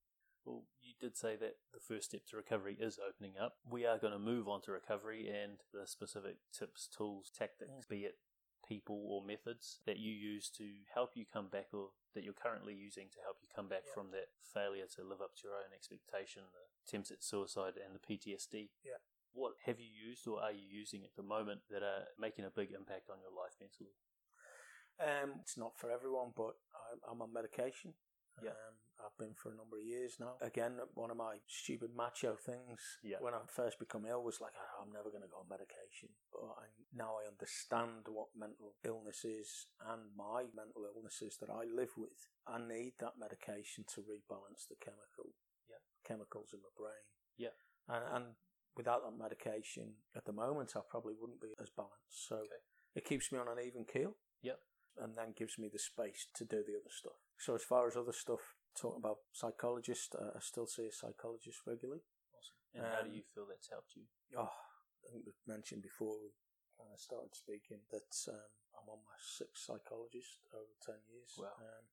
Well, 0.46 0.64
you 0.80 0.94
did 1.00 1.18
say 1.18 1.36
that 1.38 1.58
the 1.74 1.80
first 1.80 2.10
step 2.10 2.22
to 2.30 2.38
recovery 2.38 2.78
is 2.80 3.00
opening 3.02 3.34
up. 3.42 3.56
We 3.68 3.86
are 3.86 3.98
going 3.98 4.14
to 4.14 4.20
move 4.20 4.48
on 4.48 4.62
to 4.64 4.72
recovery 4.72 5.28
and 5.28 5.58
the 5.74 5.88
specific 5.88 6.38
tips, 6.54 6.88
tools, 6.88 7.32
tactics, 7.36 7.86
mm. 7.86 7.90
be 7.90 8.06
it 8.06 8.16
people 8.68 8.98
or 9.10 9.24
methods 9.24 9.80
that 9.86 9.98
you 9.98 10.12
use 10.12 10.50
to 10.58 10.66
help 10.94 11.12
you 11.16 11.26
come 11.26 11.48
back 11.48 11.68
or 11.74 11.90
that 12.14 12.24
you're 12.24 12.34
currently 12.34 12.74
using 12.74 13.08
to 13.14 13.20
help 13.24 13.38
you 13.42 13.48
come 13.54 13.68
back 13.68 13.84
Yeah. 13.86 13.94
from 13.94 14.12
that 14.12 14.30
failure 14.42 14.88
to 14.96 15.04
live 15.04 15.22
up 15.22 15.36
to 15.36 15.48
your 15.48 15.56
own 15.58 15.74
expectation, 15.74 16.44
the 16.54 16.66
attempts 16.88 17.12
at 17.12 17.24
suicide 17.24 17.78
and 17.78 17.94
the 17.94 18.00
PTSD. 18.00 18.70
Yeah. 18.84 18.98
What 19.34 19.56
have 19.66 19.80
you 19.80 19.90
used 19.92 20.28
or 20.28 20.42
are 20.42 20.52
you 20.52 20.64
using 20.66 21.04
at 21.04 21.16
the 21.16 21.24
moment 21.24 21.62
that 21.70 21.84
are 21.84 22.08
making 22.18 22.46
a 22.46 22.50
big 22.50 22.72
impact 22.72 23.10
on 23.10 23.20
your 23.20 23.32
life 23.36 23.56
mentally? 23.60 23.96
Um, 24.98 25.40
it's 25.42 25.58
not 25.58 25.78
for 25.78 25.92
everyone, 25.92 26.32
but 26.36 26.56
I'm, 26.94 27.00
I'm 27.12 27.22
on 27.22 27.34
medication. 27.34 27.94
Yeah. 28.42 28.52
Um, 28.52 28.76
I've 29.00 29.18
been 29.20 29.36
for 29.36 29.52
a 29.52 29.56
number 29.56 29.78
of 29.78 29.84
years 29.86 30.18
now. 30.20 30.36
Again, 30.42 30.80
one 30.96 31.12
of 31.12 31.18
my 31.18 31.38
stupid 31.48 31.92
macho 31.96 32.36
things 32.36 32.80
Yeah. 33.04 33.18
when 33.20 33.34
I 33.34 33.42
first 33.48 33.78
become 33.78 34.06
ill 34.06 34.24
was 34.24 34.42
like, 34.42 34.54
"Oh, 34.56 34.82
I'm 34.84 34.92
never 34.92 35.10
going 35.12 35.22
to 35.22 35.30
go 35.30 35.38
on 35.44 35.48
medication. 35.50 36.10
But 36.32 36.44
I, 36.58 36.68
now 36.94 37.16
I 37.22 37.28
understand 37.28 38.08
what 38.08 38.30
mental 38.36 38.76
illness 38.84 39.24
is 39.24 39.68
and 39.80 40.16
my 40.16 40.48
mental 40.56 40.86
illnesses 40.86 41.38
that 41.40 41.50
I 41.50 41.64
live 41.66 41.92
with. 41.98 42.18
I 42.48 42.58
need 42.60 42.94
that 43.00 43.20
medication 43.20 43.86
to 43.96 44.02
rebalance 44.02 44.68
the 44.68 44.76
chemical 44.80 45.36
Yeah. 45.70 45.80
chemicals 46.04 46.52
in 46.54 46.60
my 46.62 46.72
brain. 46.76 47.06
Yeah. 47.38 47.56
And, 47.88 48.04
and 48.16 48.26
without 48.76 49.04
that 49.04 49.18
medication, 49.18 49.96
at 50.16 50.26
the 50.26 50.34
moment, 50.34 50.76
I 50.76 50.82
probably 50.90 51.14
wouldn't 51.20 51.42
be 51.42 51.54
as 51.62 51.70
balanced. 51.70 52.28
So 52.28 52.38
Okay. 52.38 52.62
it 52.96 53.06
keeps 53.06 53.32
me 53.32 53.40
on 53.40 53.48
an 53.48 53.60
even 53.60 53.86
keel 53.86 54.16
Yep. 54.42 54.60
And 55.02 55.18
then 55.18 55.34
gives 55.38 55.58
me 55.58 55.70
the 55.72 55.80
space 55.80 56.28
to 56.36 56.46
do 56.46 56.64
the 56.64 56.76
other 56.80 56.92
stuff. 56.92 57.20
So 57.38 57.56
as 57.56 57.64
far 57.64 57.88
as 57.88 57.96
other 57.96 58.14
stuff, 58.14 58.56
talking 58.80 59.00
about 59.04 59.20
psychologist, 59.34 60.16
uh, 60.16 60.36
I 60.36 60.40
still 60.42 60.68
see 60.68 60.88
a 60.88 60.92
psychologist 60.92 61.60
regularly. 61.66 62.02
Awesome. 62.34 62.58
And 62.74 62.86
how 62.94 63.02
do 63.02 63.10
Um, 63.10 63.16
you 63.16 63.24
feel 63.34 63.46
that's 63.46 63.70
helped 63.70 63.96
you? 63.96 64.04
Oh, 64.38 64.52
I 65.06 65.12
think 65.12 65.26
mentioned 65.48 65.82
before 65.84 66.20
we 66.20 66.32
kind 66.78 66.92
of 66.92 67.00
started 67.00 67.36
speaking 67.36 67.80
that 67.92 68.12
um, 68.30 68.52
I'm 68.76 68.90
on 68.90 69.00
my 69.04 69.18
sixth 69.20 69.64
psychologist 69.64 70.46
over 70.54 70.74
ten 70.82 71.00
years. 71.08 71.36
Wow. 71.38 71.56
Um, 71.60 71.86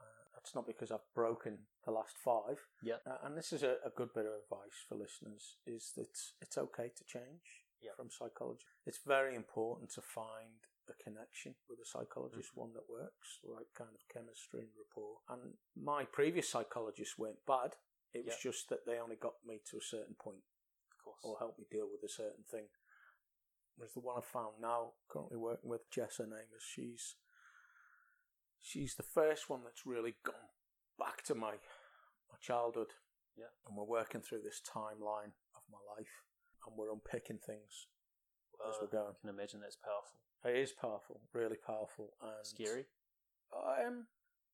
Uh, 0.00 0.24
that's 0.32 0.54
not 0.54 0.64
because 0.64 0.92
I've 0.92 1.12
broken 1.12 1.66
the 1.84 1.90
last 1.90 2.16
five. 2.18 2.58
Yeah. 2.82 2.98
Uh, 3.04 3.18
and 3.24 3.36
this 3.36 3.52
is 3.52 3.64
a, 3.64 3.78
a 3.84 3.90
good 3.90 4.12
bit 4.14 4.26
of 4.26 4.32
advice 4.32 4.78
for 4.88 4.94
listeners: 4.94 5.56
is 5.66 5.92
that 5.96 6.14
it's 6.40 6.56
okay 6.56 6.88
to 6.94 7.04
change 7.04 7.64
Yeah. 7.80 7.94
from 7.96 8.08
psychology. 8.10 8.64
It's 8.86 9.02
very 9.04 9.34
important 9.34 9.90
to 9.94 10.00
find 10.02 10.60
a 10.90 11.02
connection 11.02 11.54
with 11.68 11.78
a 11.80 11.86
psychologist, 11.86 12.50
Mm-hmm. 12.52 12.60
one 12.60 12.72
that 12.74 12.88
works, 12.88 13.38
the 13.42 13.50
right 13.50 13.68
kind 13.76 13.90
of 13.94 14.00
chemistry 14.12 14.60
and 14.60 14.72
rapport. 14.76 15.18
And 15.28 15.54
my 15.76 16.04
previous 16.04 16.48
psychologists 16.48 17.18
weren't 17.18 17.44
bad. 17.46 17.76
It 18.12 18.24
was 18.24 18.34
Yeah. 18.36 18.50
just 18.50 18.68
that 18.70 18.86
they 18.86 18.98
only 18.98 19.16
got 19.16 19.44
me 19.44 19.60
to 19.70 19.76
a 19.78 19.82
certain 19.82 20.14
point 20.14 20.42
Of 20.90 20.98
course. 21.04 21.20
or 21.24 21.38
helped 21.38 21.58
me 21.58 21.66
deal 21.70 21.88
with 21.90 22.02
a 22.02 22.08
certain 22.08 22.44
thing. 22.44 22.68
Whereas 23.76 23.92
the 23.94 24.00
one 24.00 24.16
I've 24.18 24.24
found 24.24 24.60
now, 24.60 24.94
currently 25.08 25.36
working 25.36 25.70
with 25.70 25.88
Jess, 25.90 26.16
her 26.18 26.26
name 26.26 26.50
is, 26.56 26.62
she's 26.62 27.16
she's 28.60 28.94
the 28.96 29.02
first 29.02 29.48
one 29.48 29.62
that's 29.64 29.86
really 29.86 30.16
gone 30.24 30.50
back 30.98 31.22
to 31.24 31.34
my 31.34 31.52
my 32.30 32.36
childhood. 32.40 32.92
Yeah. 33.36 33.52
And 33.66 33.76
we're 33.76 33.84
working 33.84 34.20
through 34.20 34.42
this 34.42 34.60
timeline 34.60 35.32
of 35.54 35.62
my 35.70 35.78
life 35.96 36.24
and 36.66 36.76
we're 36.76 36.92
unpicking 36.92 37.38
things 37.38 37.86
as 38.66 38.74
Uh, 38.74 38.78
we're 38.82 38.86
going. 38.88 39.14
I 39.14 39.20
can 39.20 39.30
imagine 39.30 39.60
that's 39.60 39.76
powerful. 39.76 40.20
It 40.44 40.56
is 40.56 40.72
powerful, 40.72 41.20
really 41.32 41.56
powerful 41.56 42.14
and 42.20 42.46
Scary. 42.46 42.86
Um 43.52 44.08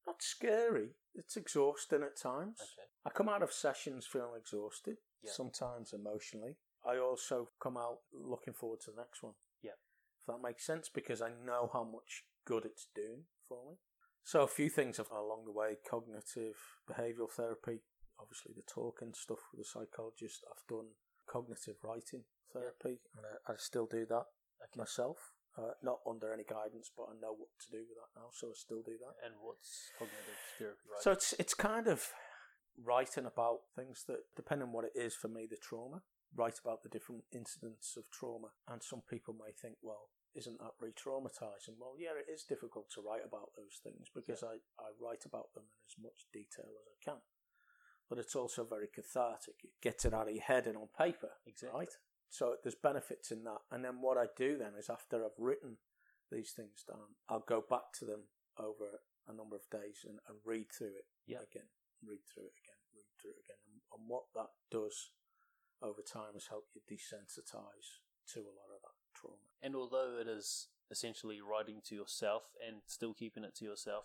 not 0.07 0.23
scary. 0.23 0.95
It's 1.15 1.37
exhausting 1.37 2.03
at 2.03 2.17
times. 2.17 2.61
Okay. 2.61 2.89
I 3.07 3.11
come 3.11 3.29
out 3.29 3.43
of 3.43 3.53
sessions 3.53 4.07
feeling 4.07 4.37
exhausted, 4.39 4.99
Yeah. 5.23 5.31
sometimes 5.33 5.93
emotionally. 5.95 6.57
I 6.85 6.99
also 6.99 7.51
come 7.59 7.79
out 7.79 8.03
looking 8.13 8.53
forward 8.53 8.81
to 8.83 8.91
the 8.91 8.99
next 8.99 9.23
one. 9.23 9.35
Yeah. 9.63 9.77
If 10.21 10.27
that 10.27 10.39
makes 10.43 10.67
sense, 10.67 10.91
because 10.91 11.23
I 11.23 11.31
know 11.31 11.71
how 11.73 11.85
much 11.85 12.27
good 12.45 12.67
it's 12.67 12.87
doing 12.95 13.27
for 13.49 13.65
me. 13.71 13.79
So, 14.23 14.43
a 14.43 14.47
few 14.47 14.69
things 14.69 14.99
along 14.99 15.45
the 15.47 15.53
way 15.53 15.77
cognitive 15.77 16.57
behavioral 16.87 17.31
therapy, 17.31 17.83
obviously 18.19 18.53
the 18.55 18.63
talking 18.63 19.15
stuff 19.15 19.41
with 19.53 19.61
the 19.61 19.65
psychologist. 19.65 20.45
I've 20.51 20.67
done 20.67 20.91
cognitive 21.35 21.83
writing 21.83 22.23
therapy, 22.55 23.03
and 23.19 23.27
I, 23.27 23.53
I 23.53 23.55
still 23.59 23.87
do 23.91 24.07
that 24.07 24.27
Okay. 24.63 24.79
myself. 24.79 25.19
Uh, 25.59 25.75
not 25.83 25.99
under 26.07 26.33
any 26.33 26.43
guidance, 26.43 26.91
but 26.97 27.07
I 27.11 27.15
know 27.21 27.35
what 27.35 27.51
to 27.63 27.71
do 27.71 27.83
with 27.87 27.95
that 27.99 28.11
now, 28.19 28.27
so 28.35 28.49
I 28.49 28.57
still 28.59 28.83
do 28.83 28.99
that. 28.99 29.15
And 29.25 29.35
what's 29.43 29.91
cognitive 29.99 30.39
therapy, 30.59 30.87
right? 30.91 31.03
So 31.03 31.11
it's 31.13 31.35
it's 31.39 31.55
kind 31.55 31.87
of 31.87 32.11
writing 32.75 33.27
about 33.27 33.71
things 33.77 34.03
that, 34.09 34.35
depending 34.35 34.67
on 34.69 34.75
what 34.75 34.85
it 34.87 34.95
is 34.99 35.15
for 35.15 35.29
me, 35.29 35.47
the 35.47 35.57
trauma. 35.57 36.03
Write 36.35 36.59
about 36.59 36.83
the 36.83 36.89
different 36.91 37.23
incidents 37.31 37.95
of 37.97 38.11
trauma, 38.11 38.51
and 38.67 38.83
some 38.83 39.03
people 39.09 39.35
may 39.39 39.53
think, 39.55 39.77
well, 39.83 40.11
isn't 40.35 40.59
that 40.59 40.75
re-traumatizing? 40.81 41.79
Well, 41.79 41.95
yeah, 41.95 42.19
it 42.19 42.27
is 42.27 42.43
difficult 42.43 42.91
to 42.99 43.01
write 43.07 43.23
about 43.23 43.55
those 43.55 43.79
things 43.79 44.11
because 44.11 44.43
I, 44.43 44.59
I 44.75 44.91
write 44.99 45.23
about 45.25 45.55
them 45.55 45.71
in 45.71 45.79
as 45.87 45.95
much 46.03 46.27
detail 46.35 46.75
as 46.75 46.91
I 46.91 46.99
can. 46.99 47.23
But 48.09 48.19
it's 48.19 48.37
also 48.37 48.65
very 48.65 48.89
cathartic. 48.93 49.57
It 49.65 49.71
gets 49.83 50.05
it 50.05 50.13
out 50.15 50.29
of 50.29 50.35
your 50.35 50.45
head 50.45 50.67
and 50.67 50.77
on 50.77 50.89
paper, 50.97 51.31
Exactly. 51.47 51.79
right? 51.79 51.93
So 52.29 52.57
there's 52.63 52.75
benefits 52.75 53.31
in 53.31 53.45
that. 53.45 53.63
And 53.71 53.85
then 53.85 54.01
what 54.01 54.19
I 54.19 54.27
do 54.37 54.59
then 54.59 54.73
is 54.79 54.91
after 54.91 55.25
I've 55.25 55.39
written 55.39 55.79
these 56.31 56.53
things 56.53 56.85
down, 56.87 57.17
I'll 57.29 57.45
go 57.47 57.63
back 57.69 57.93
to 58.01 58.05
them 58.05 58.25
over 58.59 59.01
a 59.27 59.33
number 59.33 59.57
of 59.57 59.63
days 59.71 60.05
and, 60.05 60.19
and 60.29 60.39
read 60.45 60.67
through 60.77 60.95
it 60.99 61.07
Yeah. 61.27 61.39
again, 61.41 61.69
read 62.07 62.21
through 62.33 62.45
it 62.45 62.59
again, 62.61 62.81
read 62.95 63.09
through 63.21 63.31
it 63.33 63.43
again. 63.45 63.63
And, 63.73 63.81
and 63.95 64.09
what 64.09 64.25
that 64.35 64.51
does 64.71 65.11
over 65.81 66.03
time 66.03 66.37
is 66.37 66.49
help 66.49 66.67
you 66.75 66.83
desensitize 66.85 68.03
to 68.35 68.41
a 68.41 68.53
lot 68.57 68.69
of 68.75 68.83
that 68.83 68.97
trauma. 69.15 69.49
And 69.63 69.75
although 69.77 70.19
it 70.21 70.29
is 70.29 70.69
essentially 70.91 71.41
writing 71.41 71.81
to 71.89 71.95
yourself 71.95 72.43
and 72.67 72.83
still 72.87 73.15
keeping 73.15 73.45
it 73.45 73.55
to 73.57 73.65
yourself, 73.65 74.05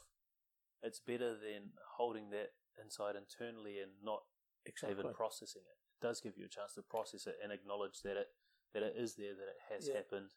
it's 0.81 0.99
better 0.99 1.31
than 1.35 1.71
holding 1.97 2.29
that 2.29 2.51
inside 2.81 3.15
internally 3.15 3.79
and 3.79 3.91
not 4.03 4.23
Exactly. 4.65 4.99
even 4.99 5.13
processing 5.13 5.63
it. 5.65 5.77
It 5.97 6.05
does 6.05 6.21
give 6.21 6.37
you 6.37 6.45
a 6.45 6.49
chance 6.49 6.73
to 6.75 6.81
process 6.83 7.25
it 7.27 7.37
and 7.41 7.51
acknowledge 7.51 8.01
that 8.03 8.17
it 8.17 8.27
that 8.73 8.83
it 8.83 8.95
is 8.95 9.15
there, 9.15 9.33
that 9.33 9.47
it 9.49 9.59
has 9.73 9.87
Yeah. 9.87 9.95
happened, 9.95 10.35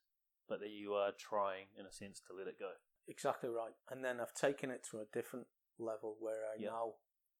but 0.48 0.58
that 0.60 0.70
you 0.70 0.94
are 0.94 1.12
trying, 1.12 1.68
in 1.76 1.84
a 1.84 1.92
sense, 1.92 2.18
to 2.20 2.32
let 2.32 2.46
it 2.48 2.58
go. 2.58 2.72
Exactly 3.06 3.50
right. 3.50 3.74
And 3.90 4.02
then 4.02 4.20
I've 4.20 4.32
taken 4.32 4.70
it 4.70 4.82
to 4.90 5.00
a 5.00 5.04
different 5.12 5.48
level 5.78 6.16
where 6.18 6.46
I 6.50 6.54
Yeah. 6.56 6.70
now 6.70 6.94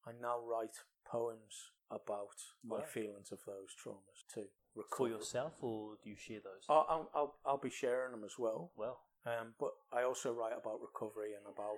I 0.05 0.11
now 0.11 0.37
write 0.39 0.83
poems 1.05 1.71
about 1.89 2.35
my 2.63 2.83
feelings 2.83 3.31
of 3.31 3.43
those 3.45 3.73
traumas 3.73 4.25
too. 4.27 4.49
For 4.73 4.81
Recover. 4.83 5.09
yourself, 5.09 5.63
or 5.63 5.97
do 6.03 6.09
you 6.09 6.15
share 6.15 6.41
those? 6.41 6.65
I'll, 6.67 6.85
I'll, 6.89 7.11
I'll, 7.13 7.39
I'll 7.45 7.57
be 7.57 7.69
sharing 7.69 8.11
them 8.11 8.23
as 8.23 8.37
well. 8.37 8.71
Well, 8.75 9.05
Um, 9.25 9.55
but 9.59 9.73
I 9.91 10.03
also 10.03 10.33
write 10.33 10.53
about 10.57 10.81
recovery 10.81 11.33
and 11.33 11.45
about 11.47 11.77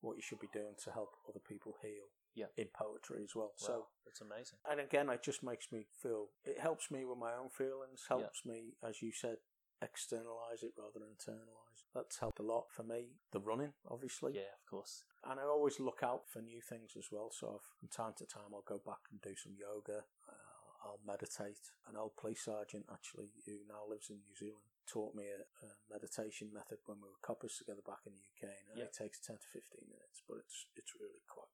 what 0.00 0.16
you 0.16 0.22
should 0.22 0.40
be 0.40 0.48
doing 0.52 0.74
to 0.84 0.90
help 0.92 1.14
other 1.28 1.40
people 1.40 1.78
heal. 1.80 2.10
Yeah. 2.34 2.46
In 2.56 2.68
poetry 2.74 3.22
as 3.24 3.34
well. 3.34 3.52
So 3.56 3.72
wow, 3.72 3.86
that's 4.06 4.20
amazing. 4.20 4.58
and 4.70 4.80
again, 4.80 5.08
it 5.10 5.22
just 5.22 5.42
makes 5.42 5.70
me 5.72 5.86
feel. 6.02 6.28
It 6.44 6.58
helps 6.60 6.90
me 6.90 7.04
with 7.04 7.18
my 7.18 7.32
own 7.34 7.50
feelings. 7.50 8.06
Helps 8.08 8.44
me, 8.46 8.74
as 8.86 9.02
you 9.02 9.12
said, 9.12 9.36
externalize 9.82 10.62
it 10.62 10.72
rather 10.78 10.98
than 11.02 11.10
internalize. 11.12 11.84
That's 11.94 12.18
helped 12.18 12.38
a 12.38 12.46
lot 12.46 12.70
for 12.72 12.82
me. 12.84 13.18
The 13.32 13.40
running, 13.40 13.74
obviously. 13.90 14.32
Yeah, 14.34 14.54
of 14.56 14.64
course. 14.70 15.04
And 15.28 15.38
I 15.38 15.44
always 15.44 15.78
look 15.78 16.00
out 16.02 16.24
for 16.30 16.40
new 16.40 16.60
things 16.62 16.96
as 16.96 17.08
well. 17.12 17.30
So 17.30 17.58
I've, 17.60 17.68
from 17.78 17.88
time 17.92 18.14
to 18.18 18.26
time, 18.26 18.54
I'll 18.54 18.64
go 18.66 18.80
back 18.80 19.10
and 19.10 19.20
do 19.20 19.36
some 19.36 19.52
yoga. 19.58 20.06
Uh, 20.24 20.86
I'll 20.86 21.02
meditate. 21.06 21.60
An 21.86 21.94
old 22.00 22.16
police 22.16 22.42
sergeant, 22.42 22.86
actually, 22.90 23.30
who 23.46 23.62
now 23.68 23.84
lives 23.86 24.08
in 24.10 24.18
New 24.24 24.34
Zealand, 24.34 24.64
taught 24.88 25.14
me 25.14 25.30
a, 25.30 25.44
a 25.62 25.68
meditation 25.92 26.50
method 26.50 26.82
when 26.90 26.98
we 26.98 27.06
were 27.06 27.22
coppers 27.22 27.54
together 27.60 27.84
back 27.86 28.02
in 28.08 28.16
the 28.18 28.24
UK. 28.34 28.50
And 28.72 28.80
it 28.82 28.90
Yeah. 28.90 28.98
takes 29.04 29.20
10 29.22 29.36
to 29.38 29.48
15 29.52 29.86
minutes, 29.86 30.22
but 30.26 30.42
it's, 30.42 30.66
it's 30.74 30.94
really 30.98 31.22
quite. 31.30 31.50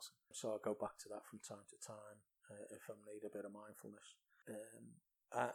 Awesome. 0.00 0.16
So 0.32 0.44
I 0.54 0.58
go 0.64 0.72
back 0.80 0.96
to 1.04 1.08
that 1.12 1.26
from 1.28 1.40
time 1.44 1.66
to 1.68 1.76
time 1.84 2.18
uh, 2.48 2.64
if 2.72 2.88
I 2.88 2.96
need 3.04 3.20
a 3.28 3.32
bit 3.34 3.44
of 3.44 3.52
mindfulness. 3.52 4.16
Um, 4.48 4.96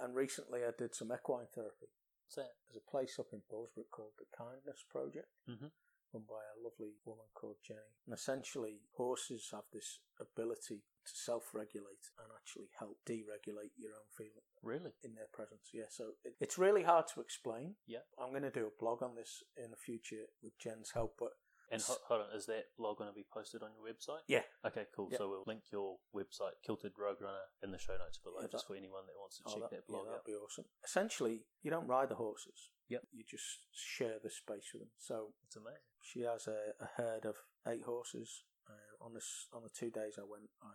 and 0.05 0.13
recently 0.15 0.61
I 0.63 0.71
did 0.77 0.93
some 0.93 1.09
equine 1.11 1.49
therapy. 1.53 1.89
There's 2.35 2.77
a 2.77 2.89
place 2.89 3.17
up 3.19 3.33
in 3.33 3.41
Bullsbrook 3.49 3.89
called 3.91 4.13
the 4.17 4.25
Kindness 4.35 4.83
Project, 4.89 5.29
Mhm. 5.49 5.71
run 6.13 6.23
by 6.29 6.41
a 6.45 6.59
lovely 6.61 6.93
woman 7.05 7.25
called 7.33 7.57
Jenny. 7.63 7.95
And 8.05 8.13
essentially, 8.13 8.81
horses 8.95 9.49
have 9.51 9.65
this 9.71 9.99
ability 10.19 10.83
to 11.05 11.11
self-regulate 11.15 12.11
and 12.17 12.31
actually 12.35 12.69
help 12.79 12.97
deregulate 13.05 13.73
your 13.77 13.93
own 13.93 14.07
feeling 14.17 14.43
Really? 14.63 14.91
in 15.03 15.13
their 15.15 15.27
presence. 15.31 15.69
Yeah, 15.73 15.87
so 15.89 16.15
it, 16.23 16.35
it's 16.39 16.57
really 16.57 16.83
hard 16.83 17.07
to 17.13 17.21
explain. 17.21 17.75
Yeah. 17.85 18.03
I'm 18.17 18.31
going 18.31 18.43
to 18.43 18.51
do 18.51 18.65
a 18.67 18.71
blog 18.79 19.03
on 19.03 19.15
this 19.15 19.43
in 19.55 19.71
the 19.71 19.77
future 19.77 20.25
with 20.41 20.57
Jen's 20.57 20.91
help, 20.91 21.15
but 21.19 21.33
And 21.71 21.81
ho- 21.81 21.97
hold 22.07 22.21
on, 22.21 22.37
is 22.37 22.45
that 22.45 22.69
blog 22.77 22.97
going 22.99 23.09
to 23.09 23.15
be 23.15 23.25
posted 23.31 23.63
on 23.63 23.71
your 23.73 23.83
website? 23.85 24.21
Yeah. 24.27 24.43
Okay, 24.65 24.85
cool. 24.95 25.09
Yeah. 25.11 25.17
So 25.17 25.29
we'll 25.29 25.43
link 25.47 25.63
your 25.71 25.97
website, 26.13 26.55
Kilted 26.65 26.93
Rogue 26.97 27.21
Runner, 27.21 27.49
in 27.63 27.71
the 27.71 27.79
show 27.79 27.97
notes 27.97 28.17
below, 28.21 28.41
Yeah, 28.41 28.47
just 28.51 28.67
for 28.67 28.75
anyone 28.75 29.05
that 29.07 29.17
wants 29.17 29.37
to 29.37 29.43
Oh, 29.47 29.53
check 29.53 29.69
that, 29.69 29.71
that 29.83 29.87
blog 29.87 30.05
yeah, 30.05 30.09
out. 30.13 30.25
that'd 30.25 30.29
be 30.29 30.37
awesome. 30.37 30.65
Essentially, 30.83 31.45
you 31.63 31.71
don't 31.71 31.87
ride 31.87 32.09
the 32.09 32.15
horses. 32.21 32.69
Yep. 32.89 33.01
You 33.11 33.23
just 33.25 33.65
share 33.73 34.19
the 34.21 34.29
space 34.29 34.69
with 34.73 34.83
them. 34.85 34.93
So 34.97 35.33
It's 35.47 35.55
amazing. 35.57 35.81
she 36.01 36.21
has 36.21 36.45
a, 36.47 36.77
a 36.79 36.89
herd 37.01 37.25
of 37.25 37.35
eight 37.67 37.83
horses. 37.83 38.43
Uh, 38.69 39.03
on 39.05 39.13
this 39.13 39.47
on 39.53 39.61
the 39.63 39.69
two 39.73 39.89
days 39.89 40.17
I 40.17 40.25
went, 40.25 40.49
I 40.61 40.73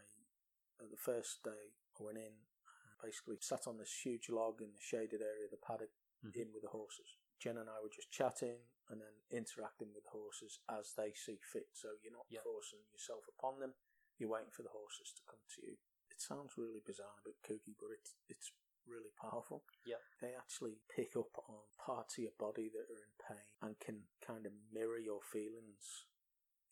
uh, 0.83 0.87
the 0.91 0.97
first 0.99 1.43
day 1.45 1.75
I 1.99 2.03
went 2.03 2.19
in, 2.19 2.35
uh, 2.67 3.05
basically 3.07 3.37
sat 3.41 3.67
on 3.67 3.79
this 3.79 3.95
huge 4.03 4.29
log 4.31 4.61
in 4.63 4.71
the 4.75 4.83
shaded 4.83 5.23
area 5.23 5.47
of 5.47 5.51
the 5.55 5.63
paddock, 5.67 5.91
Mhm. 6.25 6.35
in 6.37 6.49
with 6.53 6.63
the 6.63 6.69
horses. 6.75 7.17
Jen 7.39 7.57
and 7.59 7.71
I 7.71 7.81
were 7.83 7.89
just 7.95 8.11
chatting 8.11 8.59
and 8.91 8.99
then 8.99 9.15
interacting 9.31 9.95
with 9.95 10.11
horses 10.11 10.59
as 10.67 10.93
they 10.99 11.15
see 11.15 11.39
fit. 11.39 11.71
So 11.73 11.97
you're 12.03 12.15
not 12.15 12.27
forcing 12.43 12.83
yourself 12.91 13.25
upon 13.31 13.63
them. 13.63 13.79
You're 14.19 14.35
waiting 14.35 14.53
for 14.53 14.67
the 14.67 14.75
horses 14.75 15.15
to 15.17 15.23
come 15.25 15.41
to 15.57 15.61
you. 15.63 15.79
It 16.11 16.19
sounds 16.21 16.59
really 16.59 16.83
bizarre, 16.83 17.23
a 17.23 17.31
bit 17.31 17.41
kooky, 17.47 17.79
but 17.79 17.95
it's 17.95 18.19
it's 18.29 18.51
really 18.91 19.15
powerful. 19.15 19.63
Yep. 19.87 20.03
They 20.21 20.35
actually 20.35 20.83
pick 20.91 21.15
up 21.17 21.31
on 21.47 21.71
parts 21.79 22.19
of 22.19 22.27
your 22.27 22.37
body 22.37 22.69
that 22.69 22.91
are 22.91 23.05
in 23.07 23.15
pain 23.23 23.49
and 23.63 23.79
can 23.79 24.11
kind 24.19 24.45
of 24.45 24.53
mirror 24.75 24.99
your 24.99 25.23
feelings. 25.23 26.11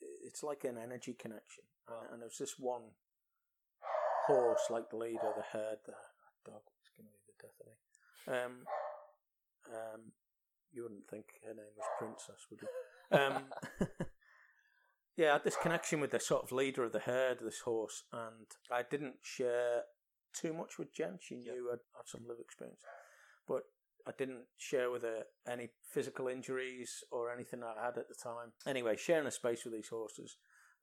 It's 0.00 0.42
like 0.42 0.64
an 0.64 0.76
energy 0.76 1.14
connection. 1.14 1.64
Wow. 1.88 2.02
And, 2.02 2.06
and 2.12 2.22
there's 2.22 2.38
this 2.38 2.58
one 2.58 2.98
horse, 4.26 4.66
like 4.68 4.90
the 4.90 4.96
leader 4.96 5.30
of 5.30 5.36
the 5.38 5.48
herd, 5.52 5.78
the 5.86 5.96
dog 6.44 6.66
was 6.66 6.90
going 6.98 7.06
to 7.06 7.14
be 7.14 7.22
the 7.30 7.38
death 7.40 7.58
of 7.62 7.66
me. 7.70 7.76
Um, 8.28 8.54
um, 9.72 10.02
you 10.72 10.82
wouldn't 10.82 11.08
think 11.08 11.26
her 11.46 11.54
name 11.54 11.72
was 11.76 11.86
Princess, 11.98 12.46
would 12.50 12.60
you? 12.62 12.68
Um, 13.10 13.44
yeah, 15.16 15.30
I 15.30 15.32
had 15.34 15.44
this 15.44 15.56
connection 15.56 15.98
with 16.00 16.10
the 16.10 16.20
sort 16.20 16.44
of 16.44 16.52
leader 16.52 16.84
of 16.84 16.92
the 16.92 16.98
herd, 17.00 17.38
this 17.40 17.60
horse, 17.60 18.04
and 18.12 18.46
I 18.70 18.82
didn't 18.88 19.16
share 19.22 19.82
too 20.32 20.52
much 20.52 20.78
with 20.78 20.92
Jen. 20.94 21.18
She 21.20 21.36
Yeah. 21.36 21.52
knew 21.52 21.70
I'd 21.72 21.80
had 21.96 22.06
some 22.06 22.26
live 22.28 22.38
experience, 22.38 22.82
but 23.46 23.62
I 24.06 24.12
didn't 24.12 24.46
share 24.58 24.90
with 24.90 25.02
her 25.02 25.24
any 25.46 25.70
physical 25.82 26.28
injuries 26.28 27.02
or 27.10 27.32
anything 27.32 27.60
that 27.60 27.76
I 27.78 27.86
had 27.86 27.98
at 27.98 28.08
the 28.08 28.14
time. 28.14 28.52
Anyway, 28.66 28.96
sharing 28.96 29.26
a 29.26 29.30
space 29.30 29.64
with 29.64 29.72
these 29.74 29.88
horses, 29.88 30.36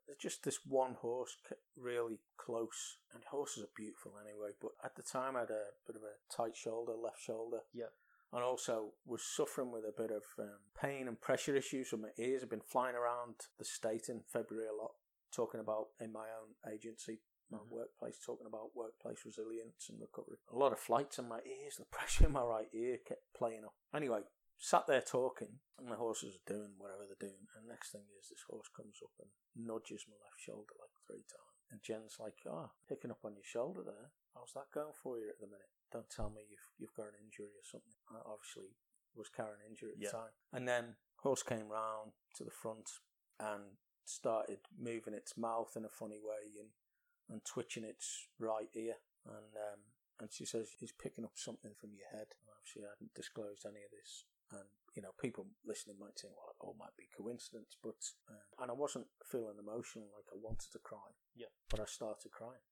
there's 0.06 0.18
just 0.20 0.44
this 0.44 0.66
one 0.66 0.96
horse 0.96 1.38
really 1.78 2.20
close, 2.38 2.98
and 3.14 3.24
horses 3.24 3.64
are 3.64 3.70
beautiful 3.76 4.18
anyway. 4.20 4.52
But 4.60 4.72
at 4.84 4.96
the 4.96 5.04
time, 5.04 5.36
I 5.36 5.42
had 5.42 5.52
a 5.52 5.66
bit 5.88 5.96
of 5.96 6.04
a 6.04 6.18
tight 6.36 6.56
shoulder, 6.56 6.94
left 6.94 7.20
shoulder. 7.22 7.62
Yep. 7.74 7.94
And 8.36 8.44
also 8.44 8.92
was 9.06 9.24
suffering 9.24 9.72
with 9.72 9.86
a 9.88 9.94
bit 9.96 10.12
of 10.12 10.24
um, 10.38 10.60
pain 10.76 11.08
and 11.08 11.20
pressure 11.20 11.56
issues 11.56 11.92
with 11.94 12.02
my 12.02 12.12
ears. 12.18 12.44
I've 12.44 12.50
been 12.50 12.60
flying 12.60 12.96
around 12.96 13.36
the 13.58 13.64
state 13.64 14.10
in 14.10 14.24
February 14.28 14.68
a 14.68 14.76
lot, 14.76 14.92
talking 15.34 15.62
about 15.62 15.88
in 16.02 16.12
my 16.12 16.28
own 16.36 16.52
agency, 16.70 17.22
my 17.50 17.60
Mhm. 17.60 17.70
workplace, 17.70 18.20
talking 18.20 18.46
about 18.46 18.76
workplace 18.76 19.24
resilience 19.24 19.88
and 19.88 20.02
recovery. 20.02 20.40
A 20.52 20.58
lot 20.58 20.74
of 20.74 20.80
flights 20.80 21.18
in 21.18 21.30
my 21.30 21.42
ears, 21.44 21.78
the 21.78 21.86
pressure 21.96 22.26
in 22.26 22.34
my 22.34 22.44
right 22.44 22.68
ear 22.74 22.98
kept 22.98 23.32
playing 23.34 23.64
up. 23.64 23.76
Anyway, 23.94 24.24
sat 24.58 24.86
there 24.86 25.02
talking, 25.02 25.62
and 25.78 25.90
the 25.90 25.96
horses 25.96 26.36
are 26.36 26.54
doing 26.54 26.74
whatever 26.78 27.06
they're 27.06 27.30
doing. 27.30 27.48
And 27.56 27.68
next 27.68 27.92
thing 27.92 28.08
is, 28.20 28.28
this 28.28 28.44
horse 28.50 28.68
comes 28.68 29.00
up 29.02 29.12
and 29.20 29.32
nudges 29.56 30.08
my 30.10 30.18
left 30.18 30.40
shoulder 30.42 30.74
like 30.78 30.92
three 31.08 31.24
times. 31.24 31.56
And 31.72 31.82
Jen's 31.82 32.20
like, 32.20 32.42
"Ah, 32.46 32.72
picking 32.86 33.12
up 33.12 33.24
on 33.24 33.36
your 33.36 33.44
shoulder 33.44 33.82
there. 33.84 34.12
How's 34.34 34.52
that 34.54 34.72
going 34.72 34.94
for 34.94 35.18
you 35.20 35.30
at 35.30 35.40
the 35.40 35.48
minute? 35.48 35.70
Don't 35.96 36.10
tell 36.12 36.30
me 36.30 36.43
you've 36.52 36.68
you've 36.78 36.93
got 37.00 37.08
an 37.08 37.24
injury 37.24 37.56
or 37.56 37.64
something." 37.64 37.96
I 38.12 38.20
obviously 38.28 38.76
was 39.16 39.30
carrying 39.32 39.64
an 39.64 39.70
injury 39.72 39.91
at 39.96 40.00
Yeah. 40.04 40.12
the 40.12 40.18
time. 40.20 40.34
And 40.52 40.68
then 40.68 40.98
horse 41.24 41.41
came 41.43 41.70
round 41.72 42.12
to 42.36 42.43
the 42.43 42.52
front 42.52 42.89
and 43.39 43.78
started 44.04 44.60
moving 44.78 45.14
its 45.16 45.38
mouth 45.38 45.72
in 45.78 45.86
a 45.86 45.89
funny 45.89 46.20
way 46.20 46.52
and, 46.60 46.72
and 47.30 47.39
twitching 47.46 47.84
its 47.86 48.28
right 48.38 48.68
ear. 48.76 49.00
And 49.26 49.56
um, 49.56 49.80
and 50.20 50.32
she 50.32 50.46
says 50.46 50.76
he's 50.80 50.91
picking 50.91 51.24
up 51.26 51.36
something 51.36 51.74
from 51.80 51.91
your 51.96 52.08
head. 52.12 52.28
And 52.36 52.48
obviously, 52.52 52.84
I 52.84 52.91
hadn't 52.96 53.16
disclosed 53.16 53.66
any 53.66 53.84
of 53.84 53.91
this. 53.91 54.26
And 54.52 54.68
you 54.96 55.02
know, 55.02 55.12
people 55.20 55.48
listening 55.66 55.98
might 56.00 56.16
think, 56.20 56.34
well, 56.36 56.72
it 56.72 56.78
might 56.80 56.96
be 56.96 57.08
coincidence, 57.18 57.76
but 57.84 58.00
um, 58.30 58.48
and 58.62 58.72
I 58.72 58.74
wasn't 58.76 59.08
feeling 59.26 59.58
emotional 59.60 60.08
like 60.16 60.28
I 60.32 60.38
wanted 60.39 60.72
to 60.72 60.80
cry. 60.80 61.12
Yeah. 61.36 61.52
But 61.70 61.80
I 61.80 61.86
started 61.86 62.32
crying. 62.32 62.64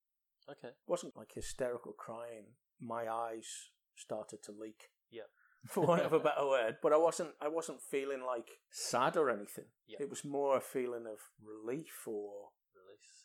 Okay. 0.47 0.69
It 0.75 0.87
wasn't 0.87 1.17
like 1.17 1.31
hysterical 1.33 1.93
crying. 1.93 2.55
My 2.85 3.07
eyes 3.09 3.47
started 3.95 4.39
to 4.43 4.51
leak. 4.51 4.89
Yeah. 5.11 5.29
For 5.69 5.85
want 5.85 6.01
of 6.01 6.11
a 6.11 6.19
better 6.19 6.45
word, 6.45 6.77
but 6.83 6.91
I 6.91 6.97
wasn't. 6.97 7.31
I 7.41 7.47
wasn't 7.47 7.79
feeling 7.81 8.21
like 8.25 8.49
sad 8.69 9.15
or 9.15 9.29
anything. 9.29 9.71
Yeah. 9.87 9.97
It 10.01 10.09
was 10.09 10.25
more 10.25 10.57
a 10.57 10.61
feeling 10.61 11.05
of 11.07 11.19
relief 11.41 12.03
or 12.05 12.51
Release. 12.75 13.23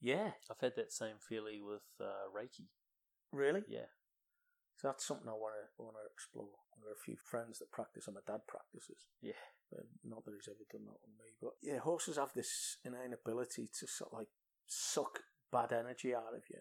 yeah, 0.00 0.30
I've 0.50 0.60
had 0.60 0.72
that 0.76 0.92
same 0.92 1.16
feeling 1.28 1.60
with 1.66 1.84
uh, 2.00 2.30
Reiki. 2.34 2.68
really. 3.32 3.62
Yeah. 3.68 3.92
So 4.76 4.88
that's 4.88 5.06
something 5.06 5.28
I 5.28 5.32
want 5.32 5.54
to 5.60 5.82
want 5.82 5.96
to 6.00 6.08
explore. 6.10 6.56
There 6.80 6.90
are 6.90 6.96
a 6.96 7.04
few 7.04 7.16
friends 7.20 7.58
that 7.58 7.70
practice, 7.70 8.06
and 8.06 8.14
my 8.16 8.24
dad 8.26 8.40
practices. 8.48 9.04
Yeah. 9.20 9.40
But 9.70 9.84
not 10.04 10.24
that 10.24 10.32
he's 10.34 10.48
ever 10.48 10.64
done 10.72 10.86
that 10.88 11.04
on 11.04 11.12
me, 11.20 11.36
but 11.40 11.52
yeah, 11.62 11.78
horses 11.80 12.16
have 12.16 12.32
this 12.34 12.78
innate 12.84 13.12
ability 13.12 13.68
to 13.80 13.86
sort 13.86 14.12
of 14.12 14.18
like 14.20 14.28
suck 14.66 15.20
bad 15.52 15.72
energy 15.72 16.14
out 16.14 16.32
of 16.34 16.44
you, 16.48 16.60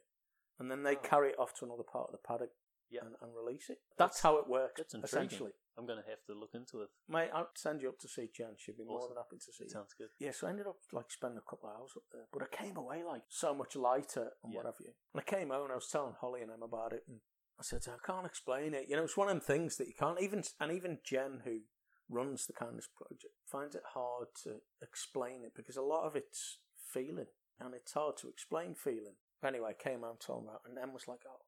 and 0.60 0.70
then 0.72 0.84
they 0.84 0.96
Oh. 0.96 1.00
carry 1.02 1.30
it 1.32 1.40
off 1.40 1.54
to 1.56 1.66
another 1.66 1.84
part 1.84 2.08
of 2.10 2.12
the 2.14 2.18
paddock 2.28 2.52
Yeah. 2.90 3.02
and, 3.06 3.16
and 3.22 3.36
release 3.36 3.70
it. 3.70 3.80
That's- 3.98 4.16
That's, 4.16 4.22
how 4.22 4.38
it 4.38 4.48
works. 4.48 4.74
that's 4.78 4.94
intriguing. 4.94 5.18
essentially, 5.26 5.52
I'm 5.78 5.86
going 5.88 6.02
to 6.04 6.10
have 6.10 6.24
to 6.26 6.34
look 6.34 6.54
into 6.54 6.82
it. 6.82 6.90
mate. 7.08 7.30
I'll 7.34 7.50
send 7.56 7.82
you 7.82 7.90
up 7.90 8.00
to 8.00 8.08
see 8.08 8.28
Jen. 8.34 8.56
She'd 8.58 8.78
be 8.78 8.84
more 8.84 9.08
than 9.08 9.18
happy 9.18 9.38
to 9.38 9.52
see 9.52 9.64
you. 9.66 9.70
Sounds 9.70 9.94
good. 9.98 10.10
Yeah, 10.20 10.32
so 10.32 10.48
I 10.48 10.52
ended 10.52 10.68
up 10.68 10.78
like 10.92 11.12
spending 11.12 11.40
a 11.40 11.50
couple 11.50 11.70
of 11.70 11.76
hours 11.80 11.92
up 11.98 12.04
there, 12.12 12.28
but 12.32 12.44
I 12.44 12.48
came 12.56 12.78
away 12.78 13.04
like 13.04 13.24
so 13.30 13.54
much 13.56 13.76
lighter 13.76 14.32
and 14.44 14.54
Yeah. 14.54 14.58
what 14.58 14.66
have 14.68 14.80
you. 14.80 14.94
And 15.14 15.22
I 15.22 15.24
came 15.24 15.50
home 15.50 15.64
and 15.64 15.72
I 15.72 15.76
was 15.76 15.88
telling 15.90 16.14
Holly 16.14 16.42
and 16.42 16.52
them 16.52 16.62
about 16.64 16.94
it, 16.94 17.04
and 17.08 17.22
I 17.60 17.64
said, 17.64 17.88
I 17.88 17.98
can't 18.06 18.26
explain 18.26 18.74
it. 18.74 18.88
You 18.90 18.96
know, 18.98 19.04
it's 19.04 19.18
one 19.18 19.28
of 19.28 19.34
them 19.34 19.42
things 19.42 19.78
that 19.78 19.88
you 19.88 19.94
can't 19.94 20.20
even, 20.22 20.44
and 20.60 20.72
even 20.72 21.00
Jen, 21.04 21.42
who 21.46 21.62
runs 22.10 22.46
the 22.46 22.54
kindness 22.54 22.88
project, 22.96 23.34
finds 23.46 23.76
it 23.76 23.84
hard 23.94 24.28
to 24.44 24.62
explain 24.82 25.44
it 25.44 25.54
because 25.56 25.78
a 25.78 25.82
lot 25.82 26.06
of 26.06 26.16
it's 26.16 26.60
feeling, 26.76 27.28
and 27.60 27.74
it's 27.74 27.94
hard 27.94 28.18
to 28.18 28.28
explain 28.28 28.76
feeling. 28.76 29.16
Anyway, 29.44 29.70
I 29.70 29.84
came 29.84 30.02
home, 30.02 30.18
told 30.20 30.46
it, 30.46 30.70
and 30.70 30.78
Em 30.78 30.94
was 30.94 31.08
like, 31.08 31.20
"Oh, 31.28 31.42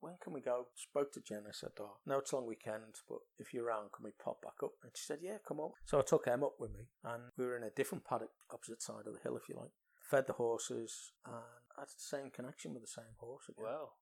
when 0.00 0.16
can 0.22 0.32
we 0.32 0.40
go?" 0.40 0.68
Spoke 0.74 1.12
to 1.12 1.20
Jen. 1.20 1.44
I 1.48 1.52
said, 1.52 1.72
"Oh, 1.80 1.96
no, 2.06 2.18
it's 2.18 2.32
long 2.32 2.46
weekend, 2.46 3.00
but 3.08 3.18
if 3.38 3.52
you're 3.52 3.64
around, 3.66 3.92
can 3.92 4.04
we 4.04 4.12
pop 4.12 4.40
back 4.42 4.62
up?" 4.62 4.72
And 4.82 4.92
she 4.96 5.04
said, 5.04 5.18
"Yeah, 5.22 5.38
come 5.46 5.60
on." 5.60 5.72
So 5.84 5.98
I 5.98 6.02
took 6.02 6.26
Em 6.28 6.44
up 6.44 6.60
with 6.60 6.70
me, 6.72 6.88
and 7.02 7.32
we 7.36 7.44
were 7.46 7.56
in 7.56 7.62
a 7.64 7.70
different 7.70 8.04
paddock, 8.04 8.30
opposite 8.50 8.82
side 8.82 9.06
of 9.06 9.14
the 9.14 9.20
hill, 9.20 9.36
if 9.36 9.48
you 9.48 9.56
like. 9.56 9.72
Fed 10.00 10.26
the 10.26 10.32
horses, 10.34 11.12
and 11.24 11.34
I 11.76 11.80
had 11.80 11.88
the 11.88 11.94
same 11.98 12.30
connection 12.30 12.72
with 12.74 12.82
the 12.82 12.88
same 12.88 13.14
horse 13.18 13.48
again. 13.48 13.64
Wow. 13.64 13.92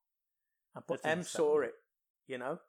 And- 0.75 0.87
But 0.87 1.03
That's 1.03 1.07
Em 1.19 1.23
saw 1.23 1.61
it, 1.61 1.75
you 2.27 2.39
know? 2.39 2.61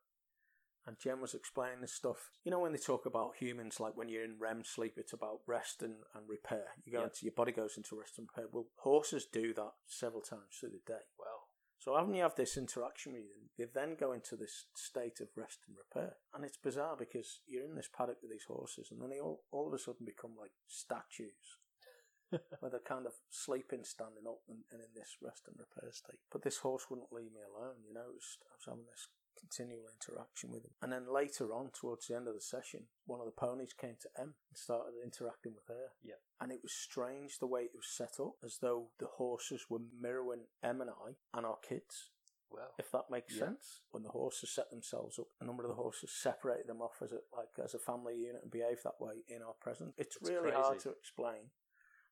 And 0.87 0.97
Jen 0.99 1.21
was 1.21 1.33
explaining 1.35 1.81
this 1.81 1.93
stuff. 1.93 2.31
You 2.43 2.51
know, 2.51 2.59
when 2.59 2.71
they 2.71 2.77
talk 2.79 3.05
about 3.05 3.35
humans, 3.39 3.79
like 3.79 3.95
when 3.95 4.09
you're 4.09 4.23
in 4.23 4.39
REM 4.39 4.63
sleep, 4.63 4.93
it's 4.97 5.13
about 5.13 5.39
rest 5.45 5.83
and, 5.83 5.95
and 6.15 6.27
repair. 6.27 6.65
You 6.83 6.91
go 6.93 6.99
Yeah. 6.99 7.05
into 7.05 7.25
your 7.25 7.33
body 7.33 7.51
goes 7.51 7.77
into 7.77 7.95
rest 7.99 8.17
and 8.17 8.27
repair. 8.27 8.49
Well, 8.51 8.67
horses 8.77 9.25
do 9.31 9.53
that 9.53 9.73
several 9.85 10.21
times 10.21 10.57
through 10.59 10.71
the 10.71 10.81
day. 10.87 11.03
Wow. 11.19 11.45
So 11.77 11.95
having 11.95 12.15
you 12.15 12.23
have 12.23 12.35
this 12.35 12.57
interaction 12.57 13.13
with 13.13 13.23
them, 13.23 13.49
they 13.57 13.65
then 13.65 13.95
go 13.99 14.11
into 14.11 14.35
this 14.35 14.65
state 14.75 15.21
of 15.21 15.29
rest 15.37 15.59
and 15.67 15.77
repair. 15.77 16.17
And 16.33 16.43
it's 16.43 16.57
bizarre 16.57 16.95
because 16.97 17.39
you're 17.47 17.63
in 17.63 17.75
this 17.75 17.87
paddock 17.87 18.17
with 18.21 18.31
these 18.31 18.43
horses, 18.47 18.89
and 18.91 19.01
then 19.01 19.09
they 19.11 19.19
all, 19.19 19.43
all 19.51 19.67
of 19.67 19.73
a 19.73 19.79
sudden 19.79 20.05
become 20.05 20.35
like 20.37 20.51
statues 20.67 21.55
where 22.59 22.69
they're 22.71 22.83
kind 22.83 23.05
of 23.05 23.13
sleeping, 23.29 23.83
standing 23.85 24.27
up, 24.27 24.41
and, 24.49 24.59
and 24.71 24.81
in 24.81 24.91
this 24.93 25.15
rest 25.21 25.47
and 25.47 25.55
repair 25.57 25.89
state. 25.93 26.19
But 26.31 26.43
this 26.43 26.57
horse 26.57 26.89
wouldn't 26.89 27.13
leave 27.13 27.31
me 27.31 27.41
alone, 27.47 27.79
you 27.87 27.93
know. 27.93 28.11
It 28.11 28.19
was, 28.19 28.37
I 28.43 28.53
was 28.59 28.65
having 28.67 28.85
this 28.91 29.07
continual 29.39 29.85
interaction 29.87 30.51
with 30.51 30.63
him. 30.65 30.71
And 30.81 30.91
then 30.91 31.11
later 31.11 31.53
on, 31.53 31.71
towards 31.71 32.07
the 32.07 32.15
end 32.15 32.27
of 32.27 32.33
the 32.35 32.41
session, 32.41 32.87
one 33.05 33.19
of 33.19 33.25
the 33.25 33.31
ponies 33.31 33.73
came 33.73 33.95
to 34.01 34.09
Em 34.17 34.35
and 34.49 34.57
started 34.57 34.93
interacting 35.03 35.53
with 35.55 35.67
her. 35.67 35.93
Yeah. 36.03 36.15
And 36.41 36.51
it 36.51 36.59
was 36.61 36.73
strange 36.73 37.39
the 37.39 37.47
way 37.47 37.61
it 37.61 37.75
was 37.75 37.87
set 37.89 38.19
up, 38.19 38.35
as 38.43 38.57
though 38.61 38.89
the 38.99 39.07
horses 39.17 39.65
were 39.69 39.79
mirroring 39.99 40.45
Em 40.63 40.81
and 40.81 40.89
I 40.89 41.15
and 41.33 41.45
our 41.45 41.57
kids 41.67 42.11
Well, 42.51 42.73
if 42.79 42.89
that 42.91 43.11
makes 43.11 43.35
Yeah. 43.35 43.45
sense. 43.45 43.81
When 43.91 44.01
the 44.01 44.09
horses 44.09 44.51
set 44.51 44.71
themselves 44.71 45.19
up, 45.19 45.27
a 45.39 45.45
number 45.45 45.63
of 45.63 45.69
the 45.69 45.75
horses 45.75 46.11
separated 46.11 46.65
them 46.65 46.81
off 46.81 46.99
as 47.03 47.11
a 47.11 47.21
like 47.31 47.59
as 47.63 47.75
a 47.75 47.79
family 47.79 48.15
unit 48.17 48.41
and 48.41 48.49
behave 48.51 48.81
that 48.81 48.99
way 48.99 49.23
in 49.27 49.43
our 49.43 49.53
presence. 49.53 49.93
It's 49.99 50.15
It's 50.15 50.29
really 50.29 50.51
hard 50.51 50.79
to 50.79 50.89
explain. 50.89 51.51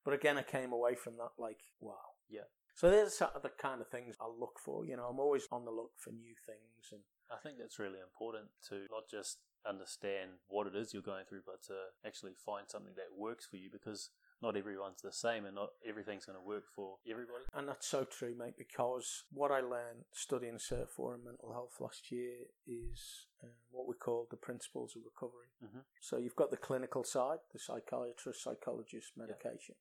But 0.03 0.13
again, 0.13 0.37
I 0.37 0.43
came 0.43 0.71
away 0.71 0.93
from 0.93 1.17
that 1.17 1.31
like, 1.39 1.63
wow. 1.79 2.13
Yeah. 2.29 2.45
So 2.75 2.91
there's 2.91 3.17
sort 3.17 3.33
of 3.33 3.41
the 3.41 3.49
kind 3.49 3.81
of 3.81 3.89
things 3.89 4.15
I 4.21 4.27
look 4.27 4.59
for. 4.59 4.85
You 4.85 4.95
know, 4.95 5.07
I'm 5.07 5.19
always 5.19 5.47
on 5.51 5.65
the 5.65 5.71
look 5.71 5.93
for 5.97 6.11
new 6.11 6.35
things, 6.45 6.91
and 6.91 7.01
I 7.31 7.37
think 7.43 7.57
that's 7.59 7.79
really 7.79 7.99
important 7.99 8.49
to 8.69 8.87
not 8.89 9.09
just 9.09 9.39
understand 9.67 10.39
what 10.47 10.67
it 10.67 10.75
is 10.75 10.93
you're 10.93 11.01
going 11.03 11.25
through, 11.27 11.41
but 11.45 11.61
to 11.67 11.75
actually 12.05 12.33
find 12.45 12.69
something 12.69 12.93
that 12.95 13.17
works 13.17 13.45
for 13.45 13.57
you 13.57 13.69
because 13.71 14.11
not 14.41 14.55
everyone's 14.55 15.01
the 15.01 15.11
same 15.11 15.45
and 15.45 15.55
not 15.55 15.69
everything's 15.87 16.25
going 16.25 16.37
to 16.37 16.45
work 16.45 16.63
for 16.75 16.97
everybody. 17.09 17.43
and 17.53 17.67
that's 17.67 17.87
so 17.87 18.05
true, 18.05 18.35
mate. 18.37 18.53
Because 18.57 19.23
what 19.31 19.51
I 19.51 19.59
learned 19.59 20.05
studying 20.13 20.55
Cert 20.55 20.89
Four 20.89 21.15
in 21.15 21.23
mental 21.25 21.51
health 21.53 21.75
last 21.81 22.11
year 22.11 22.45
is 22.65 23.27
uh, 23.43 23.47
what 23.71 23.87
we 23.87 23.95
call 23.95 24.27
the 24.29 24.37
principles 24.37 24.95
of 24.95 25.01
recovery. 25.03 25.49
Mhm. 25.63 25.83
So 25.99 26.17
you've 26.17 26.35
got 26.35 26.51
the 26.51 26.57
clinical 26.57 27.03
side, 27.03 27.39
the 27.51 27.59
psychiatrist, 27.59 28.43
psychologist, 28.43 29.17
medication, 29.17 29.75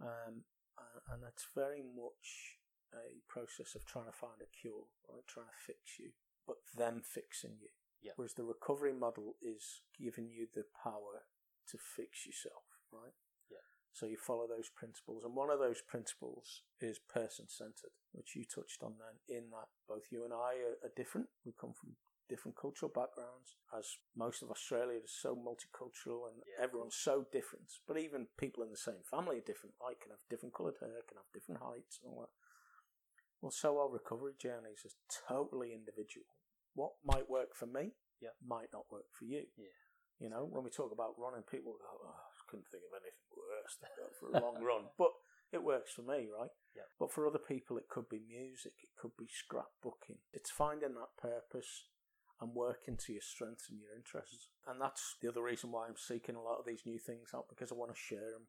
um, 0.00 0.44
uh, 0.78 1.00
and 1.12 1.22
that's 1.22 1.46
very 1.54 1.82
much 1.82 2.58
a 2.94 3.20
process 3.28 3.74
of 3.74 3.84
trying 3.84 4.06
to 4.06 4.12
find 4.12 4.40
a 4.40 4.46
cure, 4.46 4.86
right? 5.08 5.26
Trying 5.26 5.46
to 5.48 5.64
fix 5.66 5.98
you, 5.98 6.12
but 6.46 6.56
them 6.76 7.02
fixing 7.04 7.56
you. 7.60 7.68
Yeah. 8.02 8.12
Whereas 8.16 8.34
the 8.34 8.44
recovery 8.44 8.92
model 8.92 9.36
is 9.40 9.82
giving 9.98 10.28
you 10.28 10.46
the 10.52 10.64
power 10.82 11.24
to 11.70 11.78
fix 11.78 12.26
yourself, 12.26 12.64
right? 12.92 13.16
Yeah. 13.50 13.64
So 13.92 14.06
you 14.06 14.16
follow 14.20 14.46
those 14.46 14.68
principles, 14.68 15.24
and 15.24 15.34
one 15.34 15.48
of 15.48 15.58
those 15.58 15.80
principles 15.80 16.62
is 16.80 16.98
person 16.98 17.46
centered, 17.48 17.96
which 18.12 18.36
you 18.36 18.44
touched 18.44 18.82
on 18.82 19.00
then, 19.00 19.16
in 19.28 19.50
that 19.50 19.72
both 19.88 20.12
you 20.12 20.24
and 20.24 20.32
I 20.32 20.60
are, 20.60 20.76
are 20.84 20.92
different. 20.96 21.28
We 21.46 21.52
come 21.58 21.72
from 21.72 21.96
different 22.28 22.56
cultural 22.56 22.92
backgrounds, 22.92 23.56
as 23.76 23.96
most 24.16 24.42
of 24.42 24.50
Australia 24.50 25.00
is 25.04 25.12
so 25.12 25.36
multicultural 25.36 26.28
and 26.28 26.40
Yeah, 26.44 26.64
everyone's 26.64 26.96
so 26.96 27.24
different. 27.32 27.72
But 27.86 27.98
even 27.98 28.28
people 28.38 28.62
in 28.64 28.70
the 28.70 28.76
same 28.76 29.04
family 29.08 29.38
are 29.38 29.48
different. 29.48 29.76
I 29.80 29.92
can 30.00 30.10
have 30.10 30.24
different 30.28 30.54
coloured 30.54 30.80
hair, 30.80 31.04
can 31.08 31.20
have 31.20 31.32
different 31.32 31.60
heights 31.60 32.00
and 32.02 32.12
all 32.12 32.20
that. 32.22 32.34
Well, 33.40 33.52
so 33.52 33.78
our 33.78 33.92
recovery 33.92 34.32
journeys 34.40 34.84
are 34.84 34.96
totally 35.28 35.72
individual. 35.74 36.24
What 36.74 36.92
might 37.04 37.28
work 37.30 37.54
for 37.54 37.66
me 37.66 37.92
Yeah. 38.20 38.34
might 38.44 38.72
not 38.72 38.90
work 38.90 39.06
for 39.12 39.24
you. 39.24 39.46
Yeah. 39.56 39.72
You 40.18 40.28
know, 40.30 40.44
when 40.44 40.62
we 40.62 40.70
talk 40.70 40.92
about 40.92 41.18
running, 41.18 41.42
people 41.42 41.72
go, 41.72 41.90
oh, 42.06 42.14
I 42.14 42.42
couldn't 42.50 42.68
think 42.70 42.84
of 42.86 42.94
anything 42.94 43.26
worse 43.34 43.78
for 44.18 44.30
a 44.30 44.40
long 44.40 44.62
run. 44.62 44.90
But 44.96 45.10
it 45.52 45.62
works 45.62 45.92
for 45.92 46.02
me, 46.02 46.28
right? 46.30 46.50
Yeah. 46.74 46.86
But 46.98 47.12
for 47.12 47.26
other 47.26 47.38
people, 47.38 47.78
it 47.78 47.88
could 47.88 48.08
be 48.08 48.20
music, 48.20 48.74
it 48.82 48.90
could 48.96 49.16
be 49.18 49.26
scrapbooking. 49.26 50.18
It's 50.32 50.50
finding 50.50 50.94
that 50.94 51.16
purpose 51.20 51.88
and 52.40 52.54
working 52.54 52.96
to 52.96 53.12
your 53.12 53.22
strengths 53.22 53.68
and 53.70 53.78
your 53.78 53.94
interests. 53.94 54.48
And 54.66 54.80
that's 54.80 55.16
the 55.22 55.28
other 55.28 55.42
reason 55.42 55.70
why 55.70 55.86
I'm 55.86 55.96
seeking 55.96 56.34
a 56.34 56.42
lot 56.42 56.58
of 56.58 56.66
these 56.66 56.82
new 56.86 56.98
things 56.98 57.30
out 57.34 57.46
because 57.48 57.70
I 57.70 57.74
want 57.76 57.94
to 57.94 57.98
share 58.00 58.30
them. 58.30 58.46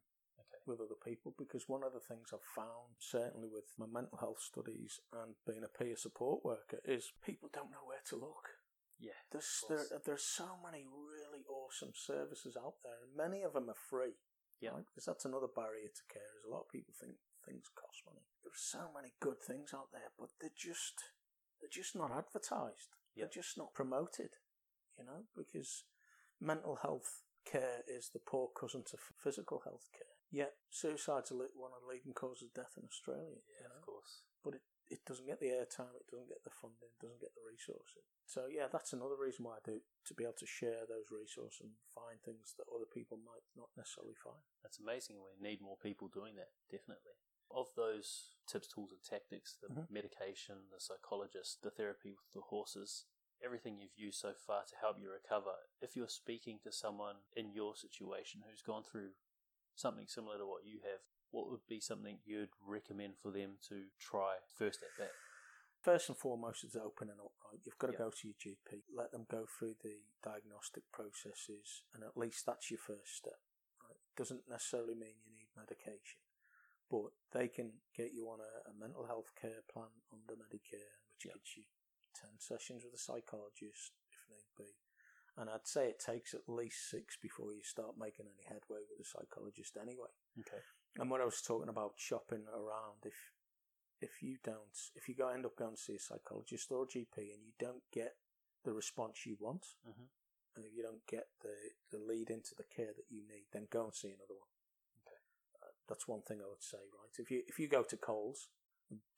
With 0.66 0.80
other 0.80 0.98
people. 0.98 1.34
Because 1.38 1.68
one 1.68 1.82
of 1.82 1.92
the 1.92 2.02
things 2.02 2.30
I've 2.32 2.54
found, 2.54 2.98
certainly 2.98 3.48
with 3.48 3.72
my 3.78 3.86
mental 3.86 4.18
health 4.18 4.40
studies 4.40 5.00
and 5.12 5.34
being 5.46 5.64
a 5.64 5.72
peer 5.72 5.96
support 5.96 6.44
worker, 6.44 6.78
is 6.84 7.12
people 7.24 7.48
don't 7.52 7.70
know 7.70 7.86
where 7.86 8.04
to 8.10 8.16
look. 8.16 8.60
Yeah. 8.98 9.20
There's 9.30 9.64
there, 9.68 9.84
there's 10.04 10.24
so 10.24 10.56
many 10.64 10.84
really 10.88 11.44
awesome 11.48 11.92
services 11.94 12.56
out 12.56 12.80
there, 12.82 13.04
and 13.04 13.16
many 13.16 13.42
of 13.42 13.52
them 13.52 13.68
are 13.68 13.82
free. 13.88 14.16
Yeah. 14.60 14.70
right? 14.72 14.88
Because 14.88 15.04
that's 15.04 15.28
another 15.28 15.52
barrier 15.52 15.92
to 15.92 16.04
care. 16.08 16.32
Is 16.40 16.48
a 16.48 16.52
lot 16.52 16.64
of 16.64 16.72
people 16.72 16.94
think 16.96 17.20
things 17.44 17.68
cost 17.76 18.02
money. 18.08 18.24
There's 18.42 18.58
so 18.58 18.88
many 18.94 19.12
good 19.20 19.40
things 19.44 19.76
out 19.76 19.92
there, 19.92 20.10
but 20.18 20.32
they're 20.40 20.56
just 20.56 21.12
they're 21.60 21.72
just 21.72 21.94
not 21.94 22.10
advertised. 22.10 22.96
Yeah. 23.14 23.28
They're 23.28 23.42
just 23.42 23.58
not 23.58 23.74
promoted. 23.74 24.40
You 24.96 25.04
know, 25.04 25.28
because 25.36 25.84
mental 26.40 26.80
health 26.80 27.20
care 27.44 27.84
is 27.86 28.10
the 28.12 28.18
poor 28.18 28.48
cousin 28.58 28.82
to 28.90 28.96
physical 29.22 29.60
health 29.64 29.88
care. 29.92 30.15
Yet 30.30 30.54
suicide's 30.70 31.30
a 31.30 31.36
one 31.54 31.72
of 31.72 31.82
the 31.82 31.90
leading 31.90 32.12
causes 32.12 32.50
of 32.50 32.54
death 32.54 32.74
in 32.76 32.84
Australia. 32.84 33.38
Yeah, 33.46 33.62
you 33.62 33.68
know? 33.70 33.80
of 33.80 33.86
course. 33.86 34.12
but 34.42 34.54
it, 34.58 34.64
it 34.90 35.02
doesn't 35.06 35.26
get 35.26 35.38
the 35.40 35.50
airtime, 35.54 35.94
it 35.98 36.06
doesn't 36.10 36.28
get 36.30 36.42
the 36.44 36.50
funding, 36.50 36.90
it 36.90 37.00
doesn't 37.02 37.20
get 37.22 37.34
the 37.34 37.42
resources. 37.46 38.06
So 38.26 38.46
yeah, 38.50 38.66
that's 38.70 38.92
another 38.92 39.18
reason 39.18 39.46
why 39.46 39.58
I 39.58 39.64
do 39.64 39.80
to 40.06 40.14
be 40.14 40.24
able 40.26 40.38
to 40.42 40.46
share 40.46 40.86
those 40.86 41.10
resources 41.14 41.62
and 41.62 41.74
find 41.94 42.18
things 42.22 42.54
that 42.58 42.66
other 42.70 42.86
people 42.90 43.18
might 43.22 43.46
not 43.54 43.70
necessarily 43.78 44.14
find. 44.18 44.42
That's 44.62 44.78
amazing. 44.82 45.18
We 45.22 45.34
need 45.38 45.62
more 45.62 45.78
people 45.78 46.06
doing 46.10 46.34
that, 46.38 46.54
definitely. 46.70 47.14
Of 47.50 47.70
those 47.78 48.34
tips, 48.50 48.66
tools, 48.66 48.90
and 48.90 49.02
tactics, 49.02 49.54
the 49.62 49.70
Mhm. 49.70 49.90
medication, 49.90 50.68
the 50.70 50.80
psychologist, 50.82 51.62
the 51.62 51.70
therapy 51.70 52.10
with 52.10 52.30
the 52.34 52.42
horses, 52.42 53.06
everything 53.42 53.78
you've 53.78 53.96
used 53.98 54.18
so 54.18 54.34
far 54.34 54.64
to 54.66 54.76
help 54.76 54.98
you 54.98 55.10
recover, 55.10 55.54
if 55.80 55.94
you're 55.94 56.08
speaking 56.08 56.58
to 56.60 56.72
someone 56.72 57.22
in 57.34 57.52
your 57.52 57.76
situation 57.76 58.42
who's 58.42 58.62
gone 58.62 58.82
through 58.82 59.14
something 59.76 60.06
similar 60.08 60.38
to 60.38 60.46
what 60.46 60.64
you 60.64 60.80
have, 60.82 61.00
what 61.30 61.50
would 61.50 61.66
be 61.68 61.80
something 61.80 62.18
you'd 62.24 62.56
recommend 62.64 63.14
for 63.22 63.30
them 63.30 63.58
to 63.68 63.92
try 64.00 64.36
first 64.56 64.82
at 64.82 64.96
that? 64.98 65.12
First 65.82 66.08
and 66.08 66.18
foremost 66.18 66.64
is 66.64 66.74
open 66.74 67.10
and 67.10 67.20
right? 67.20 67.60
You've 67.62 67.78
got 67.78 67.88
to 67.88 67.92
Yeah. 67.92 67.98
go 67.98 68.10
to 68.10 68.26
your 68.26 68.34
GP, 68.34 68.82
let 68.90 69.12
them 69.12 69.26
go 69.30 69.46
through 69.46 69.74
the 69.82 70.02
diagnostic 70.22 70.90
processes, 70.90 71.82
and 71.94 72.02
at 72.02 72.16
least 72.16 72.44
that's 72.46 72.70
your 72.70 72.80
first 72.80 73.14
step. 73.14 73.38
Right? 73.84 74.00
Doesn't 74.16 74.48
necessarily 74.48 74.94
mean 74.94 75.20
you 75.22 75.30
need 75.36 75.54
medication, 75.54 76.20
but 76.90 77.12
they 77.30 77.46
can 77.48 77.82
get 77.94 78.12
you 78.12 78.28
on 78.30 78.40
a, 78.40 78.70
a 78.70 78.74
mental 78.74 79.06
health 79.06 79.30
care 79.40 79.62
plan 79.70 80.02
under 80.12 80.34
Medicare, 80.34 80.98
which 81.12 81.26
Yeah. 81.26 81.34
gets 81.34 81.56
you 81.56 81.64
10 82.14 82.40
sessions 82.40 82.82
with 82.84 82.94
a 82.94 82.98
psychologist 82.98 83.92
if 84.10 84.28
need 84.28 84.48
be. 84.56 84.74
And 85.36 85.50
I'd 85.50 85.66
say 85.68 85.88
it 85.88 86.00
takes 86.00 86.32
at 86.32 86.48
least 86.48 86.88
six 86.88 87.16
before 87.20 87.52
you 87.52 87.62
start 87.62 87.98
making 87.98 88.24
any 88.26 88.44
headway 88.48 88.80
with 88.88 89.04
a 89.04 89.08
psychologist 89.08 89.76
anyway. 89.76 90.08
Okay. 90.40 90.62
And 90.96 91.10
when 91.10 91.20
I 91.20 91.26
was 91.26 91.42
talking 91.42 91.68
about 91.68 91.92
shopping 91.96 92.44
around, 92.48 93.04
if 93.04 93.32
if 94.00 94.22
you 94.22 94.36
don't, 94.44 94.76
if 94.94 95.08
you 95.08 95.14
go 95.14 95.28
end 95.28 95.46
up 95.46 95.56
going 95.56 95.74
to 95.74 95.80
see 95.80 95.96
a 95.96 95.98
psychologist 95.98 96.70
or 96.70 96.84
a 96.84 96.86
GP 96.86 97.16
and 97.32 97.44
you 97.44 97.52
don't 97.58 97.82
get 97.92 98.16
the 98.64 98.72
response 98.72 99.24
you 99.24 99.36
want, 99.40 99.64
Mhm. 99.88 100.08
and 100.54 100.64
if 100.64 100.72
you 100.74 100.82
don't 100.82 101.06
get 101.06 101.28
the, 101.40 101.54
the 101.90 101.98
lead 101.98 102.28
into 102.30 102.54
the 102.54 102.64
care 102.64 102.92
that 102.92 103.10
you 103.10 103.22
need, 103.26 103.46
then 103.52 103.66
go 103.70 103.84
and 103.84 103.94
see 103.94 104.08
another 104.10 104.34
one. 104.34 104.48
Okay. 105.06 105.16
Uh, 105.62 105.72
that's 105.88 106.06
one 106.08 106.22
thing 106.22 106.42
I 106.42 106.46
would 106.46 106.62
say, 106.62 106.78
right? 106.92 107.18
If 107.18 107.30
you 107.30 107.42
if 107.46 107.58
you 107.58 107.68
go 107.68 107.82
to 107.82 107.96
Coles, 107.96 108.48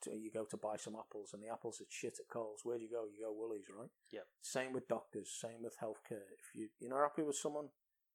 you 0.06 0.30
go 0.32 0.44
to 0.44 0.56
buy 0.56 0.76
some 0.76 0.96
apples, 0.96 1.30
and 1.34 1.42
the 1.42 1.48
apples 1.52 1.80
are 1.80 1.86
shit 1.90 2.14
at 2.20 2.28
Coles, 2.32 2.60
where 2.64 2.78
do 2.78 2.84
you 2.84 2.90
go? 2.90 3.04
You 3.06 3.26
go 3.26 3.32
Woolies, 3.32 3.66
right? 3.76 3.90
Yeah. 4.10 4.26
Same 4.40 4.72
with 4.72 4.88
doctors. 4.88 5.30
Same 5.40 5.62
with 5.62 5.76
healthcare. 5.82 6.24
If 6.32 6.54
you 6.54 6.68
you're 6.78 6.90
not 6.90 7.02
happy 7.08 7.22
with 7.22 7.36
someone, 7.36 7.68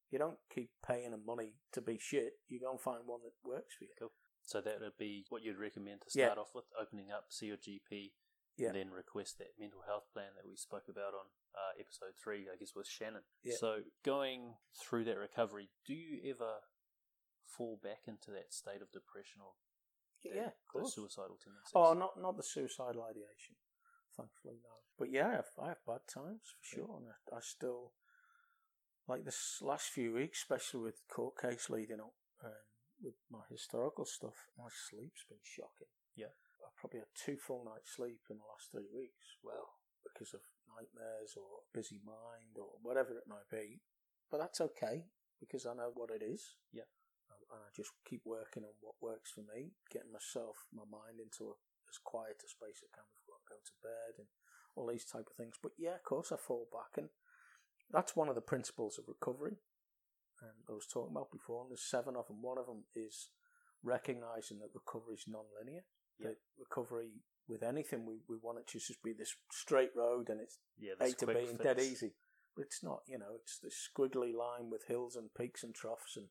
you 0.10 0.20
don't 0.20 0.38
keep 0.54 0.72
paying 0.86 1.12
them 1.12 1.24
money 1.26 1.54
to 1.74 1.82
be 1.82 1.98
shit. 2.00 2.34
You 2.48 2.60
go 2.60 2.72
and 2.72 2.80
find 2.82 3.02
one 3.06 3.22
that 3.24 3.34
works 3.48 3.76
for 3.78 3.86
you. 3.86 3.92
Cool. 4.00 4.12
So 4.46 4.62
that 4.62 4.82
would 4.82 4.98
be 4.98 5.26
what 5.30 5.42
you'd 5.44 5.58
recommend 5.58 6.02
to 6.02 6.08
Yeah. 6.20 6.28
start 6.28 6.38
off 6.40 6.54
with, 6.56 6.66
opening 6.80 7.12
up, 7.12 7.32
see 7.32 7.48
your 7.48 7.58
GP, 7.58 8.14
Yeah. 8.58 8.68
and 8.68 8.76
then 8.76 8.90
request 8.92 9.38
that 9.40 9.58
mental 9.58 9.82
health 9.82 10.12
plan 10.14 10.36
that 10.36 10.46
we 10.46 10.56
spoke 10.56 10.88
about 10.90 11.14
on 11.14 11.28
uh, 11.56 11.80
episode 11.80 12.14
three, 12.22 12.50
I 12.52 12.56
guess, 12.58 12.74
with 12.76 12.88
Shannon. 12.88 13.24
Yeah. 13.44 13.56
So 13.60 13.84
going 14.04 14.58
through 14.76 15.06
that 15.06 15.18
recovery, 15.18 15.70
do 15.86 15.94
you 15.94 16.20
ever 16.30 16.62
fall 17.46 17.78
back 17.78 18.08
into 18.08 18.32
that 18.32 18.52
state 18.54 18.82
of 18.82 18.92
depression 18.92 19.40
or 19.42 19.54
that- 20.24 20.36
Yeah, 20.36 20.52
course. 20.72 20.94
suicidal 20.95 21.38
tendencies? 21.38 21.72
Oh, 21.76 21.94
not 21.94 22.20
not 22.20 22.38
the 22.38 22.44
suicidal 22.44 23.04
ideation, 23.04 23.56
thankfully 24.16 24.60
no. 24.64 24.70
But 24.98 25.10
yeah, 25.12 25.28
I 25.28 25.32
have, 25.34 25.50
I 25.60 25.68
have 25.70 25.86
bad 25.86 26.08
times 26.08 26.54
for 26.54 26.64
Yeah. 26.80 26.86
sure, 26.86 26.98
and 26.98 27.08
I, 27.10 27.38
I 27.38 27.40
still 27.41 27.94
like 29.08 29.24
this 29.26 29.62
last 29.62 29.90
few 29.90 30.14
weeks, 30.14 30.40
especially 30.40 30.82
with 30.82 30.98
the 30.98 31.14
court 31.14 31.38
case 31.38 31.70
leading 31.70 32.00
up 32.00 32.14
and 32.41 32.54
with 33.02 33.16
my 33.30 33.44
historical 33.50 34.06
stuff. 34.06 34.48
My 34.58 34.70
sleep's 34.90 35.26
been 35.28 35.41
shocking. 35.44 35.90
Yeah. 36.16 36.32
I 36.64 36.70
probably 36.78 37.00
had 37.00 37.10
two 37.16 37.38
full 37.38 37.66
nights 37.66 37.91
sleep 37.91 38.22
in 38.30 38.38
the 38.38 38.45
last 38.45 38.72
three 38.72 38.88
weeks. 38.94 39.36
Well, 39.44 39.76
because 40.04 40.34
of 40.34 40.41
nightmares 40.68 41.36
or 41.36 41.64
busy 41.74 42.00
mind 42.06 42.58
or 42.58 42.80
whatever 42.82 43.18
it 43.18 43.28
might 43.28 43.50
be. 43.52 43.82
But 44.32 44.38
that's 44.38 44.62
okay 44.62 45.06
because 45.40 45.66
I 45.66 45.74
know 45.74 45.91
what 45.94 46.10
it 46.12 46.24
is. 46.24 46.56
Yeah. 46.72 46.88
And 47.54 47.62
I 47.62 47.70
just 47.70 47.94
keep 48.02 48.26
working 48.26 48.66
on 48.66 48.74
what 48.82 48.98
works 48.98 49.30
for 49.30 49.46
me, 49.46 49.78
getting 49.94 50.10
myself, 50.10 50.66
my 50.74 50.90
mind 50.90 51.22
into 51.22 51.54
a, 51.54 51.56
as 51.86 52.02
quiet 52.02 52.42
a 52.42 52.50
space 52.50 52.82
as 52.82 52.90
I 52.90 52.98
can 52.98 53.06
before 53.14 53.38
I 53.38 53.46
go 53.46 53.62
to 53.62 53.84
bed 53.86 54.14
and 54.18 54.30
all 54.74 54.90
these 54.90 55.06
type 55.06 55.30
of 55.30 55.38
things. 55.38 55.62
But 55.62 55.78
yeah, 55.78 56.02
of 56.02 56.04
course 56.04 56.34
I 56.34 56.42
fall 56.42 56.66
back 56.74 56.98
and 56.98 57.14
that's 57.94 58.18
one 58.18 58.28
of 58.28 58.34
the 58.34 58.42
principles 58.42 58.98
of 58.98 59.06
recovery. 59.06 59.62
And 60.42 60.66
I 60.68 60.74
was 60.74 60.90
talking 60.90 61.14
about 61.16 61.32
before, 61.32 61.62
and 61.62 61.72
there's 61.72 61.86
seven 61.86 62.18
of 62.18 62.28
them. 62.28 62.42
One 62.42 62.58
of 62.58 62.66
them 62.66 62.84
is 62.96 63.30
recognizing 63.84 64.60
that 64.60 64.74
recovery 64.74 65.16
is 65.16 65.26
non-linear. 65.28 65.86
Yeah. 66.20 66.30
That 66.30 66.38
recovery 66.58 67.22
with 67.48 67.64
anything, 67.64 68.06
we, 68.06 68.20
we 68.28 68.38
want 68.42 68.60
it 68.60 68.68
to 68.68 68.80
just 68.80 69.04
be 69.04 69.14
this 69.14 69.36
straight 69.52 69.92
road 69.96 70.30
and 70.30 70.42
it's 70.42 70.58
yeah, 70.80 70.94
A 71.00 71.12
to 71.14 71.28
B 71.28 71.34
and 71.50 71.60
dead 71.60 71.80
easy. 71.80 72.14
But 72.56 72.66
it's 72.66 72.84
not, 72.84 73.02
you 73.08 73.18
know, 73.18 73.34
it's 73.36 73.60
this 73.60 73.90
squiggly 73.90 74.34
line 74.34 74.70
with 74.70 74.88
hills 74.88 75.16
and 75.16 75.34
peaks 75.34 75.64
and 75.64 75.74
troughs 75.74 76.16
and 76.16 76.28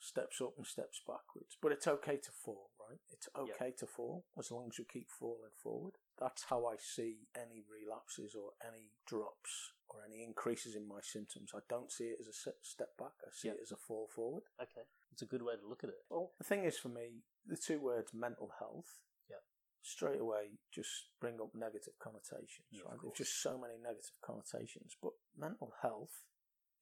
steps 0.00 0.40
up 0.40 0.54
and 0.56 0.66
steps 0.66 1.00
backwards. 1.06 1.56
But 1.60 1.72
it's 1.72 1.86
okay 1.86 2.16
to 2.16 2.30
fall, 2.30 2.70
right? 2.78 2.98
It's 3.10 3.28
okay 3.36 3.72
to 3.78 3.86
fall 3.86 4.24
as 4.38 4.50
long 4.50 4.68
as 4.70 4.78
you 4.78 4.84
keep 4.84 5.08
falling 5.10 5.54
forward. 5.62 5.94
That's 6.18 6.44
how 6.48 6.66
I 6.66 6.76
see 6.78 7.26
any 7.34 7.62
relapses 7.68 8.34
or 8.34 8.50
any 8.66 8.92
drops 9.06 9.72
or 9.88 10.00
any 10.06 10.22
increases 10.22 10.74
in 10.74 10.86
my 10.88 11.00
symptoms. 11.02 11.52
I 11.54 11.60
don't 11.68 11.90
see 11.92 12.04
it 12.04 12.18
as 12.20 12.26
a 12.28 12.32
step 12.62 12.96
back. 12.98 13.12
I 13.24 13.30
see 13.32 13.48
Yeah. 13.48 13.54
it 13.54 13.60
as 13.62 13.72
a 13.72 13.76
fall 13.76 14.08
forward. 14.08 14.44
Okay, 14.60 14.82
it's 15.12 15.22
a 15.22 15.26
good 15.26 15.42
way 15.42 15.56
to 15.56 15.66
look 15.66 15.84
at 15.84 15.90
it. 15.90 16.04
Well, 16.08 16.32
the 16.38 16.44
thing 16.44 16.64
is 16.64 16.78
for 16.78 16.88
me, 16.88 17.22
the 17.44 17.56
two 17.56 17.80
words 17.80 18.12
mental 18.14 18.48
health 18.58 19.00
Yeah. 19.28 19.40
straight 19.82 20.20
away 20.20 20.58
just 20.70 21.10
bring 21.20 21.40
up 21.40 21.54
negative 21.54 21.98
connotations, 21.98 22.66
Yeah, 22.70 22.82
right? 22.84 22.98
There's 23.00 23.18
just 23.18 23.40
so 23.42 23.58
many 23.58 23.78
negative 23.78 24.20
connotations. 24.20 24.96
But 25.00 25.12
mental 25.34 25.70
health 25.82 26.24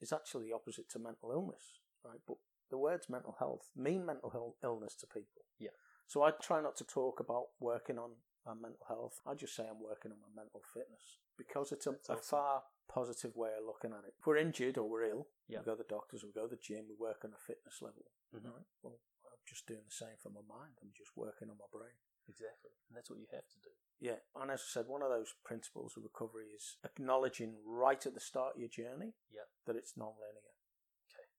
is 0.01 0.13
actually 0.13 0.45
the 0.47 0.53
opposite 0.55 0.89
to 0.91 0.99
mental 0.99 1.31
illness, 1.33 1.81
right? 2.03 2.21
But 2.27 2.39
the 2.71 2.79
words 2.79 3.09
mental 3.09 3.37
health 3.39 3.71
mean 3.77 4.05
mental 4.07 4.33
Ill- 4.35 4.57
illness 4.63 4.95
to 4.97 5.07
people. 5.07 5.45
Yeah. 5.59 5.71
So 6.07 6.23
I 6.23 6.31
try 6.33 6.61
not 6.61 6.77
to 6.77 6.85
talk 6.85 7.21
about 7.21 7.47
working 7.61 7.99
on 7.99 8.11
my 8.45 8.53
mental 8.55 8.85
health. 8.89 9.21
I 9.27 9.35
just 9.35 9.57
say 9.57 9.65
I'm 9.65 9.81
working 9.81 10.13
on 10.13 10.19
my 10.21 10.29
mental 10.43 10.61
fitness 10.73 11.19
because 11.39 11.73
it's 11.73 11.87
a, 11.87 11.93
That's 11.93 12.09
a 12.11 12.17
far 12.17 12.63
positive 12.93 13.35
way 13.35 13.51
of 13.59 13.65
looking 13.65 13.93
at 13.97 14.05
it. 14.07 14.15
If 14.21 14.27
we're 14.27 14.37
injured 14.37 14.77
or 14.77 14.89
we're 14.89 15.09
ill, 15.09 15.29
Yeah. 15.49 15.61
we 15.61 15.65
go 15.65 15.73
to 15.77 15.83
the 15.83 15.89
doctors, 15.89 16.23
we 16.25 16.33
go 16.33 16.45
to 16.47 16.55
the 16.55 16.61
gym, 16.61 16.85
we 16.89 16.95
work 16.99 17.25
on 17.25 17.33
a 17.33 17.39
fitness 17.41 17.81
level. 17.81 18.05
Mhm. 18.35 18.45
Right? 18.53 18.67
Well, 18.83 19.01
I'm 19.25 19.41
just 19.47 19.67
doing 19.67 19.85
the 19.85 19.91
same 19.91 20.17
for 20.21 20.29
my 20.31 20.43
mind. 20.43 20.77
I'm 20.83 20.93
just 20.93 21.17
working 21.17 21.49
on 21.49 21.57
my 21.57 21.67
brain. 21.73 21.97
Exactly, 22.29 22.71
and 22.89 22.97
that's 22.97 23.11
what 23.11 23.19
you 23.19 23.27
have 23.33 23.47
to 23.49 23.59
do. 23.61 23.71
Yeah, 24.01 24.17
and 24.37 24.51
as 24.51 24.61
I 24.61 24.81
said, 24.81 24.87
one 24.89 25.03
of 25.03 25.11
those 25.11 25.35
principles 25.45 25.97
of 25.97 26.05
recovery 26.05 26.49
is 26.57 26.77
acknowledging 26.85 27.57
right 27.65 28.05
at 28.07 28.15
the 28.15 28.21
start 28.21 28.55
of 28.57 28.61
your 28.61 28.69
journey 28.71 29.13
Yep. 29.31 29.49
that 29.67 29.77
it's 29.77 29.97
non-linear. 29.97 30.41
Okay. 30.41 30.64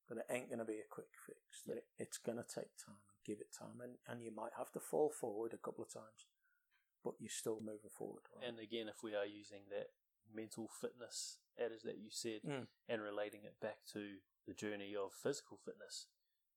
That 0.09 0.17
it 0.19 0.29
ain't 0.29 0.49
going 0.49 0.59
to 0.59 0.65
be 0.65 0.79
a 0.79 0.89
quick 0.89 1.09
fix. 1.25 1.63
That 1.65 1.77
it, 1.77 1.85
it's 1.97 2.17
going 2.17 2.37
to 2.37 2.45
take 2.45 2.77
time 2.77 3.01
and 3.09 3.19
give 3.25 3.41
it 3.41 3.49
time, 3.53 3.81
and, 3.81 3.97
and 4.07 4.21
you 4.23 4.29
might 4.33 4.53
have 4.57 4.71
to 4.73 4.79
fall 4.79 5.09
forward 5.09 5.53
a 5.53 5.57
couple 5.57 5.83
of 5.83 5.91
times, 5.91 6.29
but 7.03 7.15
you're 7.19 7.29
still 7.33 7.59
moving 7.59 7.89
forward. 7.91 8.23
Right? 8.35 8.47
And 8.47 8.59
again, 8.59 8.87
if 8.87 9.01
we 9.01 9.15
are 9.15 9.25
using 9.25 9.65
that 9.71 9.89
mental 10.33 10.69
fitness 10.69 11.39
adage 11.57 11.83
that 11.83 11.97
you 11.97 12.09
said 12.11 12.41
Mm. 12.45 12.67
and 12.89 13.01
relating 13.01 13.43
it 13.45 13.59
back 13.61 13.85
to 13.93 14.17
the 14.45 14.53
journey 14.53 14.93
of 14.95 15.13
physical 15.13 15.57
fitness, 15.57 16.07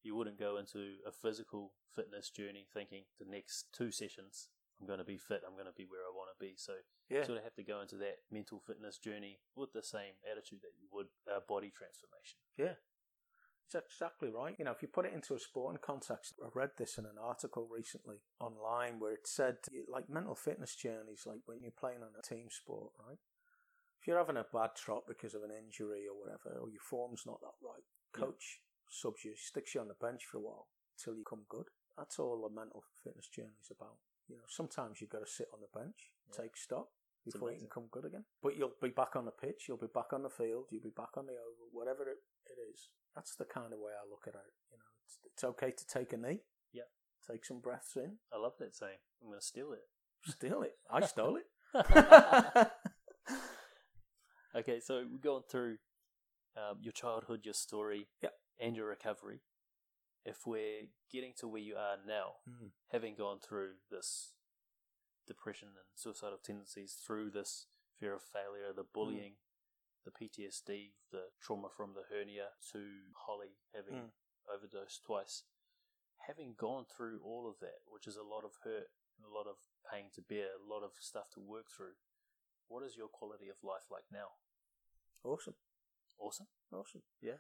you 0.02 0.14
wouldn't 0.14 0.38
go 0.38 0.56
into 0.56 0.96
a 1.06 1.12
physical 1.12 1.72
fitness 1.94 2.30
journey 2.30 2.66
thinking 2.72 3.04
the 3.18 3.24
next 3.28 3.72
two 3.72 3.90
sessions 3.90 4.48
I'm 4.80 4.86
going 4.86 5.00
to 5.00 5.04
be 5.04 5.18
fit, 5.18 5.42
I'm 5.44 5.54
going 5.58 5.66
to 5.66 5.74
be 5.74 5.86
where 5.90 6.06
I 6.06 6.14
want 6.14 6.30
to 6.30 6.38
be. 6.38 6.54
So 6.56 6.72
yeah, 7.10 7.18
you 7.18 7.24
sort 7.24 7.38
of 7.38 7.44
have 7.44 7.56
to 7.56 7.64
go 7.64 7.80
into 7.80 7.96
that 7.98 8.22
mental 8.30 8.60
fitness 8.60 8.96
journey 8.98 9.40
with 9.56 9.72
the 9.72 9.82
same 9.82 10.14
attitude 10.22 10.60
that 10.62 10.78
you 10.78 10.86
would 10.92 11.08
uh, 11.26 11.40
body 11.48 11.72
transformation. 11.74 12.38
It's 13.68 13.74
exactly 13.74 14.30
right. 14.30 14.56
You 14.58 14.64
know, 14.64 14.70
if 14.72 14.80
you 14.80 14.88
put 14.88 15.04
it 15.04 15.12
into 15.12 15.34
a 15.34 15.38
sporting 15.38 15.78
context, 15.84 16.32
I 16.42 16.48
read 16.54 16.70
this 16.78 16.96
in 16.96 17.04
an 17.04 17.20
article 17.20 17.68
recently 17.70 18.16
online 18.40 18.98
where 18.98 19.12
it 19.12 19.26
said, 19.28 19.56
like, 19.92 20.08
mental 20.08 20.34
fitness 20.34 20.74
journeys, 20.74 21.24
like 21.26 21.40
when 21.44 21.58
you're 21.60 21.76
playing 21.78 22.00
on 22.00 22.16
a 22.18 22.22
team 22.26 22.46
sport, 22.48 22.92
right? 23.06 23.18
If 24.00 24.06
you're 24.06 24.16
having 24.16 24.38
a 24.38 24.46
bad 24.50 24.70
trot 24.74 25.02
because 25.06 25.34
of 25.34 25.42
an 25.42 25.50
injury 25.52 26.06
or 26.08 26.16
whatever, 26.18 26.56
or 26.58 26.70
your 26.70 26.80
form's 26.80 27.26
not 27.26 27.42
that 27.42 27.60
right, 27.60 27.84
Yeah. 28.14 28.24
coach 28.24 28.62
subs 28.88 29.22
you, 29.26 29.36
sticks 29.36 29.74
you 29.74 29.82
on 29.82 29.88
the 29.88 29.94
bench 30.00 30.24
for 30.24 30.38
a 30.38 30.40
while 30.40 30.68
till 30.96 31.14
you 31.14 31.24
come 31.24 31.44
good. 31.50 31.68
That's 31.94 32.18
all 32.18 32.40
the 32.40 32.48
mental 32.48 32.84
fitness 33.04 33.28
journey's 33.28 33.70
about. 33.70 33.98
You 34.28 34.36
know, 34.38 34.44
sometimes 34.48 35.02
you've 35.02 35.10
got 35.10 35.20
to 35.20 35.26
sit 35.26 35.48
on 35.52 35.60
the 35.60 35.68
bench, 35.78 36.10
Yeah. 36.28 36.42
take 36.42 36.56
stock 36.56 36.88
before 37.22 37.52
you 37.52 37.58
can 37.58 37.68
come 37.68 37.88
good 37.88 38.06
again. 38.06 38.24
But 38.40 38.56
you'll 38.56 38.72
be 38.80 38.88
back 38.88 39.14
on 39.14 39.26
the 39.26 39.30
pitch, 39.32 39.68
you'll 39.68 39.76
be 39.76 39.88
back 39.88 40.14
on 40.14 40.22
the 40.22 40.30
field, 40.30 40.68
you'll 40.70 40.80
be 40.82 40.88
back 40.88 41.18
on 41.18 41.26
the 41.26 41.36
oval, 41.36 41.68
whatever 41.72 42.08
it, 42.08 42.22
it 42.50 42.60
is. 42.72 42.88
That's 43.14 43.34
the 43.36 43.44
kind 43.44 43.72
of 43.72 43.78
way 43.80 43.92
I 43.92 44.08
look 44.08 44.24
at 44.26 44.34
it. 44.34 44.52
You 44.70 44.78
know, 44.78 44.84
it's, 45.04 45.18
it's 45.34 45.44
okay 45.44 45.70
to 45.72 45.86
take 45.86 46.12
a 46.12 46.16
knee. 46.16 46.40
Yeah. 46.72 46.88
Take 47.30 47.44
some 47.44 47.60
breaths 47.60 47.96
in. 47.96 48.18
I 48.32 48.38
love 48.38 48.52
that 48.60 48.74
saying. 48.76 48.98
I'm 49.22 49.28
going 49.28 49.40
to 49.40 49.44
steal 49.44 49.72
it. 49.72 49.82
Steal 50.30 50.62
it. 50.62 50.76
I 50.90 51.04
stole 51.06 51.36
it. 51.36 51.46
okay, 54.56 54.80
so 54.80 55.04
we're 55.10 55.18
going 55.18 55.42
through 55.50 55.76
um, 56.56 56.78
your 56.80 56.92
childhood, 56.92 57.40
your 57.44 57.54
story, 57.54 58.08
Yep. 58.22 58.32
and 58.60 58.76
your 58.76 58.86
recovery. 58.88 59.40
If 60.24 60.46
we're 60.46 60.88
getting 61.12 61.32
to 61.38 61.48
where 61.48 61.60
you 61.62 61.76
are 61.76 61.96
now, 62.06 62.36
Mm. 62.48 62.70
having 62.90 63.14
gone 63.14 63.38
through 63.40 63.74
this 63.90 64.34
depression 65.26 65.68
and 65.68 65.86
suicidal 65.94 66.38
tendencies, 66.38 66.94
through 66.94 67.30
this 67.30 67.66
fear 67.98 68.14
of 68.14 68.22
failure, 68.22 68.72
the 68.74 68.84
bullying, 68.84 69.34
the 70.08 70.26
PTSD, 70.26 70.94
the 71.12 71.28
trauma 71.40 71.68
from 71.76 71.92
the 71.94 72.04
hernia, 72.08 72.48
to 72.72 73.12
Holly 73.26 73.56
having 73.74 73.94
Mm. 73.94 74.12
overdosed 74.48 75.02
twice, 75.04 75.44
having 76.26 76.54
gone 76.54 76.86
through 76.86 77.22
all 77.22 77.46
of 77.48 77.58
that, 77.60 77.82
which 77.86 78.06
is 78.06 78.16
a 78.16 78.22
lot 78.22 78.44
of 78.44 78.56
hurt 78.64 78.90
and 79.16 79.26
a 79.26 79.28
lot 79.30 79.46
of 79.46 79.58
pain 79.90 80.10
to 80.14 80.22
bear, 80.22 80.54
a 80.54 80.62
lot 80.62 80.82
of 80.82 80.96
stuff 80.96 81.28
to 81.30 81.40
work 81.40 81.68
through, 81.70 81.96
what 82.68 82.82
is 82.82 82.96
your 82.96 83.08
quality 83.08 83.48
of 83.48 83.62
life 83.62 83.90
like 83.90 84.10
now? 84.10 84.38
Awesome. 85.22 85.56
Awesome. 86.18 86.48
Awesome. 86.72 87.02
Yeah. 87.20 87.38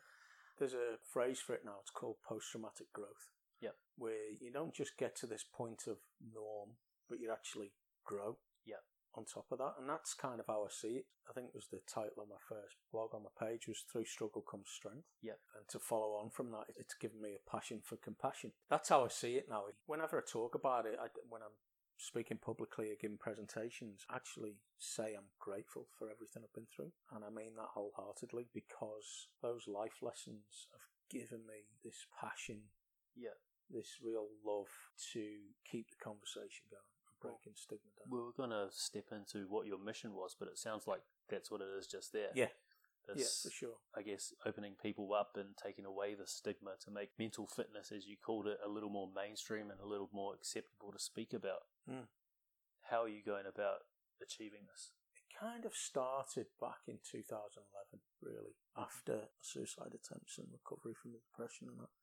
There's 0.58 0.74
a 0.74 0.98
phrase 0.98 1.40
for 1.40 1.54
it 1.54 1.64
now. 1.64 1.80
It's 1.80 1.90
called 1.90 2.20
post 2.22 2.50
traumatic 2.50 2.92
growth. 2.92 3.30
Yep. 3.60 3.76
Where 3.96 4.30
you 4.30 4.50
don't 4.50 4.74
just 4.74 4.96
get 4.96 5.16
to 5.16 5.26
this 5.26 5.44
point 5.44 5.86
of 5.86 5.98
norm, 6.20 6.78
but 7.08 7.20
you 7.20 7.30
actually 7.32 7.72
grow. 8.04 8.38
Yep. 8.64 8.84
On 9.18 9.24
top 9.26 9.50
of 9.50 9.58
that, 9.58 9.74
and 9.80 9.90
that's 9.90 10.14
kind 10.14 10.38
of 10.38 10.46
how 10.46 10.62
I 10.62 10.70
see 10.70 11.02
it. 11.02 11.06
I 11.28 11.32
think 11.32 11.48
it 11.48 11.54
was 11.58 11.66
the 11.66 11.82
title 11.90 12.22
of 12.22 12.28
my 12.30 12.38
first 12.48 12.76
blog 12.92 13.10
on 13.18 13.26
my 13.26 13.34
page 13.34 13.66
was 13.66 13.82
"Through 13.90 14.04
Struggle 14.06 14.42
Comes 14.46 14.70
Strength." 14.70 15.10
Yep. 15.22 15.40
And 15.58 15.68
to 15.74 15.78
follow 15.80 16.14
on 16.22 16.30
from 16.30 16.52
that, 16.52 16.70
it's 16.76 16.94
given 16.94 17.20
me 17.20 17.34
a 17.34 17.50
passion 17.50 17.82
for 17.82 17.96
compassion. 17.96 18.52
That's 18.70 18.88
how 18.90 19.04
I 19.04 19.08
see 19.08 19.34
it 19.34 19.48
now. 19.50 19.64
Whenever 19.86 20.18
I 20.18 20.22
talk 20.22 20.54
about 20.54 20.86
it, 20.86 20.96
I, 21.02 21.08
when 21.28 21.42
I'm 21.42 21.58
speaking 21.98 22.38
publicly 22.38 22.92
or 22.92 23.00
giving 23.00 23.18
presentations, 23.18 24.06
I 24.08 24.14
actually 24.22 24.54
say 24.78 25.14
I'm 25.18 25.34
grateful 25.40 25.88
for 25.98 26.08
everything 26.08 26.44
I've 26.46 26.54
been 26.54 26.70
through. 26.70 26.92
And 27.10 27.24
I 27.24 27.30
mean 27.30 27.56
that 27.56 27.74
wholeheartedly 27.74 28.46
because 28.54 29.26
those 29.42 29.66
life 29.66 29.98
lessons 30.00 30.68
have 30.70 30.86
given 31.10 31.42
me 31.44 31.66
this 31.82 32.06
passion, 32.20 32.70
Yeah. 33.16 33.34
this 33.68 33.98
real 34.00 34.28
love 34.46 34.70
to 35.12 35.26
keep 35.68 35.90
the 35.90 35.96
conversation 35.96 36.70
going 36.70 36.86
breaking 37.20 37.54
stigma 37.54 37.90
down. 37.98 38.10
We 38.10 38.20
were 38.20 38.36
going 38.36 38.50
to 38.50 38.68
step 38.70 39.12
into 39.12 39.46
what 39.48 39.66
your 39.66 39.78
mission 39.78 40.14
was, 40.14 40.36
but 40.38 40.48
it 40.48 40.58
sounds 40.58 40.86
like 40.86 41.00
that's 41.28 41.50
what 41.50 41.60
it 41.60 41.68
is 41.78 41.86
just 41.86 42.12
there. 42.12 42.30
Yeah. 42.34 42.52
This, 43.08 43.24
yeah, 43.24 43.48
for 43.48 43.54
sure. 43.54 43.78
I 43.96 44.02
guess, 44.02 44.34
opening 44.44 44.76
people 44.76 45.08
up 45.16 45.32
and 45.36 45.56
taking 45.56 45.86
away 45.86 46.12
the 46.12 46.26
stigma 46.26 46.76
to 46.84 46.90
make 46.90 47.16
mental 47.18 47.46
fitness, 47.46 47.88
as 47.88 48.04
you 48.04 48.16
called 48.20 48.46
it, 48.46 48.60
a 48.60 48.68
little 48.68 48.90
more 48.90 49.08
mainstream 49.08 49.70
and 49.70 49.80
a 49.80 49.88
little 49.88 50.10
more 50.12 50.34
acceptable 50.34 50.92
to 50.92 51.00
speak 51.00 51.32
about. 51.32 51.72
Mm. 51.88 52.04
How 52.90 53.04
are 53.04 53.08
you 53.08 53.24
going 53.24 53.48
about 53.48 53.88
achieving 54.20 54.68
this? 54.68 54.92
It 55.16 55.24
kind 55.32 55.64
of 55.64 55.72
started 55.72 56.52
back 56.60 56.84
in 56.84 57.00
2011, 57.00 57.64
really, 58.20 58.60
after 58.76 59.32
suicide 59.40 59.96
attempts 59.96 60.36
and 60.36 60.52
recovery 60.52 60.92
from 60.92 61.12
the 61.16 61.24
depression 61.24 61.72
and 61.72 61.80
that. 61.80 61.94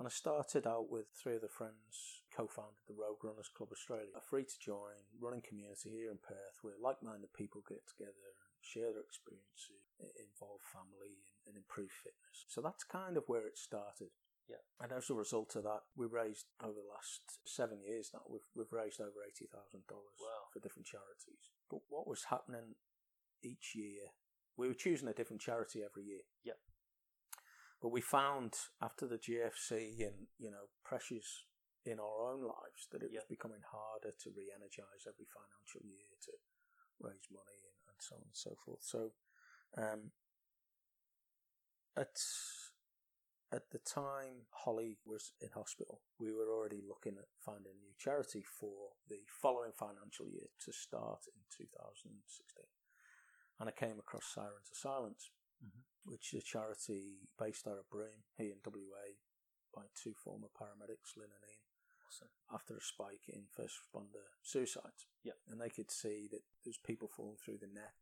And 0.00 0.08
I 0.08 0.16
started 0.16 0.64
out 0.64 0.88
with 0.88 1.12
three 1.12 1.36
of 1.36 1.44
the 1.44 1.52
friends, 1.52 2.24
co-founded 2.32 2.88
the 2.88 2.96
Rogue 2.96 3.20
Runners 3.20 3.52
Club 3.52 3.68
Australia, 3.68 4.16
a 4.16 4.24
free 4.24 4.48
to 4.48 4.56
join 4.56 4.96
running 5.20 5.44
community 5.44 5.92
here 5.92 6.08
in 6.08 6.16
Perth 6.16 6.56
where 6.64 6.80
like-minded 6.80 7.36
people 7.36 7.60
get 7.68 7.84
together 7.84 8.16
and 8.32 8.40
share 8.64 8.96
their 8.96 9.04
experiences, 9.04 9.92
involve 10.16 10.64
family 10.72 11.20
and, 11.20 11.52
and 11.52 11.54
improve 11.60 11.92
fitness. 11.92 12.48
So 12.48 12.64
that's 12.64 12.80
kind 12.80 13.20
of 13.20 13.28
where 13.28 13.44
it 13.44 13.60
started. 13.60 14.08
Yeah. 14.48 14.64
And 14.80 14.88
as 14.88 15.12
a 15.12 15.20
result 15.20 15.52
of 15.60 15.68
that, 15.68 15.84
we 15.92 16.08
raised 16.08 16.48
over 16.64 16.80
the 16.80 16.88
last 16.96 17.44
seven 17.44 17.84
years 17.84 18.08
now, 18.16 18.24
we've, 18.24 18.48
we've 18.56 18.72
raised 18.72 19.04
over 19.04 19.20
$80,000 19.20 19.84
Wow. 19.84 20.48
for 20.48 20.64
different 20.64 20.88
charities. 20.88 21.52
But 21.68 21.84
what 21.92 22.08
was 22.08 22.32
happening 22.32 22.80
each 23.44 23.76
year, 23.76 24.16
we 24.56 24.64
were 24.64 24.80
choosing 24.80 25.12
a 25.12 25.14
different 25.14 25.44
charity 25.44 25.84
every 25.84 26.08
year. 26.08 26.24
Yep. 26.48 26.56
But 27.80 27.90
we 27.92 28.00
found 28.00 28.54
after 28.82 29.06
the 29.06 29.16
GFC 29.18 30.04
and, 30.06 30.28
you 30.38 30.50
know, 30.50 30.68
pressures 30.84 31.46
in 31.84 31.98
our 31.98 32.30
own 32.30 32.42
lives 32.42 32.86
that 32.92 33.02
it 33.02 33.10
Yep. 33.10 33.22
was 33.22 33.28
becoming 33.28 33.62
harder 33.62 34.12
to 34.12 34.30
re 34.30 34.52
energize 34.52 35.06
every 35.08 35.24
financial 35.24 35.80
year 35.82 36.12
to 36.28 36.32
raise 37.00 37.26
money 37.32 37.64
and, 37.64 37.76
and 37.88 37.96
so 38.00 38.16
on 38.16 38.22
and 38.22 38.36
so 38.36 38.54
forth. 38.64 38.82
So, 38.82 39.12
um, 39.76 40.12
at 41.96 42.16
at 43.52 43.70
the 43.70 43.78
time 43.80 44.46
Holly 44.50 44.98
was 45.04 45.32
in 45.40 45.50
hospital, 45.54 46.02
we 46.20 46.30
were 46.32 46.52
already 46.52 46.82
looking 46.86 47.18
at 47.18 47.26
finding 47.44 47.72
a 47.72 47.82
new 47.82 47.94
charity 47.98 48.44
for 48.44 48.94
the 49.08 49.26
following 49.42 49.72
financial 49.72 50.28
year 50.28 50.46
to 50.64 50.72
start 50.72 51.26
in 51.26 51.42
2016. 51.50 52.62
And 53.58 53.68
I 53.68 53.72
came 53.72 53.98
across 53.98 54.32
Sirens 54.32 54.70
of 54.70 54.76
Silence, 54.76 55.30
Mhm. 55.62 55.84
which 56.04 56.32
is 56.34 56.42
a 56.42 56.46
charity 56.46 57.28
based 57.38 57.66
out 57.66 57.78
of 57.78 57.88
Broome, 57.90 58.24
here 58.36 58.52
in 58.52 58.60
WA, 58.60 59.18
by 59.72 59.86
two 59.94 60.14
former 60.14 60.48
paramedics, 60.48 61.16
Lynn 61.16 61.30
and 61.32 61.44
Ian 61.44 61.60
Awesome. 62.06 62.30
after 62.50 62.76
a 62.76 62.80
spike 62.80 63.28
in 63.28 63.46
first 63.48 63.78
responder 63.78 64.26
suicides. 64.42 65.06
Yep. 65.22 65.38
And 65.48 65.60
they 65.60 65.70
could 65.70 65.90
see 65.90 66.26
that 66.28 66.42
there's 66.64 66.78
people 66.78 67.08
falling 67.08 67.36
through 67.36 67.58
the 67.58 67.66
net 67.66 67.94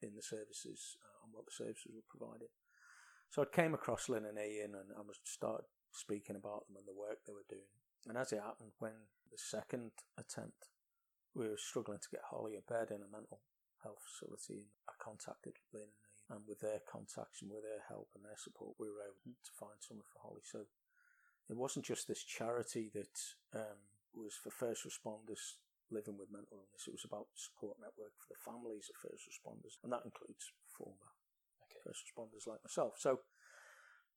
in 0.00 0.14
the 0.14 0.22
services 0.22 0.96
uh, 1.02 1.24
and 1.24 1.32
what 1.32 1.44
the 1.44 1.50
services 1.52 1.92
were 1.94 2.02
providing. 2.02 2.48
So 3.30 3.42
I 3.42 3.46
came 3.46 3.74
across 3.74 4.08
Lynn 4.08 4.24
and 4.24 4.38
Ian 4.38 4.74
and 4.74 4.92
I 4.96 5.00
was 5.02 5.18
started 5.24 5.66
speaking 5.90 6.36
about 6.36 6.66
them 6.66 6.76
and 6.76 6.86
the 6.86 6.94
work 6.94 7.24
they 7.24 7.32
were 7.32 7.44
doing. 7.48 7.68
And 8.06 8.16
as 8.16 8.32
it 8.32 8.40
happened, 8.40 8.72
when 8.78 9.08
the 9.30 9.38
second 9.38 9.92
attempt, 10.16 10.68
we 11.34 11.48
were 11.48 11.56
struggling 11.56 11.98
to 11.98 12.08
get 12.10 12.22
Holly 12.30 12.54
a 12.56 12.60
bed 12.62 12.90
in 12.90 13.02
a 13.02 13.08
mental 13.08 13.40
health 13.82 14.02
facility, 14.02 14.60
and 14.60 14.70
I 14.88 14.92
contacted 15.02 15.58
Lynn 15.72 15.82
and 15.82 15.90
Ian, 15.90 16.13
and 16.30 16.40
with 16.48 16.60
their 16.60 16.80
contacts 16.88 17.42
and 17.42 17.50
with 17.50 17.62
their 17.62 17.84
help 17.88 18.08
and 18.14 18.24
their 18.24 18.38
support, 18.38 18.76
we 18.78 18.88
were 18.88 19.04
able 19.04 19.20
to 19.24 19.52
find 19.52 19.76
something 19.80 20.08
for 20.08 20.24
Holly. 20.24 20.44
So 20.44 20.64
it 21.50 21.56
wasn't 21.56 21.84
just 21.84 22.08
this 22.08 22.24
charity 22.24 22.90
that 22.94 23.16
um, 23.52 23.92
was 24.14 24.34
for 24.34 24.50
first 24.50 24.88
responders 24.88 25.60
living 25.90 26.16
with 26.16 26.32
mental 26.32 26.64
illness. 26.64 26.88
It 26.88 26.96
was 26.96 27.04
about 27.04 27.28
support 27.36 27.76
network 27.76 28.16
for 28.16 28.32
the 28.32 28.40
families 28.40 28.88
of 28.88 28.96
first 28.96 29.28
responders, 29.28 29.76
and 29.84 29.92
that 29.92 30.04
includes 30.04 30.52
former 30.72 31.12
Okay. 31.64 31.80
first 31.84 32.04
responders 32.08 32.46
like 32.46 32.64
myself. 32.64 32.94
So 32.98 33.20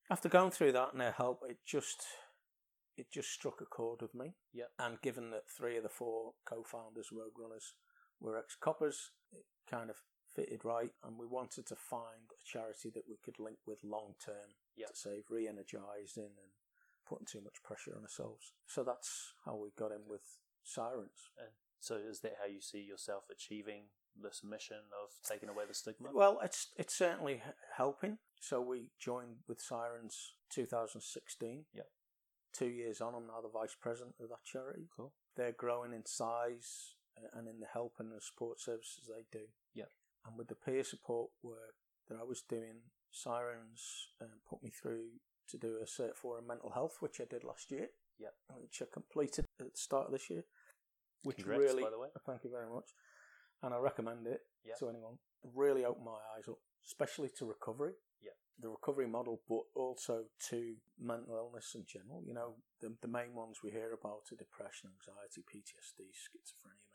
after 0.09 0.29
going 0.29 0.51
through 0.51 0.71
that 0.73 0.91
and 0.91 1.01
their 1.01 1.11
help, 1.11 1.43
it 1.47 1.59
just 1.65 2.05
it 2.95 3.11
just 3.11 3.29
struck 3.29 3.61
a 3.61 3.65
chord 3.65 4.01
with 4.01 4.15
me. 4.15 4.33
Yep. 4.53 4.71
And 4.79 5.01
given 5.01 5.29
that 5.31 5.49
three 5.49 5.77
of 5.77 5.83
the 5.83 5.89
four 5.89 6.33
co-founders, 6.45 7.09
Rogue 7.11 7.37
Runners, 7.37 7.73
were 8.19 8.37
ex-coppers, 8.37 9.11
it 9.31 9.45
kind 9.69 9.89
of 9.89 9.97
fitted 10.37 10.63
right. 10.63 10.91
And 11.03 11.17
we 11.17 11.25
wanted 11.25 11.65
to 11.67 11.75
find 11.75 12.29
a 12.31 12.43
charity 12.45 12.89
that 12.93 13.09
we 13.09 13.17
could 13.25 13.39
link 13.39 13.57
with 13.65 13.83
long 13.83 14.13
term 14.23 14.53
Yep. 14.75 14.89
to 14.89 14.95
save 14.95 15.23
re-energizing 15.31 16.31
and 16.43 16.51
putting 17.07 17.25
too 17.25 17.41
much 17.41 17.63
pressure 17.63 17.95
on 17.95 18.03
ourselves. 18.03 18.53
So 18.67 18.83
that's 18.83 19.33
how 19.45 19.55
we 19.55 19.71
got 19.71 19.91
in 19.91 20.07
with 20.07 20.37
Sirens. 20.63 21.31
And 21.39 21.49
so, 21.79 21.95
is 21.95 22.19
that 22.21 22.35
how 22.39 22.45
you 22.47 22.61
see 22.61 22.81
yourself 22.81 23.23
achieving 23.31 23.85
this 24.15 24.43
mission 24.43 24.77
of 25.03 25.09
taking 25.27 25.49
away 25.49 25.65
the 25.67 25.73
stigma? 25.73 26.09
Well, 26.13 26.39
it's 26.43 26.69
it's 26.75 26.93
certainly 26.95 27.41
helping. 27.75 28.19
So 28.39 28.61
we 28.61 28.91
joined 28.99 29.37
with 29.47 29.59
Sirens 29.59 30.33
2016. 30.49 31.65
Yep. 31.73 31.87
Two 32.53 32.67
years 32.69 33.01
on, 33.01 33.15
I'm 33.15 33.27
now 33.27 33.41
the 33.41 33.49
vice 33.49 33.75
president 33.79 34.15
of 34.19 34.29
that 34.29 34.43
charity. 34.43 34.87
Cool. 34.95 35.13
They're 35.35 35.51
growing 35.51 35.93
in 35.93 36.05
size 36.05 36.95
and 37.33 37.47
in 37.47 37.59
the 37.59 37.67
help 37.71 37.95
and 37.99 38.11
the 38.11 38.21
support 38.21 38.59
services 38.59 39.07
they 39.07 39.25
do. 39.31 39.45
And 40.27 40.37
with 40.37 40.47
the 40.49 40.55
peer 40.55 40.83
support 40.83 41.29
work 41.41 41.75
that 42.09 42.17
I 42.19 42.23
was 42.23 42.41
doing, 42.41 42.81
Sirens 43.11 44.09
um, 44.21 44.39
put 44.49 44.61
me 44.61 44.69
through 44.69 45.07
to 45.49 45.57
do 45.57 45.77
a 45.81 45.85
cert 45.85 46.15
four 46.15 46.37
in 46.37 46.45
mental 46.45 46.71
health, 46.71 46.97
which 46.99 47.21
I 47.21 47.25
did 47.29 47.43
last 47.43 47.71
year. 47.71 47.87
Yep. 48.19 48.33
Which 48.61 48.81
I 48.81 48.85
completed 48.91 49.45
at 49.59 49.71
the 49.71 49.77
start 49.77 50.07
of 50.07 50.11
this 50.11 50.29
year. 50.29 50.43
Which 51.23 51.37
Congrats, 51.37 51.61
really, 51.61 51.83
by 51.83 51.89
the 51.89 51.99
way. 51.99 52.09
thank 52.25 52.43
you 52.43 52.49
very 52.49 52.69
much. 52.69 52.89
And 53.63 53.73
I 53.73 53.77
recommend 53.77 54.27
it 54.27 54.41
Yep. 54.65 54.77
to 54.79 54.89
anyone. 54.89 55.17
Really 55.55 55.85
opened 55.85 56.05
my 56.05 56.19
eyes 56.35 56.47
up, 56.49 56.59
especially 56.85 57.29
to 57.37 57.45
recovery. 57.45 57.93
Yep. 58.21 58.35
The 58.59 58.69
recovery 58.69 59.07
model, 59.07 59.41
but 59.47 59.63
also 59.75 60.25
to 60.49 60.75
mental 60.99 61.35
illness 61.37 61.73
in 61.75 61.85
general. 61.85 62.23
You 62.25 62.33
know, 62.33 62.55
the, 62.81 62.95
the 63.01 63.07
main 63.07 63.33
ones 63.33 63.59
we 63.63 63.71
hear 63.71 63.93
about 63.93 64.27
are 64.31 64.35
depression, 64.35 64.89
anxiety, 64.91 65.43
PTSD, 65.45 66.09
schizophrenia. 66.11 66.86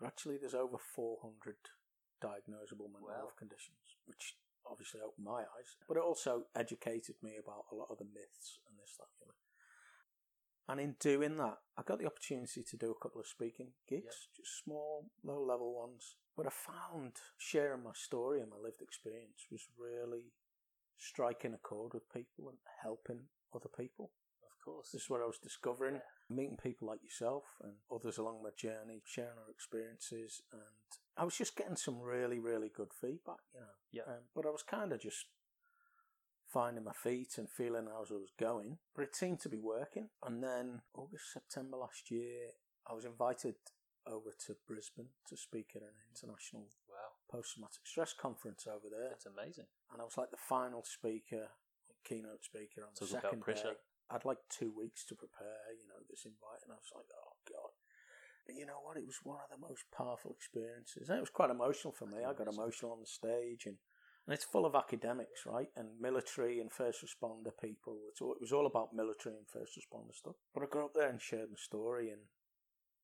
But 0.00 0.06
actually, 0.06 0.38
there's 0.38 0.54
over 0.54 0.78
400 0.78 1.56
diagnosable 2.22 2.88
mental 2.90 3.08
Wow. 3.08 3.16
health 3.16 3.36
conditions, 3.36 3.98
which 4.06 4.38
obviously 4.64 5.00
opened 5.00 5.26
my 5.26 5.42
eyes. 5.42 5.76
But 5.86 5.98
it 5.98 6.02
also 6.02 6.46
educated 6.54 7.16
me 7.22 7.36
about 7.36 7.66
a 7.70 7.74
lot 7.74 7.90
of 7.90 7.98
the 7.98 8.04
myths 8.06 8.60
and 8.66 8.78
this, 8.78 8.96
that, 8.96 9.08
and 9.12 9.20
the 9.20 9.26
other. 9.26 9.36
And 10.68 10.80
in 10.80 10.96
doing 11.00 11.36
that, 11.36 11.58
I 11.76 11.82
got 11.82 11.98
the 11.98 12.06
opportunity 12.06 12.62
to 12.62 12.76
do 12.76 12.92
a 12.92 12.98
couple 12.98 13.20
of 13.20 13.26
speaking 13.26 13.72
gigs, 13.88 14.28
just 14.34 14.62
small, 14.64 15.10
low 15.22 15.42
level 15.44 15.74
ones. 15.74 16.16
But 16.36 16.46
I 16.46 16.50
found 16.50 17.16
sharing 17.36 17.82
my 17.82 17.92
story 17.92 18.40
and 18.40 18.50
my 18.50 18.56
lived 18.56 18.80
experience 18.80 19.46
was 19.50 19.68
really 19.76 20.32
striking 20.96 21.54
a 21.54 21.58
chord 21.58 21.92
with 21.92 22.08
people 22.12 22.48
and 22.48 22.58
helping 22.82 23.28
other 23.54 23.68
people. 23.68 24.12
Of 24.60 24.64
course. 24.64 24.90
This 24.92 25.02
is 25.02 25.10
what 25.10 25.22
I 25.22 25.26
was 25.26 25.38
discovering, 25.38 26.00
meeting 26.28 26.58
people 26.62 26.88
like 26.88 27.02
yourself 27.02 27.44
and 27.62 27.72
others 27.92 28.18
along 28.18 28.42
my 28.42 28.50
journey, 28.56 29.00
sharing 29.06 29.38
our 29.38 29.50
experiences 29.50 30.42
and 30.52 30.60
I 31.16 31.24
was 31.24 31.36
just 31.36 31.56
getting 31.56 31.76
some 31.76 32.00
really, 32.00 32.38
really 32.38 32.70
good 32.74 32.92
feedback, 32.98 33.40
you 33.52 33.60
know. 33.60 33.66
Yeah. 33.92 34.02
Um, 34.06 34.24
but 34.34 34.46
I 34.46 34.50
was 34.50 34.62
kind 34.62 34.92
of 34.92 35.00
just 35.00 35.26
finding 36.48 36.84
my 36.84 36.92
feet 36.92 37.36
and 37.36 37.48
feeling 37.48 37.88
as 38.00 38.10
I 38.10 38.14
was 38.14 38.32
going. 38.38 38.78
But 38.94 39.02
it 39.02 39.14
seemed 39.16 39.40
to 39.40 39.48
be 39.48 39.58
working. 39.58 40.08
And 40.24 40.42
then 40.42 40.82
August, 40.94 41.32
September 41.32 41.76
last 41.76 42.10
year, 42.10 42.52
I 42.88 42.94
was 42.94 43.04
invited 43.04 43.56
over 44.06 44.30
to 44.46 44.56
Brisbane 44.66 45.12
to 45.28 45.36
speak 45.36 45.72
at 45.76 45.82
an 45.82 45.94
international 46.10 46.68
Wow, 46.88 47.20
post 47.30 47.52
traumatic 47.52 47.84
stress 47.84 48.12
conference 48.12 48.66
over 48.66 48.88
there. 48.90 49.10
that's 49.10 49.26
amazing. 49.26 49.66
And 49.92 50.00
I 50.00 50.04
was 50.04 50.16
like 50.16 50.30
the 50.30 50.38
final 50.48 50.82
speaker, 50.84 51.48
keynote 52.04 52.44
speaker 52.44 52.82
on 52.82 52.94
the 52.94 53.06
Talk 53.06 53.22
second 53.22 53.40
pressure. 53.42 53.76
I'd 54.10 54.26
like 54.26 54.42
two 54.50 54.74
weeks 54.74 55.04
to 55.06 55.14
prepare, 55.14 55.70
you 55.78 55.86
know, 55.86 56.02
this 56.10 56.26
invite, 56.26 56.66
and 56.66 56.74
I 56.74 56.78
was 56.82 56.92
like, 56.94 57.06
oh 57.14 57.38
god. 57.46 57.72
But 58.46 58.56
you 58.56 58.66
know 58.66 58.82
what? 58.82 58.96
It 58.96 59.06
was 59.06 59.22
one 59.22 59.38
of 59.38 59.50
the 59.52 59.62
most 59.62 59.86
powerful 59.94 60.34
experiences, 60.34 61.08
and 61.08 61.16
it 61.16 61.24
was 61.24 61.30
quite 61.30 61.50
emotional 61.50 61.94
for 61.94 62.06
me. 62.06 62.24
I 62.26 62.34
got 62.34 62.50
emotional 62.50 62.92
on 62.92 63.00
the 63.00 63.06
stage, 63.06 63.66
and 63.66 63.78
and 64.26 64.34
it's 64.34 64.44
full 64.44 64.66
of 64.66 64.74
academics, 64.74 65.46
right, 65.46 65.68
and 65.76 65.88
military 66.00 66.60
and 66.60 66.70
first 66.70 67.02
responder 67.02 67.50
people. 67.60 67.98
It's 68.10 68.20
all, 68.20 68.34
it 68.34 68.40
was 68.40 68.52
all 68.52 68.66
about 68.66 68.94
military 68.94 69.36
and 69.36 69.48
first 69.48 69.78
responder 69.78 70.14
stuff. 70.14 70.36
But 70.54 70.62
I 70.62 70.66
got 70.66 70.84
up 70.84 70.94
there 70.94 71.08
and 71.08 71.20
shared 71.20 71.50
my 71.50 71.56
story, 71.56 72.10
and 72.10 72.20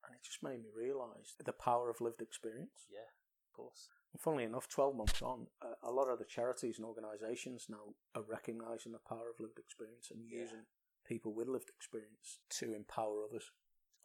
and 0.07 0.15
it 0.15 0.23
just 0.23 0.43
made 0.43 0.62
me 0.62 0.70
realise 0.70 1.35
the 1.43 1.53
power 1.53 1.91
of 1.91 2.01
lived 2.01 2.23
experience. 2.23 2.87
Yeah, 2.91 3.11
of 3.11 3.51
course. 3.57 3.89
And 4.12 4.20
funnily 4.20 4.45
enough, 4.45 4.69
12 4.69 4.95
months 4.95 5.20
on, 5.20 5.49
uh, 5.61 5.74
a 5.83 5.91
lot 5.91 6.09
of 6.09 6.19
the 6.19 6.24
charities 6.24 6.78
and 6.78 6.87
organisations 6.87 7.66
now 7.69 7.99
are 8.15 8.23
recognising 8.23 8.93
the 8.93 9.03
power 9.03 9.28
of 9.28 9.41
lived 9.41 9.59
experience 9.59 10.09
and 10.11 10.23
using 10.24 10.65
people 11.07 11.33
with 11.33 11.49
lived 11.49 11.70
experience 11.70 12.43
to 12.59 12.74
empower 12.74 13.23
others. 13.23 13.51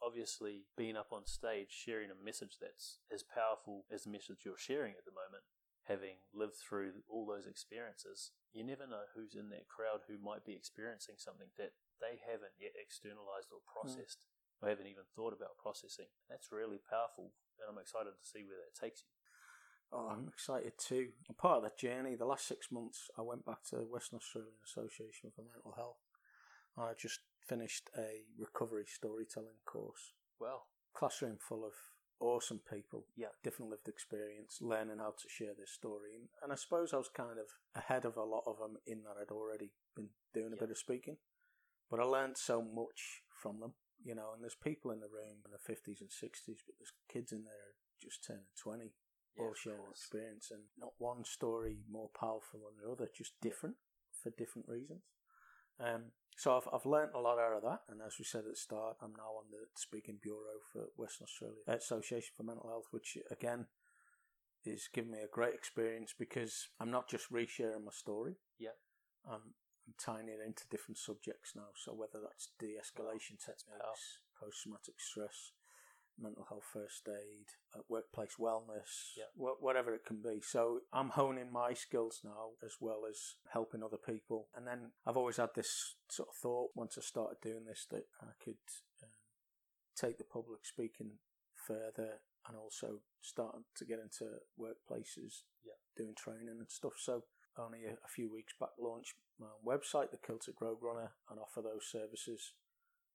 Obviously, 0.02 0.66
being 0.76 0.96
up 0.96 1.10
on 1.12 1.26
stage, 1.26 1.70
sharing 1.70 2.10
a 2.10 2.18
message 2.18 2.58
that's 2.58 2.98
as 3.12 3.22
powerful 3.22 3.86
as 3.90 4.02
the 4.02 4.10
message 4.10 4.42
you're 4.42 4.58
sharing 4.58 4.94
at 4.98 5.06
the 5.06 5.14
moment, 5.14 5.46
having 5.86 6.22
lived 6.34 6.58
through 6.58 7.06
all 7.06 7.26
those 7.26 7.46
experiences, 7.46 8.30
you 8.52 8.62
never 8.62 8.86
know 8.86 9.06
who's 9.14 9.34
in 9.34 9.50
that 9.50 9.70
crowd 9.70 10.06
who 10.06 10.18
might 10.18 10.46
be 10.46 10.54
experiencing 10.54 11.18
something 11.18 11.50
that 11.58 11.74
they 12.02 12.18
haven't 12.18 12.58
yet 12.58 12.74
externalized 12.74 13.50
or 13.54 13.62
hmm. 13.62 13.70
processed 13.70 14.26
or 14.62 14.70
haven't 14.70 14.90
even 14.90 15.06
thought 15.14 15.34
about 15.34 15.58
processing. 15.58 16.10
That's 16.30 16.54
really 16.54 16.78
powerful, 16.82 17.34
and 17.58 17.66
I'm 17.66 17.82
excited 17.82 18.14
to 18.14 18.26
see 18.26 18.46
where 18.46 18.58
that 18.58 18.74
takes 18.78 19.02
you. 19.02 19.10
Oh, 19.92 20.08
I'm 20.08 20.26
excited 20.26 20.72
too. 20.78 21.12
And 21.28 21.36
part 21.36 21.58
of 21.58 21.64
that 21.64 21.78
journey, 21.78 22.14
the 22.16 22.24
last 22.24 22.48
six 22.48 22.72
months, 22.72 23.10
I 23.18 23.22
went 23.22 23.44
back 23.44 23.62
to 23.68 23.76
the 23.76 23.84
Western 23.84 24.18
Australian 24.18 24.56
Association 24.64 25.30
for 25.34 25.42
Mental 25.42 25.74
Health. 25.76 26.00
I 26.76 26.92
just 26.98 27.20
finished 27.46 27.90
a 27.96 28.24
recovery 28.38 28.84
storytelling 28.86 29.60
course. 29.64 30.12
Well, 30.40 30.66
Classroom 30.94 31.38
full 31.38 31.64
of 31.64 31.72
awesome 32.20 32.60
people, 32.70 33.06
Yeah. 33.16 33.28
different 33.42 33.70
lived 33.70 33.88
experience, 33.88 34.60
learning 34.60 34.98
how 34.98 35.10
to 35.12 35.28
share 35.28 35.54
their 35.54 35.66
story. 35.66 36.14
And, 36.14 36.28
and 36.42 36.52
I 36.52 36.56
suppose 36.56 36.94
I 36.94 36.98
was 36.98 37.08
kind 37.08 37.38
of 37.38 37.46
ahead 37.74 38.04
of 38.04 38.16
a 38.16 38.24
lot 38.24 38.44
of 38.46 38.58
them 38.58 38.78
in 38.86 39.02
that 39.04 39.16
I'd 39.20 39.32
already 39.32 39.72
been 39.94 40.10
doing 40.32 40.52
a 40.52 40.56
Yeah. 40.56 40.60
bit 40.60 40.70
of 40.70 40.78
speaking. 40.78 41.18
But 41.90 42.00
I 42.00 42.04
learned 42.04 42.38
so 42.38 42.62
much 42.62 43.22
from 43.28 43.60
them, 43.60 43.74
you 44.02 44.14
know, 44.14 44.32
and 44.32 44.42
there's 44.42 44.54
people 44.54 44.90
in 44.92 45.00
the 45.00 45.08
room 45.08 45.42
in 45.44 45.50
the 45.50 45.58
50s 45.58 46.00
and 46.00 46.10
60s, 46.10 46.62
but 46.64 46.76
there's 46.78 46.92
kids 47.08 47.32
in 47.32 47.44
there 47.44 47.74
just 48.00 48.24
turning 48.24 48.46
20 48.56 48.94
yeah, 49.36 49.44
all 49.44 49.54
sharing 49.54 49.90
experience, 49.90 50.50
and 50.50 50.62
not 50.78 50.92
one 50.98 51.24
story 51.24 51.84
more 51.90 52.10
powerful 52.18 52.60
than 52.60 52.76
the 52.84 52.90
other, 52.90 53.08
just 53.14 53.40
different 53.40 53.76
for 54.22 54.30
different 54.30 54.68
reasons. 54.68 55.02
Um, 55.80 56.12
so 56.36 56.56
I've 56.56 56.68
I've 56.72 56.86
learnt 56.86 57.12
a 57.14 57.20
lot 57.20 57.38
out 57.38 57.56
of 57.56 57.62
that, 57.62 57.80
and 57.88 58.00
as 58.00 58.14
we 58.18 58.24
said 58.24 58.44
at 58.44 58.52
the 58.52 58.56
start, 58.56 58.96
I'm 59.02 59.14
now 59.16 59.36
on 59.38 59.50
the 59.50 59.66
speaking 59.74 60.18
bureau 60.22 60.60
for 60.72 60.86
Western 60.96 61.24
Australia 61.24 61.62
Association 61.68 62.32
for 62.36 62.42
Mental 62.42 62.68
Health, 62.68 62.86
which 62.90 63.18
again 63.30 63.66
is 64.64 64.88
giving 64.92 65.10
me 65.10 65.18
a 65.18 65.30
great 65.34 65.54
experience 65.54 66.14
because 66.16 66.68
I'm 66.80 66.90
not 66.90 67.08
just 67.08 67.32
resharing 67.32 67.84
my 67.84 67.92
story. 67.92 68.34
Yeah. 68.58 68.78
I'm, 69.26 69.54
I'm 69.86 69.94
tying 69.98 70.28
it 70.28 70.38
into 70.44 70.70
different 70.70 70.98
subjects 70.98 71.52
now. 71.56 71.74
So 71.74 71.92
whether 71.92 72.22
that's 72.22 72.50
de-escalation 72.58 73.42
techniques, 73.42 74.22
post-traumatic 74.38 75.00
stress, 75.00 75.52
mental 76.18 76.44
health 76.48 76.64
first 76.72 77.08
aid, 77.08 77.46
uh, 77.74 77.80
workplace 77.88 78.36
wellness, 78.38 79.16
Yeah. 79.16 79.24
wha- 79.34 79.56
whatever 79.58 79.94
it 79.94 80.04
can 80.04 80.20
be. 80.22 80.40
So 80.40 80.82
I'm 80.92 81.10
honing 81.10 81.50
my 81.50 81.74
skills 81.74 82.20
now 82.22 82.52
as 82.62 82.76
well 82.80 83.06
as 83.06 83.36
helping 83.52 83.82
other 83.82 83.96
people. 83.98 84.48
And 84.54 84.66
then 84.66 84.92
I've 85.06 85.16
always 85.16 85.36
had 85.38 85.54
this 85.54 85.96
sort 86.10 86.28
of 86.28 86.36
thought 86.36 86.72
once 86.74 86.96
I 86.98 87.00
started 87.00 87.40
doing 87.40 87.64
this 87.64 87.86
that 87.86 88.08
I 88.20 88.32
could 88.42 88.58
um, 89.02 89.10
take 89.96 90.18
the 90.18 90.24
public 90.24 90.64
speaking 90.64 91.18
further 91.54 92.20
and 92.46 92.56
also 92.56 93.02
starting 93.20 93.64
to 93.76 93.84
get 93.84 93.98
into 94.00 94.40
workplaces, 94.58 95.44
Yeah. 95.62 95.74
doing 95.96 96.14
training 96.14 96.48
and 96.60 96.70
stuff. 96.70 96.98
So 96.98 97.24
only 97.56 97.84
a, 97.84 97.94
a 98.04 98.08
few 98.08 98.30
weeks 98.30 98.54
back 98.58 98.70
launched 98.78 99.14
my 99.38 99.46
own 99.46 99.62
website, 99.64 100.10
the 100.10 100.18
Kilted 100.18 100.56
Rogue 100.60 100.82
Runner, 100.82 101.12
and 101.28 101.38
offer 101.38 101.62
those 101.62 101.86
services. 101.88 102.54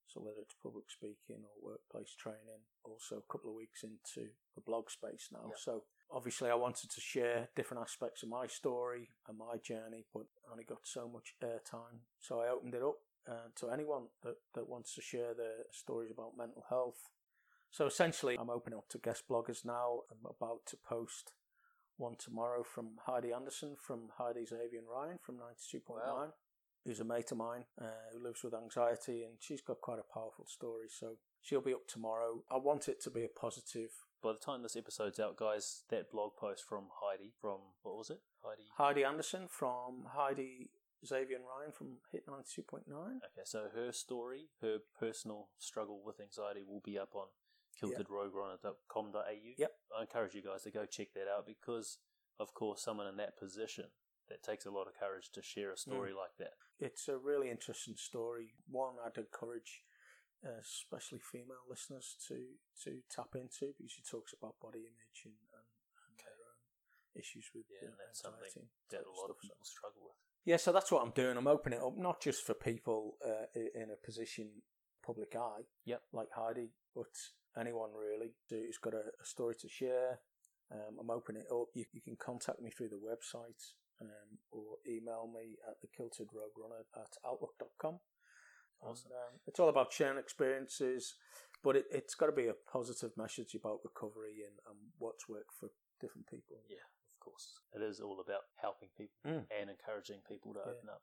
So 0.08 0.22
whether 0.22 0.40
it's 0.42 0.56
public 0.64 0.90
speaking 0.90 1.44
or 1.44 1.72
workplace 1.72 2.16
training, 2.16 2.64
also 2.84 3.18
a 3.18 3.32
couple 3.32 3.50
of 3.52 3.56
weeks 3.56 3.84
into 3.84 4.30
the 4.56 4.62
blog 4.62 4.90
space 4.90 5.30
now. 5.32 5.50
Yeah. 5.50 5.60
So 5.60 5.84
obviously 6.12 6.50
I 6.50 6.56
wanted 6.56 6.90
to 6.92 7.02
share 7.02 7.50
different 7.56 7.84
aspects 7.84 8.24
of 8.24 8.30
my 8.30 8.48
story 8.48 9.10
and 9.28 9.38
my 9.38 9.58
journey, 9.62 10.06
but 10.14 10.26
I 10.48 10.52
only 10.54 10.64
got 10.64 10.86
so 10.86 11.10
much 11.10 11.36
airtime. 11.44 12.08
So 12.20 12.40
I 12.40 12.50
opened 12.50 12.74
it 12.74 12.82
up 12.82 13.00
uh, 13.28 13.52
to 13.58 13.70
anyone 13.70 14.08
that, 14.24 14.36
that 14.56 14.70
wants 14.70 14.96
to 14.96 15.02
share 15.02 15.34
their 15.34 15.68
stories 15.72 16.12
about 16.12 16.38
mental 16.38 16.64
health. 16.70 17.12
So 17.70 17.86
essentially 17.86 18.38
I'm 18.40 18.50
opening 18.50 18.78
up 18.78 18.88
to 18.90 18.98
guest 18.98 19.24
bloggers 19.30 19.66
now. 19.66 20.02
I'm 20.10 20.24
about 20.24 20.66
to 20.68 20.78
post 20.78 21.34
one 21.98 22.16
tomorrow 22.18 22.64
from 22.64 22.92
Heidi 23.06 23.34
Anderson 23.34 23.76
from 23.76 24.10
Heidi 24.18 24.46
Xavier 24.46 24.80
and 24.80 24.88
Ryan 24.88 25.18
from 25.22 25.36
92.9 25.36 25.82
Wow. 25.90 26.34
Who's 26.88 27.02
a 27.02 27.04
mate 27.04 27.32
of 27.32 27.38
mine 27.38 27.66
uh, 27.82 27.86
who 28.14 28.24
lives 28.24 28.44
with 28.44 28.54
anxiety, 28.54 29.24
and 29.24 29.34
she's 29.40 29.62
got 29.62 29.82
quite 29.82 30.00
a 30.00 30.14
powerful 30.14 30.46
story. 30.48 30.88
So 30.90 31.18
she'll 31.42 31.60
be 31.60 31.74
up 31.74 31.86
tomorrow. 31.88 32.44
I 32.50 32.58
want 32.58 32.88
it 32.88 33.04
to 33.04 33.10
be 33.10 33.26
a 33.26 33.28
positive. 33.28 33.90
By 34.24 34.32
the 34.32 34.40
time 34.40 34.64
this 34.64 34.78
episode's 34.78 35.20
out, 35.20 35.36
guys, 35.36 35.84
that 35.90 36.10
blog 36.10 36.38
post 36.40 36.64
from 36.68 36.86
Heidi, 37.04 37.34
from 37.42 37.58
what 37.84 37.98
was 37.98 38.10
it? 38.10 38.22
Heidi. 38.42 38.64
Heidi 38.78 39.04
Anderson 39.04 39.48
from 39.50 40.06
Heidi 40.08 40.70
Xavier 41.06 41.38
and 41.38 41.46
Ryan 41.46 41.72
from 41.72 41.98
Hit 42.12 42.26
92.9. 42.26 42.88
Okay, 42.90 43.46
so 43.46 43.68
her 43.76 43.92
story, 43.92 44.48
her 44.62 44.78
personal 45.00 45.50
struggle 45.60 46.02
with 46.04 46.20
anxiety 46.20 46.64
will 46.68 46.82
be 46.84 46.98
up 46.98 47.14
on 47.16 47.28
kiltedroguerunner.com.au. 47.82 49.22
Yep. 49.58 49.72
I 49.98 50.02
encourage 50.02 50.34
you 50.34 50.42
guys 50.42 50.64
to 50.64 50.72
go 50.72 50.86
check 50.86 51.10
that 51.14 51.28
out 51.28 51.46
because, 51.46 52.00
of 52.40 52.54
course, 52.54 52.84
someone 52.84 53.08
in 53.08 53.18
that 53.18 53.38
position, 53.38 53.86
that 54.30 54.44
takes 54.44 54.66
a 54.66 54.72
lot 54.72 54.88
of 54.88 54.94
courage 55.00 55.32
to 55.34 55.42
share 55.42 55.72
a 55.72 55.78
story 55.78 56.12
Mm. 56.12 56.18
like 56.18 56.36
that. 56.38 56.54
It's 56.80 57.08
a 57.08 57.18
really 57.18 57.50
interesting 57.50 57.96
story. 57.96 58.54
One 58.70 58.96
I'd 59.04 59.18
encourage, 59.18 59.84
uh, 60.46 60.60
especially 60.62 61.20
female 61.20 61.64
listeners, 61.70 62.16
to 62.28 62.58
to 62.84 63.02
tap 63.10 63.36
into 63.36 63.74
because 63.78 63.92
she 63.92 64.04
talks 64.04 64.34
about 64.34 64.60
body 64.60 64.80
image 64.86 65.20
and, 65.26 65.34
and, 65.54 65.68
and 66.06 66.14
Okay. 66.20 66.30
their 66.38 66.46
own 66.46 66.62
issues 67.16 67.50
with 67.54 67.66
Yeah, 67.70 67.88
and 67.90 67.98
that's 67.98 68.22
something 68.22 68.70
That 68.90 69.06
a 69.06 69.12
lot 69.12 69.30
of 69.30 69.40
people 69.40 69.66
struggle 69.66 70.04
with. 70.06 70.16
Yeah, 70.46 70.58
so 70.58 70.72
that's 70.72 70.92
what 70.92 71.04
I'm 71.04 71.12
doing. 71.12 71.36
I'm 71.38 71.48
opening 71.48 71.80
it 71.80 71.84
up 71.86 71.98
not 71.98 72.22
just 72.22 72.44
for 72.44 72.54
people 72.54 73.18
uh, 73.26 73.48
in 73.54 73.92
a 73.92 73.98
position 73.98 74.62
public 75.04 75.36
eye, 75.36 75.64
Yep. 75.86 76.04
like 76.14 76.32
Heidi, 76.32 76.74
but 76.94 77.12
anyone 77.58 77.94
really 77.94 78.36
who's 78.50 78.78
got 78.78 78.94
a, 78.94 79.04
a 79.22 79.26
story 79.26 79.56
to 79.56 79.68
share. 79.70 80.20
Um, 80.70 80.98
I'm 81.00 81.10
opening 81.10 81.44
it 81.44 81.52
up. 81.52 81.70
You, 81.74 81.86
you 81.94 82.02
can 82.02 82.18
contact 82.18 82.60
me 82.62 82.70
through 82.72 82.90
the 82.90 83.00
website 83.00 83.74
um, 84.02 84.38
or 84.52 84.78
email 84.88 85.28
me 85.34 85.58
at 85.68 85.82
the 85.82 85.88
kilted 85.88 86.28
rogue 86.34 86.58
runner 86.58 86.84
at 86.96 87.14
outlook.com. 87.26 88.00
Awesome. 88.82 89.12
And, 89.12 89.14
um, 89.18 89.40
it's 89.48 89.60
all 89.60 89.70
about 89.70 89.92
sharing 89.92 90.20
experiences, 90.20 91.16
but 91.64 91.76
it, 91.76 91.86
it's 91.92 92.14
got 92.16 92.28
to 92.28 92.32
be 92.32 92.48
a 92.48 92.54
positive 92.72 93.12
message 93.18 93.56
about 93.56 93.80
recovery 93.84 94.44
and, 94.46 94.56
and 94.70 94.78
what's 95.00 95.28
worked 95.28 95.54
for 95.60 95.70
different 96.00 96.28
people. 96.28 96.58
Yeah, 96.70 96.86
of 96.86 97.20
course. 97.20 97.60
It 97.74 97.82
is 97.82 98.00
all 98.00 98.20
about 98.22 98.44
helping 98.62 98.90
people 98.98 99.18
Mm. 99.26 99.46
and 99.50 99.70
encouraging 99.70 100.22
people 100.30 100.54
to 100.54 100.60
Yeah. 100.64 100.72
open 100.72 100.90
up. 100.90 101.02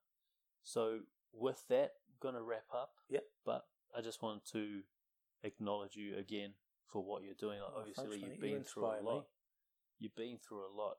So, 0.63 1.01
with 1.33 1.67
that, 1.69 1.99
I'm 2.09 2.15
going 2.21 2.35
to 2.37 2.43
wrap 2.43 2.71
up. 2.73 2.93
Yep. 3.11 3.25
But 3.45 3.67
I 3.97 4.01
just 4.01 4.23
want 4.23 4.45
to 4.53 4.83
acknowledge 5.43 5.97
you 5.97 6.17
again 6.17 6.55
for 6.87 7.03
what 7.03 7.25
you're 7.25 7.35
doing. 7.35 7.61
Like, 7.61 7.71
Oh, 7.75 7.79
obviously, 7.81 8.05
thanks, 8.05 8.17
you've 8.23 8.41
mate. 8.41 8.49
You 8.49 8.55
been 8.55 8.65
through 8.65 8.85
a 8.87 8.89
inspire 8.95 9.03
me. 9.03 9.09
lot. 9.19 9.27
You've 9.99 10.15
been 10.17 10.39
through 10.39 10.67
a 10.67 10.73
lot, 10.73 10.97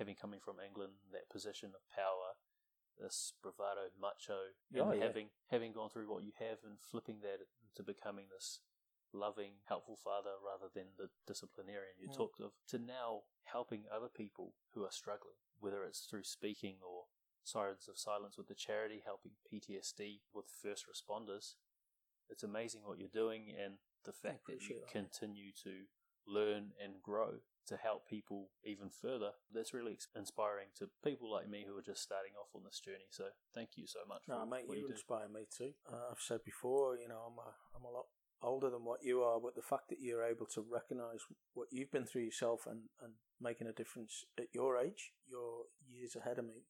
having 0.00 0.16
coming 0.16 0.40
from 0.40 0.56
England, 0.64 0.94
that 1.12 1.28
position 1.28 1.70
of 1.76 1.84
power, 1.94 2.40
this 2.98 3.34
bravado, 3.44 3.92
macho, 4.00 4.56
and 4.72 4.82
Oh, 4.82 4.92
yeah. 4.92 5.04
having 5.04 5.28
having 5.52 5.72
gone 5.72 5.90
through 5.90 6.08
what 6.10 6.24
you 6.24 6.32
have, 6.40 6.64
and 6.64 6.80
flipping 6.80 7.20
that 7.20 7.44
into 7.44 7.84
becoming 7.84 8.26
this 8.32 8.60
loving, 9.12 9.60
helpful 9.68 9.96
father 9.96 10.30
rather 10.44 10.72
than 10.72 10.86
the 10.96 11.10
disciplinarian 11.26 11.94
you 11.98 12.08
Mm. 12.08 12.16
talked 12.16 12.40
of, 12.40 12.52
to 12.68 12.78
now 12.78 13.24
helping 13.44 13.84
other 13.90 14.08
people 14.08 14.54
who 14.72 14.84
are 14.84 14.90
struggling, 14.90 15.36
whether 15.58 15.84
it's 15.84 16.06
through 16.06 16.24
speaking 16.24 16.78
or 16.82 17.06
Sirens 17.42 17.88
of 17.88 17.98
Silence 17.98 18.36
with 18.38 18.46
the 18.48 18.54
charity, 18.54 19.00
helping 19.04 19.32
PTSD 19.50 20.22
with 20.32 20.48
first 20.48 20.86
responders. 20.86 21.56
It's 22.28 22.44
amazing 22.44 22.84
what 22.84 22.98
you're 22.98 23.08
doing 23.08 23.50
and 23.50 23.78
the 24.04 24.12
fact 24.12 24.46
that 24.46 24.62
you 24.62 24.84
continue 24.88 25.52
to 25.64 25.86
learn 26.26 26.72
and 26.78 27.02
grow 27.02 27.40
to 27.66 27.76
help 27.76 28.08
people 28.08 28.50
even 28.64 28.90
further, 28.90 29.30
that's 29.52 29.74
really 29.74 29.98
inspiring 30.16 30.68
to 30.78 30.88
people 31.04 31.30
like 31.30 31.48
me 31.48 31.64
who 31.66 31.76
are 31.76 31.82
just 31.82 32.02
starting 32.02 32.32
off 32.40 32.48
on 32.54 32.62
this 32.64 32.80
journey. 32.80 33.08
So 33.10 33.24
thank 33.54 33.70
you 33.76 33.86
so 33.86 34.00
much. 34.08 34.22
No, 34.28 34.40
for 34.40 34.46
mate, 34.46 34.64
you 34.68 34.86
you 34.86 34.88
inspire 34.88 35.28
me 35.28 35.46
too. 35.56 35.72
Uh, 35.90 36.10
I've 36.10 36.20
said 36.20 36.40
before, 36.44 36.96
you 36.96 37.08
know, 37.08 37.20
I'm 37.26 37.38
a, 37.38 37.50
I'm 37.76 37.84
a 37.84 37.90
lot 37.90 38.06
older 38.42 38.70
than 38.70 38.84
what 38.84 39.04
you 39.04 39.22
are, 39.22 39.38
but 39.38 39.54
the 39.54 39.62
fact 39.62 39.88
that 39.90 40.00
you're 40.00 40.24
able 40.24 40.46
to 40.46 40.64
recognise 40.64 41.20
what 41.54 41.68
you've 41.70 41.92
been 41.92 42.06
through 42.06 42.22
yourself 42.22 42.66
and, 42.66 42.88
and 43.02 43.14
making 43.40 43.66
a 43.66 43.72
difference 43.72 44.24
at 44.38 44.48
your 44.52 44.78
age, 44.78 45.12
you're 45.28 45.68
years 45.86 46.16
ahead 46.16 46.38
of 46.38 46.46
me 46.46 46.64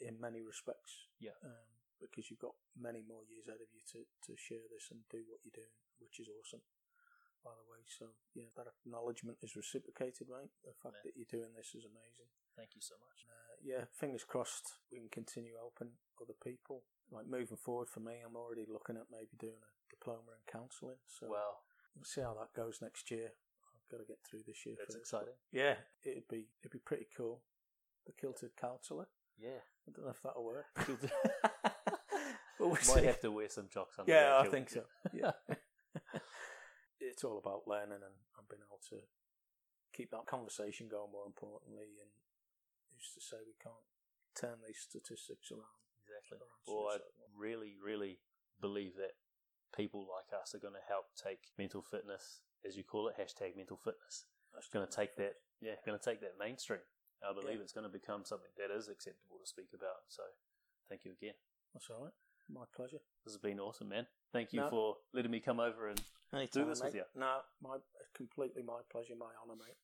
in 0.00 0.20
many 0.20 0.42
respects. 0.42 1.08
Yeah. 1.18 1.36
Um, 1.44 1.72
because 2.02 2.28
you've 2.28 2.42
got 2.42 2.58
many 2.74 2.98
more 3.06 3.22
years 3.30 3.46
ahead 3.46 3.62
of 3.62 3.70
you 3.70 3.80
to, 3.94 4.02
to 4.26 4.34
share 4.34 4.66
this 4.74 4.90
and 4.90 5.06
do 5.06 5.22
what 5.30 5.38
you're 5.46 5.54
doing, 5.54 5.70
which 6.02 6.18
is 6.18 6.26
awesome, 6.26 6.66
by 7.44 7.52
the 7.54 7.66
way. 7.70 7.82
So, 7.86 8.14
yeah, 8.34 8.48
that 8.56 8.66
acknowledgement 8.70 9.38
is 9.42 9.54
reciprocated, 9.58 10.30
mate. 10.30 10.50
The 10.64 10.72
fact 10.82 11.02
Man. 11.02 11.04
that 11.04 11.14
you're 11.18 11.28
doing 11.30 11.52
this 11.52 11.74
is 11.74 11.84
amazing. 11.84 12.30
Thank 12.56 12.74
you 12.74 12.82
so 12.82 12.96
much. 13.02 13.26
Uh, 13.28 13.58
yeah, 13.60 13.84
fingers 13.92 14.24
crossed 14.24 14.80
we 14.90 14.98
can 14.98 15.08
continue 15.10 15.54
helping 15.58 15.94
other 16.20 16.36
people. 16.42 16.84
Like 17.10 17.26
moving 17.28 17.58
forward 17.60 17.88
for 17.88 18.00
me, 18.00 18.22
I'm 18.24 18.36
already 18.36 18.64
looking 18.66 18.96
at 18.96 19.10
maybe 19.12 19.36
doing 19.38 19.60
a 19.60 19.70
diploma 19.90 20.32
in 20.36 20.42
counselling. 20.48 21.00
So 21.06 21.26
well, 21.28 21.60
we'll 21.94 22.08
see 22.08 22.22
how 22.22 22.34
that 22.40 22.56
goes 22.56 22.80
next 22.80 23.10
year. 23.10 23.32
I've 23.34 23.88
got 23.90 23.98
to 24.00 24.08
get 24.08 24.18
through 24.24 24.44
this 24.46 24.64
year. 24.64 24.76
that's 24.78 24.94
first. 24.96 25.04
exciting. 25.12 25.36
Yeah, 25.52 25.76
it'd 26.04 26.28
be 26.28 26.48
it'd 26.62 26.72
be 26.72 26.80
pretty 26.84 27.06
cool. 27.16 27.42
The 28.06 28.12
kilted 28.12 28.56
counsellor. 28.60 29.08
Yeah. 29.38 29.62
I 29.88 29.92
don't 29.94 30.04
know 30.04 30.10
if 30.12 30.22
that'll 30.22 30.44
work. 30.44 30.66
But 32.58 32.68
we'll 32.68 32.76
Might 32.76 32.82
see. 32.84 33.06
have 33.06 33.20
to 33.22 33.30
wear 33.32 33.48
some 33.48 33.68
jocks 33.72 33.98
under 33.98 34.12
Yeah, 34.12 34.38
I 34.38 34.46
think 34.46 34.70
so. 34.70 34.82
Yeah. 35.12 35.32
it's 37.12 37.24
all 37.24 37.36
about 37.36 37.68
learning 37.68 38.00
and, 38.00 38.16
and 38.40 38.44
being 38.48 38.64
able 38.64 38.80
to 38.88 39.04
keep 39.92 40.08
that 40.16 40.24
conversation 40.24 40.88
going. 40.88 41.12
More 41.12 41.28
importantly, 41.28 42.00
and 42.00 42.08
who's 42.88 43.12
to 43.12 43.20
say 43.20 43.36
we 43.44 43.56
can't 43.60 43.84
turn 44.32 44.64
these 44.64 44.80
statistics 44.80 45.52
around? 45.52 45.76
Exactly. 46.08 46.40
around 46.40 46.64
Well, 46.64 46.96
I 46.96 46.98
really, 47.36 47.76
really 47.76 48.24
believe 48.60 48.96
that 48.96 49.20
people 49.76 50.08
like 50.08 50.32
us 50.32 50.56
are 50.56 50.62
going 50.64 50.76
to 50.76 50.88
help 50.88 51.12
take 51.16 51.52
mental 51.60 51.84
fitness, 51.84 52.40
as 52.64 52.76
you 52.76 52.84
call 52.84 53.08
it, 53.08 53.20
hashtag 53.20 53.56
mental 53.56 53.76
fitness. 53.76 54.24
That's 54.52 54.68
Going 54.68 54.84
to 54.88 54.92
take 54.92 55.16
that, 55.16 55.40
yeah, 55.60 55.80
going 55.84 55.98
to 55.98 56.04
take 56.04 56.20
that 56.20 56.36
mainstream. 56.40 56.84
I 57.24 57.32
believe 57.32 57.56
Yeah. 57.60 57.64
it's 57.64 57.72
going 57.72 57.86
to 57.88 57.92
become 57.92 58.24
something 58.24 58.50
that 58.58 58.74
is 58.74 58.88
acceptable 58.88 59.38
to 59.40 59.46
speak 59.48 59.70
about. 59.72 60.04
So, 60.08 60.24
thank 60.88 61.04
you 61.04 61.12
again. 61.12 61.36
That's 61.72 61.88
all 61.88 62.04
right. 62.04 62.12
My 62.50 62.64
pleasure. 62.74 63.00
This 63.24 63.32
has 63.32 63.40
been 63.40 63.60
awesome, 63.60 63.88
man. 63.88 64.06
Thank 64.32 64.52
you 64.52 64.60
No. 64.60 64.68
for 64.68 64.96
letting 65.14 65.30
me 65.30 65.40
come 65.40 65.60
over 65.60 65.88
and 65.88 66.02
Anytime, 66.34 66.68
this 66.68 66.82
with 66.82 66.94
you. 66.94 67.02
No, 67.14 67.40
my 67.62 67.76
completely 68.14 68.62
my 68.62 68.80
pleasure, 68.90 69.14
my 69.18 69.26
honour, 69.42 69.58
mate. 69.58 69.76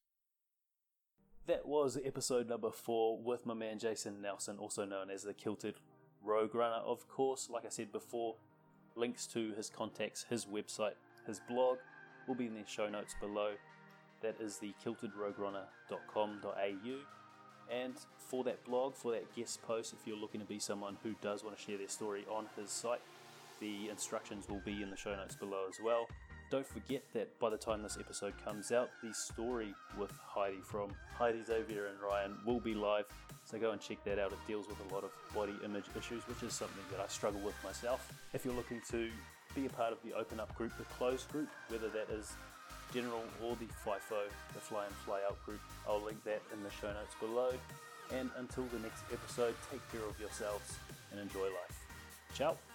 That 1.47 1.66
was 1.66 1.99
episode 2.03 2.49
number 2.49 2.70
four 2.70 3.23
with 3.23 3.45
my 3.47 3.55
man 3.55 3.79
Jason 3.79 4.23
Nelson, 4.23 4.59
also 4.59 4.85
known 4.85 5.11
as 5.11 5.23
the 5.23 5.35
Kilted 5.35 5.77
Rogue 6.23 6.55
Runner. 6.55 6.83
Of 6.85 7.09
course, 7.09 7.49
like 7.51 7.65
I 7.65 7.70
said 7.70 7.91
before, 7.93 8.37
links 8.97 9.27
to 9.29 9.53
his 9.57 9.70
contacts, 9.70 10.27
his 10.29 10.47
website, 10.47 10.95
his 11.27 11.41
blog 11.49 11.79
will 12.27 12.35
be 12.35 12.47
in 12.47 12.55
the 12.55 12.65
show 12.66 12.89
notes 12.89 13.15
below. 13.20 13.53
That 14.23 14.35
is 14.41 14.59
the 14.59 14.75
kiltedroguerunner.com.au. 14.85 16.99
And 17.70 17.95
for 18.19 18.45
that 18.45 18.65
blog, 18.65 18.95
for 18.95 19.12
that 19.12 19.35
guest 19.37 19.62
post, 19.62 19.93
if 19.93 20.07
you're 20.07 20.16
looking 20.16 20.41
to 20.41 20.47
be 20.47 20.59
someone 20.59 20.97
who 21.03 21.15
does 21.20 21.45
want 21.45 21.57
to 21.57 21.62
share 21.62 21.79
their 21.79 21.89
story 21.89 22.25
on 22.31 22.47
his 22.57 22.70
site, 22.70 23.03
the 23.61 23.89
instructions 23.91 24.49
will 24.49 24.62
be 24.65 24.83
in 24.83 24.91
the 24.91 24.97
show 24.97 25.15
notes 25.15 25.37
below 25.37 25.66
as 25.69 25.79
well. 25.83 26.07
Don't 26.51 26.66
forget 26.66 27.03
that 27.12 27.39
by 27.39 27.51
the 27.51 27.59
time 27.59 27.83
this 27.83 27.99
episode 28.01 28.33
comes 28.43 28.73
out, 28.73 28.89
the 29.03 29.12
story 29.12 29.75
with 29.99 30.11
Heidi 30.27 30.57
from 30.65 30.93
Heidi 31.15 31.43
Xavier 31.45 31.89
and 31.89 32.01
Ryan 32.01 32.39
will 32.47 32.61
be 32.61 32.75
live. 32.75 33.05
So 33.45 33.59
go 33.59 33.73
and 33.73 33.81
check 33.81 34.03
that 34.05 34.19
out. 34.19 34.33
It 34.33 34.39
deals 34.47 34.66
with 34.66 34.79
a 34.91 34.95
lot 34.95 35.05
of 35.05 35.11
body 35.35 35.53
image 35.62 35.85
issues, 35.99 36.23
which 36.27 36.43
is 36.43 36.55
something 36.55 36.85
that 36.91 37.01
I 37.01 37.07
struggle 37.09 37.41
with 37.41 37.55
myself. 37.62 38.11
If 38.33 38.47
you're 38.47 38.55
looking 38.55 38.81
to 38.91 39.11
be 39.55 39.66
a 39.66 39.69
part 39.69 39.93
of 39.93 39.99
the 40.03 40.15
Open 40.15 40.41
Up 40.41 40.55
group, 40.55 40.73
the 40.79 40.85
closed 40.85 41.31
group, 41.31 41.49
whether 41.69 41.89
that 41.89 42.09
is 42.11 42.33
general 42.95 43.25
or 43.45 43.55
the 43.57 43.66
FIFO, 43.85 44.25
the 44.55 44.61
Fly 44.61 44.87
and 44.87 44.95
Fly 45.05 45.20
Out 45.29 45.43
group, 45.45 45.61
I'll 45.87 46.01
link 46.01 46.23
that 46.25 46.41
in 46.53 46.62
the 46.62 46.70
show 46.70 46.93
notes 46.93 47.15
below. 47.20 47.53
And 48.15 48.31
until 48.39 48.65
the 48.73 48.79
next 48.79 49.03
episode, 49.12 49.55
take 49.70 49.81
care 49.93 50.09
of 50.09 50.19
yourselves 50.19 50.77
and 51.11 51.20
enjoy 51.20 51.45
life. 51.45 51.87
Ciao. 52.35 52.68